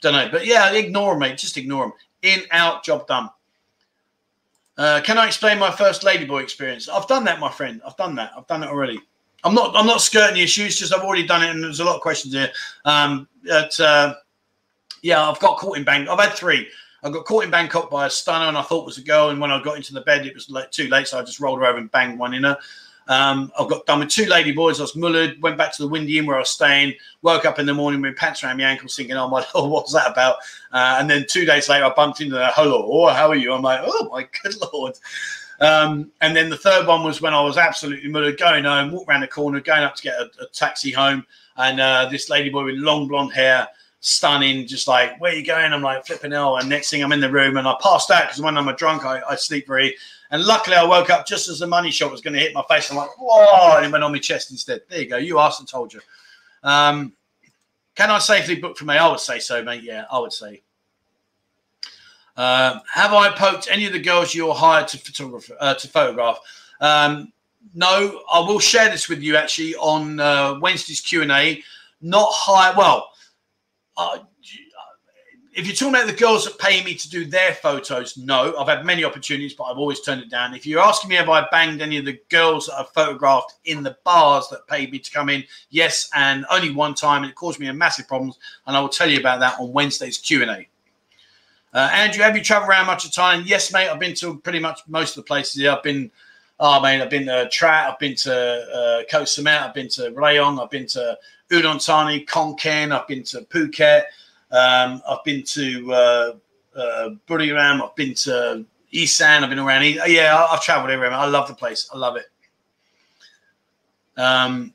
Don't 0.00 0.14
know. 0.14 0.30
But 0.32 0.46
yeah, 0.46 0.72
ignore 0.72 1.12
them, 1.12 1.18
mate. 1.18 1.36
Just 1.36 1.58
ignore 1.58 1.84
them. 1.84 1.92
In, 2.22 2.44
out, 2.50 2.82
job 2.82 3.06
done. 3.06 3.28
Uh, 4.78 5.00
can 5.02 5.16
I 5.18 5.26
explain 5.26 5.58
my 5.58 5.70
first 5.70 6.02
ladyboy 6.02 6.42
experience? 6.42 6.88
I've 6.88 7.06
done 7.06 7.24
that, 7.24 7.40
my 7.40 7.50
friend. 7.50 7.80
I've 7.86 7.96
done 7.96 8.14
that. 8.16 8.32
I've 8.36 8.46
done 8.46 8.62
it 8.62 8.68
already. 8.68 9.00
I'm 9.44 9.54
not. 9.54 9.74
I'm 9.76 9.86
not 9.86 10.00
skirting 10.00 10.34
the 10.34 10.42
issues. 10.42 10.78
Just 10.78 10.94
I've 10.94 11.02
already 11.02 11.26
done 11.26 11.42
it, 11.42 11.50
and 11.50 11.62
there's 11.62 11.80
a 11.80 11.84
lot 11.84 11.94
of 11.94 12.02
questions 12.02 12.34
here. 12.34 12.50
Um, 12.84 13.28
but, 13.44 13.78
uh, 13.80 14.14
yeah, 15.02 15.28
I've 15.28 15.38
got 15.40 15.58
caught 15.58 15.78
in 15.78 15.84
Bangkok. 15.84 16.18
I've 16.18 16.28
had 16.28 16.36
three. 16.36 16.68
I 17.02 17.10
got 17.10 17.24
caught 17.24 17.44
in 17.44 17.50
Bangkok 17.50 17.90
by 17.90 18.06
a 18.06 18.10
stunner, 18.10 18.46
and 18.46 18.58
I 18.58 18.62
thought 18.62 18.82
it 18.82 18.86
was 18.86 18.98
a 18.98 19.02
girl. 19.02 19.30
And 19.30 19.40
when 19.40 19.52
I 19.52 19.62
got 19.62 19.76
into 19.76 19.94
the 19.94 20.00
bed, 20.00 20.26
it 20.26 20.34
was 20.34 20.50
like 20.50 20.70
too 20.72 20.88
late, 20.88 21.06
so 21.06 21.18
I 21.18 21.22
just 21.22 21.40
rolled 21.40 21.60
her 21.60 21.66
over 21.66 21.78
and 21.78 21.90
banged 21.90 22.18
one 22.18 22.34
in 22.34 22.44
her. 22.44 22.58
Um, 23.08 23.52
I 23.58 23.66
got 23.66 23.86
done 23.86 24.00
with 24.00 24.08
two 24.08 24.26
lady 24.26 24.52
boys. 24.52 24.80
I 24.80 24.84
was 24.84 24.92
mullered, 24.92 25.40
went 25.40 25.56
back 25.56 25.74
to 25.76 25.82
the 25.82 25.88
Windy 25.88 26.18
Inn 26.18 26.26
where 26.26 26.36
I 26.36 26.40
was 26.40 26.50
staying, 26.50 26.94
woke 27.22 27.44
up 27.44 27.58
in 27.58 27.66
the 27.66 27.74
morning 27.74 28.00
with 28.00 28.16
pants 28.16 28.42
around 28.42 28.56
my 28.56 28.64
ankles 28.64 28.96
thinking, 28.96 29.16
oh 29.16 29.28
my 29.28 29.44
lord, 29.54 29.70
what's 29.70 29.92
that 29.92 30.10
about? 30.10 30.36
Uh, 30.72 30.96
and 30.98 31.08
then 31.08 31.24
two 31.28 31.44
days 31.44 31.68
later, 31.68 31.84
I 31.84 31.90
bumped 31.90 32.20
into 32.20 32.36
her, 32.36 32.50
hello, 32.54 33.08
how 33.08 33.28
are 33.28 33.36
you? 33.36 33.52
I'm 33.52 33.62
like, 33.62 33.80
oh 33.84 34.08
my 34.12 34.28
good 34.42 34.54
lord. 34.72 34.94
Um, 35.60 36.10
and 36.20 36.36
then 36.36 36.50
the 36.50 36.56
third 36.56 36.86
one 36.86 37.04
was 37.04 37.22
when 37.22 37.32
I 37.32 37.40
was 37.42 37.56
absolutely 37.56 38.10
mullered, 38.10 38.38
going 38.38 38.64
home, 38.64 38.90
walked 38.92 39.08
around 39.08 39.22
the 39.22 39.28
corner, 39.28 39.60
going 39.60 39.84
up 39.84 39.94
to 39.96 40.02
get 40.02 40.14
a, 40.14 40.30
a 40.42 40.46
taxi 40.52 40.90
home. 40.90 41.24
and 41.56 41.80
uh, 41.80 42.08
this 42.10 42.28
lady 42.28 42.50
boy 42.50 42.64
with 42.64 42.74
long 42.74 43.08
blonde 43.08 43.32
hair, 43.32 43.68
stunning, 44.00 44.66
just 44.66 44.86
like, 44.86 45.20
where 45.20 45.32
are 45.32 45.34
you 45.34 45.44
going? 45.44 45.72
I'm 45.72 45.82
like, 45.82 46.06
flipping 46.06 46.32
hell. 46.32 46.58
And 46.58 46.68
next 46.68 46.90
thing 46.90 47.02
I'm 47.02 47.12
in 47.12 47.20
the 47.20 47.30
room 47.30 47.56
and 47.56 47.66
I 47.66 47.74
passed 47.82 48.10
out 48.10 48.24
because 48.24 48.40
when 48.40 48.58
I'm 48.58 48.68
a 48.68 48.76
drunk, 48.76 49.04
I, 49.04 49.20
I 49.28 49.36
sleep 49.36 49.66
very. 49.66 49.96
And 50.30 50.44
luckily 50.44 50.76
I 50.76 50.84
woke 50.84 51.10
up 51.10 51.26
just 51.26 51.48
as 51.48 51.60
the 51.60 51.66
money 51.66 51.90
shot 51.90 52.10
was 52.10 52.20
going 52.20 52.34
to 52.34 52.40
hit 52.40 52.54
my 52.54 52.64
face. 52.68 52.90
I'm 52.90 52.96
like, 52.96 53.10
whoa, 53.18 53.76
and 53.76 53.86
it 53.86 53.92
went 53.92 54.04
on 54.04 54.12
my 54.12 54.18
chest 54.18 54.50
instead. 54.50 54.80
There 54.88 55.00
you 55.00 55.08
go. 55.08 55.16
You 55.16 55.38
asked 55.38 55.60
and 55.60 55.68
told 55.68 55.92
you. 55.92 56.00
Um, 56.62 57.12
can 57.94 58.10
I 58.10 58.18
safely 58.18 58.56
book 58.56 58.76
for 58.76 58.84
me? 58.84 58.96
I 58.96 59.08
would 59.08 59.20
say 59.20 59.38
so, 59.38 59.62
mate. 59.62 59.82
Yeah, 59.82 60.04
I 60.10 60.18
would 60.18 60.32
say. 60.32 60.62
Uh, 62.36 62.80
have 62.92 63.14
I 63.14 63.30
poked 63.30 63.68
any 63.70 63.86
of 63.86 63.92
the 63.92 63.98
girls 63.98 64.34
you're 64.34 64.54
hired 64.54 64.88
to 64.88 64.98
photograph 64.98 65.50
uh, 65.58 65.74
to 65.74 65.88
photograph? 65.88 66.38
Um, 66.80 67.32
no, 67.74 68.22
I 68.30 68.40
will 68.40 68.58
share 68.58 68.90
this 68.90 69.08
with 69.08 69.22
you 69.22 69.36
actually 69.36 69.74
on 69.76 70.20
uh, 70.20 70.58
Wednesday's 70.60 71.00
Q 71.00 71.22
and 71.22 71.32
A. 71.32 71.62
Not 72.02 72.28
high. 72.30 72.76
Well, 72.76 73.10
uh, 73.96 74.18
if 75.56 75.66
you're 75.66 75.74
talking 75.74 75.94
about 75.94 76.06
the 76.06 76.12
girls 76.12 76.44
that 76.44 76.58
pay 76.58 76.84
me 76.84 76.94
to 76.94 77.08
do 77.08 77.24
their 77.24 77.54
photos, 77.54 78.18
no, 78.18 78.54
I've 78.58 78.68
had 78.68 78.84
many 78.84 79.04
opportunities, 79.04 79.54
but 79.54 79.64
I've 79.64 79.78
always 79.78 80.02
turned 80.02 80.20
it 80.20 80.30
down. 80.30 80.54
If 80.54 80.66
you're 80.66 80.82
asking 80.82 81.08
me, 81.08 81.16
have 81.16 81.30
I 81.30 81.46
banged 81.50 81.80
any 81.80 81.96
of 81.96 82.04
the 82.04 82.20
girls 82.28 82.66
that 82.66 82.78
I've 82.78 82.90
photographed 82.90 83.54
in 83.64 83.82
the 83.82 83.96
bars 84.04 84.48
that 84.50 84.66
paid 84.68 84.92
me 84.92 84.98
to 84.98 85.10
come 85.10 85.30
in? 85.30 85.42
Yes, 85.70 86.10
and 86.14 86.44
only 86.50 86.74
one 86.74 86.94
time, 86.94 87.22
and 87.22 87.30
it 87.30 87.36
caused 87.36 87.58
me 87.58 87.68
a 87.68 87.72
massive 87.72 88.06
problems. 88.06 88.38
And 88.66 88.76
I 88.76 88.80
will 88.80 88.90
tell 88.90 89.08
you 89.08 89.18
about 89.18 89.40
that 89.40 89.58
on 89.58 89.72
Wednesday's 89.72 90.18
Q 90.18 90.42
and 90.42 90.50
A. 90.50 90.68
Uh, 91.72 91.90
Andrew, 91.90 92.22
have 92.22 92.36
you 92.36 92.44
traveled 92.44 92.68
around 92.68 92.86
much 92.86 93.06
of 93.06 93.12
Thailand? 93.12 93.44
Yes, 93.46 93.72
mate. 93.72 93.88
I've 93.88 93.98
been 93.98 94.14
to 94.16 94.36
pretty 94.40 94.60
much 94.60 94.80
most 94.88 95.16
of 95.16 95.24
the 95.24 95.26
places. 95.26 95.56
Yeah, 95.56 95.76
I've 95.76 95.82
been, 95.82 96.10
oh 96.60 96.82
man, 96.82 97.00
I've 97.00 97.10
been 97.10 97.26
to 97.26 97.48
Trat, 97.50 97.90
I've 97.90 97.98
been 97.98 98.14
to 98.16 98.32
uh, 98.34 99.02
Koh 99.10 99.22
Samet, 99.22 99.62
I've 99.62 99.74
been 99.74 99.88
to 99.88 100.10
Rayong, 100.10 100.62
I've 100.62 100.70
been 100.70 100.86
to 100.88 101.18
Udon 101.50 101.82
Thani, 101.82 102.26
Khon 102.26 102.58
Kaen, 102.58 102.92
I've 102.92 103.08
been 103.08 103.22
to 103.24 103.40
Phuket, 103.42 104.04
um, 104.50 105.02
I've 105.08 105.24
been 105.24 105.42
to 105.42 105.92
uh, 105.92 106.32
uh, 106.76 107.10
Buriram, 107.26 107.82
I've 107.82 107.96
been 107.96 108.14
to 108.14 108.64
Isan, 108.92 109.44
I've 109.44 109.50
been 109.50 109.58
around. 109.58 109.84
Yeah, 109.84 110.46
I've 110.50 110.62
traveled 110.62 110.90
everywhere. 110.90 111.16
I 111.16 111.26
love 111.26 111.48
the 111.48 111.54
place. 111.54 111.88
I 111.92 111.98
love 111.98 112.16
it. 112.16 112.26
Um, 114.16 114.72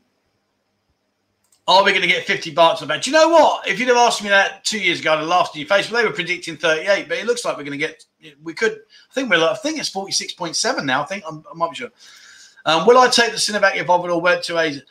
are 1.68 1.84
we 1.84 1.92
going 1.92 2.02
to 2.02 2.08
get 2.08 2.26
50 2.26 2.54
baht 2.54 2.82
on 2.82 2.88
the 2.88 2.98
Do 2.98 3.10
you 3.10 3.16
know 3.16 3.30
what? 3.30 3.68
If 3.68 3.80
you'd 3.80 3.88
have 3.88 3.98
asked 3.98 4.24
me 4.24 4.30
that 4.30 4.66
two 4.66 4.80
years 4.80 5.00
ago, 5.00 5.14
I'd 5.14 5.20
have 5.20 5.28
laughed 5.28 5.56
in 5.56 5.62
your 5.62 5.70
face. 5.70 5.90
Well, 5.90 6.02
they 6.02 6.08
were 6.08 6.14
predicting 6.14 6.58
38, 6.58 7.08
but 7.08 7.18
it 7.18 7.26
looks 7.26 7.46
like 7.46 7.56
we're 7.56 7.64
going 7.64 7.80
to 7.80 7.86
get. 7.86 8.04
We 8.44 8.54
could. 8.54 8.74
I 8.74 9.14
think 9.14 9.30
we're. 9.30 9.48
I 9.48 9.56
think 9.56 9.80
it's 9.80 9.90
46.7 9.90 10.84
now. 10.84 11.02
I 11.02 11.06
think 11.06 11.24
I'm, 11.28 11.44
I 11.50 11.56
might 11.56 11.70
be 11.70 11.78
sure. 11.78 11.90
Um, 12.66 12.86
will 12.86 12.98
I 12.98 13.08
take 13.08 13.32
the 13.32 13.38
Sinovac 13.38 13.76
if 13.76 13.90
offered 13.90 14.12
or 14.12 14.22
work 14.22 14.44
to 14.44 14.60
Asia? 14.60 14.82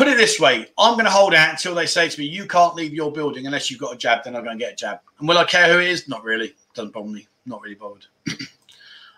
Put 0.00 0.08
it 0.08 0.16
this 0.16 0.40
way: 0.40 0.66
I'm 0.78 0.94
going 0.94 1.04
to 1.04 1.10
hold 1.10 1.34
out 1.34 1.50
until 1.50 1.74
they 1.74 1.84
say 1.84 2.08
to 2.08 2.18
me, 2.18 2.24
"You 2.24 2.46
can't 2.46 2.74
leave 2.74 2.94
your 2.94 3.12
building 3.12 3.44
unless 3.44 3.70
you've 3.70 3.80
got 3.80 3.92
a 3.92 3.98
jab." 3.98 4.24
Then 4.24 4.34
I'm 4.34 4.42
going 4.42 4.58
to 4.58 4.64
get 4.64 4.72
a 4.72 4.76
jab. 4.76 5.00
And 5.18 5.28
will 5.28 5.36
I 5.36 5.44
care 5.44 5.70
who 5.70 5.78
it 5.78 5.88
is? 5.88 6.08
Not 6.08 6.24
really. 6.24 6.54
Doesn't 6.72 6.94
bother 6.94 7.10
me. 7.10 7.28
Not 7.44 7.60
really 7.60 7.74
bothered. 7.74 8.06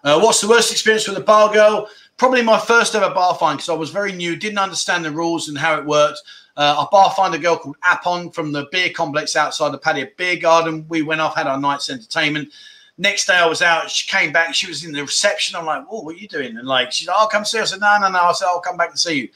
uh, 0.02 0.18
what's 0.18 0.40
the 0.40 0.48
worst 0.48 0.72
experience 0.72 1.06
with 1.06 1.16
a 1.18 1.20
bar 1.20 1.52
girl? 1.52 1.88
probably 2.16 2.42
my 2.42 2.58
first 2.58 2.96
ever 2.96 3.14
bar 3.14 3.36
fine 3.36 3.56
because 3.56 3.68
I 3.68 3.74
was 3.74 3.90
very 3.90 4.12
new, 4.12 4.34
didn't 4.34 4.58
understand 4.58 5.04
the 5.04 5.10
rules 5.12 5.48
and 5.48 5.56
how 5.56 5.78
it 5.78 5.86
worked. 5.86 6.20
Uh, 6.56 6.84
I 6.84 6.86
bar 6.90 7.12
fine 7.16 7.32
a 7.32 7.38
girl 7.38 7.56
called 7.56 7.76
Apon 7.84 8.34
from 8.34 8.50
the 8.50 8.66
beer 8.72 8.90
complex 8.90 9.36
outside 9.36 9.72
the 9.72 9.78
Pattaya 9.78 10.16
Beer 10.16 10.36
Garden. 10.36 10.84
We 10.88 11.02
went 11.02 11.20
off, 11.20 11.36
had 11.36 11.46
our 11.46 11.60
night's 11.60 11.90
entertainment. 11.90 12.52
Next 12.98 13.26
day 13.26 13.34
I 13.34 13.46
was 13.46 13.62
out. 13.62 13.88
She 13.88 14.10
came 14.10 14.32
back. 14.32 14.52
She 14.52 14.66
was 14.66 14.84
in 14.84 14.92
the 14.92 15.02
reception. 15.02 15.56
I'm 15.56 15.64
like, 15.64 15.84
"Oh, 15.90 16.02
what 16.02 16.14
are 16.14 16.18
you 16.18 16.28
doing?" 16.28 16.56
And 16.56 16.66
like, 16.66 16.92
she's 16.92 17.08
like, 17.08 17.16
"I'll 17.18 17.28
come 17.28 17.44
see." 17.44 17.58
Her. 17.58 17.62
I 17.62 17.66
said, 17.66 17.80
"No, 17.80 17.98
no, 18.00 18.08
no." 18.08 18.18
I 18.18 18.32
said, 18.32 18.46
"I'll 18.46 18.60
come 18.60 18.76
back 18.76 18.90
and 18.90 18.98
see 18.98 19.20
you." 19.20 19.28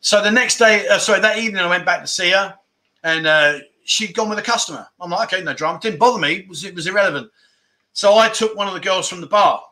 So 0.00 0.22
the 0.22 0.30
next 0.30 0.58
day, 0.58 0.86
uh, 0.88 0.98
sorry, 0.98 1.20
that 1.20 1.38
evening, 1.38 1.62
I 1.62 1.68
went 1.68 1.84
back 1.84 2.00
to 2.00 2.06
see 2.06 2.30
her, 2.30 2.56
and 3.02 3.26
uh, 3.26 3.58
she'd 3.84 4.14
gone 4.14 4.28
with 4.28 4.38
a 4.38 4.42
customer. 4.42 4.86
I'm 5.00 5.10
like, 5.10 5.32
"Okay, 5.32 5.42
no 5.44 5.54
drama." 5.54 5.78
It 5.78 5.82
Didn't 5.82 5.98
bother 5.98 6.20
me. 6.20 6.36
It 6.36 6.48
was 6.48 6.64
it 6.64 6.74
was 6.74 6.86
irrelevant. 6.86 7.30
So 7.92 8.16
I 8.16 8.28
took 8.28 8.56
one 8.56 8.68
of 8.68 8.74
the 8.74 8.80
girls 8.80 9.08
from 9.08 9.20
the 9.20 9.26
bar 9.26 9.62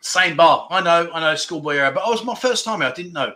same 0.00 0.36
bar. 0.36 0.66
I 0.70 0.80
know, 0.80 1.10
I 1.12 1.20
know, 1.20 1.34
schoolboy 1.36 1.76
era, 1.76 1.92
but 1.92 2.06
it 2.06 2.10
was 2.10 2.24
my 2.24 2.34
first 2.34 2.64
time 2.64 2.80
here. 2.80 2.88
I 2.88 2.92
didn't 2.92 3.12
know. 3.12 3.32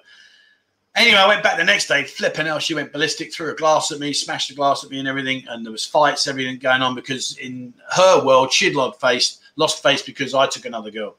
Anyway, 0.96 1.18
I 1.18 1.26
went 1.26 1.42
back 1.42 1.58
the 1.58 1.64
next 1.64 1.88
day, 1.88 2.04
flipping 2.04 2.46
out. 2.46 2.62
She 2.62 2.74
went 2.74 2.92
ballistic, 2.92 3.32
threw 3.32 3.50
a 3.50 3.54
glass 3.54 3.90
at 3.90 3.98
me, 3.98 4.12
smashed 4.12 4.50
a 4.50 4.54
glass 4.54 4.84
at 4.84 4.90
me, 4.90 5.00
and 5.00 5.08
everything. 5.08 5.44
And 5.48 5.64
there 5.64 5.72
was 5.72 5.84
fights, 5.84 6.28
everything 6.28 6.58
going 6.58 6.82
on 6.82 6.94
because 6.94 7.36
in 7.38 7.74
her 7.96 8.24
world, 8.24 8.52
she'd 8.52 8.76
lost 8.76 9.00
face, 9.00 9.40
lost 9.56 9.82
face 9.82 10.02
because 10.02 10.34
I 10.34 10.46
took 10.46 10.66
another 10.66 10.90
girl. 10.90 11.16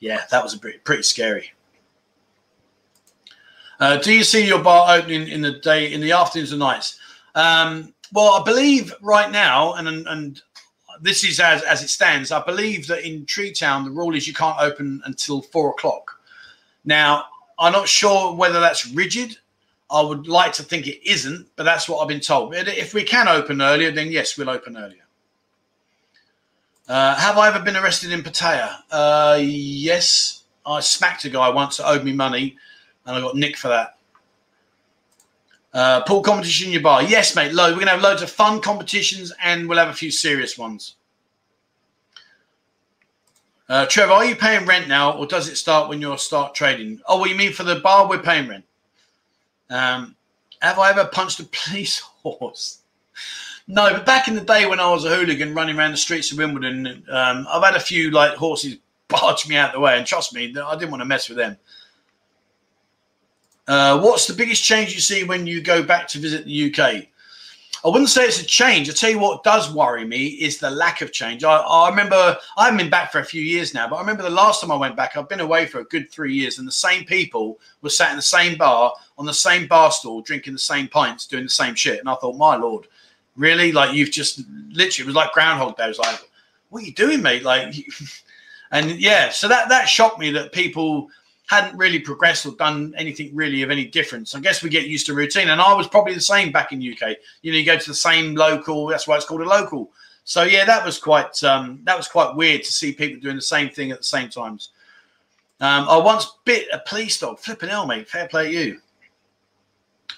Yeah, 0.00 0.22
that 0.30 0.42
was 0.42 0.54
a 0.54 0.58
pretty, 0.58 0.78
pretty 0.78 1.02
scary. 1.02 1.52
Uh, 3.80 3.96
do 3.96 4.12
you 4.12 4.24
see 4.24 4.46
your 4.46 4.62
bar 4.62 4.96
opening 4.96 5.28
in 5.28 5.42
the 5.42 5.52
day, 5.52 5.92
in 5.92 6.00
the 6.00 6.12
afternoons 6.12 6.52
and 6.52 6.60
nights? 6.60 6.98
Um, 7.34 7.92
well, 8.12 8.40
I 8.40 8.44
believe 8.44 8.94
right 9.02 9.30
now, 9.30 9.74
and 9.74 9.88
and 9.88 10.40
this 11.00 11.24
is 11.24 11.40
as 11.40 11.62
as 11.62 11.82
it 11.82 11.88
stands. 11.88 12.30
I 12.30 12.42
believe 12.44 12.86
that 12.86 13.06
in 13.06 13.26
Tree 13.26 13.52
Town 13.52 13.84
the 13.84 13.90
rule 13.90 14.14
is 14.14 14.28
you 14.28 14.34
can't 14.34 14.60
open 14.60 15.02
until 15.04 15.42
four 15.42 15.70
o'clock. 15.70 16.20
Now 16.84 17.24
I'm 17.58 17.72
not 17.72 17.88
sure 17.88 18.34
whether 18.34 18.60
that's 18.60 18.86
rigid. 18.88 19.36
I 19.90 20.00
would 20.00 20.26
like 20.26 20.52
to 20.54 20.62
think 20.62 20.86
it 20.86 21.06
isn't, 21.08 21.48
but 21.56 21.64
that's 21.64 21.88
what 21.88 22.00
I've 22.00 22.08
been 22.08 22.20
told. 22.20 22.54
If 22.54 22.94
we 22.94 23.04
can 23.04 23.28
open 23.28 23.60
earlier, 23.60 23.90
then 23.90 24.10
yes, 24.10 24.36
we'll 24.36 24.50
open 24.50 24.76
earlier. 24.76 25.02
Uh, 26.88 27.14
have 27.14 27.38
I 27.38 27.48
ever 27.48 27.60
been 27.60 27.76
arrested 27.76 28.12
in 28.12 28.22
Pattaya? 28.22 28.76
Uh, 28.90 29.38
yes, 29.40 30.44
I 30.66 30.80
smacked 30.80 31.24
a 31.24 31.30
guy 31.30 31.48
once 31.48 31.76
that 31.76 31.88
owed 31.88 32.04
me 32.04 32.12
money, 32.12 32.56
and 33.06 33.16
I 33.16 33.20
got 33.20 33.36
Nick 33.36 33.56
for 33.56 33.68
that. 33.68 33.96
Uh, 35.72 36.02
pool 36.04 36.22
competition 36.22 36.68
in 36.68 36.72
your 36.72 36.82
bar. 36.82 37.02
Yes, 37.02 37.34
mate. 37.34 37.52
Load. 37.52 37.70
We're 37.70 37.84
going 37.84 37.86
to 37.86 37.92
have 37.92 38.02
loads 38.02 38.22
of 38.22 38.30
fun 38.30 38.60
competitions 38.60 39.32
and 39.42 39.68
we'll 39.68 39.78
have 39.78 39.88
a 39.88 39.94
few 39.94 40.10
serious 40.10 40.56
ones. 40.56 40.94
Uh, 43.68 43.86
Trevor, 43.86 44.12
are 44.12 44.24
you 44.24 44.36
paying 44.36 44.66
rent 44.66 44.88
now 44.88 45.18
or 45.18 45.26
does 45.26 45.48
it 45.48 45.56
start 45.56 45.88
when 45.88 46.00
you 46.00 46.16
start 46.16 46.54
trading? 46.54 47.00
Oh, 47.08 47.18
what 47.18 47.30
you 47.30 47.36
mean 47.36 47.52
for 47.52 47.64
the 47.64 47.76
bar? 47.76 48.08
We're 48.08 48.18
paying 48.18 48.48
rent. 48.48 48.64
Um, 49.68 50.14
have 50.60 50.78
I 50.78 50.90
ever 50.90 51.06
punched 51.06 51.40
a 51.40 51.44
police 51.52 51.98
horse? 51.98 52.80
No, 53.66 53.90
but 53.92 54.06
back 54.06 54.28
in 54.28 54.34
the 54.34 54.42
day 54.42 54.66
when 54.66 54.78
I 54.78 54.90
was 54.90 55.04
a 55.04 55.16
hooligan 55.16 55.54
running 55.54 55.76
around 55.76 55.92
the 55.92 55.96
streets 55.96 56.30
of 56.30 56.38
Wimbledon, 56.38 57.02
um, 57.10 57.46
I've 57.50 57.64
had 57.64 57.74
a 57.74 57.80
few 57.80 58.10
like 58.10 58.34
horses 58.34 58.76
barge 59.08 59.48
me 59.48 59.56
out 59.56 59.72
the 59.72 59.80
way, 59.80 59.96
and 59.96 60.06
trust 60.06 60.34
me, 60.34 60.54
I 60.56 60.76
didn't 60.76 60.90
want 60.90 61.00
to 61.00 61.06
mess 61.06 61.28
with 61.28 61.38
them. 61.38 61.56
Uh, 63.66 63.98
what's 64.00 64.26
the 64.26 64.34
biggest 64.34 64.62
change 64.62 64.94
you 64.94 65.00
see 65.00 65.24
when 65.24 65.46
you 65.46 65.62
go 65.62 65.82
back 65.82 66.06
to 66.08 66.18
visit 66.18 66.44
the 66.44 66.74
UK? 66.74 67.06
I 67.84 67.88
wouldn't 67.88 68.08
say 68.08 68.24
it's 68.24 68.40
a 68.40 68.46
change. 68.46 68.88
I 68.88 68.94
tell 68.94 69.10
you 69.10 69.18
what 69.18 69.44
does 69.44 69.70
worry 69.70 70.06
me 70.06 70.26
is 70.26 70.56
the 70.56 70.70
lack 70.70 71.02
of 71.02 71.12
change. 71.12 71.44
I, 71.44 71.56
I, 71.56 71.90
remember 71.90 72.36
I 72.56 72.64
haven't 72.64 72.78
been 72.78 72.88
back 72.88 73.12
for 73.12 73.18
a 73.18 73.24
few 73.24 73.42
years 73.42 73.74
now, 73.74 73.86
but 73.86 73.96
I 73.96 74.00
remember 74.00 74.22
the 74.22 74.30
last 74.30 74.62
time 74.62 74.72
I 74.72 74.76
went 74.76 74.96
back, 74.96 75.16
I've 75.16 75.28
been 75.28 75.40
away 75.40 75.66
for 75.66 75.80
a 75.80 75.84
good 75.84 76.10
three 76.10 76.32
years, 76.32 76.58
and 76.58 76.66
the 76.66 76.72
same 76.72 77.04
people 77.04 77.58
were 77.82 77.90
sat 77.90 78.10
in 78.10 78.16
the 78.16 78.22
same 78.22 78.56
bar 78.56 78.94
on 79.18 79.26
the 79.26 79.34
same 79.34 79.66
bar 79.66 79.90
stool, 79.90 80.22
drinking 80.22 80.54
the 80.54 80.58
same 80.58 80.88
pints, 80.88 81.26
doing 81.26 81.44
the 81.44 81.50
same 81.50 81.74
shit. 81.74 82.00
And 82.00 82.08
I 82.08 82.14
thought, 82.14 82.38
my 82.38 82.56
lord, 82.56 82.86
really? 83.36 83.70
Like 83.70 83.94
you've 83.94 84.10
just 84.10 84.40
literally 84.70 85.04
it 85.04 85.06
was 85.06 85.16
like 85.16 85.32
Groundhog 85.32 85.76
Day. 85.76 85.84
I 85.84 85.88
was 85.88 85.98
like, 85.98 86.26
what 86.70 86.82
are 86.82 86.86
you 86.86 86.94
doing, 86.94 87.20
mate? 87.20 87.42
Like, 87.42 87.74
and 88.70 88.92
yeah, 88.92 89.28
so 89.28 89.46
that 89.48 89.68
that 89.68 89.90
shocked 89.90 90.18
me 90.18 90.30
that 90.30 90.52
people 90.52 91.10
hadn't 91.46 91.76
really 91.76 91.98
progressed 91.98 92.46
or 92.46 92.52
done 92.52 92.94
anything 92.96 93.34
really 93.34 93.62
of 93.62 93.70
any 93.70 93.84
difference. 93.84 94.34
I 94.34 94.40
guess 94.40 94.62
we 94.62 94.70
get 94.70 94.86
used 94.86 95.06
to 95.06 95.14
routine. 95.14 95.50
And 95.50 95.60
I 95.60 95.74
was 95.74 95.86
probably 95.86 96.14
the 96.14 96.20
same 96.20 96.50
back 96.50 96.72
in 96.72 96.78
the 96.78 96.92
UK. 96.92 97.16
You 97.42 97.52
know, 97.52 97.58
you 97.58 97.66
go 97.66 97.78
to 97.78 97.88
the 97.88 97.94
same 97.94 98.34
local, 98.34 98.86
that's 98.86 99.06
why 99.06 99.16
it's 99.16 99.26
called 99.26 99.42
a 99.42 99.48
local. 99.48 99.90
So 100.24 100.42
yeah, 100.42 100.64
that 100.64 100.84
was 100.84 100.98
quite 100.98 101.42
um, 101.44 101.80
that 101.84 101.96
was 101.96 102.08
quite 102.08 102.34
weird 102.34 102.62
to 102.64 102.72
see 102.72 102.92
people 102.92 103.20
doing 103.20 103.36
the 103.36 103.42
same 103.42 103.68
thing 103.68 103.90
at 103.90 103.98
the 103.98 104.04
same 104.04 104.30
times. 104.30 104.70
Um, 105.60 105.86
I 105.88 105.98
once 105.98 106.38
bit 106.44 106.66
a 106.72 106.80
police 106.86 107.18
dog. 107.18 107.38
Flipping 107.38 107.68
hell, 107.68 107.86
mate. 107.86 108.08
Fair 108.08 108.26
play 108.26 108.50
to 108.50 108.52
you. 108.52 108.80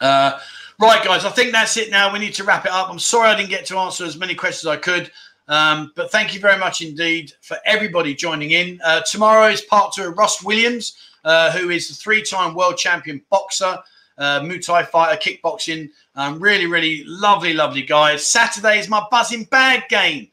Uh, 0.01 0.39
right, 0.81 1.05
guys. 1.05 1.25
I 1.25 1.31
think 1.31 1.53
that's 1.53 1.77
it 1.77 1.91
now. 1.91 2.13
We 2.13 2.21
need 2.21 2.35
to 2.35 2.45
wrap 2.45 2.65
it 2.67 2.73
up. 2.73 2.89
I'm 2.89 3.01
sorry 3.01 3.29
I 3.29 3.37
didn't 3.37 3.51
get 3.51 3.67
to 3.67 3.79
answer 3.79 4.05
as 4.05 4.17
many 4.17 4.35
questions 4.35 4.71
as 4.71 4.79
I 4.79 4.81
could. 4.81 5.11
Um, 5.49 5.93
but 5.95 6.11
thank 6.11 6.35
you 6.35 6.41
very 6.41 6.59
much 6.59 6.83
indeed 6.83 7.33
for 7.41 7.57
everybody 7.65 8.15
joining 8.15 8.53
in. 8.53 8.81
Uh, 8.85 9.01
tomorrow 9.03 9.47
is 9.47 9.61
part 9.61 9.93
two 9.93 10.05
of 10.05 10.19
Ross 10.19 10.43
Williams. 10.43 10.97
Uh, 11.27 11.51
who 11.51 11.71
is 11.71 11.91
a 11.91 11.95
three-time 11.95 12.55
world 12.55 12.77
champion 12.77 13.21
boxer, 13.31 13.77
uh, 14.17 14.39
Muay 14.41 14.65
Thai 14.65 14.85
fighter, 14.85 15.21
kickboxing. 15.21 15.91
Um, 16.15 16.39
really, 16.39 16.67
really 16.67 17.03
lovely, 17.05 17.53
lovely 17.53 17.83
guys. 17.83 18.25
Saturday 18.25 18.79
is 18.79 18.89
my 18.89 19.05
buzzing 19.11 19.43
bag 19.45 19.89
game. 19.89 20.29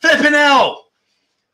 Flipping 0.00 0.32
hell. 0.32 0.88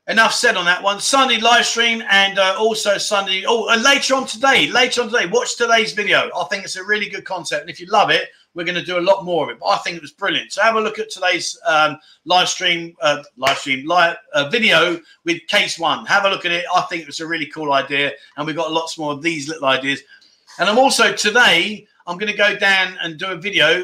Enough 0.09 0.33
said 0.33 0.57
on 0.57 0.65
that 0.65 0.83
one. 0.83 1.01
Sunday 1.01 1.39
live 1.39 1.66
stream 1.66 2.03
and 2.09 2.39
uh, 2.39 2.57
also 2.59 2.97
Sunday. 2.97 3.45
Oh, 3.47 3.69
and 3.69 3.83
later 3.83 4.15
on 4.15 4.27
today, 4.27 4.69
later 4.69 5.03
on 5.03 5.11
today, 5.11 5.27
watch 5.27 5.57
today's 5.57 5.93
video. 5.93 6.31
I 6.35 6.45
think 6.45 6.65
it's 6.65 6.77
a 6.77 6.85
really 6.85 7.11
good 7.11 7.24
concept. 7.24 7.61
And 7.61 7.70
if 7.70 7.78
you 7.78 7.87
love 7.89 8.11
it, 8.11 8.31
we're 8.57 8.65
going 8.65 8.74
to 8.74 8.85
do 8.85 8.99
a 8.99 9.01
lot 9.01 9.24
more 9.24 9.45
of 9.45 9.51
it. 9.51 9.61
But 9.61 9.66
I 9.66 9.77
think 9.78 9.97
it 9.97 10.03
was 10.03 10.12
brilliant. 10.12 10.51
So 10.53 10.62
have 10.62 10.77
a 10.77 10.81
look 10.81 10.99
at 10.99 11.11
today's 11.11 11.57
um, 11.66 11.99
live 12.24 12.49
stream, 12.49 12.97
uh, 13.03 13.23
live 13.37 13.59
stream, 13.59 13.87
live 13.87 14.16
uh, 14.33 14.49
video 14.49 14.99
with 15.24 15.47
Case 15.47 15.78
One. 15.78 16.07
Have 16.07 16.24
a 16.24 16.31
look 16.31 16.47
at 16.47 16.53
it. 16.53 16.65
I 16.74 16.81
think 16.83 17.03
it 17.03 17.07
was 17.07 17.20
a 17.20 17.27
really 17.27 17.47
cool 17.47 17.74
idea, 17.74 18.12
and 18.37 18.47
we've 18.47 18.57
got 18.57 18.73
lots 18.73 18.99
more 18.99 19.12
of 19.12 19.23
these 19.23 19.47
little 19.47 19.69
ideas. 19.69 20.01
And 20.59 20.69
I'm 20.69 20.78
also 20.78 21.12
today. 21.12 21.87
I'm 22.09 22.19
going 22.19 22.31
to 22.31 22.39
go 22.39 22.57
down 22.57 22.97
and 23.03 23.19
do 23.19 23.27
a 23.27 23.37
video, 23.37 23.83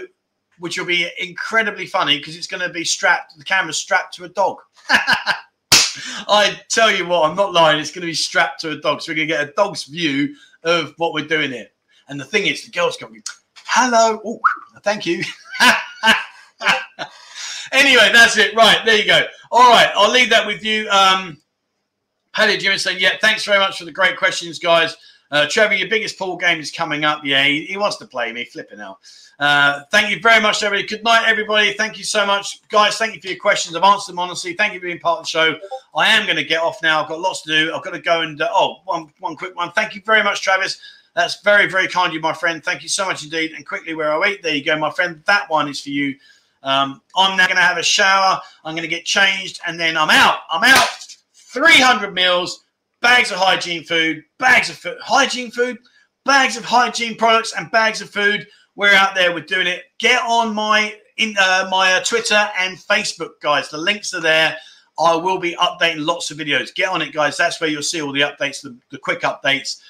which 0.59 0.78
will 0.78 0.86
be 0.86 1.09
incredibly 1.19 1.86
funny 1.86 2.19
because 2.19 2.36
it's 2.36 2.47
going 2.47 2.62
to 2.62 2.69
be 2.69 2.85
strapped. 2.85 3.36
The 3.36 3.44
camera's 3.44 3.77
strapped 3.77 4.15
to 4.15 4.24
a 4.24 4.28
dog. 4.28 4.59
I 4.89 6.59
tell 6.69 6.90
you 6.90 7.07
what, 7.07 7.28
I'm 7.28 7.36
not 7.36 7.53
lying. 7.53 7.81
It's 7.81 7.90
going 7.90 8.03
to 8.03 8.07
be 8.07 8.15
strapped 8.15 8.61
to 8.62 8.70
a 8.70 8.77
dog, 8.77 9.03
so 9.03 9.12
we're 9.12 9.16
going 9.16 9.28
to 9.28 9.35
get 9.35 9.49
a 9.49 9.53
dog's 9.53 9.85
view 9.85 10.35
of 10.62 10.94
what 10.97 11.12
we're 11.12 11.27
doing 11.27 11.51
here. 11.51 11.69
And 12.09 12.19
the 12.19 12.24
thing 12.24 12.47
is, 12.47 12.65
the 12.65 12.70
girl's 12.70 12.97
going, 12.97 13.12
to 13.12 13.19
be, 13.19 13.24
"Hello, 13.66 14.20
oh, 14.24 14.40
thank 14.82 15.06
you." 15.06 15.22
anyway, 17.72 18.10
that's 18.12 18.36
it. 18.36 18.54
Right 18.54 18.80
there 18.84 18.96
you 18.96 19.06
go. 19.06 19.24
All 19.50 19.70
right, 19.70 19.90
I'll 19.94 20.10
leave 20.10 20.30
that 20.30 20.46
with 20.46 20.64
you. 20.64 20.88
Um, 20.90 21.38
Paddy 22.32 22.56
Jimmy 22.56 22.78
saying, 22.78 22.98
"Yeah, 23.00 23.16
thanks 23.20 23.44
very 23.44 23.59
much 23.59 23.78
for 23.78 23.84
the 23.84 23.92
great 23.92 24.16
questions, 24.16 24.59
guys." 24.59 24.96
Uh, 25.30 25.46
Trevor, 25.48 25.74
your 25.74 25.88
biggest 25.88 26.18
pool 26.18 26.36
game 26.36 26.60
is 26.60 26.70
coming 26.70 27.04
up. 27.04 27.24
Yeah, 27.24 27.44
he, 27.44 27.64
he 27.64 27.78
wants 27.78 27.96
to 27.96 28.06
play 28.06 28.32
me. 28.32 28.44
Flipping 28.44 28.80
out. 28.80 28.98
Uh, 29.38 29.82
thank 29.90 30.10
you 30.10 30.20
very 30.20 30.40
much, 30.40 30.62
everybody. 30.62 30.86
Good 30.86 31.02
night, 31.02 31.24
everybody. 31.26 31.72
Thank 31.72 31.98
you 31.98 32.04
so 32.04 32.26
much, 32.26 32.60
guys. 32.68 32.96
Thank 32.96 33.14
you 33.14 33.20
for 33.20 33.28
your 33.28 33.38
questions. 33.38 33.74
I've 33.74 33.82
answered 33.82 34.12
them 34.12 34.18
honestly. 34.18 34.52
Thank 34.52 34.74
you 34.74 34.78
for 34.78 34.86
being 34.86 34.98
part 34.98 35.18
of 35.18 35.24
the 35.24 35.28
show. 35.28 35.59
I 35.94 36.09
am 36.09 36.26
going 36.26 36.36
to 36.36 36.44
get 36.44 36.60
off 36.60 36.82
now. 36.82 37.02
I've 37.02 37.09
got 37.09 37.18
lots 37.18 37.42
to 37.42 37.48
do. 37.50 37.74
I've 37.74 37.82
got 37.82 37.92
to 37.92 37.98
go 37.98 38.20
and 38.20 38.40
uh, 38.40 38.48
oh, 38.52 38.82
one 38.84 39.09
one 39.20 39.34
quick 39.36 39.56
one. 39.56 39.72
Thank 39.72 39.94
you 39.94 40.02
very 40.04 40.22
much, 40.22 40.42
Travis. 40.42 40.78
That's 41.14 41.43
very 41.43 41.66
very 41.68 41.89
kind 41.89 42.09
of 42.09 42.14
you, 42.14 42.20
my 42.20 42.32
friend. 42.32 42.64
Thank 42.64 42.82
you 42.82 42.89
so 42.89 43.06
much 43.06 43.22
indeed. 43.24 43.52
And 43.52 43.66
quickly, 43.66 43.94
where 43.94 44.12
I 44.12 44.18
wait, 44.18 44.43
there 44.43 44.55
you 44.55 44.64
go, 44.64 44.76
my 44.76 44.90
friend. 44.90 45.22
That 45.26 45.48
one 45.51 45.68
is 45.68 45.80
for 45.80 45.90
you. 45.90 46.14
Um, 46.62 47.02
I'm 47.16 47.36
now 47.36 47.47
going 47.47 47.56
to 47.56 47.62
have 47.62 47.78
a 47.78 47.82
shower. 47.82 48.40
I'm 48.64 48.74
going 48.74 48.89
to 48.89 48.89
get 48.89 49.05
changed, 49.05 49.60
and 49.66 49.78
then 49.78 49.97
I'm 49.97 50.10
out. 50.10 50.40
I'm 50.48 50.62
out. 50.62 50.89
300 51.34 52.14
meals, 52.14 52.64
bags 53.01 53.30
of 53.30 53.36
hygiene 53.36 53.84
food, 53.84 54.22
bags 54.39 54.70
of 54.70 54.76
food, 54.76 54.97
hygiene 55.02 55.51
food 55.51 55.76
bags 56.24 56.56
of 56.56 56.64
hygiene 56.64 57.16
products 57.16 57.55
and 57.56 57.70
bags 57.70 58.01
of 58.01 58.10
food. 58.10 58.47
We're 58.76 58.94
out 58.94 59.14
there. 59.14 59.34
We're 59.34 59.40
doing 59.40 59.66
it. 59.66 59.84
Get 59.98 60.22
on 60.22 60.55
my 60.55 60.97
in 61.18 61.34
uh, 61.39 61.68
my 61.70 61.94
uh, 61.94 62.05
Twitter 62.05 62.48
and 62.59 62.78
Facebook, 62.78 63.32
guys. 63.43 63.68
The 63.68 63.78
links 63.78 64.14
are 64.14 64.20
there. 64.20 64.56
I 64.98 65.16
will 65.16 65.39
be 65.39 65.55
updating 65.56 66.05
lots 66.05 66.30
of 66.30 66.39
videos. 66.39 66.74
Get 66.74 66.89
on 66.89 67.02
it, 67.02 67.12
guys. 67.12 67.36
That's 67.36 67.60
where 67.60 67.68
you'll 67.68 67.82
see 67.82 68.02
all 68.02 68.12
the 68.12 68.20
updates, 68.20 68.62
the, 68.62 68.76
the 68.90 68.98
quick 68.98 69.22
updates. 69.22 69.80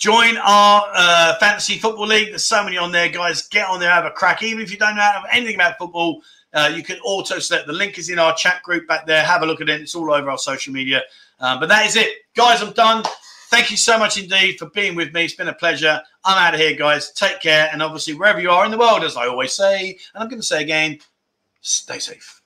Join 0.00 0.38
our 0.38 0.90
uh, 0.94 1.34
fantasy 1.40 1.78
football 1.78 2.06
league. 2.06 2.30
There's 2.30 2.46
so 2.46 2.64
many 2.64 2.78
on 2.78 2.90
there, 2.90 3.10
guys. 3.10 3.46
Get 3.48 3.68
on 3.68 3.80
there, 3.80 3.90
have 3.90 4.06
a 4.06 4.10
crack. 4.10 4.42
Even 4.42 4.62
if 4.62 4.70
you 4.70 4.78
don't 4.78 4.96
know 4.96 5.22
anything 5.30 5.56
about 5.56 5.76
football, 5.76 6.22
uh, 6.54 6.72
you 6.74 6.82
can 6.82 6.98
auto 7.00 7.38
select. 7.38 7.66
The 7.66 7.74
link 7.74 7.98
is 7.98 8.08
in 8.08 8.18
our 8.18 8.34
chat 8.34 8.62
group 8.62 8.88
back 8.88 9.06
there. 9.06 9.22
Have 9.22 9.42
a 9.42 9.46
look 9.46 9.60
at 9.60 9.68
it. 9.68 9.82
It's 9.82 9.94
all 9.94 10.10
over 10.10 10.30
our 10.30 10.38
social 10.38 10.72
media. 10.72 11.02
Um, 11.38 11.60
but 11.60 11.68
that 11.68 11.84
is 11.84 11.96
it, 11.96 12.08
guys. 12.34 12.62
I'm 12.62 12.72
done. 12.72 13.04
Thank 13.50 13.70
you 13.70 13.76
so 13.76 13.98
much 13.98 14.16
indeed 14.16 14.58
for 14.58 14.70
being 14.70 14.94
with 14.94 15.12
me. 15.12 15.24
It's 15.24 15.34
been 15.34 15.48
a 15.48 15.54
pleasure. 15.54 16.00
I'm 16.24 16.38
out 16.38 16.54
of 16.54 16.60
here, 16.60 16.74
guys. 16.74 17.12
Take 17.12 17.40
care. 17.40 17.68
And 17.70 17.82
obviously, 17.82 18.14
wherever 18.14 18.40
you 18.40 18.50
are 18.50 18.64
in 18.64 18.70
the 18.70 18.78
world, 18.78 19.04
as 19.04 19.18
I 19.18 19.26
always 19.26 19.52
say, 19.52 19.98
and 20.14 20.22
I'm 20.22 20.30
going 20.30 20.40
to 20.40 20.46
say 20.46 20.62
again, 20.62 20.98
stay 21.60 21.98
safe. 21.98 22.39